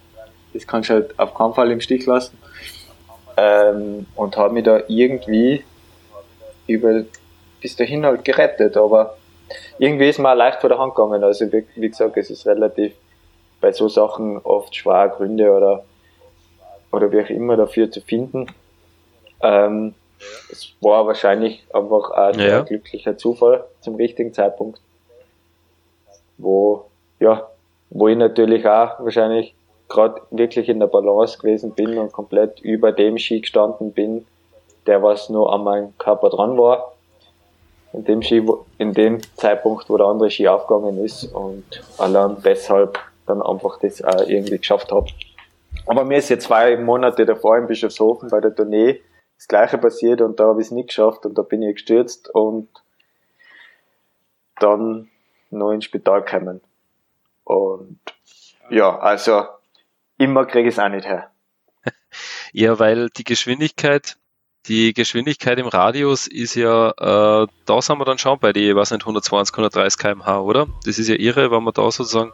das 0.53 0.67
kannst 0.67 0.91
du 0.91 0.95
halt 0.95 1.19
auf 1.19 1.35
keinen 1.35 1.55
Fall 1.55 1.71
im 1.71 1.81
Stich 1.81 2.07
lassen 2.07 2.39
ähm, 3.37 4.07
und 4.17 4.37
habe 4.37 4.55
mich 4.55 4.65
da 4.65 4.81
irgendwie 4.89 5.65
über 6.67 7.05
bis 7.61 7.77
dahin 7.77 8.05
halt 8.05 8.25
gerettet, 8.25 8.77
aber 8.77 9.17
irgendwie 9.79 10.09
ist 10.09 10.19
mir 10.19 10.35
leicht 10.35 10.61
vor 10.61 10.69
der 10.69 10.79
Hand 10.79 10.95
gegangen. 10.95 11.23
Also 11.23 11.51
wie, 11.53 11.65
wie 11.77 11.89
gesagt, 11.89 12.17
es 12.17 12.31
ist 12.31 12.47
relativ 12.47 12.93
bei 13.61 13.73
so 13.73 13.89
Sachen 13.89 14.39
oft 14.39 14.75
schwer 14.75 15.09
Gründe 15.09 15.51
oder 15.51 15.85
oder 16.91 17.11
wie 17.11 17.23
auch 17.23 17.31
immer 17.31 17.57
dafür 17.57 17.91
zu 17.91 18.01
finden. 18.01 18.47
Ähm, 19.41 19.95
es 20.51 20.75
war 20.81 21.07
wahrscheinlich 21.07 21.65
einfach 21.73 22.11
ein 22.11 22.39
ja. 22.39 22.63
glücklicher 22.63 23.17
Zufall 23.17 23.65
zum 23.81 23.97
richtigen 23.97 24.33
Zeitpunkt, 24.35 24.81
wo 26.39 26.87
ja, 27.19 27.49
wo 27.91 28.09
ich 28.09 28.17
natürlich 28.17 28.67
auch 28.67 29.01
wahrscheinlich 29.01 29.55
gerade 29.93 30.23
wirklich 30.31 30.69
in 30.69 30.81
der 30.81 30.87
Balance 30.87 31.39
gewesen 31.39 31.73
bin 31.73 31.99
und 31.99 32.13
komplett 32.13 32.61
über 32.61 32.93
dem 32.93 33.19
Ski 33.19 33.41
gestanden 33.41 33.93
bin, 33.93 34.27
der 34.87 35.03
was 35.03 35.29
nur 35.29 35.53
an 35.53 35.65
meinem 35.65 35.99
Körper 35.99 36.31
dran 36.31 36.59
war. 36.59 36.93
In 37.93 38.05
dem 38.05 38.23
Ski, 38.23 38.45
in 38.79 38.95
dem 38.95 39.21
Zeitpunkt, 39.37 39.89
wo 39.91 39.97
der 39.99 40.07
andere 40.07 40.31
Ski 40.31 40.49
aufgegangen 40.49 41.05
ist 41.05 41.25
und 41.25 41.65
allein 41.99 42.37
deshalb 42.45 42.99
dann 43.27 43.43
einfach 43.43 43.79
das 43.81 44.03
auch 44.03 44.27
irgendwie 44.27 44.59
geschafft 44.59 44.91
habe. 44.91 45.07
Aber 45.87 46.05
mir 46.05 46.19
ist 46.19 46.31
jetzt 46.31 46.45
zwei 46.45 46.77
Monate 46.77 47.27
davor 47.27 47.59
in 47.59 47.67
Bischofshofen 47.67 48.31
bei 48.31 48.41
der 48.41 48.55
Tournee 48.55 49.01
das 49.37 49.49
gleiche 49.49 49.77
passiert 49.77 50.21
und 50.21 50.39
da 50.39 50.45
habe 50.45 50.61
ich 50.61 50.69
es 50.69 50.71
nicht 50.71 50.89
geschafft 50.89 51.27
und 51.27 51.37
da 51.37 51.43
bin 51.43 51.63
ich 51.63 51.75
gestürzt 51.75 52.33
und 52.33 52.69
dann 54.61 55.11
noch 55.51 55.73
ins 55.73 55.85
Spital 55.85 56.23
gekommen. 56.23 56.61
Und 57.45 57.99
ja, 58.71 58.97
also 58.99 59.43
immer 60.23 60.47
kriege 60.47 60.69
ich 60.69 60.75
es 60.75 60.79
auch 60.79 60.89
nicht 60.89 61.07
her. 61.07 61.31
Ja, 62.53 62.79
weil 62.79 63.09
die 63.09 63.25
Geschwindigkeit, 63.25 64.19
die 64.67 64.93
Geschwindigkeit 64.93 65.59
im 65.59 65.67
Radius 65.67 66.27
ist 66.27 66.55
ja, 66.55 66.91
äh, 66.91 67.47
da 67.65 67.83
sind 67.83 67.99
wir 67.99 68.05
dann 68.05 68.19
schon 68.19 68.39
bei 68.39 68.53
die, 68.53 68.77
was 68.77 68.91
nicht, 68.91 69.03
120, 69.03 69.55
130 69.55 69.99
kmh, 69.99 70.41
oder? 70.41 70.67
Das 70.85 70.99
ist 70.99 71.09
ja 71.09 71.15
irre, 71.15 71.51
wenn 71.51 71.63
man 71.63 71.73
da 71.73 71.91
sozusagen 71.91 72.33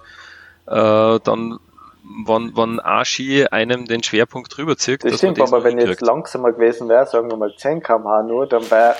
äh, 0.67 1.21
dann 1.23 1.61
wann, 2.25 2.51
wann 2.55 2.81
ein 2.81 3.05
Ski 3.05 3.47
einem 3.47 3.87
den 3.87 4.03
Schwerpunkt 4.03 4.57
drüber 4.57 4.77
zieht. 4.77 5.05
Das 5.05 5.19
stimmt, 5.19 5.41
aber 5.41 5.65
wenn 5.65 5.79
jetzt 5.79 6.01
langsamer 6.01 6.53
gewesen 6.53 6.89
wäre, 6.89 7.07
sagen 7.07 7.31
wir 7.31 7.37
mal 7.37 7.55
10 7.57 7.83
kmh 7.83 8.23
nur, 8.25 8.47
dann 8.47 8.69
wäre 8.71 8.97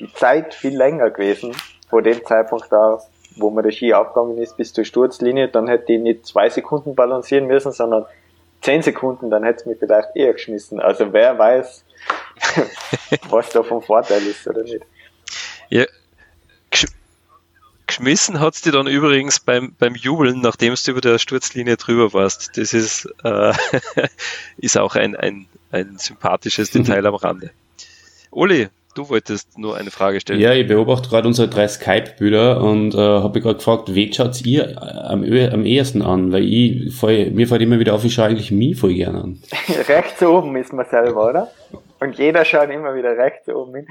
die 0.00 0.12
Zeit 0.12 0.54
viel 0.54 0.76
länger 0.76 1.10
gewesen, 1.10 1.54
vor 1.88 2.02
dem 2.02 2.24
Zeitpunkt 2.24 2.70
da, 2.70 2.98
wo 3.36 3.50
man 3.50 3.64
der 3.64 3.72
Ski 3.72 3.94
aufgegangen 3.94 4.38
ist 4.38 4.56
bis 4.56 4.72
zur 4.72 4.84
Sturzlinie, 4.84 5.48
dann 5.48 5.68
hätte 5.68 5.92
ich 5.92 6.00
nicht 6.00 6.26
zwei 6.26 6.48
Sekunden 6.48 6.94
balancieren 6.94 7.46
müssen, 7.46 7.72
sondern 7.72 8.06
zehn 8.64 8.82
Sekunden, 8.82 9.30
dann 9.30 9.44
hätte 9.44 9.60
es 9.60 9.66
mich 9.66 9.78
vielleicht 9.78 10.08
eher 10.14 10.32
geschmissen. 10.32 10.80
Also 10.80 11.12
wer 11.12 11.38
weiß, 11.38 11.84
was 13.28 13.50
da 13.50 13.62
vom 13.62 13.82
Vorteil 13.82 14.22
ist 14.26 14.46
oder 14.46 14.62
nicht. 14.62 14.84
Ja, 15.68 15.84
geschmissen 17.86 18.40
hat 18.40 18.54
es 18.54 18.62
dir 18.62 18.72
dann 18.72 18.86
übrigens 18.86 19.38
beim, 19.38 19.74
beim 19.78 19.94
Jubeln, 19.94 20.40
nachdem 20.40 20.74
du 20.74 20.90
über 20.90 21.00
der 21.00 21.18
Sturzlinie 21.18 21.76
drüber 21.76 22.12
warst. 22.12 22.56
Das 22.56 22.72
ist, 22.72 23.06
äh, 23.22 23.52
ist 24.56 24.78
auch 24.78 24.96
ein, 24.96 25.14
ein, 25.14 25.46
ein 25.70 25.98
sympathisches 25.98 26.70
Detail 26.70 27.06
am 27.06 27.14
Rande. 27.14 27.50
Uli, 28.30 28.68
du 28.94 29.08
wolltest 29.08 29.58
nur 29.58 29.76
eine 29.76 29.90
Frage 29.90 30.20
stellen. 30.20 30.40
Ja, 30.40 30.52
ich 30.52 30.66
beobachte 30.66 31.08
gerade 31.08 31.28
unsere 31.28 31.48
drei 31.48 31.68
Skype-Bilder 31.68 32.60
und 32.60 32.94
äh, 32.94 32.98
habe 32.98 33.40
gerade 33.40 33.56
gefragt, 33.56 33.94
wen 33.94 34.12
schaut 34.12 34.44
ihr 34.44 34.80
am, 34.82 35.22
am 35.24 35.66
ehesten 35.66 36.02
an? 36.02 36.32
Weil 36.32 36.44
ich, 36.44 36.94
voll, 36.94 37.30
mir 37.30 37.46
fällt 37.46 37.62
immer 37.62 37.78
wieder 37.78 37.94
auf, 37.94 38.04
ich 38.04 38.14
schaue 38.14 38.26
eigentlich 38.26 38.50
mich 38.50 38.78
voll 38.78 38.94
gerne 38.94 39.22
an. 39.22 39.42
rechts 39.88 40.22
oben 40.22 40.56
ist 40.56 40.72
man 40.72 40.86
selber, 40.88 41.28
oder? 41.28 41.50
Und 42.00 42.18
jeder 42.18 42.44
schaut 42.44 42.70
immer 42.70 42.94
wieder 42.94 43.16
rechts 43.16 43.48
oben 43.48 43.74
hin. 43.74 43.86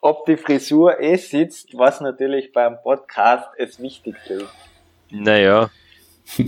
Ob 0.00 0.26
die 0.26 0.36
Frisur 0.36 1.00
eh 1.00 1.16
sitzt, 1.16 1.76
was 1.76 2.00
natürlich 2.00 2.52
beim 2.52 2.76
Podcast 2.82 3.48
es 3.56 3.80
wichtigste 3.80 4.34
ist. 4.34 4.54
Naja. 5.10 5.70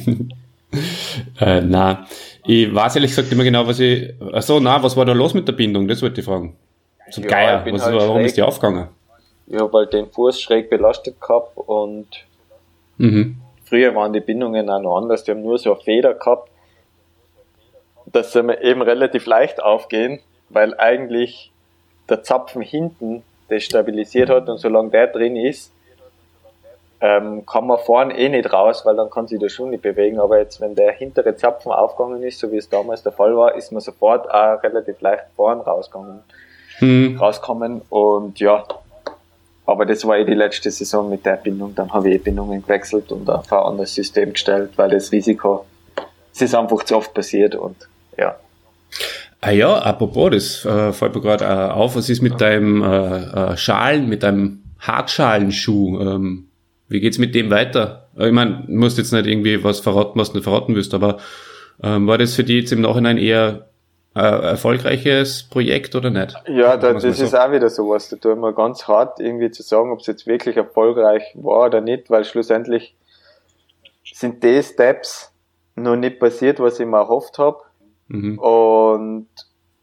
äh, 1.41 1.61
na, 1.63 2.07
ich 2.45 2.75
weiß 2.75 2.97
ehrlich 2.97 3.13
gesagt 3.13 3.33
immer 3.33 3.45
genau, 3.45 3.67
was 3.67 3.81
ich. 3.81 4.15
Achso, 4.33 4.61
na, 4.61 4.83
was 4.83 4.97
war 4.97 5.05
da 5.05 5.13
los 5.13 5.35
mit 5.35 5.49
der 5.49 5.53
Bindung? 5.53 5.89
Das 5.89 6.03
wollte 6.03 6.21
ich 6.21 6.27
fragen. 6.27 6.57
Zum 7.11 7.25
ja, 7.25 7.31
Geier, 7.31 7.67
was, 7.73 7.85
halt 7.85 7.97
warum 7.97 8.17
schräg. 8.17 8.27
ist 8.27 8.37
die 8.37 8.43
aufgegangen? 8.43 8.89
Ich 9.47 9.59
habe 9.59 9.79
halt 9.79 9.93
den 9.93 10.11
Fuß 10.11 10.41
schräg 10.41 10.71
belastet 10.71 11.21
gehabt 11.21 11.57
und 11.57 12.09
mhm. 12.99 13.37
früher 13.65 13.95
waren 13.95 14.13
die 14.13 14.21
Bindungen 14.21 14.69
auch 14.69 14.81
noch 14.81 14.97
anders. 14.97 15.25
Die 15.25 15.31
haben 15.31 15.43
nur 15.43 15.59
so 15.59 15.73
eine 15.73 15.81
Feder 15.81 16.15
gehabt, 16.15 16.51
dass 18.07 18.33
sie 18.33 18.41
eben 18.61 18.83
relativ 18.83 19.27
leicht 19.27 19.63
aufgehen, 19.63 20.21
weil 20.49 20.75
eigentlich 20.79 21.53
der 22.09 22.23
Zapfen 22.23 22.63
hinten 22.63 23.23
das 23.49 23.63
stabilisiert 23.63 24.29
hat 24.29 24.49
und 24.49 24.59
solange 24.59 24.91
der 24.91 25.07
drin 25.07 25.37
ist, 25.37 25.73
ähm, 27.01 27.45
kann 27.47 27.67
man 27.67 27.79
vorne 27.79 28.17
eh 28.17 28.29
nicht 28.29 28.53
raus, 28.53 28.85
weil 28.85 28.97
dann 28.97 29.11
kann 29.11 29.29
sich 29.29 29.39
der 29.39 29.51
Schuh 29.51 29.67
nicht 29.67 29.83
bewegen. 29.83 30.19
Aber 30.19 30.39
jetzt, 30.39 30.61
wenn 30.61 30.75
der 30.75 30.93
hintere 30.93 31.37
Zapfen 31.37 31.71
aufgegangen 31.71 32.23
ist, 32.23 32.39
so 32.41 32.51
wie 32.51 32.57
es 32.57 32.69
damals 32.69 33.03
der 33.03 33.13
Fall 33.13 33.37
war, 33.37 33.55
ist 33.55 33.71
man 33.71 33.81
sofort 33.81 34.29
auch 34.29 34.63
relativ 34.63 35.01
leicht 35.01 35.25
vorn 35.37 35.61
rausgegangen 35.61 36.25
mhm. 36.81 37.17
rauskommen. 37.19 37.83
Und 37.89 38.39
ja, 38.41 38.65
aber 39.67 39.85
das 39.85 40.05
war 40.07 40.19
eh 40.19 40.25
die 40.25 40.35
letzte 40.35 40.71
Saison 40.71 41.11
mit 41.11 41.27
der 41.27 41.37
Bindung. 41.37 41.75
Dann 41.75 41.93
habe 41.93 42.09
ich 42.09 42.17
eh 42.17 42.19
Bindungen 42.19 42.63
gewechselt 42.63 43.11
und 43.11 43.29
auf 43.29 43.53
ein 43.53 43.59
anderes 43.59 43.95
System 43.95 44.33
gestellt, 44.33 44.71
weil 44.77 44.91
das 44.91 45.11
Risiko, 45.11 45.67
es 46.33 46.43
ist 46.43 46.55
einfach 46.55 46.85
zu 46.85 46.97
oft 46.97 47.13
passiert 47.13 47.57
und 47.57 47.77
ja. 48.17 48.37
Ah 49.41 49.51
ja, 49.51 49.79
apropos, 49.79 50.31
das 50.31 50.65
äh, 50.65 50.93
fällt 50.93 51.15
mir 51.15 51.21
gerade 51.21 51.45
äh, 51.45 51.71
auf, 51.73 51.97
was 51.97 52.09
ist 52.09 52.23
mit 52.23 52.41
deinem 52.41 52.83
äh, 52.83 53.53
äh, 53.53 53.57
Schalen, 53.57 54.09
mit 54.09 54.23
deinem 54.23 54.63
Hartschalenschuh? 54.79 56.01
Ähm, 56.01 56.49
wie 56.89 57.01
geht's 57.01 57.19
mit 57.19 57.35
dem 57.35 57.51
weiter? 57.51 58.09
Äh, 58.17 58.29
ich 58.29 58.33
meine, 58.33 58.65
du 58.67 58.73
musst 58.73 58.99
jetzt 58.99 59.13
nicht 59.13 59.27
irgendwie 59.27 59.63
was 59.63 59.81
verraten, 59.81 60.19
was 60.19 60.31
du 60.31 60.39
nicht 60.39 60.45
verraten 60.45 60.75
willst, 60.75 60.95
aber 60.95 61.19
ähm, 61.83 62.07
war 62.07 62.19
das 62.19 62.35
für 62.35 62.45
dich 62.45 62.63
jetzt 62.63 62.73
im 62.73 62.81
Nachhinein 62.81 63.19
eher 63.19 63.69
äh, 64.17 64.51
erfolgreiches 64.51 65.43
Projekt 65.43 65.95
oder 65.95 66.09
nicht? 66.09 66.35
Ja, 66.49 66.79
da, 66.79 66.95
das 66.95 67.05
ist 67.05 67.35
auch 67.35 67.53
wieder 67.53 67.69
sowas. 67.69 68.09
Da 68.09 68.17
tut 68.17 68.39
man 68.39 68.55
ganz 68.55 68.89
hart 68.89 69.21
irgendwie 69.21 69.51
zu 69.51 69.63
sagen, 69.63 69.93
ob 69.93 70.01
es 70.01 70.07
jetzt 70.07 70.27
wirklich 70.27 70.57
erfolgreich 70.57 71.23
war 71.35 71.67
oder 71.67 71.83
nicht, 71.83 72.09
weil 72.09 72.25
schlussendlich 72.25 72.97
sind 74.05 74.43
die 74.43 74.63
Steps 74.63 75.33
noch 75.75 75.97
nicht 75.97 76.19
passiert, 76.19 76.61
was 76.61 76.81
ich 76.81 76.87
mir 76.87 76.97
erhofft 76.97 77.39
habe. 77.39 77.59
Mhm. 78.09 78.39
Und 78.39 79.29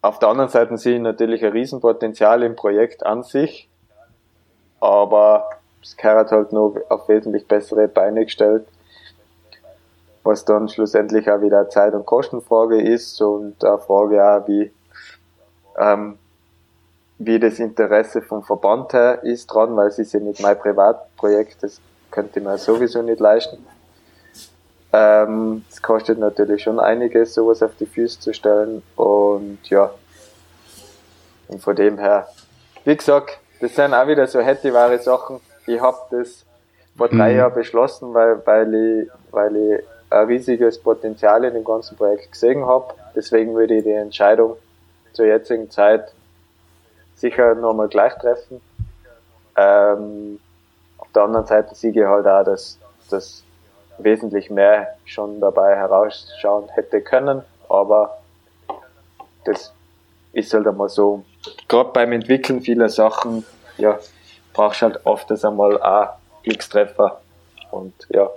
auf 0.02 0.18
der 0.18 0.30
anderen 0.30 0.50
Seite 0.50 0.78
sehe 0.78 0.96
ich 0.96 1.02
natürlich 1.02 1.46
ein 1.46 1.52
Riesenpotenzial 1.52 2.42
im 2.42 2.56
Projekt 2.56 3.06
an 3.06 3.22
sich, 3.22 3.70
aber 4.80 5.48
es 5.84 5.96
gehört 5.96 6.32
halt 6.32 6.52
noch 6.52 6.76
auf 6.90 7.08
wesentlich 7.08 7.48
bessere 7.48 7.88
Beine 7.88 8.26
gestellt 8.26 8.66
was 10.24 10.46
dann 10.46 10.70
schlussendlich 10.70 11.30
auch 11.30 11.42
wieder 11.42 11.70
Zeit- 11.70 11.94
und 11.94 12.06
Kostenfrage 12.06 12.82
ist 12.82 13.22
und 13.22 13.64
eine 13.64 13.78
Frage 13.78 14.26
auch, 14.26 14.48
wie, 14.48 14.72
ähm, 15.78 16.18
wie 17.18 17.40
das 17.40 17.60
Interesse 17.60 18.22
vom 18.22 18.44
Verband 18.44 18.94
her 18.94 19.24
ist 19.24 19.48
dran, 19.48 19.76
weil 19.76 19.88
es 19.88 20.00
ist 20.00 20.14
ja 20.14 20.20
nicht 20.20 20.42
mein 20.42 20.58
Privatprojekt, 20.58 21.64
das 21.64 21.80
könnte 22.12 22.42
man 22.42 22.58
sowieso 22.58 23.02
nicht 23.02 23.20
leisten. 23.20 23.66
Ähm, 24.94 25.66
es 25.70 25.82
kostet 25.82 26.20
natürlich 26.20 26.64
schon 26.64 26.80
einiges, 26.80 27.34
sowas 27.34 27.64
auf 27.64 27.76
die 27.80 27.88
Füße 27.88 28.20
zu 28.20 28.34
stellen 28.34 28.84
und 28.96 29.60
ja, 29.70 29.92
und 31.48 31.62
von 31.62 31.76
dem 31.76 31.98
her, 31.98 32.28
wie 32.86 32.96
gesagt, 32.96 33.40
das 33.60 33.76
sind 33.76 33.94
auch 33.94 34.08
wieder 34.08 34.28
so 34.28 34.40
hätte 34.40 34.74
wahre 34.74 35.00
Sachen. 35.00 35.40
Ich 35.66 35.80
habe 35.80 35.98
das 36.12 36.46
vor 36.98 37.10
drei 37.10 37.32
mhm. 37.32 37.38
Jahren 37.38 37.54
beschlossen, 37.54 38.14
weil, 38.14 38.46
weil 38.46 38.74
ich, 38.74 39.10
weil 39.32 39.56
ich 39.56 39.84
ein 40.14 40.28
riesiges 40.28 40.80
Potenzial 40.80 41.44
in 41.44 41.54
dem 41.54 41.64
ganzen 41.64 41.98
Projekt 41.98 42.32
gesehen 42.32 42.66
habe. 42.66 42.94
Deswegen 43.16 43.56
würde 43.56 43.76
ich 43.76 43.84
die 43.84 43.92
Entscheidung 43.92 44.58
zur 45.14 45.26
jetzigen 45.26 45.70
Zeit 45.70 46.14
sicher 47.16 47.56
nochmal 47.56 47.88
gleich 47.88 48.14
treffen. 48.16 48.62
Ähm, 49.56 50.40
auf 50.98 51.08
der 51.14 51.24
anderen 51.24 51.46
Seite 51.46 51.76
sehe 51.76 51.92
ich 51.92 52.06
halt 52.06 52.26
auch, 52.26 52.44
dass, 52.44 52.78
dass 53.10 53.44
wesentlich 53.98 54.50
mehr 54.50 54.96
schon 55.06 55.40
dabei 55.40 55.76
herausschauen 55.76 56.70
hätte 56.70 57.02
können, 57.02 57.44
aber 57.70 58.18
das 59.46 59.74
ist 60.32 60.54
halt 60.54 60.68
einmal 60.68 60.90
so. 60.90 61.24
Gerade 61.68 61.92
beim 61.92 62.12
Entwickeln 62.12 62.62
vieler 62.62 62.90
Sachen, 62.90 63.46
ja, 63.78 64.00
brauchst 64.54 64.82
halt 64.82 65.06
oft 65.06 65.30
das 65.30 65.46
einmal 65.46 65.82
auch 65.82 66.10
X-Treffer 66.44 67.22
und 67.72 67.94
ja, 68.10 68.30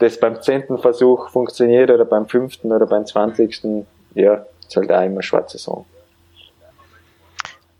das 0.00 0.18
beim 0.18 0.42
zehnten 0.42 0.78
Versuch 0.78 1.30
funktioniert 1.30 1.90
oder 1.90 2.04
beim 2.04 2.26
fünften 2.26 2.72
oder 2.72 2.86
beim 2.86 3.06
zwanzigsten, 3.06 3.86
ja, 4.14 4.46
ist 4.66 4.76
halt 4.76 4.90
auch 4.90 5.04
immer 5.04 5.22
schwarze 5.22 5.58
Saison. 5.58 5.86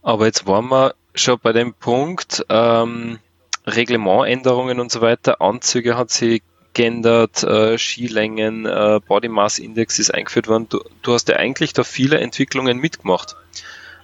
Aber 0.02 0.26
jetzt 0.26 0.46
waren 0.46 0.68
wir 0.68 0.94
schon 1.14 1.38
bei 1.42 1.52
dem 1.52 1.74
Punkt, 1.74 2.46
ähm, 2.48 3.18
Reglementänderungen 3.66 4.80
und 4.80 4.92
so 4.92 5.00
weiter, 5.00 5.40
Anzüge 5.40 5.96
hat 5.96 6.10
sich 6.10 6.42
geändert, 6.72 7.42
äh, 7.42 7.76
Skilängen, 7.78 8.64
äh, 8.64 9.00
Body 9.06 9.28
Mass 9.28 9.58
Index 9.58 9.98
ist 9.98 10.14
eingeführt 10.14 10.46
worden. 10.46 10.68
Du, 10.68 10.80
du 11.02 11.12
hast 11.12 11.28
ja 11.28 11.36
eigentlich 11.36 11.72
da 11.72 11.84
viele 11.84 12.18
Entwicklungen 12.18 12.78
mitgemacht. 12.78 13.34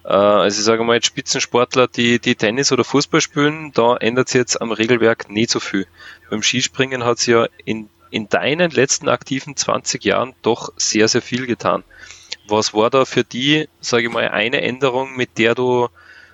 Äh, 0.05 0.09
also 0.09 0.59
ich 0.59 0.65
sage 0.65 0.85
mal, 0.85 0.95
jetzt 0.95 1.07
Spitzensportler, 1.07 1.87
die, 1.87 2.19
die 2.19 2.35
Tennis 2.35 2.73
oder 2.73 2.83
Fußball 2.83 3.21
spielen, 3.21 3.73
da 3.73 3.97
ändert 3.97 4.29
sich 4.29 4.41
jetzt 4.41 4.61
am 4.61 4.73
Regelwerk 4.73 5.31
nicht 5.31 5.51
so 5.51 5.61
viel. 5.61 5.87
Beim 6.29 6.43
Skispringen 6.43 7.05
hat 7.05 7.19
sich 7.19 7.29
ja 7.29 7.47
in 7.65 7.89
in 8.11 8.29
deinen 8.29 8.71
letzten 8.71 9.09
aktiven 9.09 9.57
20 9.57 10.05
Jahren 10.05 10.35
doch 10.43 10.73
sehr, 10.77 11.09
sehr 11.09 11.23
viel 11.23 11.47
getan. 11.47 11.85
Was 12.49 12.75
war 12.75 12.91
da 12.91 13.05
für 13.05 13.25
die, 13.25 13.69
sage 13.81 14.05
ich 14.05 14.13
mal, 14.13 14.29
eine 14.29 14.63
Änderung, 14.63 15.17
mit 15.17 15.39
der 15.39 15.55
du 15.55 15.89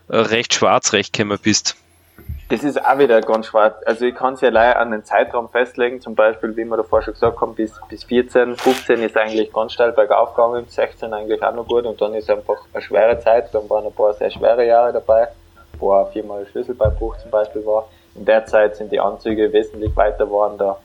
äh, 0.08 0.16
recht 0.16 0.54
schwarz 0.54 0.92
recht 0.92 1.12
gekommen 1.12 1.38
bist? 1.42 1.76
Das 2.48 2.64
ist 2.64 2.84
auch 2.84 2.98
wieder 2.98 3.20
ganz 3.22 3.46
schwarz. 3.46 3.76
Also 3.86 4.04
ich 4.04 4.14
kann 4.14 4.34
es 4.34 4.42
ja 4.42 4.50
leider 4.50 4.78
an 4.78 4.90
den 4.90 5.04
Zeitraum 5.04 5.48
festlegen, 5.48 6.02
zum 6.02 6.14
Beispiel, 6.14 6.54
wie 6.54 6.64
wir 6.64 6.76
davor 6.76 7.00
schon 7.00 7.14
gesagt 7.14 7.40
haben, 7.40 7.54
bis, 7.54 7.72
bis 7.88 8.04
14, 8.04 8.56
15 8.56 9.02
ist 9.02 9.16
eigentlich 9.16 9.50
ganz 9.52 9.72
steil 9.72 9.92
bergauf 9.92 10.34
gegangen, 10.34 10.66
16 10.68 11.14
eigentlich 11.14 11.42
auch 11.42 11.54
noch 11.54 11.66
gut 11.66 11.86
und 11.86 11.98
dann 11.98 12.12
ist 12.12 12.28
einfach 12.28 12.58
eine 12.74 12.82
schwere 12.82 13.18
Zeit, 13.20 13.54
dann 13.54 13.70
waren 13.70 13.86
ein 13.86 13.92
paar 13.94 14.12
sehr 14.12 14.30
schwere 14.30 14.66
Jahre 14.66 14.92
dabei, 14.92 15.28
wo 15.78 15.94
auch 15.94 16.12
viermal 16.12 16.46
Schlüsselbeinbruch 16.46 17.16
zum 17.22 17.30
Beispiel 17.30 17.64
war. 17.64 17.88
In 18.14 18.26
der 18.26 18.44
Zeit 18.44 18.76
sind 18.76 18.92
die 18.92 19.00
Anzüge 19.00 19.50
wesentlich 19.50 19.96
weiter 19.96 20.26
geworden, 20.26 20.58
da 20.58 20.76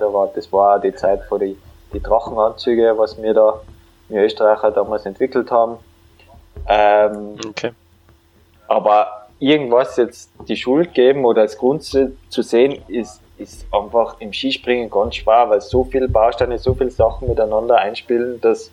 da 0.00 0.12
war, 0.12 0.30
das 0.34 0.52
war 0.52 0.76
auch 0.76 0.80
die 0.80 0.94
Zeit 0.94 1.22
vor 1.24 1.38
die, 1.38 1.56
die 1.92 2.00
Drachenanzüge, 2.00 2.94
was 2.96 3.20
wir 3.20 3.34
da, 3.34 3.60
wir 4.08 4.22
Österreicher 4.22 4.70
damals 4.70 5.06
entwickelt 5.06 5.50
haben. 5.50 5.76
Ähm, 6.68 7.36
okay. 7.48 7.72
Aber 8.68 9.26
irgendwas 9.38 9.96
jetzt 9.96 10.30
die 10.48 10.56
Schuld 10.56 10.94
geben 10.94 11.24
oder 11.24 11.42
als 11.42 11.56
Grund 11.56 11.82
zu, 11.82 12.16
zu 12.28 12.42
sehen, 12.42 12.82
ist, 12.88 13.20
ist 13.38 13.66
einfach 13.72 14.20
im 14.20 14.32
Skispringen 14.32 14.90
ganz 14.90 15.16
schwer, 15.16 15.48
weil 15.48 15.60
so 15.60 15.84
viele 15.84 16.08
Bausteine, 16.08 16.58
so 16.58 16.74
viele 16.74 16.90
Sachen 16.90 17.28
miteinander 17.28 17.76
einspielen, 17.78 18.40
dass, 18.40 18.70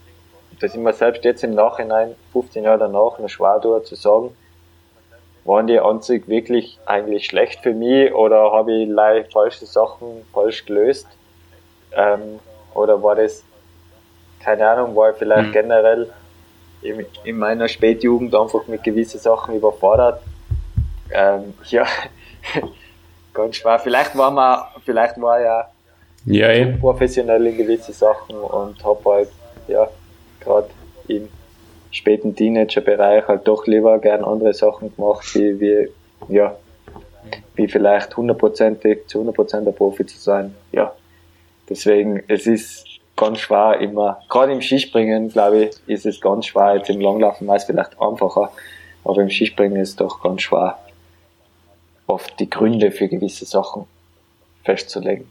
dass 0.60 0.76
ich 0.76 0.80
mir 0.80 0.94
selbst 0.94 1.24
jetzt 1.24 1.44
im 1.44 1.56
Nachhinein, 1.56 2.16
15 2.34 2.64
Jahre 2.64 2.80
danach, 2.80 3.18
noch 3.20 3.30
schwer 3.30 3.60
tue 3.62 3.82
zu 3.84 3.96
sagen, 3.96 4.36
waren 5.48 5.66
die 5.66 5.80
Anzüge 5.80 6.28
wirklich 6.28 6.78
eigentlich 6.86 7.26
schlecht 7.26 7.62
für 7.62 7.74
mich 7.74 8.14
oder 8.14 8.52
habe 8.52 8.74
ich 8.74 8.90
leicht 8.90 9.32
falsche 9.32 9.66
Sachen 9.66 10.26
falsch 10.34 10.66
gelöst? 10.66 11.08
Ähm, 11.94 12.40
oder 12.74 13.02
war 13.02 13.16
das, 13.16 13.44
keine 14.42 14.68
Ahnung, 14.70 14.96
war 14.96 15.12
ich 15.12 15.18
vielleicht 15.18 15.48
mhm. 15.48 15.54
generell 15.54 16.10
in, 16.82 17.06
in, 17.24 17.38
meiner 17.38 17.70
Spätjugend 17.70 18.36
einfach 18.36 18.68
mit 18.68 18.84
gewissen 18.84 19.22
Sachen 19.22 19.56
überfordert? 19.56 20.22
Ähm, 21.12 21.54
ja, 21.70 21.86
ganz 23.34 23.56
schwer. 23.56 23.80
Vielleicht 23.80 24.18
war 24.18 24.32
man, 24.32 24.60
vielleicht 24.84 25.20
war 25.22 25.40
ja 25.40 25.70
ja, 26.26 26.50
eh. 26.50 26.78
professionell 26.78 27.48
in 27.48 27.56
gewisse 27.56 27.94
Sachen 27.94 28.36
und 28.36 28.84
habe 28.84 29.10
halt, 29.10 29.30
ja, 29.70 29.88
gerade 30.42 30.68
im 31.08 31.30
späten 31.92 32.36
Teenager-Bereich 32.36 33.28
halt 33.28 33.48
doch 33.48 33.66
lieber 33.68 34.00
gern 34.00 34.24
andere 34.24 34.54
Sachen 34.54 34.96
gemacht, 34.96 35.34
wie, 35.36 35.60
wie 35.60 35.90
ja, 36.30 36.56
wie 37.56 37.68
vielleicht 37.68 38.16
hundertprozentig 38.16 39.08
zu 39.08 39.20
hundertprozent 39.20 39.68
der 39.68 39.72
Profi 39.72 40.06
zu 40.06 40.18
sein. 40.18 40.56
Ja, 40.72 40.94
deswegen, 41.70 42.24
es 42.28 42.48
ist 42.48 42.86
ganz 43.16 43.40
schwer 43.40 43.80
immer, 43.80 44.22
gerade 44.30 44.54
im 44.54 44.62
Skispringen, 44.62 45.30
glaube 45.30 45.66
ich, 45.66 45.76
ist 45.88 46.06
es 46.06 46.22
ganz 46.22 46.48
schwer. 46.48 46.76
Jetzt 46.76 46.90
im 46.90 47.02
Langlaufen 47.02 47.48
war 47.48 47.56
es 47.56 47.66
vielleicht 47.66 48.00
einfacher, 48.00 48.52
aber 49.04 49.22
im 49.22 49.30
Skispringen 49.30 49.82
ist 49.82 49.90
es 49.90 49.96
doch 49.96 50.22
ganz 50.22 50.44
schwer, 50.44 50.78
oft 52.06 52.40
die 52.40 52.50
Gründe 52.50 52.92
für 52.92 53.08
gewisse 53.08 53.46
Sachen 53.46 53.86
festzulegen. 54.64 55.30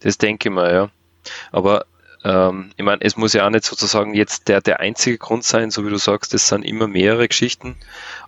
Das 0.00 0.18
denke 0.18 0.48
ich 0.48 0.54
mal, 0.54 0.72
ja. 0.72 0.90
Aber 1.52 1.84
ähm, 2.24 2.72
ich 2.76 2.84
meine, 2.84 3.00
es 3.02 3.16
muss 3.16 3.32
ja 3.32 3.46
auch 3.46 3.50
nicht 3.50 3.64
sozusagen 3.64 4.14
jetzt 4.14 4.48
der, 4.48 4.60
der 4.60 4.80
einzige 4.80 5.18
Grund 5.18 5.44
sein, 5.44 5.70
so 5.70 5.86
wie 5.86 5.90
du 5.90 5.96
sagst, 5.96 6.34
es 6.34 6.48
sind 6.48 6.64
immer 6.64 6.86
mehrere 6.86 7.28
Geschichten. 7.28 7.76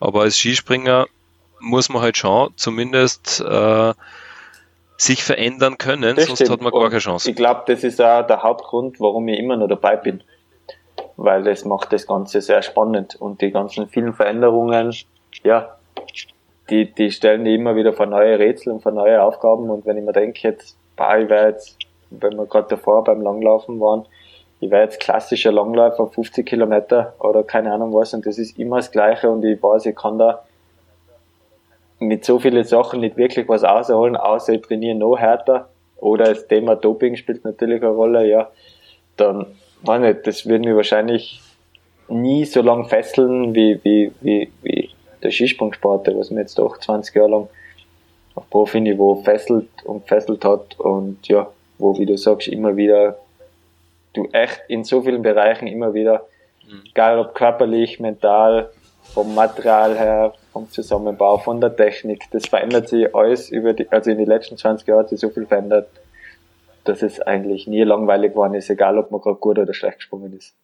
Aber 0.01 0.23
als 0.23 0.37
Skispringer 0.37 1.07
muss 1.61 1.89
man 1.89 2.03
halt 2.03 2.17
schon 2.17 2.53
zumindest 2.57 3.41
äh, 3.41 3.93
sich 4.97 5.23
verändern 5.25 5.79
können, 5.79 6.17
Das 6.17 6.27
sonst 6.27 6.39
stimmt. 6.39 6.51
hat 6.51 6.61
man 6.63 6.73
gar 6.73 6.89
keine 6.89 7.01
Chance. 7.01 7.29
Ich 7.31 7.37
glaube, 7.37 7.63
das 7.67 7.85
ist 7.85 8.01
auch 8.01 8.27
der 8.27 8.43
Hauptgrund, 8.43 9.01
warum 9.01 9.29
ich 9.29 9.39
immer 9.39 9.57
noch 9.57 9.69
dabei 9.69 9.97
bin. 9.97 10.23
Weil 11.17 11.43
das 11.43 11.65
macht 11.65 11.93
das 11.93 12.07
Ganze 12.07 12.41
sehr 12.41 12.63
spannend 12.63 13.17
und 13.17 13.41
die 13.43 13.51
ganzen 13.51 13.89
vielen 13.89 14.15
Veränderungen, 14.15 14.95
ja, 15.45 15.77
die, 16.71 16.93
die 16.93 17.11
stellen 17.11 17.45
die 17.45 17.55
immer 17.55 17.77
wieder 17.77 17.93
vor 17.93 18.07
neue 18.07 18.39
Rätsel 18.39 18.73
und 18.73 18.83
vor 18.83 18.93
neue 18.93 19.23
Aufgaben 19.23 19.69
und 19.71 19.85
wenn 19.85 19.99
ich 19.99 20.05
mir 20.05 20.13
denke, 20.13 20.41
jetzt, 20.49 20.77
bah, 20.97 21.19
ich 21.19 21.29
wäre 21.29 21.49
jetzt, 21.49 21.77
wenn 22.21 22.37
wir 22.37 22.47
gerade 22.47 22.69
davor 22.69 23.05
beim 23.05 23.21
Langlaufen 23.21 23.81
waren, 23.81 24.07
ich 24.61 24.71
wäre 24.71 24.85
jetzt 24.85 25.01
klassischer 25.01 25.51
Langläufer, 25.51 26.07
50 26.07 26.47
Kilometer 26.47 27.15
oder 27.19 27.43
keine 27.43 27.73
Ahnung 27.73 27.93
was 27.95 28.15
und 28.15 28.25
das 28.27 28.39
ist 28.39 28.59
immer 28.59 28.77
das 28.77 28.93
Gleiche 28.93 29.29
und 29.29 29.45
ich 29.45 29.61
weiß, 29.61 29.87
ich 29.87 29.97
kann 29.97 30.19
da 30.19 30.45
mit 32.03 32.25
so 32.25 32.39
vielen 32.39 32.65
Sachen 32.65 33.01
nicht 33.01 33.17
wirklich 33.17 33.49
was 33.49 33.63
rausholen, 33.65 34.17
außer 34.17 34.55
ich 34.55 34.63
trainiere 34.63 34.97
noch 34.97 35.17
härter. 35.17 35.69
Oder 35.97 36.27
das 36.27 36.49
Thema 36.49 36.75
Doping 36.75 37.17
spielt 37.17 37.45
natürlich 37.45 37.83
eine 37.83 37.93
Rolle, 37.93 38.27
ja. 38.27 38.51
Dann, 39.17 39.47
weiß 39.83 40.01
nicht, 40.01 40.27
das 40.27 40.47
wird 40.47 40.65
mich 40.65 40.75
wahrscheinlich 40.75 41.41
nie 42.09 42.45
so 42.45 42.61
lang 42.61 42.87
fesseln 42.87 43.55
wie, 43.55 43.79
wie, 43.85 44.13
wie, 44.21 44.51
wie 44.63 44.91
der 45.23 45.31
Skisprungsport, 45.31 46.09
was 46.17 46.31
mir 46.31 46.41
jetzt 46.41 46.59
doch 46.59 46.79
20 46.79 47.15
Jahre 47.15 47.31
lang 47.31 47.49
auf 48.35 48.49
Profiniveau 48.51 49.17
fesselt 49.17 49.69
und 49.85 50.07
fesselt 50.09 50.45
hat 50.45 50.79
und 50.81 51.27
ja, 51.29 51.49
wo, 51.83 51.99
wie 51.99 52.07
du 52.07 52.17
sagst, 52.17 52.49
immer 52.49 52.77
wieder, 52.77 53.19
du 54.15 54.29
echt 54.33 54.63
in 54.69 54.85
so 54.85 55.03
vielen 55.03 55.23
Bereichen 55.23 55.67
immer 55.67 55.93
wieder, 55.93 56.27
egal 56.89 57.19
ob 57.19 57.35
körperlich, 57.35 58.01
mental, 58.01 58.71
vom 59.03 59.35
Material 59.35 59.99
her, 59.99 60.35
vom 60.53 60.71
Zusammenbau, 60.71 61.39
von 61.39 61.61
der 61.61 61.75
Technik, 61.77 62.25
das 62.31 62.47
verändert 62.47 62.89
sich 62.89 63.15
alles 63.15 63.51
über 63.51 63.75
die, 63.75 63.91
also 63.91 64.11
in 64.11 64.19
den 64.19 64.27
letzten 64.27 64.57
20 64.57 64.87
Jahren 64.87 65.01
hat 65.01 65.09
sich 65.11 65.21
so 65.21 65.29
viel 65.29 65.47
verändert, 65.47 65.89
dass 66.85 67.03
es 67.03 67.21
eigentlich 67.21 67.67
nie 67.67 67.83
langweilig 67.83 68.33
geworden 68.33 68.55
ist, 68.55 68.71
egal 68.71 68.99
ob 68.99 69.11
man 69.11 69.21
gerade 69.21 69.37
gut 69.37 69.59
oder 69.59 69.75
schlecht 69.75 69.99
gesprungen 69.99 70.33
ist. 70.33 70.55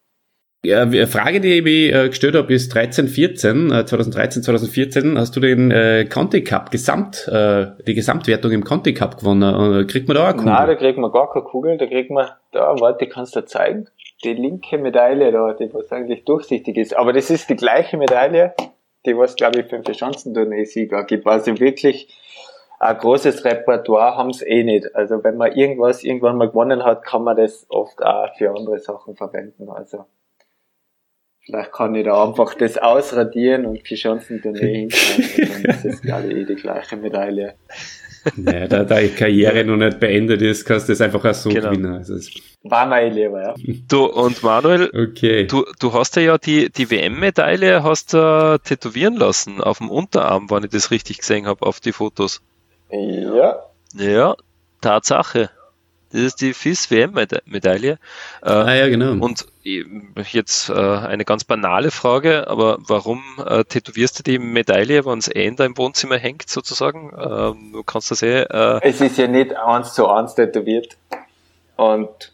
Eine 0.74 1.07
Frage, 1.07 1.40
die 1.40 1.59
ich 1.59 1.95
äh, 1.95 2.09
gestellt 2.09 2.35
habe, 2.35 2.53
ist 2.53 2.74
13, 2.74 3.09
14, 3.09 3.73
äh, 3.73 3.85
2013, 3.85 4.43
2014 4.43 5.19
hast 5.19 5.36
du 5.36 5.40
den 5.40 5.70
äh, 5.70 6.05
Conti 6.05 6.43
Cup 6.45 6.70
Gesamt, 6.70 7.28
äh, 7.28 7.66
die 7.86 7.95
Gesamtwertung 7.95 8.53
im 8.53 8.65
Conti 8.65 8.95
Cup 8.95 9.19
gewonnen. 9.19 9.82
Äh, 9.82 9.85
kriegt 9.85 10.09
man 10.09 10.16
da 10.16 10.23
auch 10.23 10.28
eine 10.28 10.36
Kugel? 10.39 10.53
Nein, 10.53 10.66
da 10.66 10.74
kriegt 10.74 10.99
man 10.99 11.12
gar 11.12 11.32
keine 11.32 11.45
Kugel, 11.45 11.78
da 11.78 11.86
kriegt 11.86 12.11
man, 12.11 12.28
da, 12.53 12.74
warte, 12.81 13.05
ich 13.05 13.11
kann's 13.11 13.31
dir 13.31 13.45
zeigen. 13.45 13.89
Die 14.24 14.35
linke 14.35 14.78
Medaille 14.78 15.31
da, 15.31 15.53
die 15.55 15.73
was 15.73 15.93
eigentlich 15.93 16.24
durchsichtig 16.24 16.77
ist. 16.77 16.97
Aber 16.97 17.12
das 17.12 17.31
ist 17.31 17.49
die 17.49 17.57
gleiche 17.57 17.97
Medaille, 17.97 18.55
die 19.07 19.16
was, 19.16 19.36
glaube 19.36 19.61
ich, 19.61 19.66
für 19.66 19.78
den 19.78 19.95
Schanzentournee-Sieger 19.95 21.05
gibt. 21.05 21.27
Also 21.27 21.59
wirklich 21.61 22.09
ein 22.81 22.97
großes 22.97 23.45
Repertoire 23.45 24.16
haben's 24.16 24.43
eh 24.43 24.62
nicht. 24.62 24.95
Also 24.95 25.23
wenn 25.24 25.36
man 25.36 25.53
irgendwas 25.53 26.05
irgendwann 26.05 26.36
mal 26.36 26.49
gewonnen 26.49 26.85
hat, 26.85 27.05
kann 27.05 27.24
man 27.24 27.36
das 27.36 27.66
oft 27.69 28.03
auch 28.03 28.35
für 28.36 28.51
andere 28.51 28.78
Sachen 28.78 29.16
verwenden. 29.16 29.69
Also 29.69 30.05
vielleicht 31.48 31.72
kann 31.72 31.94
ich 31.94 32.04
da 32.04 32.28
einfach 32.28 32.54
das 32.54 32.76
ausradieren 32.78 33.64
und 33.66 33.86
für 33.88 33.96
Schanzentournee 33.96 34.80
hinschreiben. 34.90 35.54
Und 35.56 35.64
dann 35.68 35.74
ist 35.74 35.84
es, 35.84 36.04
ich, 36.04 36.36
eh 36.36 36.44
die 36.44 36.54
gleiche 36.54 36.96
Medaille. 36.96 37.54
Naja, 38.36 38.66
da 38.66 38.84
deine 38.84 39.08
Karriere 39.08 39.64
noch 39.64 39.76
nicht 39.76 40.00
beendet 40.00 40.42
ist, 40.42 40.66
kannst 40.66 40.88
du 40.88 40.92
das 40.92 41.00
einfach 41.00 41.24
auch 41.24 41.32
so 41.34 41.48
Genau. 41.48 41.70
gewinnen. 41.70 41.94
Also, 41.94 42.14
es- 42.16 42.30
War 42.64 42.84
mir 42.84 43.02
eh 43.02 43.08
lieber, 43.08 43.40
ja. 43.42 43.54
Du, 43.88 44.04
und 44.04 44.42
Manuel, 44.42 44.90
okay. 44.92 45.46
du, 45.46 45.64
du 45.78 45.92
hast 45.94 46.16
ja, 46.16 46.22
ja 46.22 46.36
die, 46.38 46.68
die 46.70 46.90
WM-Medaille 46.90 47.82
hast 47.82 48.12
du 48.12 48.58
tätowieren 48.62 49.14
lassen 49.16 49.60
auf 49.62 49.78
dem 49.78 49.88
Unterarm, 49.88 50.50
wenn 50.50 50.64
ich 50.64 50.70
das 50.70 50.90
richtig 50.90 51.18
gesehen 51.18 51.46
habe 51.46 51.64
auf 51.64 51.80
die 51.80 51.92
Fotos. 51.92 52.42
Ja, 52.90 53.62
Ja, 53.94 54.36
Tatsache. 54.82 55.50
Das 56.10 56.20
ist 56.22 56.40
die 56.40 56.55
FIS-WM-Medaille. 56.55 57.98
Äh, 58.43 58.48
ah 58.48 58.74
ja, 58.74 58.89
genau. 58.89 59.24
Und 59.24 59.47
jetzt 59.62 60.70
äh, 60.70 60.72
eine 60.72 61.24
ganz 61.24 61.44
banale 61.44 61.90
Frage, 61.90 62.48
aber 62.48 62.78
warum 62.80 63.22
äh, 63.44 63.64
tätowierst 63.64 64.18
du 64.18 64.22
die 64.22 64.39
Medaille, 64.39 65.05
wenn 65.05 65.18
es 65.18 65.28
eh 65.28 65.47
in 65.47 65.56
deinem 65.56 65.76
Wohnzimmer 65.76 66.16
hängt, 66.16 66.48
sozusagen? 66.48 67.12
Ähm, 67.12 67.72
du 67.72 67.82
kannst 67.82 68.10
das 68.10 68.22
eh, 68.22 68.47
es 68.82 69.01
ist 69.01 69.18
ja 69.18 69.26
nicht 69.26 69.55
eins 69.55 69.93
zu 69.93 70.09
eins 70.09 70.35
tätowiert. 70.35 70.97
Und 71.76 72.32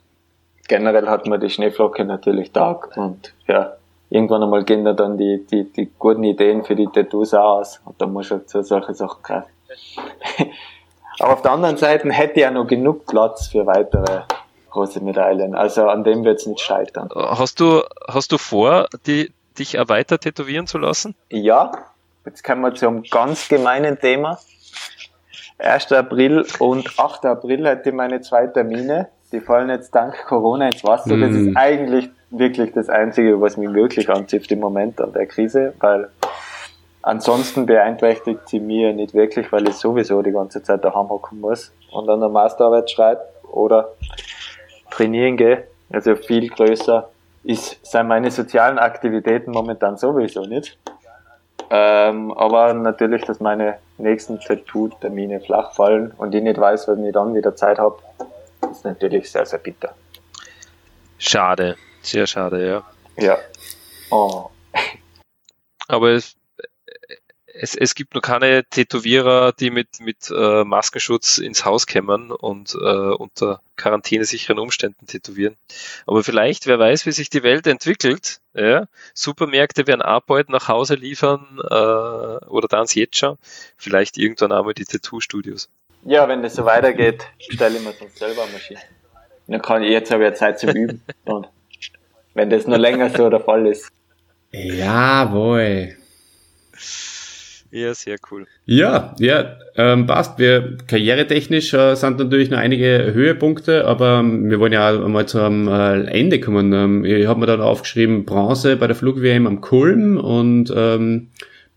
generell 0.69 1.09
hat 1.09 1.27
man 1.27 1.41
die 1.41 1.51
Schneeflocke 1.51 2.05
natürlich 2.05 2.53
Tag 2.53 2.97
und 2.97 3.35
ja, 3.47 3.77
irgendwann 4.11 4.43
einmal 4.43 4.65
gehen 4.65 4.85
da 4.85 4.93
dann 4.93 5.19
die, 5.19 5.45
die, 5.51 5.65
die 5.65 5.91
guten 5.99 6.25
Ideen 6.25 6.65
für 6.65 6.77
die 6.77 6.87
Tattoos 6.87 7.35
auch 7.35 7.59
aus 7.59 7.81
und 7.85 8.01
dann 8.01 8.13
muss 8.13 8.31
halt 8.31 8.49
zu 8.49 8.63
solche 8.63 8.95
Sachen 8.95 9.23
greifen. 9.23 9.51
Aber 11.21 11.33
auf 11.35 11.43
der 11.43 11.53
anderen 11.53 11.77
Seite 11.77 12.11
hätte 12.13 12.35
ich 12.35 12.41
ja 12.43 12.51
noch 12.51 12.67
genug 12.67 13.07
Platz 13.07 13.49
für 13.49 13.67
weitere 13.67 14.23
große 14.71 15.01
Medaillen. 15.01 15.55
Also 15.55 15.87
an 15.89 16.03
dem 16.05 16.25
wird 16.25 16.41
es 16.41 16.47
nicht 16.47 16.61
scheitern. 16.61 17.09
hast 17.15 17.61
du, 17.61 17.83
hast 18.09 18.33
du 18.33 18.39
vor, 18.39 18.89
die, 19.07 19.33
dich 19.59 19.79
auch 19.79 19.89
weiter 19.89 20.19
tätowieren 20.19 20.67
zu 20.67 20.79
lassen? 20.79 21.15
Ja, 21.31 21.71
jetzt 22.27 22.43
kommen 22.43 22.63
wir 22.63 22.75
zum 22.75 23.03
ganz 23.05 23.49
gemeinen 23.49 23.99
Thema. 24.01 24.39
1. 25.59 25.93
April 25.93 26.45
und 26.59 26.99
8. 26.99 27.25
April 27.27 27.67
hätte 27.67 27.91
ich 27.91 27.95
meine 27.95 28.21
zwei 28.21 28.47
Termine. 28.49 29.09
Die 29.31 29.41
fallen 29.41 29.69
jetzt 29.71 29.95
dank 29.95 30.15
Corona 30.27 30.67
ins 30.69 30.85
Wasser. 30.85 31.17
Das 31.17 31.31
Mm. 31.31 31.49
ist 31.51 31.57
eigentlich 31.57 32.11
wirklich 32.31 32.73
das 32.73 32.89
Einzige, 32.89 33.41
was 33.41 33.57
mich 33.57 33.73
wirklich 33.73 34.09
anzieht 34.11 34.51
im 34.51 34.59
Moment 34.61 35.01
an 35.01 35.13
der 35.13 35.27
Krise, 35.27 35.73
weil 35.79 36.09
ansonsten 37.05 37.67
beeinträchtigt 37.67 38.49
sie 38.49 38.61
mir 38.61 38.93
nicht 38.93 39.15
wirklich, 39.15 39.53
weil 39.53 39.69
ich 39.69 39.77
sowieso 39.77 40.23
die 40.23 40.33
ganze 40.33 40.63
Zeit 40.63 40.85
daheim 40.85 41.09
hocken 41.09 41.41
muss 41.41 41.73
und 41.93 42.09
an 42.09 42.21
der 42.21 42.29
Masterarbeit 42.29 42.91
schreibe 42.91 43.23
oder 43.51 43.95
trainieren 44.91 45.37
gehe. 45.37 45.69
Also 45.93 46.17
viel 46.17 46.49
größer 46.49 47.09
ist, 47.45 47.85
sind 47.85 48.09
meine 48.09 48.31
sozialen 48.31 48.79
Aktivitäten 48.79 49.53
momentan 49.53 49.97
sowieso 49.97 50.43
nicht. 50.43 50.79
Ähm, 51.71 52.33
aber 52.33 52.75
natürlich, 52.75 53.25
dass 53.25 53.41
meine 53.41 53.79
nächsten 53.99 54.41
Tattoo-Termine 54.41 55.41
flach 55.41 55.73
fallen 55.73 56.13
und 56.17 56.35
ich 56.35 56.43
nicht 56.43 56.59
weiß, 56.59 56.89
wann 56.89 57.05
ich 57.05 57.13
dann 57.13 57.35
wieder 57.35 57.55
Zeit 57.55 57.79
habe, 57.79 57.99
ist 58.71 58.85
natürlich 58.85 59.31
sehr, 59.31 59.47
sehr 59.47 59.59
bitter. 59.59 59.95
Schade, 61.19 61.77
sehr 62.03 62.27
schade, 62.27 62.67
ja. 62.67 62.83
Ja. 63.17 63.39
Oh. 64.11 64.51
Aber 65.89 66.11
es, 66.11 66.37
es, 67.55 67.75
es 67.77 67.95
gibt 67.95 68.15
noch 68.15 68.21
keine 68.21 68.65
Tätowierer, 68.65 69.53
die 69.53 69.71
mit, 69.71 70.01
mit 70.01 70.31
äh, 70.31 70.65
Maskenschutz 70.65 71.39
ins 71.39 71.65
Haus 71.65 71.87
kämmern 71.87 72.31
und 72.31 72.75
äh, 72.75 72.79
unter 72.79 73.61
quarantänesicheren 73.77 74.59
Umständen 74.59 75.07
tätowieren. 75.07 75.57
Aber 76.07 76.25
vielleicht, 76.25 76.67
wer 76.67 76.79
weiß, 76.79 77.07
wie 77.07 77.13
sich 77.13 77.31
die 77.31 77.43
Welt 77.43 77.67
entwickelt. 77.67 78.41
Ja? 78.55 78.87
Supermärkte 79.15 79.87
werden 79.87 80.03
bald 80.27 80.49
nach 80.49 80.69
Hause 80.69 80.97
liefern 80.97 81.59
äh, 81.59 82.45
oder 82.47 82.69
dann 82.69 82.87
jetzt 82.93 83.17
schon. 83.17 83.39
Vielleicht 83.77 84.19
irgendwann 84.19 84.53
einmal 84.53 84.75
die 84.75 84.85
Tattoo-Studios. 84.85 85.69
Ja, 86.05 86.29
wenn 86.29 86.43
das 86.43 86.55
so 86.55 86.65
weitergeht, 86.65 87.25
stelle 87.39 87.77
ich 87.79 87.85
mir 87.85 87.93
sonst 87.93 88.19
selber 88.19 88.43
eine 88.43 88.53
Maschine. 88.53 88.81
Dann 89.47 89.63
kann 89.63 89.83
ich 89.83 89.91
jetzt 89.91 90.11
habe 90.11 90.25
ich 90.25 90.31
ja 90.31 90.35
Zeit 90.35 90.59
zum 90.59 90.71
Üben. 90.71 91.03
Und 91.25 91.49
wenn 92.35 92.51
das 92.51 92.67
nur 92.67 92.79
länger 92.79 93.11
so 93.11 93.31
der 93.31 93.41
Fall 93.41 93.67
ist. 93.67 93.91
Jawohl. 94.51 95.97
Ja, 97.75 97.93
sehr 97.93 98.19
cool. 98.31 98.47
Ja, 98.67 99.17
ja, 99.19 99.57
ähm, 99.75 100.07
passt. 100.07 100.39
Wir 100.39 100.77
karrieretechnisch 100.87 101.75
äh, 101.75 101.97
sind 101.97 102.21
natürlich 102.21 102.49
noch 102.49 102.59
einige 102.59 103.11
Höhepunkte, 103.13 103.85
aber 103.85 104.21
ähm, 104.21 104.49
wir 104.49 104.61
wollen 104.61 104.73
ja 104.73 104.93
auch 104.93 105.09
mal 105.09 105.27
zum 105.27 105.67
äh, 105.67 106.05
Ende 106.05 106.39
kommen. 106.39 106.73
Ähm, 106.73 107.05
ich 107.05 107.27
habe 107.27 107.41
mir 107.41 107.47
dann 107.47 107.61
aufgeschrieben 107.61 108.27
Bronze 108.27 108.77
bei 108.77 108.87
der 108.87 108.95
Flug-WM 108.95 109.49
am 109.49 109.61
Kulm 109.61 110.19
und 110.19 110.73
ähm, 110.73 111.31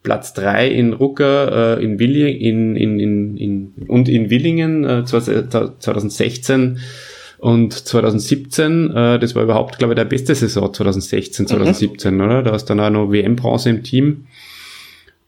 Platz 0.03 0.35
drei 0.35 0.67
in 0.67 0.93
Rucker 0.93 1.79
äh, 1.79 1.83
in 1.83 1.97
Willi 1.97 2.31
in, 2.31 2.75
in, 2.75 2.99
in, 2.99 3.37
in, 3.37 3.73
und 3.87 4.07
in 4.07 4.29
Willingen 4.29 4.83
äh, 4.83 5.03
2016 5.03 6.77
und 7.39 7.73
2017, 7.73 8.91
äh, 8.95 9.17
das 9.17 9.33
war 9.33 9.41
überhaupt, 9.41 9.79
glaube 9.79 9.93
ich, 9.93 9.95
der 9.95 10.05
beste 10.05 10.35
Saison 10.35 10.71
2016, 10.71 11.47
2017, 11.47 12.13
mhm. 12.13 12.21
oder? 12.21 12.43
Da 12.43 12.51
hast 12.51 12.65
du 12.65 12.75
dann 12.75 12.85
auch 12.85 13.05
noch 13.05 13.11
WM-Bronze 13.11 13.71
im 13.71 13.81
Team. 13.81 14.27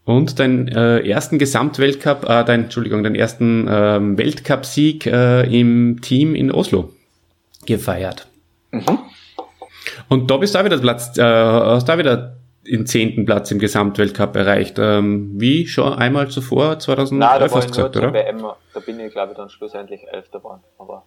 Und 0.09 0.39
deinen 0.39 0.67
äh, 0.69 1.07
ersten 1.07 1.37
Gesamtweltcup, 1.37 2.23
äh, 2.23 2.43
dein, 2.43 2.63
Entschuldigung, 2.63 3.03
deinen 3.03 3.13
ersten 3.13 3.67
ähm, 3.69 4.17
Weltcup-Sieg 4.17 5.05
äh, 5.05 5.43
im 5.43 6.01
Team 6.01 6.33
in 6.33 6.51
Oslo 6.51 6.91
gefeiert. 7.67 8.25
Mhm. 8.71 8.97
Und 10.07 10.31
da 10.31 10.37
bist 10.37 10.55
du 10.55 10.59
auch 10.59 10.65
wieder 10.65 10.79
Platz, 10.79 11.15
äh, 11.15 11.21
hast 11.21 11.87
du 11.87 11.93
auch 11.93 11.99
wieder 11.99 12.37
den 12.65 12.87
zehnten 12.87 13.23
Platz 13.25 13.51
im 13.51 13.59
Gesamtweltcup 13.59 14.35
erreicht. 14.35 14.79
Ähm, 14.79 15.39
wie 15.39 15.67
schon 15.67 15.93
einmal 15.93 16.29
zuvor, 16.29 16.79
2011 16.79 17.11
Nein, 17.11 17.39
da 17.39 17.55
hast 17.55 17.65
du 17.65 17.69
gesagt, 17.69 17.95
oder? 17.95 18.11
WM, 18.11 18.39
da 18.73 18.79
bin 18.79 18.99
ich, 18.99 19.11
glaube 19.11 19.33
ich, 19.33 19.37
dann 19.37 19.49
schlussendlich 19.49 20.07
Elfter 20.11 20.39
geworden. 20.39 20.63
Aber 20.79 21.05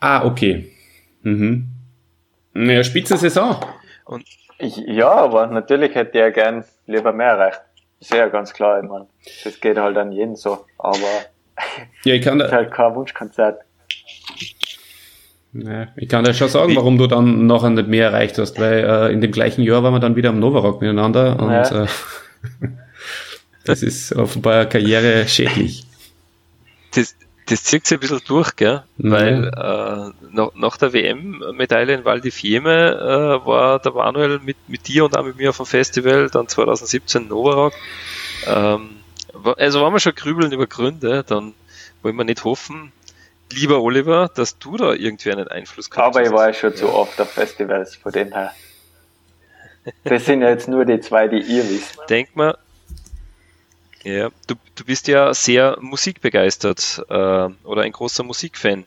ah, 0.00 0.26
okay. 0.26 0.70
Mhm. 1.22 1.68
Naja, 2.52 2.84
Spitzensaison. 2.84 3.56
Und 4.04 4.26
ich, 4.58 4.76
ja, 4.76 5.12
aber 5.12 5.46
natürlich 5.46 5.94
hätte 5.94 6.10
ich 6.10 6.20
ja 6.20 6.28
gern 6.28 6.62
lieber 6.86 7.14
mehr 7.14 7.28
erreicht. 7.28 7.62
Sehr 8.00 8.30
ganz 8.30 8.52
klar, 8.52 8.82
ich 8.82 8.88
meine, 8.88 9.06
das 9.44 9.60
geht 9.60 9.76
halt 9.76 9.96
an 9.96 10.12
jeden 10.12 10.36
so, 10.36 10.64
aber 10.78 10.98
ja, 12.04 12.14
ich 12.14 12.22
kann 12.22 12.38
da, 12.38 12.46
ist 12.46 12.52
halt 12.52 12.70
kein 12.70 12.94
Wunschkonzert. 12.94 13.62
Ja, 15.52 15.88
ich 15.96 16.08
kann 16.08 16.24
dir 16.24 16.34
schon 16.34 16.48
sagen, 16.48 16.76
warum 16.76 16.98
du 16.98 17.06
dann 17.06 17.46
nachher 17.46 17.70
nicht 17.70 17.88
mehr 17.88 18.06
erreicht 18.06 18.38
hast, 18.38 18.60
weil 18.60 18.84
äh, 18.84 19.12
in 19.12 19.20
dem 19.20 19.32
gleichen 19.32 19.62
Jahr 19.62 19.82
waren 19.82 19.94
wir 19.94 20.00
dann 20.00 20.14
wieder 20.14 20.28
am 20.28 20.38
Novarock 20.38 20.80
miteinander 20.80 21.40
und 21.40 21.50
ja. 21.50 21.84
äh, 21.84 21.86
das 23.64 23.82
ist 23.82 24.14
offenbar 24.14 24.66
Karriere 24.66 25.26
schädlich. 25.26 25.84
Das, 26.94 27.16
das 27.48 27.64
zieht 27.64 27.86
sich 27.86 27.96
ein 27.96 28.00
bisschen 28.00 28.20
durch, 28.26 28.56
gell? 28.56 28.82
Mhm. 28.98 29.10
Weil 29.10 29.44
äh, 29.44 30.12
nach, 30.32 30.54
nach 30.54 30.76
der 30.76 30.92
WM-Medaille 30.92 31.94
in 31.94 32.04
Val 32.04 32.20
di 32.20 32.30
Fiemme 32.30 33.40
äh, 33.42 33.46
war 33.46 33.78
der 33.78 33.92
Manuel 33.92 34.38
mit, 34.40 34.56
mit 34.68 34.86
dir 34.86 35.04
und 35.04 35.16
auch 35.16 35.24
mit 35.24 35.36
mir 35.36 35.50
auf 35.50 35.56
dem 35.56 35.66
Festival, 35.66 36.28
dann 36.30 36.48
2017 36.48 37.28
Novarock. 37.28 37.72
Ähm, 38.46 38.90
also 39.56 39.80
waren 39.80 39.92
wir 39.92 40.00
schon 40.00 40.14
grübeln 40.14 40.52
über 40.52 40.66
Gründe, 40.66 41.24
dann 41.24 41.54
wollen 42.02 42.16
wir 42.16 42.24
nicht 42.24 42.44
hoffen, 42.44 42.92
lieber 43.52 43.80
Oliver, 43.80 44.30
dass 44.34 44.58
du 44.58 44.76
da 44.76 44.92
irgendwie 44.92 45.32
einen 45.32 45.48
Einfluss 45.48 45.88
hast. 45.90 45.98
Aber 45.98 46.22
ich 46.22 46.30
war 46.30 46.48
ja 46.48 46.52
schon 46.52 46.74
zu 46.74 46.92
oft 46.92 47.20
auf 47.20 47.30
Festivals, 47.30 47.96
von 47.96 48.12
dem 48.12 48.32
her. 48.32 48.52
Das 50.04 50.26
sind 50.26 50.42
ja 50.42 50.50
jetzt 50.50 50.68
nur 50.68 50.84
die 50.84 51.00
zwei, 51.00 51.28
die 51.28 51.38
ihr 51.38 51.68
wisst. 51.68 51.98
Denk 52.10 52.36
mal, 52.36 52.58
ja, 54.04 54.30
du, 54.46 54.54
du 54.74 54.84
bist 54.84 55.08
ja 55.08 55.34
sehr 55.34 55.76
musikbegeistert 55.80 57.04
äh, 57.08 57.12
oder 57.12 57.82
ein 57.82 57.92
großer 57.92 58.22
Musikfan. 58.22 58.84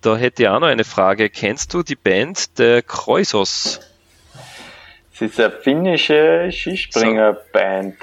Da 0.00 0.16
hätte 0.16 0.42
ich 0.44 0.48
auch 0.48 0.60
noch 0.60 0.68
eine 0.68 0.84
Frage. 0.84 1.28
Kennst 1.28 1.74
du 1.74 1.82
die 1.82 1.96
Band 1.96 2.58
der 2.58 2.82
Kreusos? 2.82 3.80
Es 5.12 5.22
ist 5.22 5.40
eine 5.40 5.50
finnische 5.50 6.48
Skispringer-Band. 6.52 7.96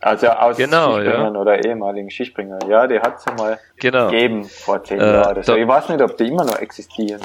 Also 0.00 0.28
aus 0.28 0.56
genau, 0.56 0.96
Skispringern 0.96 1.34
ja. 1.34 1.40
oder 1.40 1.64
ehemaligen 1.64 2.10
Skispringer. 2.10 2.58
Ja, 2.68 2.86
die 2.86 3.00
hat 3.00 3.18
es 3.18 3.26
mal 3.36 3.58
genau. 3.76 4.10
gegeben 4.10 4.44
vor 4.44 4.84
zehn 4.84 5.00
äh, 5.00 5.12
Jahren 5.12 5.32
oder 5.32 5.42
so. 5.42 5.56
Ich 5.56 5.66
weiß 5.66 5.88
nicht, 5.88 6.02
ob 6.02 6.16
die 6.18 6.28
immer 6.28 6.44
noch 6.44 6.58
existieren. 6.58 7.22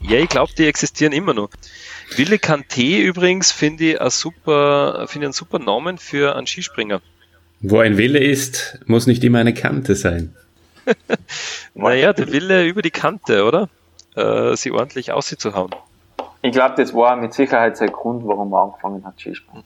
Ja, 0.00 0.18
ich 0.18 0.28
glaube, 0.28 0.52
die 0.56 0.66
existieren 0.66 1.12
immer 1.12 1.34
noch. 1.34 1.50
Wille 2.14 2.36
Kanté 2.36 3.00
übrigens 3.00 3.50
finde 3.52 3.84
ich, 3.84 4.00
ein 4.00 4.10
super, 4.10 5.06
finde 5.08 5.26
einen 5.26 5.32
super 5.32 5.58
Namen 5.58 5.98
für 5.98 6.36
einen 6.36 6.46
Skispringer. 6.46 7.00
Wo 7.60 7.78
ein 7.78 7.96
Wille 7.96 8.18
ist, 8.18 8.78
muss 8.86 9.06
nicht 9.06 9.24
immer 9.24 9.38
eine 9.38 9.54
Kante 9.54 9.94
sein. 9.94 10.34
naja, 11.74 12.12
der 12.12 12.30
Wille 12.30 12.64
über 12.64 12.82
die 12.82 12.90
Kante, 12.90 13.44
oder? 13.44 13.68
Äh, 14.14 14.56
sie 14.56 14.70
ordentlich 14.70 15.12
auszuhauen. 15.12 15.74
Ich 16.42 16.52
glaube, 16.52 16.74
das 16.76 16.94
war 16.94 17.16
mit 17.16 17.34
Sicherheit 17.34 17.76
sein 17.76 17.90
Grund, 17.90 18.24
warum 18.26 18.52
er 18.52 18.62
angefangen 18.62 19.04
hat, 19.04 19.20
Skispringen 19.20 19.64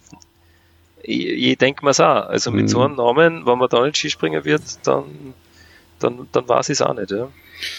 ich, 1.02 1.26
ich 1.26 1.58
denke 1.58 1.84
mir 1.84 1.92
auch. 1.92 2.28
Also 2.28 2.50
mit 2.50 2.64
mhm. 2.64 2.68
so 2.68 2.82
einem 2.82 2.96
Namen, 2.96 3.46
wenn 3.46 3.58
man 3.58 3.68
da 3.68 3.84
nicht 3.84 3.96
Skispringer 3.96 4.44
wird, 4.44 4.62
dann, 4.86 5.04
dann, 6.00 6.28
dann 6.32 6.48
weiß 6.48 6.68
ich 6.68 6.74
es 6.74 6.82
auch 6.82 6.94
nicht. 6.94 7.10
Ja. 7.10 7.28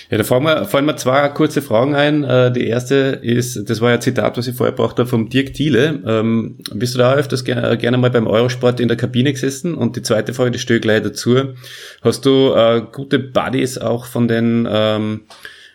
Ja, 0.10 0.18
da 0.18 0.24
fallen 0.24 0.44
mir, 0.44 0.66
fallen 0.66 0.86
mir 0.86 0.96
zwei 0.96 1.28
kurze 1.30 1.62
Fragen 1.62 1.96
ein. 1.96 2.24
Äh, 2.24 2.52
die 2.52 2.68
erste 2.68 2.96
ist, 3.22 3.70
das 3.70 3.82
war 3.82 3.90
ja 3.90 3.96
ein 3.96 4.02
Zitat, 4.02 4.38
was 4.38 4.48
ich 4.48 4.56
vorher 4.56 4.76
gebracht 4.76 5.00
habe, 5.00 5.10
vom 5.10 5.30
Dirk 5.30 5.54
Thiele. 5.54 6.02
Ähm, 6.06 6.58
bist 6.74 6.94
du 6.94 7.00
da 7.00 7.14
öfters 7.14 7.44
gerne, 7.44 7.78
gerne 7.78 7.98
mal 7.98 8.12
beim 8.12 8.28
Eurosport 8.28 8.80
in 8.80 8.88
der 8.88 8.98
Kabine 8.98 9.32
gesessen? 9.32 9.74
Und 9.74 9.96
die 9.96 10.02
zweite 10.02 10.34
Frage, 10.34 10.52
die 10.52 10.60
stehe 10.60 10.78
ich 10.78 10.82
gleich 10.82 11.02
dazu. 11.02 11.56
Hast 12.04 12.26
du 12.26 12.54
äh, 12.54 12.84
gute 12.92 13.20
Buddies 13.20 13.78
auch 13.78 14.06
von 14.06 14.28
den 14.28 14.68
ähm, 14.70 15.22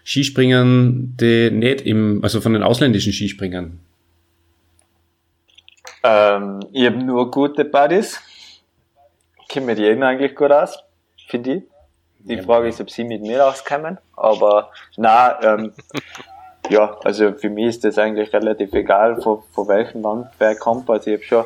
Skispringern, 0.04 1.16
die 1.20 1.50
nicht 1.50 1.80
im, 1.80 2.20
also 2.22 2.40
von 2.40 2.52
den 2.52 2.62
ausländischen 2.62 3.12
Skispringern? 3.12 3.80
Ähm, 6.04 6.60
ich 6.72 6.86
habe 6.86 6.98
nur 6.98 7.30
gute 7.30 7.64
Buddies. 7.64 8.20
Kommen 9.52 9.66
mit 9.66 9.78
jedem 9.78 10.02
eigentlich 10.02 10.34
gut 10.34 10.52
aus, 10.52 10.78
finde 11.28 11.54
ich. 11.54 11.62
Die 12.28 12.42
Frage 12.42 12.68
ist, 12.68 12.80
ob 12.80 12.90
sie 12.90 13.04
mit 13.04 13.22
mir 13.22 13.46
auskommen, 13.46 13.98
aber 14.16 14.70
na, 14.96 15.40
ähm, 15.42 15.72
ja, 16.70 16.96
also 17.04 17.32
für 17.32 17.48
mich 17.48 17.66
ist 17.66 17.84
das 17.84 17.98
eigentlich 17.98 18.32
relativ 18.32 18.72
egal, 18.72 19.22
von, 19.22 19.42
von 19.52 19.68
welchem 19.68 20.02
Land 20.02 20.26
wer 20.38 20.56
kommt. 20.56 20.90
Also 20.90 21.08
ich 21.08 21.18
habe 21.18 21.24
schon, 21.24 21.44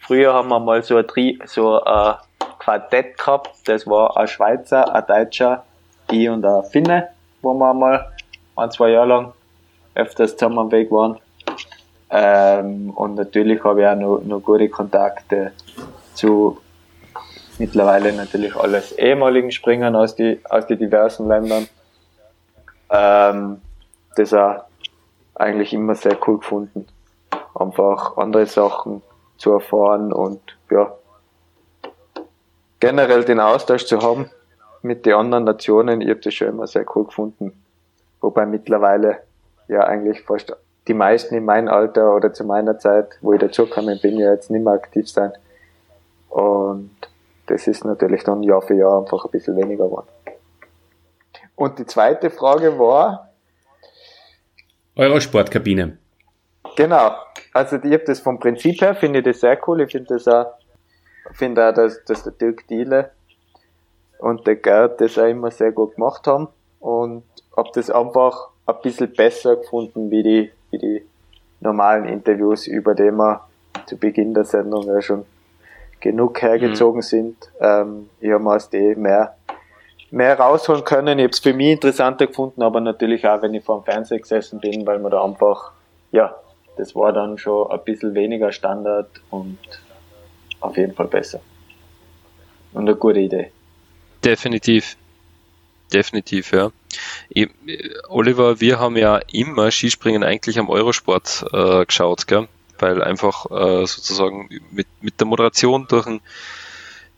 früher 0.00 0.34
haben 0.34 0.48
wir 0.48 0.58
mal 0.58 0.82
so 0.82 0.96
ein, 0.96 1.06
Tri, 1.06 1.38
so 1.44 1.80
ein 1.80 2.16
Quartett 2.58 3.16
gehabt, 3.16 3.50
das 3.66 3.86
war 3.86 4.16
ein 4.16 4.26
Schweizer, 4.26 4.92
ein 4.92 5.06
Deutscher, 5.06 5.64
ich 6.10 6.28
und 6.28 6.44
ein 6.44 6.64
Finne, 6.64 7.08
wo 7.40 7.54
wir 7.54 7.72
mal 7.72 8.10
ein, 8.56 8.70
zwei 8.72 8.90
Jahre 8.90 9.06
lang 9.06 9.32
öfters 9.94 10.36
zusammen 10.36 10.58
am 10.58 10.72
Weg 10.72 10.90
waren. 10.90 11.18
Ähm, 12.10 12.90
und 12.90 13.14
natürlich 13.14 13.62
habe 13.62 13.82
ich 13.82 13.86
auch 13.86 13.94
noch, 13.94 14.20
noch 14.24 14.40
gute 14.40 14.68
Kontakte 14.68 15.52
zu 16.14 16.58
mittlerweile 17.58 18.12
natürlich 18.12 18.56
alles 18.56 18.92
ehemaligen 18.92 19.50
Springern 19.50 19.96
aus 19.96 20.14
die, 20.14 20.40
aus 20.48 20.66
die 20.66 20.76
diversen 20.76 21.28
Ländern. 21.28 21.68
Ähm, 22.90 23.60
das 24.16 24.32
auch 24.32 24.64
eigentlich 25.34 25.72
immer 25.72 25.94
sehr 25.94 26.16
cool 26.26 26.38
gefunden. 26.38 26.86
Einfach 27.54 28.16
andere 28.16 28.46
Sachen 28.46 29.02
zu 29.38 29.52
erfahren 29.52 30.12
und 30.12 30.40
ja, 30.70 30.94
generell 32.80 33.24
den 33.24 33.40
Austausch 33.40 33.86
zu 33.86 34.00
haben 34.00 34.30
mit 34.82 35.06
den 35.06 35.14
anderen 35.14 35.44
Nationen. 35.44 36.00
Ich 36.00 36.08
habe 36.08 36.20
das 36.20 36.34
schon 36.34 36.48
immer 36.48 36.66
sehr 36.66 36.84
cool 36.94 37.04
gefunden. 37.04 37.52
Wobei 38.20 38.46
mittlerweile 38.46 39.18
ja 39.68 39.80
eigentlich 39.80 40.22
fast 40.22 40.56
die 40.88 40.94
meisten 40.94 41.34
in 41.34 41.44
meinem 41.44 41.68
Alter 41.68 42.14
oder 42.14 42.32
zu 42.32 42.44
meiner 42.44 42.78
Zeit, 42.78 43.18
wo 43.20 43.32
ich 43.32 43.40
dazugekommen 43.40 43.98
bin, 44.00 44.18
ja 44.18 44.32
jetzt 44.32 44.50
nicht 44.50 44.64
mehr 44.64 44.74
aktiv 44.74 45.08
sein. 45.08 45.32
Und 46.28 46.90
das 47.46 47.66
ist 47.66 47.84
natürlich 47.84 48.24
dann 48.24 48.42
Jahr 48.42 48.62
für 48.62 48.74
Jahr 48.74 49.00
einfach 49.00 49.24
ein 49.24 49.30
bisschen 49.30 49.56
weniger 49.56 49.84
geworden. 49.84 50.08
Und 51.54 51.78
die 51.78 51.86
zweite 51.86 52.30
Frage 52.30 52.78
war? 52.78 53.30
Eurosportkabine. 54.96 55.98
Genau. 56.76 57.12
Also 57.52 57.76
ich 57.76 57.92
habe 57.92 58.04
das 58.04 58.20
vom 58.20 58.38
Prinzip 58.38 58.80
her, 58.82 58.94
finde 58.94 59.20
ich 59.20 59.24
das 59.24 59.40
sehr 59.40 59.58
cool. 59.66 59.80
Ich 59.80 59.92
finde 59.92 60.14
das 60.14 60.28
auch, 60.28 60.54
finde 61.32 61.68
auch, 61.68 61.74
dass, 61.74 62.04
dass 62.04 62.22
der 62.24 62.32
Dirk 62.32 62.66
Diele 62.68 63.12
und 64.18 64.46
der 64.46 64.56
Gerd 64.56 65.00
das 65.00 65.18
auch 65.18 65.24
immer 65.24 65.50
sehr 65.50 65.72
gut 65.72 65.94
gemacht 65.94 66.26
haben. 66.26 66.48
Und 66.80 67.24
habe 67.56 67.70
das 67.74 67.90
einfach 67.90 68.50
ein 68.66 68.76
bisschen 68.82 69.12
besser 69.12 69.56
gefunden, 69.56 70.10
wie 70.10 70.22
die, 70.22 70.52
wie 70.70 70.78
die 70.78 71.06
normalen 71.60 72.04
Interviews, 72.04 72.66
über 72.66 72.94
die 72.94 73.10
wir 73.10 73.48
zu 73.86 73.96
Beginn 73.96 74.34
der 74.34 74.44
Sendung 74.44 74.86
ja 74.86 75.00
schon 75.00 75.24
genug 76.06 76.40
hergezogen 76.40 76.98
mhm. 76.98 77.02
sind. 77.02 77.36
Ähm, 77.60 78.08
ich 78.20 78.30
habe 78.30 78.48
aus 78.50 78.70
dem 78.70 79.02
mehr, 79.02 79.36
mehr 80.10 80.38
rausholen 80.38 80.84
können. 80.84 81.18
Ich 81.18 81.24
habe 81.24 81.32
es 81.32 81.38
für 81.38 81.52
mich 81.52 81.72
interessanter 81.72 82.26
gefunden, 82.26 82.62
aber 82.62 82.80
natürlich 82.80 83.26
auch, 83.26 83.42
wenn 83.42 83.54
ich 83.54 83.64
vor 83.64 83.80
dem 83.80 83.84
Fernseher 83.84 84.18
gesessen 84.18 84.60
bin, 84.60 84.86
weil 84.86 84.98
man 84.98 85.10
da 85.10 85.24
einfach, 85.24 85.72
ja, 86.12 86.34
das 86.76 86.94
war 86.94 87.12
dann 87.12 87.38
schon 87.38 87.70
ein 87.70 87.80
bisschen 87.84 88.14
weniger 88.14 88.52
Standard 88.52 89.08
und 89.30 89.58
auf 90.60 90.76
jeden 90.76 90.94
Fall 90.94 91.08
besser. 91.08 91.40
Und 92.72 92.88
eine 92.88 92.96
gute 92.96 93.20
Idee. 93.20 93.50
Definitiv. 94.24 94.96
Definitiv, 95.92 96.52
ja. 96.52 96.72
Ich, 97.28 97.48
Oliver, 98.08 98.60
wir 98.60 98.80
haben 98.80 98.96
ja 98.96 99.20
immer 99.32 99.70
Skispringen 99.70 100.24
eigentlich 100.24 100.58
am 100.58 100.68
Eurosport 100.68 101.44
äh, 101.52 101.86
geschaut, 101.86 102.26
gell? 102.26 102.48
Weil 102.78 103.02
einfach 103.02 103.46
äh, 103.50 103.86
sozusagen 103.86 104.48
mit, 104.70 104.86
mit 105.00 105.20
der 105.20 105.26
Moderation 105.26 105.86
durch 105.88 106.06
einen 106.06 106.20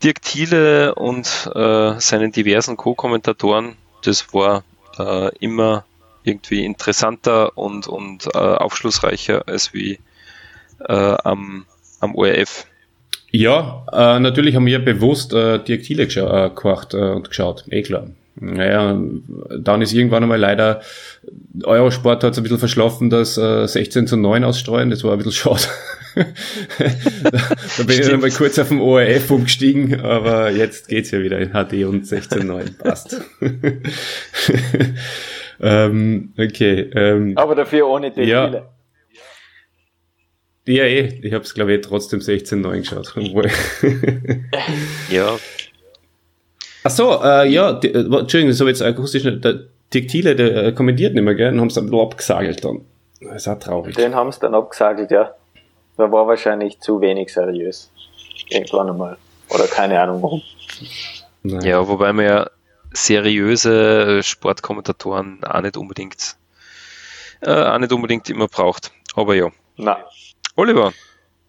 Dirk 0.02 0.22
Thiele 0.22 0.94
und 0.94 1.51
äh, 1.55 1.98
seinen 1.98 2.32
diversen 2.32 2.76
Co-Kommentatoren, 2.76 3.76
das 4.05 4.32
war 4.32 4.62
äh, 4.98 5.36
immer 5.39 5.85
irgendwie 6.22 6.64
interessanter 6.64 7.56
und, 7.56 7.89
und 7.89 8.26
äh, 8.26 8.39
aufschlussreicher 8.39 9.48
als 9.48 9.74
wie 9.74 9.98
äh, 10.86 10.93
am, 10.93 11.66
am 12.01 12.14
ORF. 12.14 12.66
Ja, 13.30 13.85
äh, 13.93 14.20
natürlich 14.20 14.55
haben 14.55 14.66
wir 14.66 14.78
bewusst 14.85 15.32
äh, 15.32 15.62
Dirk 15.62 15.82
Thiele 15.82 16.05
äh, 16.05 16.48
gekocht 16.48 16.94
äh, 16.94 17.10
und 17.10 17.28
geschaut, 17.28 17.64
eh 17.70 17.82
klar. 17.82 18.09
Naja, 18.40 19.01
dann 19.59 19.82
ist 19.82 19.93
irgendwann 19.93 20.23
einmal 20.23 20.39
leider 20.39 20.81
Eurosport 21.65 22.23
hat 22.23 22.32
es 22.32 22.39
ein 22.39 22.43
bisschen 22.43 22.59
verschlafen, 22.59 23.10
dass 23.10 23.36
äh, 23.36 23.66
16 23.66 24.06
zu 24.06 24.16
9 24.16 24.44
ausstreuen, 24.44 24.90
das 24.90 25.02
war 25.05 25.12
ein 25.12 25.19
bisschen 25.19 25.32
schade. 25.32 25.62
da, 26.16 27.82
bin 27.85 28.01
ich 28.01 28.09
dann 28.09 28.20
mal 28.20 28.31
kurz 28.31 28.59
auf 28.59 28.69
dem 28.69 28.81
ORF 28.81 29.31
umgestiegen, 29.31 30.01
aber 30.01 30.51
jetzt 30.51 30.89
geht's 30.89 31.10
ja 31.10 31.20
wieder 31.20 31.39
in 31.39 31.51
HD 31.51 31.85
und 31.85 32.06
16 32.06 32.40
zu 32.40 32.47
9, 32.47 32.77
passt. 32.78 33.20
ähm, 35.60 36.32
okay. 36.39 36.90
Ähm, 36.94 37.32
aber 37.36 37.55
dafür 37.55 37.89
ohne 37.89 38.10
die 38.10 38.23
ja. 38.23 38.70
Ja, 40.66 40.85
eh. 40.85 41.20
Ich 41.23 41.32
habe 41.32 41.44
es, 41.44 41.55
glaube 41.55 41.74
ich, 41.74 41.81
trotzdem 41.81 42.20
16-9 42.20 42.81
geschaut. 42.81 43.15
ja. 45.10 45.39
Ach 46.85 46.91
so, 46.91 47.23
äh, 47.23 47.49
ja, 47.49 47.73
die, 47.73 47.89
äh, 47.89 48.01
Entschuldigung, 48.01 48.49
das 48.49 48.61
habe 48.61 48.71
ich 48.71 48.79
jetzt 48.79 48.87
akustisch 48.87 49.25
nicht. 49.25 49.45
Der 49.45 49.61
Dirk 49.93 50.09
Thiele, 50.09 50.37
der 50.37 50.65
äh, 50.65 50.73
kommentiert 50.73 51.15
nicht 51.15 51.23
mehr, 51.23 51.35
gell? 51.35 51.53
Und 51.53 51.61
haben 51.61 51.69
es 51.69 51.79
ein 51.79 51.87
bisschen 51.87 52.01
abgesagelt 52.01 52.65
dann. 52.65 52.83
Das 53.21 53.37
ist 53.37 53.49
auch 53.49 53.59
traurig. 53.59 53.97
Den 53.97 54.15
haben 54.15 54.29
es 54.29 54.39
dann 54.39 54.55
abgesagelt, 54.55 55.11
ja. 55.11 55.35
Da 55.97 56.13
war 56.13 56.27
wahrscheinlich 56.27 56.79
zu 56.81 57.01
wenig 57.01 57.33
seriös. 57.33 57.91
Irgendwann 58.51 58.91
einmal. 58.91 59.17
Oder 59.51 59.67
keine 59.67 60.01
Ahnung 60.01 60.23
warum. 60.23 60.43
Nein. 61.43 61.63
Ja, 61.63 61.87
wobei 61.89 62.13
man 62.13 62.25
ja 62.25 62.51
seriöse 62.93 64.23
Sportkommentatoren 64.23 65.43
auch 65.45 65.61
nicht 65.61 65.77
unbedingt, 65.77 66.37
äh, 67.41 67.51
auch 67.51 67.79
nicht 67.79 67.93
unbedingt 67.93 68.29
immer 68.31 68.49
braucht. 68.49 68.93
Aber 69.15 69.35
ja. 69.35 69.51
Na, 69.77 69.99
Oliver. 70.55 70.93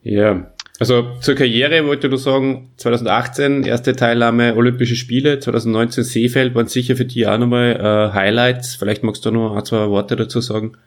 Ja, 0.02 0.50
also 0.80 1.18
zur 1.20 1.36
Karriere 1.36 1.86
wollte 1.86 2.10
du 2.10 2.18
sagen, 2.18 2.72
2018 2.78 3.64
erste 3.64 3.96
Teilnahme 3.96 4.56
Olympische 4.56 4.96
Spiele, 4.96 5.40
2019 5.40 6.04
Seefeld 6.04 6.56
waren 6.56 6.68
sicher 6.68 6.96
für 6.96 7.06
dich 7.06 7.28
auch 7.28 7.38
nochmal 7.38 7.76
äh, 7.76 8.14
Highlights. 8.14 8.76
Vielleicht 8.76 9.04
magst 9.04 9.26
du 9.26 9.32
noch 9.32 9.56
ein, 9.56 9.66
zwei 9.66 9.90
Worte 9.90 10.16
dazu 10.16 10.40
sagen. 10.40 10.78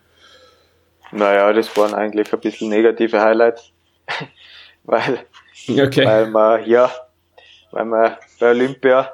Naja, 1.11 1.53
das 1.53 1.77
waren 1.77 1.93
eigentlich 1.93 2.33
ein 2.33 2.41
bisschen 2.41 2.71
negative 2.71 3.21
Highlights, 3.21 3.71
weil, 4.85 5.19
okay. 5.69 6.07
weil 6.07 6.27
wir, 6.29 6.67
ja, 6.67 6.91
weil 7.71 7.85
wir 7.85 8.19
bei 8.41 8.51
Olympia 8.51 9.13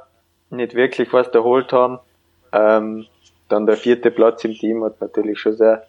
nicht 0.51 0.75
wirklich 0.75 1.13
was 1.13 1.27
erholt 1.29 1.73
haben. 1.73 1.99
Ähm, 2.53 3.07
dann 3.49 3.67
der 3.67 3.77
vierte 3.77 4.11
Platz 4.11 4.45
im 4.45 4.53
Team 4.53 4.85
hat 4.85 5.01
natürlich 5.01 5.41
schon 5.41 5.57
sehr 5.57 5.87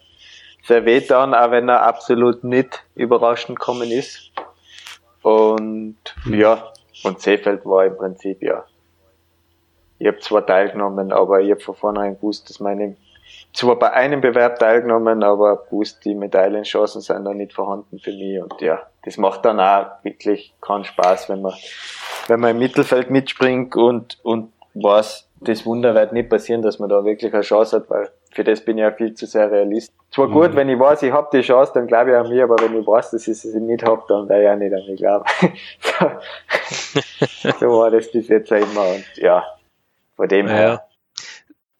sehr 0.66 0.84
wehtan, 0.84 1.34
auch 1.34 1.50
wenn 1.50 1.68
er 1.68 1.82
absolut 1.82 2.44
nicht 2.44 2.84
überraschend 2.94 3.58
gekommen 3.58 3.90
ist. 3.90 4.29
Und 5.22 5.96
ja, 6.26 6.72
und 7.04 7.20
Seefeld 7.20 7.64
war 7.64 7.84
im 7.84 7.96
Prinzip 7.96 8.42
ja. 8.42 8.64
Ich 9.98 10.06
habe 10.06 10.18
zwar 10.20 10.46
teilgenommen, 10.46 11.12
aber 11.12 11.40
ich 11.40 11.50
habe 11.50 11.60
von 11.60 11.74
vornherein 11.74 12.16
gewusst, 12.16 12.48
dass 12.48 12.60
meine 12.60 12.96
zwar 13.52 13.76
bei 13.78 13.92
einem 13.92 14.20
Bewerb 14.20 14.58
teilgenommen, 14.58 15.22
aber 15.22 15.64
gewusst, 15.64 16.04
die 16.04 16.14
Medaillenchancen 16.14 17.00
sind 17.00 17.24
da 17.24 17.34
nicht 17.34 17.52
vorhanden 17.52 17.98
für 17.98 18.12
mich. 18.12 18.40
Und 18.40 18.60
ja, 18.60 18.82
das 19.04 19.16
macht 19.16 19.44
dann 19.44 19.60
auch 19.60 19.86
wirklich 20.02 20.54
keinen 20.60 20.84
Spaß, 20.84 21.28
wenn 21.28 21.42
man, 21.42 21.54
wenn 22.28 22.40
man 22.40 22.52
im 22.52 22.58
Mittelfeld 22.58 23.10
mitspringt 23.10 23.76
und, 23.76 24.18
und 24.22 24.52
weiß, 24.74 25.28
das 25.40 25.66
Wunder 25.66 25.94
wird 25.94 26.12
nicht 26.12 26.28
passieren, 26.28 26.62
dass 26.62 26.78
man 26.78 26.88
da 26.88 27.04
wirklich 27.04 27.32
eine 27.32 27.42
Chance 27.42 27.76
hat, 27.76 27.90
weil 27.90 28.10
für 28.32 28.44
das 28.44 28.64
bin 28.64 28.78
ich 28.78 28.82
ja 28.82 28.92
viel 28.92 29.14
zu 29.14 29.26
sehr 29.26 29.50
realist. 29.50 29.92
Zwar 30.10 30.28
mhm. 30.28 30.32
gut, 30.32 30.56
wenn 30.56 30.68
ich 30.68 30.78
weiß, 30.78 31.02
ich 31.02 31.12
habe 31.12 31.28
die 31.32 31.42
Chance, 31.42 31.72
dann 31.74 31.86
glaube 31.86 32.10
ich 32.10 32.16
an 32.16 32.28
mich, 32.28 32.42
aber 32.42 32.56
wenn 32.60 32.80
ich 32.80 32.86
weiß, 32.86 33.10
dass 33.10 33.26
ich 33.26 33.38
sie 33.38 33.60
nicht 33.60 33.84
habe, 33.84 34.02
dann 34.08 34.28
wäre 34.28 34.42
ich 34.42 34.48
auch 34.48 34.56
nicht 34.56 34.74
an 34.74 34.86
mich 34.86 34.96
glauben. 34.98 35.24
so, 37.40 37.50
so 37.60 37.78
war 37.78 37.90
das 37.90 38.10
bis 38.10 38.28
jetzt 38.28 38.50
immer 38.50 38.88
und 38.88 39.04
ja, 39.16 39.44
von 40.16 40.28
dem 40.28 40.46
ja. 40.46 40.52
her 40.52 40.86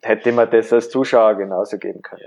hätte 0.02 0.32
man 0.32 0.50
das 0.50 0.72
als 0.72 0.90
Zuschauer 0.90 1.34
genauso 1.34 1.78
geben 1.78 2.02
können. 2.02 2.22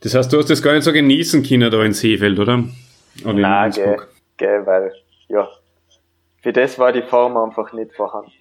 Das 0.00 0.14
heißt, 0.14 0.32
du 0.32 0.38
hast 0.38 0.50
das 0.50 0.62
gar 0.62 0.72
nicht 0.72 0.84
so 0.84 0.92
genießen 0.92 1.42
können 1.42 1.70
da 1.70 1.82
in 1.82 1.92
Seefeld, 1.92 2.38
oder? 2.38 2.64
oder 3.24 3.34
Nein, 3.34 3.70
gell, 3.72 3.98
gell, 4.36 4.66
weil, 4.66 4.92
ja, 5.28 5.48
für 6.42 6.52
das 6.52 6.78
war 6.78 6.92
die 6.92 7.02
Form 7.02 7.36
einfach 7.36 7.72
nicht 7.72 7.92
vorhanden. 7.92 8.32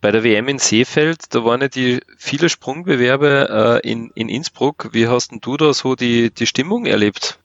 Bei 0.00 0.10
der 0.10 0.24
WM 0.24 0.48
in 0.48 0.58
Seefeld, 0.58 1.34
da 1.34 1.44
waren 1.44 1.60
ja 1.60 1.68
die 1.68 2.00
viele 2.16 2.48
Sprungbewerbe 2.48 3.80
äh, 3.84 3.90
in, 3.90 4.10
in 4.14 4.30
Innsbruck. 4.30 4.88
Wie 4.92 5.08
hast 5.08 5.30
denn 5.30 5.40
du 5.40 5.58
da 5.58 5.74
so 5.74 5.94
die, 5.94 6.30
die 6.30 6.46
Stimmung 6.46 6.86
erlebt? 6.86 7.38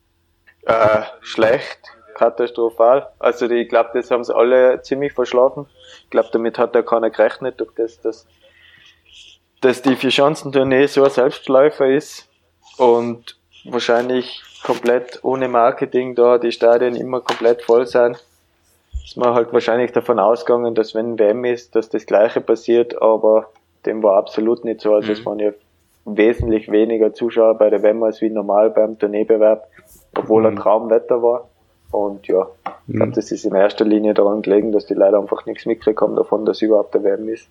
Äh, 0.62 1.02
schlecht, 1.20 1.78
katastrophal. 2.14 3.08
Also 3.18 3.46
die, 3.46 3.56
ich 3.56 3.68
glaube, 3.68 3.90
das 3.92 4.10
haben 4.10 4.24
sie 4.24 4.34
alle 4.34 4.80
ziemlich 4.80 5.12
verschlafen. 5.12 5.66
Ich 6.04 6.10
glaube, 6.10 6.30
damit 6.32 6.58
hat 6.58 6.74
da 6.74 6.80
keiner 6.80 7.10
gerechnet, 7.10 7.60
durch 7.60 7.72
das, 7.76 8.00
dass, 8.00 8.26
dass 9.60 9.82
die 9.82 9.94
Vier-Schanzentournee 9.94 10.86
so 10.86 11.04
ein 11.04 11.10
Selbstläufer 11.10 11.86
ist 11.86 12.26
und 12.78 13.36
wahrscheinlich 13.64 14.42
komplett 14.62 15.22
ohne 15.22 15.48
Marketing 15.48 16.14
da 16.14 16.38
die 16.38 16.52
Stadien 16.52 16.96
immer 16.96 17.20
komplett 17.20 17.62
voll 17.62 17.86
sein 17.86 18.16
ist 19.06 19.16
man 19.16 19.34
halt 19.34 19.52
wahrscheinlich 19.52 19.92
davon 19.92 20.18
ausgegangen, 20.18 20.74
dass 20.74 20.94
wenn 20.94 21.16
WM 21.16 21.44
ist, 21.44 21.76
dass 21.76 21.88
das 21.88 22.06
Gleiche 22.06 22.40
passiert, 22.40 23.00
aber 23.00 23.50
dem 23.86 24.02
war 24.02 24.16
absolut 24.16 24.64
nicht 24.64 24.80
so. 24.80 24.94
Also 24.94 25.06
mhm. 25.06 25.12
es 25.12 25.24
waren 25.24 25.38
ja 25.38 25.50
wesentlich 26.04 26.70
weniger 26.72 27.14
Zuschauer 27.14 27.56
bei 27.56 27.70
der 27.70 27.84
WM 27.84 28.02
als 28.02 28.20
wie 28.20 28.30
normal 28.30 28.70
beim 28.70 28.98
Tourneebewerb, 28.98 29.68
obwohl 30.16 30.42
mhm. 30.42 30.48
ein 30.48 30.56
Traumwetter 30.56 31.22
war. 31.22 31.48
Und 31.92 32.26
ja, 32.26 32.48
ich 32.88 32.94
glaube, 32.94 33.10
mhm. 33.10 33.14
das 33.14 33.30
ist 33.30 33.44
in 33.44 33.54
erster 33.54 33.84
Linie 33.84 34.12
daran 34.12 34.42
gelegen, 34.42 34.72
dass 34.72 34.86
die 34.86 34.94
Leute 34.94 35.18
einfach 35.18 35.46
nichts 35.46 35.64
haben 35.66 36.16
davon, 36.16 36.44
dass 36.44 36.60
überhaupt 36.60 36.94
der 36.94 37.04
WM 37.04 37.28
ist. 37.28 37.48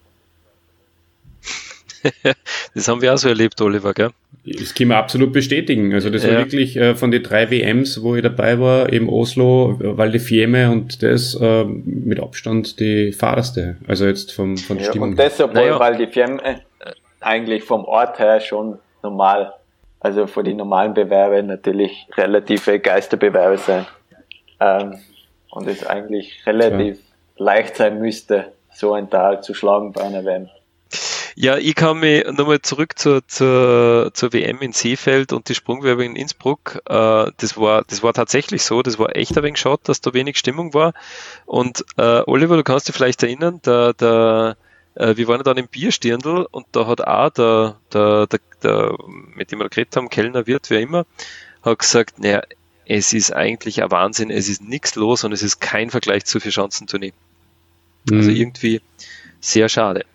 das 2.76 2.88
haben 2.88 3.02
wir 3.02 3.14
auch 3.14 3.18
so 3.18 3.30
erlebt, 3.30 3.60
Oliver, 3.62 3.94
gell? 3.94 4.10
Das 4.46 4.76
können 4.76 4.92
wir 4.92 4.98
absolut 4.98 5.34
bestätigen. 5.34 5.94
Also 5.94 6.10
das 6.10 6.24
ja. 6.24 6.32
war 6.32 6.38
wirklich 6.40 6.78
äh, 6.78 6.96
von 6.96 7.10
den 7.10 7.24
drei 7.24 7.50
WMs, 7.50 8.02
wo 8.04 8.16
ich 8.16 8.22
dabei 8.22 8.60
war, 8.60 8.94
eben 8.94 9.10
Oslo, 9.10 9.76
Val 9.80 10.12
di 10.12 10.20
Fiemme 10.20 10.70
und 10.70 11.02
das 11.02 11.36
äh, 11.36 11.64
mit 11.64 12.20
Abstand 12.20 12.80
die 12.80 13.12
fahrerste. 13.12 13.78
Also 13.88 14.06
jetzt 14.06 14.32
vom, 14.32 14.58
von 14.58 14.78
ja, 14.78 14.84
Stimmung. 14.86 15.10
Und 15.12 15.20
das, 15.20 15.40
obwohl 15.42 15.62
naja. 15.62 15.80
Val 15.80 15.98
di 15.98 16.08
Fiemme 16.08 16.42
äh, 16.44 16.56
eigentlich 17.22 17.64
vom 17.64 17.86
Ort 17.86 18.20
her 18.20 18.40
schon 18.40 18.78
normal, 19.02 19.54
also 20.00 20.28
für 20.28 20.44
die 20.44 20.54
normalen 20.54 20.94
Bewerbe 20.94 21.42
natürlich 21.42 22.08
relative 22.16 22.80
Geisterbewerbe 22.80 23.58
sein. 23.58 23.86
Ähm, 24.60 25.00
und 25.50 25.68
es 25.68 25.86
eigentlich 25.86 26.46
relativ 26.46 26.98
ja. 26.98 27.46
leicht 27.46 27.78
sein 27.78 28.00
müsste, 28.00 28.52
so 28.72 28.94
ein 28.94 29.10
Tal 29.10 29.42
zu 29.42 29.54
schlagen 29.54 29.94
bei 29.94 30.02
einer 30.02 30.24
WM. 30.24 30.50
Ja, 31.38 31.58
ich 31.58 31.76
kann 31.76 32.00
mich 32.00 32.26
nochmal 32.26 32.62
zurück 32.62 32.98
zur, 32.98 33.28
zur, 33.28 34.12
zur 34.14 34.32
WM 34.32 34.62
in 34.62 34.72
Seefeld 34.72 35.34
und 35.34 35.50
die 35.50 35.56
Sprungwerbe 35.56 36.06
in 36.06 36.16
Innsbruck. 36.16 36.82
Äh, 36.86 37.32
das, 37.38 37.58
war, 37.58 37.84
das 37.88 38.02
war 38.04 38.14
tatsächlich 38.14 38.64
so, 38.64 38.82
das 38.82 38.98
war 38.98 39.18
echt 39.18 39.38
ein 39.38 39.44
wenig 39.44 39.60
schade, 39.60 39.82
dass 39.84 40.00
da 40.00 40.14
wenig 40.14 40.38
Stimmung 40.38 40.74
war. 40.74 40.94
Und 41.46 41.84
äh, 41.98 42.22
Oliver, 42.26 42.56
du 42.56 42.64
kannst 42.64 42.88
dich 42.88 42.96
vielleicht 42.96 43.22
erinnern, 43.22 43.60
der, 43.66 43.92
der, 43.94 44.56
äh, 44.96 45.18
wir 45.18 45.28
waren 45.28 45.44
dann 45.44 45.58
im 45.58 45.68
Bierstirndl 45.68 46.48
und 46.50 46.68
da 46.72 46.88
hat 46.88 47.02
auch 47.02 47.30
der, 47.32 47.76
der, 47.92 48.28
der, 48.28 48.40
der 48.64 48.98
mit 49.36 49.52
dem 49.52 49.60
wir 49.60 49.68
geredet 49.68 49.98
haben, 49.98 50.08
Kellner 50.08 50.48
wird, 50.48 50.70
wer 50.70 50.80
immer, 50.80 51.06
hat 51.64 51.80
gesagt, 51.80 52.18
naja, 52.18 52.44
es 52.86 53.12
ist 53.12 53.32
eigentlich 53.34 53.84
ein 53.84 53.92
Wahnsinn, 53.92 54.30
es 54.30 54.48
ist 54.48 54.64
nichts 54.64 54.96
los 54.96 55.26
und 55.26 55.34
es 55.34 55.44
ist 55.44 55.60
kein 55.60 55.90
Vergleich 55.90 56.24
zu 56.24 56.40
Vierschanzentournee. 56.40 57.12
Also 58.08 58.16
mhm. 58.16 58.20
Also 58.20 58.32
irgendwie 58.32 58.82
sehr 59.42 59.70
schade. 59.70 60.06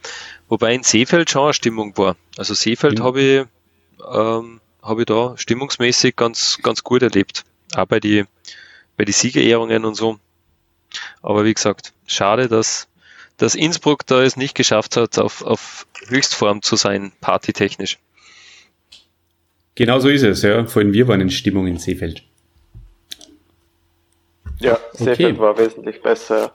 Wobei 0.50 0.74
in 0.74 0.82
Seefeld 0.82 1.30
schon 1.30 1.44
eine 1.44 1.54
Stimmung 1.54 1.96
war. 1.96 2.16
Also 2.36 2.54
Seefeld 2.54 2.98
mhm. 2.98 3.04
habe 3.04 3.20
ich, 3.20 3.46
ähm, 4.12 4.60
habe 4.82 5.02
ich 5.02 5.06
da 5.06 5.34
stimmungsmäßig 5.36 6.16
ganz, 6.16 6.58
ganz 6.60 6.82
gut 6.82 7.02
erlebt. 7.02 7.44
Auch 7.76 7.86
bei 7.86 8.00
die, 8.00 8.24
bei 8.96 9.04
die 9.04 9.12
Siegerehrungen 9.12 9.84
und 9.84 9.94
so. 9.94 10.18
Aber 11.22 11.44
wie 11.44 11.54
gesagt, 11.54 11.92
schade, 12.04 12.48
dass, 12.48 12.88
dass 13.36 13.54
Innsbruck 13.54 14.04
da 14.06 14.24
es 14.24 14.36
nicht 14.36 14.56
geschafft 14.56 14.96
hat, 14.96 15.18
auf, 15.20 15.42
auf 15.42 15.86
Höchstform 16.08 16.62
zu 16.62 16.74
sein, 16.74 17.12
partytechnisch. 17.20 17.98
Genau 19.76 20.00
so 20.00 20.08
ist 20.08 20.24
es, 20.24 20.42
ja. 20.42 20.66
Vor 20.66 20.82
allem 20.82 20.92
wir 20.92 21.06
waren 21.06 21.20
in 21.20 21.30
Stimmung 21.30 21.68
in 21.68 21.78
Seefeld. 21.78 22.24
Ja, 24.58 24.80
Seefeld 24.94 25.20
okay. 25.20 25.38
war 25.38 25.56
wesentlich 25.56 26.02
besser. 26.02 26.54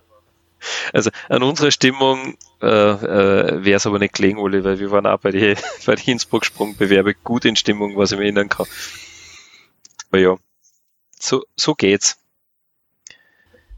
Also 0.94 1.10
an 1.30 1.44
unserer 1.44 1.72
Stimmung 1.72 2.38
äh, 2.62 2.68
äh, 2.68 3.64
wäre 3.64 3.78
es 3.78 3.86
aber 3.86 4.00
nicht 4.00 4.16
gelegen, 4.16 4.40
Uli, 4.40 4.64
weil 4.64 4.80
wir 4.80 4.92
waren 4.92 5.06
auch 5.06 5.20
bei 5.20 5.32
den 5.32 5.58
bei 5.86 5.96
die 5.96 6.12
Innsbruck-Sprungbewerbe 6.12 7.14
gut 7.14 7.46
in 7.46 7.56
Stimmung, 7.56 7.96
was 7.98 8.12
ich 8.12 8.18
mir 8.18 8.26
erinnern 8.26 8.50
kann. 8.50 8.66
Aber 10.10 10.20
ja, 10.20 10.36
so, 11.20 11.44
so 11.56 11.76
geht's. 11.76 12.18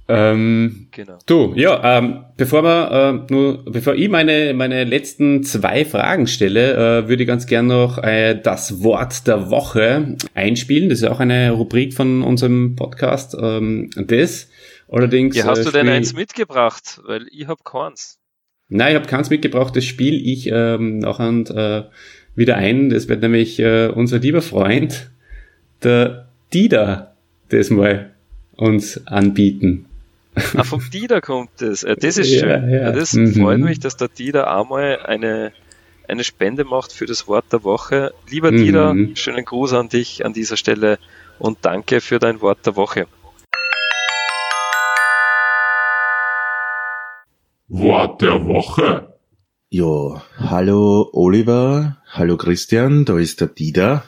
Ähm, 0.10 0.88
genau. 0.92 1.18
Du, 1.26 1.54
ja, 1.56 1.98
ähm, 1.98 2.24
bevor 2.38 2.64
wir 2.64 3.28
äh, 3.28 3.34
nur, 3.34 3.66
bevor 3.66 3.94
ich 3.94 4.08
meine 4.08 4.54
meine 4.54 4.86
letzten 4.86 5.44
zwei 5.44 5.84
Fragen 5.84 6.28
stelle, 6.28 6.74
äh, 7.02 7.10
würde 7.10 7.24
ich 7.24 7.28
ganz 7.28 7.46
gern 7.46 7.68
noch 7.68 7.98
äh, 7.98 8.40
das 8.42 8.82
Wort 8.84 9.28
der 9.28 9.50
Woche 9.50 10.16
einspielen. 10.34 10.88
Das 10.88 11.00
ist 11.00 11.10
auch 11.10 11.20
eine 11.20 11.52
Rubrik 11.52 11.94
von 11.94 12.24
unserem 12.24 12.78
Podcast. 12.78 13.36
Ähm, 13.40 13.90
das 13.98 14.48
Allerdings. 14.90 15.36
Ja, 15.36 15.46
hast 15.46 15.60
äh, 15.60 15.64
du 15.66 15.72
denn 15.72 15.90
eins 15.90 16.14
mitgebracht? 16.14 17.02
Weil 17.06 17.28
ich 17.32 17.48
hab 17.48 17.64
keins. 17.66 18.18
Nein, 18.70 18.90
ich 18.90 18.96
habe 18.96 19.08
keins 19.08 19.30
mitgebracht, 19.30 19.76
das 19.76 19.86
spiele 19.86 20.18
ich 20.18 20.48
ähm, 20.52 21.00
nachher 21.00 21.90
äh, 21.90 22.38
wieder 22.38 22.56
ein. 22.58 22.90
Das 22.90 23.08
wird 23.08 23.22
nämlich 23.22 23.60
äh, 23.60 23.88
unser 23.88 24.20
lieber 24.20 24.42
Freund, 24.42 25.10
der 25.84 26.28
Dida, 26.54 27.16
das 27.50 27.70
mal 27.70 28.12
uns 28.56 29.06
anbieten. 29.08 29.86
Ah, 30.56 30.64
vom 30.64 30.82
Dieter 30.92 31.22
kommt 31.22 31.62
es. 31.62 31.84
Äh, 31.84 31.96
das 31.96 32.18
ist 32.18 32.30
Ja, 32.32 32.40
schön. 32.40 32.70
ja. 32.70 32.78
Ja, 32.78 32.92
das 32.92 33.14
Mhm. 33.14 33.34
freut 33.34 33.60
mich, 33.60 33.80
dass 33.80 33.98
der 33.98 34.08
Dieter 34.10 34.54
einmal 34.56 35.00
eine, 35.06 35.52
eine 36.08 36.24
Spende 36.24 36.64
macht 36.64 36.92
für 36.92 37.06
das 37.06 37.28
Wort 37.28 37.46
der 37.52 37.64
Woche. 37.64 38.14
Lieber 38.30 38.52
Mhm. 38.52 38.58
Dieter, 38.58 38.96
schönen 39.16 39.46
Gruß 39.46 39.74
an 39.74 39.90
dich 39.90 40.26
an 40.26 40.34
dieser 40.34 40.58
Stelle 40.58 41.00
und 41.40 41.60
danke 41.62 42.02
für 42.02 42.20
dein 42.20 42.42
Wort 42.42 42.66
der 42.66 42.76
Woche. 42.76 43.08
Wort 47.70 48.22
der 48.22 48.46
Woche. 48.46 49.14
Ja, 49.70 50.24
hallo 50.38 51.10
Oliver, 51.12 51.98
hallo 52.08 52.38
Christian, 52.38 53.04
da 53.04 53.20
ist 53.20 53.42
der 53.42 53.50
Dieter. 53.50 54.06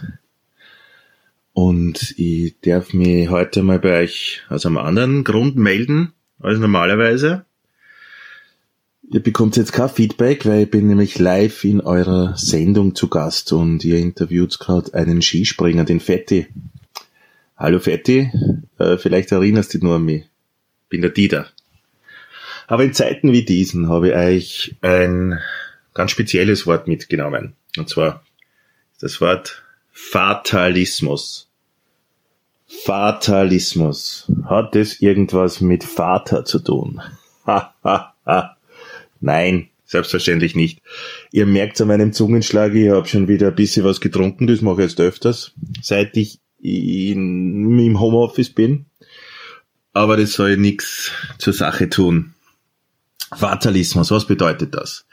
Und 1.51 2.17
ich 2.17 2.55
darf 2.61 2.93
mich 2.93 3.29
heute 3.29 3.61
mal 3.63 3.79
bei 3.79 4.03
euch 4.03 4.43
aus 4.47 4.65
einem 4.65 4.77
anderen 4.77 5.25
Grund 5.25 5.57
melden 5.57 6.13
als 6.39 6.57
normalerweise. 6.59 7.43
Ihr 9.11 9.21
bekommt 9.21 9.57
jetzt 9.57 9.73
kein 9.73 9.89
Feedback, 9.89 10.45
weil 10.45 10.63
ich 10.63 10.71
bin 10.71 10.87
nämlich 10.87 11.19
live 11.19 11.65
in 11.65 11.81
eurer 11.81 12.37
Sendung 12.37 12.95
zu 12.95 13.09
Gast 13.09 13.51
und 13.51 13.83
ihr 13.83 13.97
interviewt 13.97 14.57
gerade 14.59 14.93
einen 14.93 15.21
Skispringer, 15.21 15.83
den 15.83 15.99
Fetti. 15.99 16.47
Hallo 17.57 17.79
Fetti, 17.79 18.31
äh, 18.77 18.95
vielleicht 18.95 19.33
erinnerst 19.33 19.73
du 19.73 19.79
dich 19.79 19.83
nur 19.83 19.97
an 19.97 20.05
mich. 20.05 20.23
Bin 20.87 21.01
der 21.01 21.09
Dieter. 21.09 21.47
Aber 22.69 22.83
in 22.83 22.93
Zeiten 22.93 23.33
wie 23.33 23.43
diesen 23.43 23.89
habe 23.89 24.09
ich 24.09 24.15
euch 24.15 24.75
ein 24.81 25.39
ganz 25.95 26.11
spezielles 26.11 26.67
Wort 26.67 26.87
mitgenommen. 26.87 27.53
Und 27.77 27.89
zwar 27.89 28.23
das 29.01 29.19
Wort 29.21 29.63
Fatalismus. 29.91 31.49
Fatalismus. 32.67 34.31
Hat 34.45 34.75
das 34.75 35.01
irgendwas 35.01 35.61
mit 35.61 35.83
Vater 35.83 36.45
zu 36.45 36.59
tun? 36.59 37.01
Nein, 39.19 39.69
selbstverständlich 39.85 40.55
nicht. 40.55 40.79
Ihr 41.31 41.47
merkt 41.47 41.81
an 41.81 41.87
meinem 41.87 42.13
Zungenschlag, 42.13 42.75
ich 42.75 42.89
habe 42.89 43.07
schon 43.07 43.27
wieder 43.27 43.47
ein 43.47 43.55
bisschen 43.55 43.83
was 43.83 43.99
getrunken, 43.99 44.45
das 44.45 44.61
mache 44.61 44.83
ich 44.83 44.91
jetzt 44.91 45.01
öfters, 45.01 45.53
seit 45.81 46.15
ich 46.15 46.39
in, 46.61 47.79
im 47.79 47.99
Homeoffice 47.99 48.51
bin. 48.51 48.85
Aber 49.91 50.17
das 50.17 50.33
soll 50.33 50.55
nichts 50.57 51.11
zur 51.39 51.53
Sache 51.53 51.89
tun. 51.89 52.35
Fatalismus, 53.35 54.11
was 54.11 54.25
bedeutet 54.25 54.75
das? 54.75 55.05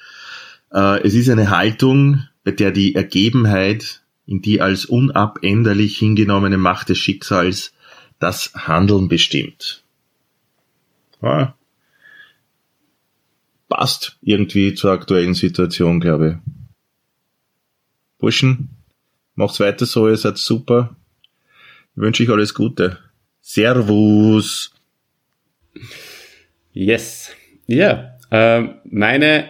Äh, 0.73 1.03
es 1.03 1.15
ist 1.15 1.29
eine 1.29 1.51
Haltung, 1.51 2.27
bei 2.45 2.53
der 2.53 2.71
die 2.71 2.95
Ergebenheit 2.95 4.03
in 4.27 4.43
die 4.43 4.61
als 4.61 4.85
unabänderlich 4.87 5.99
hingenommene 5.99 6.59
Macht 6.59 6.89
des 6.89 6.99
Schicksals 6.99 7.73
das 8.19 8.53
Handeln 8.55 9.09
bestimmt. 9.09 9.85
Ja. 11.23 11.57
Passt 13.69 14.17
irgendwie 14.23 14.75
zur 14.75 14.93
aktuellen 14.93 15.35
Situation, 15.35 16.01
glaube 16.01 16.41
ich. 16.45 16.53
Burschen, 18.19 18.71
macht's 19.35 19.61
weiter 19.61 19.87
so, 19.87 20.09
ihr 20.09 20.17
seid 20.17 20.39
super. 20.39 20.97
Ich 21.95 22.03
wünsche 22.03 22.23
euch 22.23 22.31
alles 22.31 22.55
Gute. 22.55 22.99
Servus. 23.41 24.73
Yes. 26.73 27.31
Ja, 27.67 28.17
ähm, 28.31 28.77
meine 28.85 29.45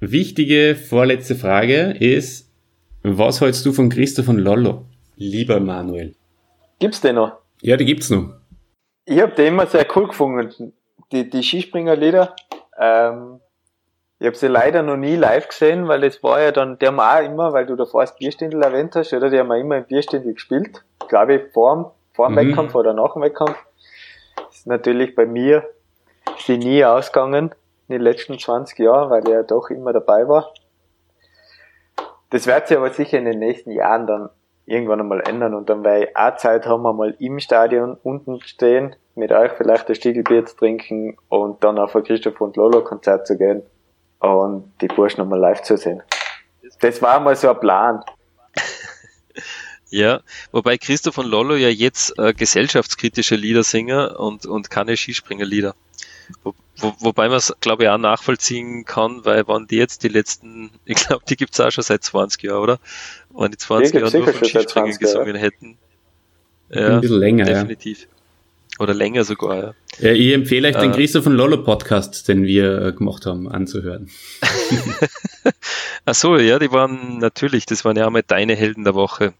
wichtige 0.00 0.76
vorletzte 0.76 1.34
Frage 1.34 1.92
ist, 1.98 2.50
was 3.02 3.40
hältst 3.40 3.64
du 3.66 3.72
von 3.72 3.88
Christo 3.88 4.22
von 4.22 4.38
Lollo? 4.38 4.84
Lieber 5.16 5.60
Manuel. 5.60 6.14
Gibt's 6.78 7.00
den 7.00 7.16
noch? 7.16 7.38
Ja, 7.62 7.76
die 7.76 7.84
gibt's 7.84 8.10
noch. 8.10 8.34
Ich 9.06 9.20
habe 9.20 9.32
den 9.32 9.48
immer 9.48 9.66
sehr 9.66 9.86
cool 9.94 10.08
gefunden. 10.08 10.72
Die, 11.12 11.28
die 11.28 11.42
Skispringerlieder. 11.42 12.34
Ähm, 12.78 13.40
ich 14.18 14.26
habe 14.26 14.36
sie 14.36 14.46
leider 14.48 14.82
noch 14.82 14.96
nie 14.96 15.16
live 15.16 15.48
gesehen, 15.48 15.86
weil 15.88 16.00
das 16.00 16.22
war 16.22 16.40
ja 16.40 16.50
dann, 16.52 16.78
der 16.78 16.88
haben 16.88 17.00
auch 17.00 17.24
immer, 17.24 17.52
weil 17.52 17.66
du 17.66 17.76
davor 17.76 18.02
das 18.02 18.16
Bierstindl 18.16 18.62
erwähnt 18.62 18.94
hast, 18.96 19.12
oder? 19.12 19.28
Die 19.28 19.38
haben 19.38 19.50
auch 19.52 19.60
immer 19.60 19.76
im 19.78 19.84
Bierstindl 19.84 20.32
gespielt. 20.32 20.82
Glaube 21.08 21.34
ich, 21.36 21.52
vor 21.52 21.74
dem, 21.74 21.84
vor 22.14 22.28
dem 22.28 22.32
Mhm. 22.34 22.48
Wettkampf 22.48 22.74
oder 22.74 22.94
nach 22.94 23.12
dem 23.14 23.22
Wettkampf. 23.22 23.56
ist 24.50 24.66
natürlich 24.66 25.14
bei 25.14 25.26
mir 25.26 25.68
sie 26.38 26.58
nie 26.58 26.84
ausgegangen 26.84 27.54
in 27.88 27.92
den 27.92 28.02
letzten 28.02 28.38
20 28.38 28.78
Jahren, 28.78 29.10
weil 29.10 29.28
ja 29.28 29.42
doch 29.42 29.70
immer 29.70 29.92
dabei 29.92 30.28
war. 30.28 30.52
Das 32.30 32.46
wird 32.46 32.68
sich 32.68 32.76
aber 32.76 32.90
sicher 32.90 33.18
in 33.18 33.26
den 33.26 33.38
nächsten 33.38 33.70
Jahren 33.70 34.06
dann 34.06 34.30
irgendwann 34.66 35.00
einmal 35.00 35.20
ändern 35.20 35.54
und 35.54 35.68
dann 35.68 35.84
werde 35.84 36.06
ich 36.06 36.16
auch 36.16 36.36
Zeit 36.36 36.66
haben, 36.66 36.86
einmal 36.86 37.14
im 37.18 37.38
Stadion 37.38 37.98
unten 38.02 38.40
stehen, 38.40 38.96
mit 39.14 39.30
euch 39.30 39.52
vielleicht 39.52 39.88
ein 39.88 39.94
Stiegelbier 39.94 40.46
zu 40.46 40.56
trinken 40.56 41.16
und 41.28 41.62
dann 41.62 41.78
auf 41.78 41.94
ein 41.94 42.02
Christoph 42.02 42.40
und 42.40 42.56
Lolo 42.56 42.82
Konzert 42.82 43.26
zu 43.26 43.36
gehen 43.36 43.62
und 44.20 44.72
die 44.80 44.88
Burschen 44.88 45.20
einmal 45.20 45.38
live 45.38 45.62
zu 45.62 45.76
sehen. 45.76 46.02
Das 46.80 47.02
war 47.02 47.20
mal 47.20 47.36
so 47.36 47.50
ein 47.50 47.60
Plan. 47.60 48.02
Ja, 49.90 50.22
wobei 50.50 50.76
Christoph 50.76 51.14
von 51.14 51.26
Lollo 51.26 51.54
ja 51.54 51.68
jetzt 51.68 52.18
äh, 52.18 52.32
gesellschaftskritische 52.32 53.36
Lieder 53.36 53.62
singe 53.62 54.18
und, 54.18 54.44
und 54.44 54.68
keine 54.68 54.96
Skispringerlieder. 54.96 55.76
Wo, 56.42 56.54
wo, 56.78 56.94
wobei 57.00 57.28
man 57.28 57.38
es, 57.38 57.54
glaube 57.60 57.84
ich, 57.84 57.88
auch 57.88 57.98
nachvollziehen 57.98 58.84
kann, 58.84 59.24
weil 59.24 59.46
waren 59.48 59.66
die 59.66 59.76
jetzt 59.76 60.02
die 60.02 60.08
letzten, 60.08 60.70
ich 60.84 60.96
glaube, 60.96 61.24
die 61.28 61.36
gibt's 61.36 61.60
auch 61.60 61.70
schon 61.70 61.84
seit 61.84 62.02
20 62.04 62.42
Jahren, 62.42 62.62
oder? 62.62 62.78
Wenn 63.30 63.50
die 63.50 63.56
20 63.58 63.92
Die 63.92 63.98
Jahre 63.98 64.16
nur 64.16 64.24
von 64.26 64.34
Skispringen 64.34 64.68
20 64.68 64.74
Jahren. 64.74 64.98
gesungen 64.98 65.36
hätten. 65.36 65.78
Ein 66.70 66.78
Ja, 66.78 66.98
bisschen 67.00 67.18
länger, 67.18 67.46
ja. 67.48 67.54
definitiv. 67.54 68.08
Oder 68.80 68.92
länger 68.94 69.22
sogar, 69.22 69.56
ja. 69.56 69.74
ja. 70.00 70.12
Ich 70.12 70.32
empfehle 70.32 70.66
euch 70.68 70.76
den 70.76 70.90
Äh. 70.92 70.94
Christo 70.96 71.22
von 71.22 71.34
Lollo 71.34 71.62
Podcast, 71.62 72.26
den 72.26 72.42
wir 72.44 72.82
äh, 72.82 72.92
gemacht 72.92 73.24
haben, 73.26 73.48
anzuhören. 73.48 74.10
Ach 76.06 76.14
so, 76.14 76.36
ja, 76.36 76.58
die 76.58 76.72
waren 76.72 77.18
natürlich, 77.18 77.66
das 77.66 77.84
waren 77.84 77.96
ja 77.96 78.06
einmal 78.06 78.22
deine 78.26 78.54
Helden 78.56 78.84
der 78.84 78.94
Woche, 78.94 79.32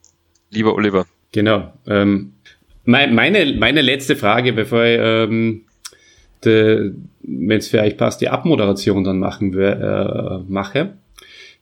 lieber 0.51 0.75
Oliver. 0.75 1.07
Genau. 1.33 1.73
Ähm, 1.87 2.35
mein, 2.85 3.15
meine, 3.15 3.55
meine 3.59 3.81
letzte 3.83 4.15
Frage, 4.17 4.53
bevor 4.53 4.85
ich, 4.85 4.99
ähm, 5.01 5.65
wenn 6.47 7.59
es 7.59 7.69
für 7.69 7.81
euch 7.81 7.97
passt, 7.97 8.21
die 8.21 8.29
Abmoderation 8.29 9.05
dann 9.05 9.19
machen 9.19 9.57
äh, 9.59 10.39
mache, 10.49 10.95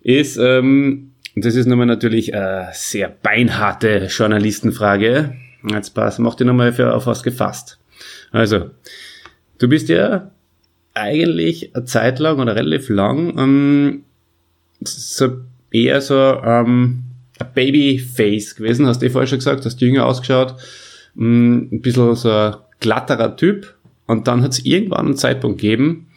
ist, 0.01 0.37
ähm, 0.37 1.13
das 1.37 1.55
ist 1.55 1.67
nochmal 1.67 1.87
natürlich 1.87 2.35
eine 2.35 2.69
sehr 2.73 3.09
beinharte 3.09 4.07
Journalistenfrage. 4.07 5.35
Jetzt 5.71 5.91
passt, 5.91 6.19
mach 6.19 6.35
die 6.35 6.45
nochmal 6.45 6.73
für 6.73 6.95
auf 6.95 7.07
was 7.07 7.23
gefasst. 7.23 7.79
Also, 8.33 8.71
du 9.59 9.69
bist 9.69 9.89
ja 9.89 10.31
eigentlich 10.95 11.75
eine 11.75 11.85
Zeit 11.85 12.19
lang 12.19 12.39
oder 12.39 12.57
relativ 12.57 12.89
lang 12.89 13.39
ähm, 13.39 14.03
so 14.85 15.39
eher 15.71 16.01
so 16.01 16.15
ähm, 16.17 17.05
ein 17.39 17.47
Babyface 17.55 18.57
gewesen, 18.57 18.87
hast 18.87 19.01
du 19.01 19.07
eh 19.07 19.11
vorher 19.11 19.27
schon 19.27 19.39
gesagt, 19.39 19.65
hast 19.65 19.81
jünger 19.81 20.07
ausgeschaut, 20.07 20.57
mh, 21.15 21.57
ein 21.73 21.81
bisschen 21.81 22.15
so 22.15 22.31
ein 22.31 22.55
glatterer 22.81 23.37
Typ 23.37 23.75
und 24.13 24.29
dann 24.29 24.43
hat 24.43 24.53
es 24.53 24.65
irgendwann 24.65 25.07
einen 25.07 25.17
Zeitpunkt 25.17 25.61
gegeben, 25.61 26.09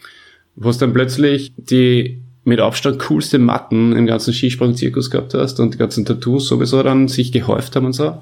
wo 0.55 0.69
es 0.69 0.77
dann 0.77 0.93
plötzlich 0.93 1.53
die 1.57 2.21
mit 2.43 2.59
Abstand 2.59 2.99
coolste 2.99 3.39
Matten 3.39 3.95
im 3.95 4.05
ganzen 4.05 4.33
Skisprung-Zirkus 4.33 5.09
gehabt 5.09 5.33
hast 5.33 5.59
und 5.59 5.73
die 5.73 5.77
ganzen 5.79 6.05
Tattoos 6.05 6.47
sowieso 6.47 6.83
dann 6.83 7.07
sich 7.07 7.31
gehäuft 7.31 7.75
haben 7.75 7.87
und 7.87 7.93
so. 7.93 8.21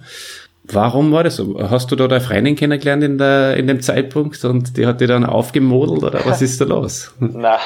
Warum 0.64 1.12
war 1.12 1.26
das 1.26 1.36
so? 1.36 1.60
Hast 1.70 1.92
du 1.92 1.98
da 1.98 2.08
deine 2.08 2.22
Freundin 2.22 2.56
kennengelernt 2.56 3.04
in, 3.04 3.18
der, 3.18 3.58
in 3.58 3.68
dem 3.68 3.82
Zeitpunkt 3.82 4.46
und 4.46 4.78
die 4.78 4.88
hat 4.88 5.02
dir 5.02 5.08
dann 5.08 5.26
aufgemodelt 5.26 6.04
oder 6.04 6.26
was 6.26 6.42
ist 6.42 6.62
da 6.62 6.66
los? 6.66 7.14
Na, 7.20 7.60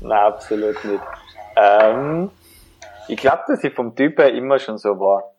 na 0.00 0.28
absolut 0.28 0.82
nicht. 0.84 1.02
Ähm, 1.56 2.30
ich 3.08 3.18
glaube, 3.18 3.42
dass 3.48 3.62
ich 3.62 3.74
vom 3.74 3.94
Typ 3.94 4.18
her 4.18 4.32
immer 4.32 4.58
schon 4.58 4.78
so 4.78 4.98
war. 4.98 5.34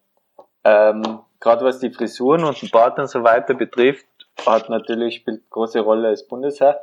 Ähm, 0.63 1.19
Gerade 1.39 1.65
was 1.65 1.79
die 1.79 1.89
Frisuren 1.89 2.43
und 2.43 2.61
den 2.61 2.69
Bart 2.69 2.99
und 2.99 3.09
so 3.09 3.23
weiter 3.23 3.55
betrifft, 3.55 4.05
hat 4.45 4.69
natürlich 4.69 5.15
spielt 5.15 5.49
große 5.49 5.79
Rolle 5.79 6.09
als 6.09 6.27
Bundesheer. 6.27 6.81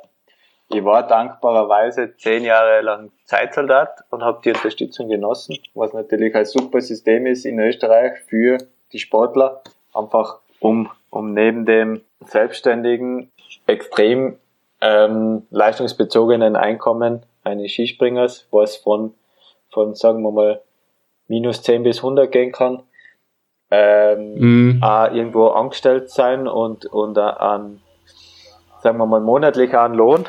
Ich 0.72 0.85
war 0.85 1.06
dankbarerweise 1.06 2.16
zehn 2.16 2.44
Jahre 2.44 2.81
lang 2.82 3.10
Zeitsoldat 3.24 4.05
und 4.10 4.22
habe 4.22 4.40
die 4.44 4.51
Unterstützung 4.51 5.09
genossen, 5.09 5.59
was 5.74 5.93
natürlich 5.93 6.35
ein 6.36 6.44
super 6.44 6.81
System 6.81 7.27
ist 7.27 7.44
in 7.44 7.59
Österreich 7.59 8.20
für 8.28 8.59
die 8.93 9.01
Sportler, 9.01 9.62
einfach 9.93 10.39
um, 10.60 10.89
um 11.10 11.35
neben 11.35 11.66
dem 11.66 12.02
selbstständigen, 12.20 13.32
extrem 13.66 14.39
ähm, 14.81 15.47
leistungsbezogenen 15.51 16.55
Einkommen 16.55 17.24
eines 17.43 17.72
Skispringers, 17.72 18.47
was 18.52 18.77
von, 18.77 19.14
von 19.70 19.94
sagen 19.94 20.22
wir 20.22 20.31
mal, 20.31 20.62
minus 21.27 21.62
10 21.62 21.82
bis 21.82 21.98
100 21.98 22.31
gehen 22.31 22.52
kann, 22.52 22.82
ähm, 23.70 24.34
Mhm. 24.34 24.82
auch 24.82 25.12
irgendwo 25.12 25.48
angestellt 25.48 26.10
sein 26.10 26.48
und, 26.48 26.86
und 26.86 27.16
äh, 27.16 27.20
an, 27.20 27.80
sagen 28.82 28.98
wir 28.98 29.06
mal, 29.06 29.20
monatlich 29.20 29.76
einen 29.76 29.94
Lohn 29.94 30.24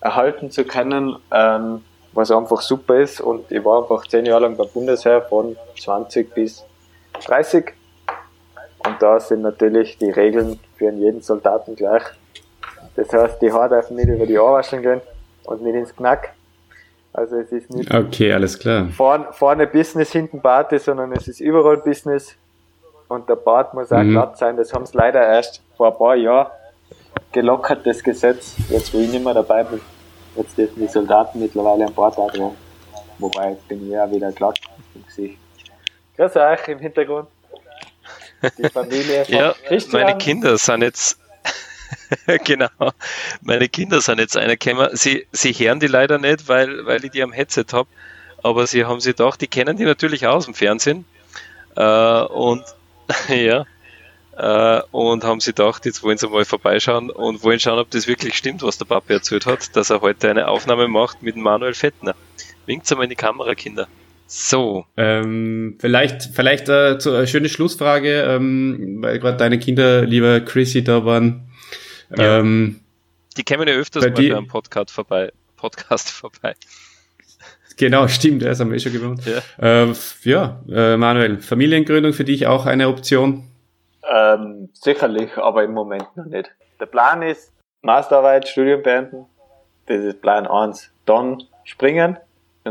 erhalten 0.00 0.50
zu 0.50 0.64
können, 0.64 1.16
ähm, 1.32 1.84
was 2.12 2.30
einfach 2.30 2.60
super 2.62 2.96
ist. 2.96 3.20
Und 3.20 3.50
ich 3.52 3.64
war 3.64 3.82
einfach 3.82 4.06
zehn 4.06 4.26
Jahre 4.26 4.42
lang 4.42 4.56
beim 4.56 4.68
Bundesheer 4.68 5.22
von 5.22 5.56
20 5.78 6.34
bis 6.34 6.64
30. 7.26 7.72
Und 8.86 9.02
da 9.02 9.20
sind 9.20 9.42
natürlich 9.42 9.98
die 9.98 10.10
Regeln 10.10 10.58
für 10.76 10.90
jeden 10.90 11.20
Soldaten 11.20 11.74
gleich. 11.76 12.02
Das 12.96 13.12
heißt, 13.12 13.40
die 13.42 13.52
Haare 13.52 13.68
dürfen 13.70 13.96
nicht 13.96 14.08
über 14.08 14.26
die 14.26 14.38
Ohrwaschen 14.38 14.82
gehen 14.82 15.00
und 15.44 15.62
nicht 15.62 15.74
ins 15.74 15.94
Knack. 15.94 16.32
Also 17.12 17.36
es 17.36 17.50
ist 17.52 17.70
nicht 17.70 17.92
Okay, 17.92 18.32
alles 18.32 18.58
klar. 18.58 18.88
vorn, 18.96 19.26
vorne 19.32 19.66
Business, 19.66 20.12
hinten 20.12 20.40
Party, 20.40 20.78
sondern 20.78 21.12
es 21.12 21.26
ist 21.28 21.40
überall 21.40 21.78
Business. 21.78 22.34
Und 23.08 23.28
der 23.28 23.36
Bart 23.36 23.72
muss 23.74 23.90
auch 23.90 24.02
Mhm. 24.02 24.10
glatt 24.12 24.38
sein. 24.38 24.56
Das 24.56 24.72
haben 24.72 24.84
sie 24.86 24.96
leider 24.96 25.20
erst 25.26 25.62
vor 25.76 25.90
ein 25.92 25.96
paar 25.98 26.14
Jahren 26.14 26.48
gelockert, 27.32 27.86
das 27.86 28.02
Gesetz. 28.02 28.54
Jetzt, 28.68 28.92
wo 28.92 28.98
ich 28.98 29.08
nicht 29.10 29.24
mehr 29.24 29.34
dabei 29.34 29.64
bin, 29.64 29.80
jetzt 30.36 30.56
dürfen 30.58 30.80
die 30.80 30.88
Soldaten 30.88 31.40
mittlerweile 31.40 31.86
ein 31.86 31.94
Bart 31.94 32.18
auch 32.18 32.30
tragen. 32.30 32.54
Wobei, 33.18 33.50
jetzt 33.52 33.66
bin 33.66 33.82
ich 33.84 33.90
ja 33.92 34.08
wieder 34.10 34.30
glatt 34.32 34.60
im 34.94 35.04
Gesicht. 35.06 35.38
Grüß 36.16 36.36
euch 36.36 36.68
im 36.68 36.78
Hintergrund. 36.78 37.28
Die 38.58 38.68
Familie 38.68 39.24
von 39.24 39.34
Ja, 39.34 39.54
Christian. 39.66 40.02
meine 40.02 40.18
Kinder 40.18 40.56
sind 40.58 40.82
jetzt, 40.82 41.18
genau, 42.44 42.68
meine 43.42 43.68
Kinder 43.68 44.00
sind 44.00 44.18
jetzt 44.18 44.36
einer 44.36 44.56
gekommen. 44.56 44.88
Sie, 44.92 45.26
sie 45.32 45.52
hören 45.52 45.80
die 45.80 45.86
leider 45.86 46.18
nicht, 46.18 46.48
weil, 46.48 46.86
weil 46.86 47.04
ich 47.04 47.10
die 47.10 47.22
am 47.22 47.32
Headset 47.32 47.66
habe. 47.72 47.88
Aber 48.42 48.66
sie 48.66 48.84
haben 48.84 49.00
sie 49.00 49.14
doch, 49.14 49.36
die 49.36 49.48
kennen 49.48 49.76
die 49.76 49.84
natürlich 49.84 50.26
aus 50.26 50.44
dem 50.44 50.54
Fernsehen. 50.54 51.04
Äh, 51.76 51.82
und 51.82 52.64
ja, 53.28 53.66
äh, 54.36 54.82
und 54.92 55.24
haben 55.24 55.40
sie 55.40 55.50
gedacht, 55.50 55.84
jetzt 55.84 56.02
wollen 56.02 56.18
sie 56.18 56.28
mal 56.28 56.44
vorbeischauen 56.44 57.10
und 57.10 57.42
wollen 57.42 57.58
schauen, 57.58 57.78
ob 57.78 57.90
das 57.90 58.06
wirklich 58.06 58.34
stimmt, 58.36 58.62
was 58.62 58.78
der 58.78 58.84
Papa 58.84 59.12
erzählt 59.12 59.46
hat, 59.46 59.74
dass 59.76 59.90
er 59.90 60.00
heute 60.00 60.30
eine 60.30 60.48
Aufnahme 60.48 60.86
macht 60.86 61.22
mit 61.22 61.36
Manuel 61.36 61.74
Fettner. 61.74 62.14
Winkt 62.66 62.88
mal 62.90 63.02
in 63.02 63.10
die 63.10 63.16
Kamera, 63.16 63.54
Kinder. 63.54 63.88
So, 64.30 64.84
Ähm, 64.98 65.78
vielleicht, 65.80 66.30
vielleicht 66.34 66.68
äh, 66.68 66.98
zu, 66.98 67.14
eine 67.14 67.26
schöne 67.26 67.48
Schlussfrage, 67.48 68.24
ähm, 68.24 68.98
weil 69.00 69.18
gerade 69.18 69.38
deine 69.38 69.58
Kinder, 69.58 70.04
lieber 70.04 70.40
Chrissy, 70.40 70.84
da 70.84 71.04
waren. 71.06 71.47
Ja. 72.16 72.38
Ähm, 72.38 72.80
die 73.36 73.44
kämen 73.44 73.68
ja 73.68 73.74
öfters 73.74 74.02
Bei 74.04 74.10
mal 74.10 74.14
dir- 74.16 74.34
beim 74.34 74.46
Podcast 74.48 74.90
vorbei. 74.90 75.32
Podcast 75.56 76.10
vorbei. 76.10 76.54
genau, 77.76 78.08
stimmt, 78.08 78.42
das 78.42 78.60
haben 78.60 78.70
wir 78.70 78.76
eh 78.76 78.80
schon 78.80 78.92
gewohnt. 78.92 79.22
Ja. 79.26 79.84
Äh, 79.84 79.92
ja, 80.22 80.60
äh, 80.70 80.96
Manuel, 80.96 81.38
Familiengründung 81.38 82.12
für 82.12 82.24
dich 82.24 82.46
auch 82.46 82.66
eine 82.66 82.88
Option? 82.88 83.44
Ähm, 84.10 84.70
sicherlich, 84.72 85.36
aber 85.36 85.64
im 85.64 85.72
Moment 85.72 86.16
noch 86.16 86.24
nicht. 86.26 86.50
Der 86.80 86.86
Plan 86.86 87.22
ist 87.22 87.52
Masterarbeit, 87.82 88.48
Studium 88.48 88.82
beenden. 88.82 89.26
Das 89.86 89.98
ist 90.02 90.20
Plan 90.20 90.46
1. 90.46 90.90
Dann 91.06 91.42
springen, 91.64 92.16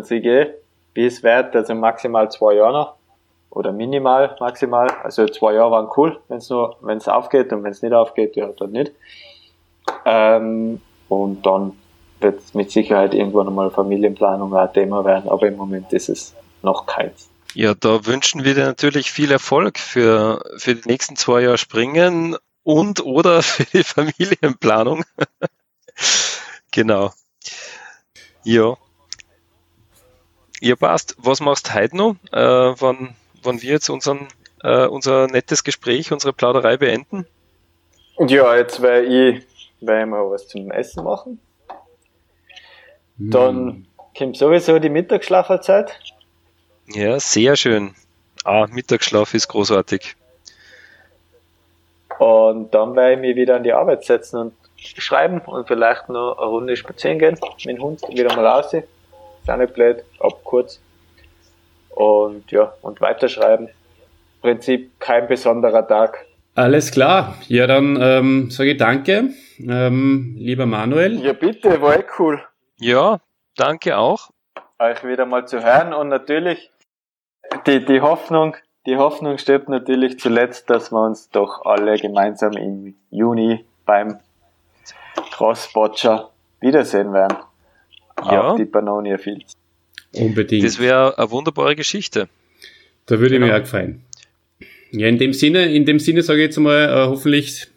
sehe 0.02 0.20
ich, 0.44 0.50
wie 0.94 1.06
es 1.06 1.22
wird, 1.24 1.56
also 1.56 1.76
maximal 1.76 2.30
zwei 2.32 2.54
Jahre 2.56 2.74
noch. 2.74 2.94
Oder 3.50 3.72
minimal, 3.72 4.36
maximal. 4.40 4.90
Also 5.04 5.26
zwei 5.28 5.54
Jahre 5.54 5.72
waren 5.72 5.90
cool, 5.98 6.20
wenn 6.28 6.38
es 6.38 6.50
nur, 6.50 6.76
wenn 6.82 6.98
es 6.98 7.08
aufgeht 7.08 7.52
und 7.54 7.64
wenn 7.64 7.72
es 7.72 7.82
nicht 7.82 7.94
aufgeht, 7.94 8.36
ja, 8.36 8.50
dann 8.58 8.72
nicht. 8.72 8.92
Ähm, 10.06 10.82
und 11.10 11.46
dann 11.46 11.74
wird 12.20 12.40
es 12.40 12.54
mit 12.54 12.72
Sicherheit 12.72 13.14
irgendwann 13.14 13.48
einmal 13.48 13.72
Familienplanung 13.72 14.54
ein 14.56 14.74
Thema 14.74 15.06
werden, 15.06 15.30
aber 15.30 15.48
im 15.48 15.56
Moment 15.56 15.94
ist 15.94 16.10
es 16.10 16.34
noch 16.62 16.86
keins. 16.86 17.30
Ja, 17.54 17.74
da 17.74 18.06
wünschen 18.06 18.44
wir 18.44 18.54
dir 18.54 18.66
natürlich 18.66 19.12
viel 19.12 19.32
Erfolg 19.32 19.80
für, 19.80 20.44
für 20.58 20.76
die 20.76 20.88
nächsten 20.88 21.16
zwei 21.16 21.42
Jahre 21.42 21.58
Springen 21.58 22.36
und 22.64 23.04
oder 23.04 23.42
für 23.44 23.64
die 23.66 23.84
Familienplanung. 23.84 25.04
genau. 26.72 27.14
Ja. 28.44 28.78
Ja, 30.60 30.76
passt. 30.76 31.16
Was 31.20 31.40
machst 31.40 31.70
du 31.70 31.74
heute 31.74 31.98
noch, 31.98 32.16
äh, 32.32 32.82
wann, 32.82 33.16
wann 33.44 33.62
wir 33.62 33.72
jetzt 33.72 33.90
unseren, 33.90 34.28
äh, 34.64 34.86
unser 34.86 35.28
nettes 35.28 35.64
Gespräch, 35.64 36.12
unsere 36.12 36.34
Plauderei 36.34 36.78
beenden? 36.78 37.28
Ja, 38.20 38.56
jetzt 38.56 38.82
werde 38.82 39.06
ich, 39.06 39.46
ich 39.80 39.88
mal 39.88 40.30
was 40.30 40.48
zum 40.48 40.72
Essen 40.72 41.04
machen. 41.04 41.40
Dann 43.18 43.88
kommt 44.16 44.38
sowieso 44.38 44.80
die 44.80 44.90
Mittagsschlaferzeit. 44.90 46.00
Ja, 46.88 47.20
sehr 47.20 47.56
schön. 47.56 47.96
Ah, 48.44 48.68
Mittagsschlaf 48.70 49.34
ist 49.34 49.48
großartig. 49.48 50.16
Und 52.20 52.74
dann 52.74 52.96
werde 52.96 53.14
ich 53.14 53.20
mich 53.20 53.36
wieder 53.36 53.58
an 53.58 53.64
die 53.64 53.74
Arbeit 53.74 54.06
setzen 54.06 54.38
und 54.38 54.54
schreiben 54.78 55.40
und 55.40 55.68
vielleicht 55.68 56.10
noch 56.10 56.38
eine 56.38 56.48
Runde 56.48 56.76
spazieren 56.78 57.20
gehen 57.20 57.38
mit 57.66 57.78
dem 57.78 57.82
Hund, 57.82 58.02
wieder 58.10 58.36
mal 58.36 58.46
raus. 58.46 58.74
Ist 58.74 58.88
auch 59.50 59.58
nicht 59.58 59.74
blöd, 59.74 60.04
ab 60.20 60.40
kurz. 60.44 60.80
Und 61.90 62.52
ja, 62.52 62.74
und 62.82 63.02
weiterschreiben. 63.02 63.68
Im 63.68 64.42
Prinzip 64.42 65.00
kein 65.00 65.28
besonderer 65.28 65.88
Tag. 65.88 66.26
Alles 66.56 66.92
klar. 66.92 67.36
Ja, 67.48 67.68
dann 67.68 68.00
ähm, 68.02 68.52
sage 68.52 68.72
ich 68.72 68.78
danke, 68.78 69.32
ähm, 69.60 70.36
lieber 70.38 70.66
Manuel. 70.66 71.20
Ja, 71.24 71.34
bitte, 71.34 71.82
war 71.82 71.96
echt 71.98 72.08
cool, 72.20 72.42
Ja, 72.80 73.20
danke 73.56 73.98
auch. 73.98 74.30
euch 74.80 75.04
wieder 75.04 75.26
mal 75.26 75.48
zu 75.48 75.64
hören 75.64 75.94
und 75.94 76.10
natürlich 76.10 76.70
die, 77.66 77.84
die 77.86 78.02
Hoffnung, 78.02 78.56
die 78.86 78.98
Hoffnung 78.98 79.38
stirbt 79.38 79.70
natürlich 79.70 80.20
zuletzt, 80.20 80.70
dass 80.70 80.92
wir 80.92 81.02
uns 81.04 81.30
doch 81.30 81.66
alle 81.66 81.98
gemeinsam 81.98 82.54
im 82.54 82.96
Juni 83.10 83.66
beim 83.86 84.20
Crossbotcher 85.32 86.30
wiedersehen 86.60 87.14
werden. 87.14 87.38
Ja. 88.24 88.50
Auf 88.52 88.58
die 88.58 88.66
Pannonia 88.66 89.18
Fields. 89.18 89.54
Unbedingt. 90.16 90.66
Das 90.66 90.80
wäre 90.80 91.18
eine 91.18 91.30
wunderbare 91.32 91.76
Geschichte. 91.76 92.28
Da 93.06 93.20
würde 93.20 93.36
ich 93.36 93.42
Genau. 93.42 93.48
mir 93.48 93.56
auch 93.56 93.62
gefallen. 93.62 94.04
Ja, 94.92 95.08
in 95.08 95.18
dem 95.18 95.34
Sinne, 95.34 95.66
in 95.72 95.86
dem 95.86 96.00
Sinne 96.00 96.22
sage 96.24 96.40
ich 96.40 96.46
jetzt 96.46 96.58
mal, 96.58 96.90
äh, 96.90 97.08
hoffentlich 97.08 97.68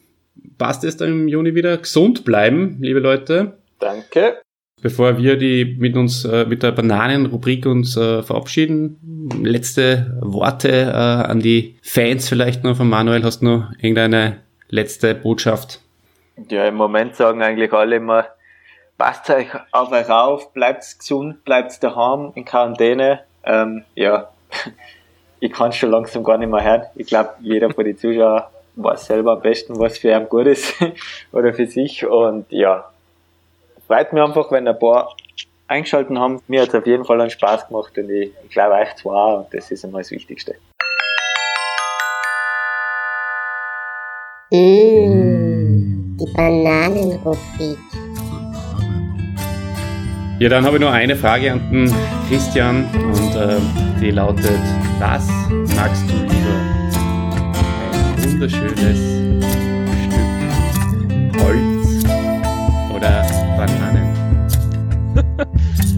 passt 0.58 0.84
es 0.84 0.96
dann 0.96 1.08
im 1.08 1.28
Juni 1.28 1.54
wieder. 1.54 1.76
Gesund 1.78 2.24
bleiben, 2.24 2.78
liebe 2.80 3.00
Leute. 3.00 3.58
Danke. 3.78 4.40
Bevor 4.82 5.18
wir 5.18 5.36
die 5.36 5.76
mit 5.78 5.94
uns 5.96 6.24
äh, 6.24 6.46
mit 6.46 6.62
der 6.62 6.72
Bananenrubrik 6.72 7.66
uns 7.66 7.96
äh, 7.96 8.22
verabschieden, 8.22 9.28
letzte 9.42 10.18
Worte 10.22 10.70
äh, 10.70 10.94
an 10.94 11.40
die 11.40 11.78
Fans 11.82 12.28
vielleicht 12.28 12.64
noch 12.64 12.76
von 12.76 12.88
Manuel. 12.88 13.22
Hast 13.22 13.40
du 13.40 13.46
noch 13.46 13.72
irgendeine 13.78 14.38
letzte 14.70 15.14
Botschaft? 15.14 15.80
Ja, 16.48 16.66
im 16.66 16.76
Moment 16.76 17.14
sagen 17.16 17.42
eigentlich 17.42 17.72
alle 17.74 17.96
immer, 17.96 18.26
passt 18.96 19.28
euch 19.28 19.48
auf 19.72 19.92
euch 19.92 20.08
auf, 20.08 20.54
bleibt 20.54 20.98
gesund, 20.98 21.44
bleibt 21.44 21.82
daheim 21.82 22.32
in 22.34 22.46
Quarantäne. 22.46 23.20
Ähm, 23.44 23.84
ja, 23.94 24.30
ich 25.40 25.52
kann 25.52 25.72
schon 25.72 25.90
langsam 25.90 26.24
gar 26.24 26.38
nicht 26.38 26.50
mehr 26.50 26.64
hören. 26.64 26.82
Ich 26.94 27.06
glaube, 27.06 27.34
jeder 27.40 27.70
von 27.70 27.84
den 27.84 27.98
Zuschauern 27.98 28.44
weiß 28.82 29.06
selber 29.06 29.32
am 29.32 29.40
besten, 29.40 29.78
was 29.78 29.98
für 29.98 30.10
ihn 30.10 30.28
gut 30.28 30.46
ist 30.46 30.74
oder 31.32 31.52
für 31.52 31.66
sich. 31.66 32.06
Und 32.06 32.46
ja, 32.50 32.90
freut 33.86 34.12
mich 34.12 34.22
einfach, 34.22 34.50
wenn 34.50 34.66
ein 34.68 34.78
paar 34.78 35.14
eingeschalten 35.68 36.18
haben. 36.18 36.42
Mir 36.48 36.62
hat 36.62 36.68
es 36.68 36.74
auf 36.74 36.86
jeden 36.86 37.04
Fall 37.04 37.20
einen 37.20 37.30
Spaß 37.30 37.68
gemacht 37.68 37.96
und 37.96 38.10
ich, 38.10 38.30
ich 38.44 38.50
glaube 38.50 38.74
euch 38.74 38.94
zwar. 38.96 39.38
Und 39.38 39.54
das 39.54 39.70
ist 39.70 39.84
einmal 39.84 40.02
das 40.02 40.10
Wichtigste. 40.10 40.56
Mmh, 44.52 46.16
die 46.18 46.32
Bananenrubrik. 46.34 47.78
Ja, 50.40 50.48
dann 50.48 50.64
habe 50.64 50.76
ich 50.76 50.82
noch 50.82 50.90
eine 50.90 51.14
Frage 51.16 51.52
an 51.52 51.70
den 51.70 51.94
Christian 52.28 52.88
und 52.94 53.36
äh, 53.36 53.58
die 54.00 54.10
lautet, 54.10 54.58
was 54.98 55.28
magst 55.76 56.02
du 56.08 56.14
lieber? 56.14 56.39
wunderschönes 58.40 58.98
Stück 60.06 61.42
Holz 61.42 62.04
oder 62.94 63.26
Bananen. 63.58 64.08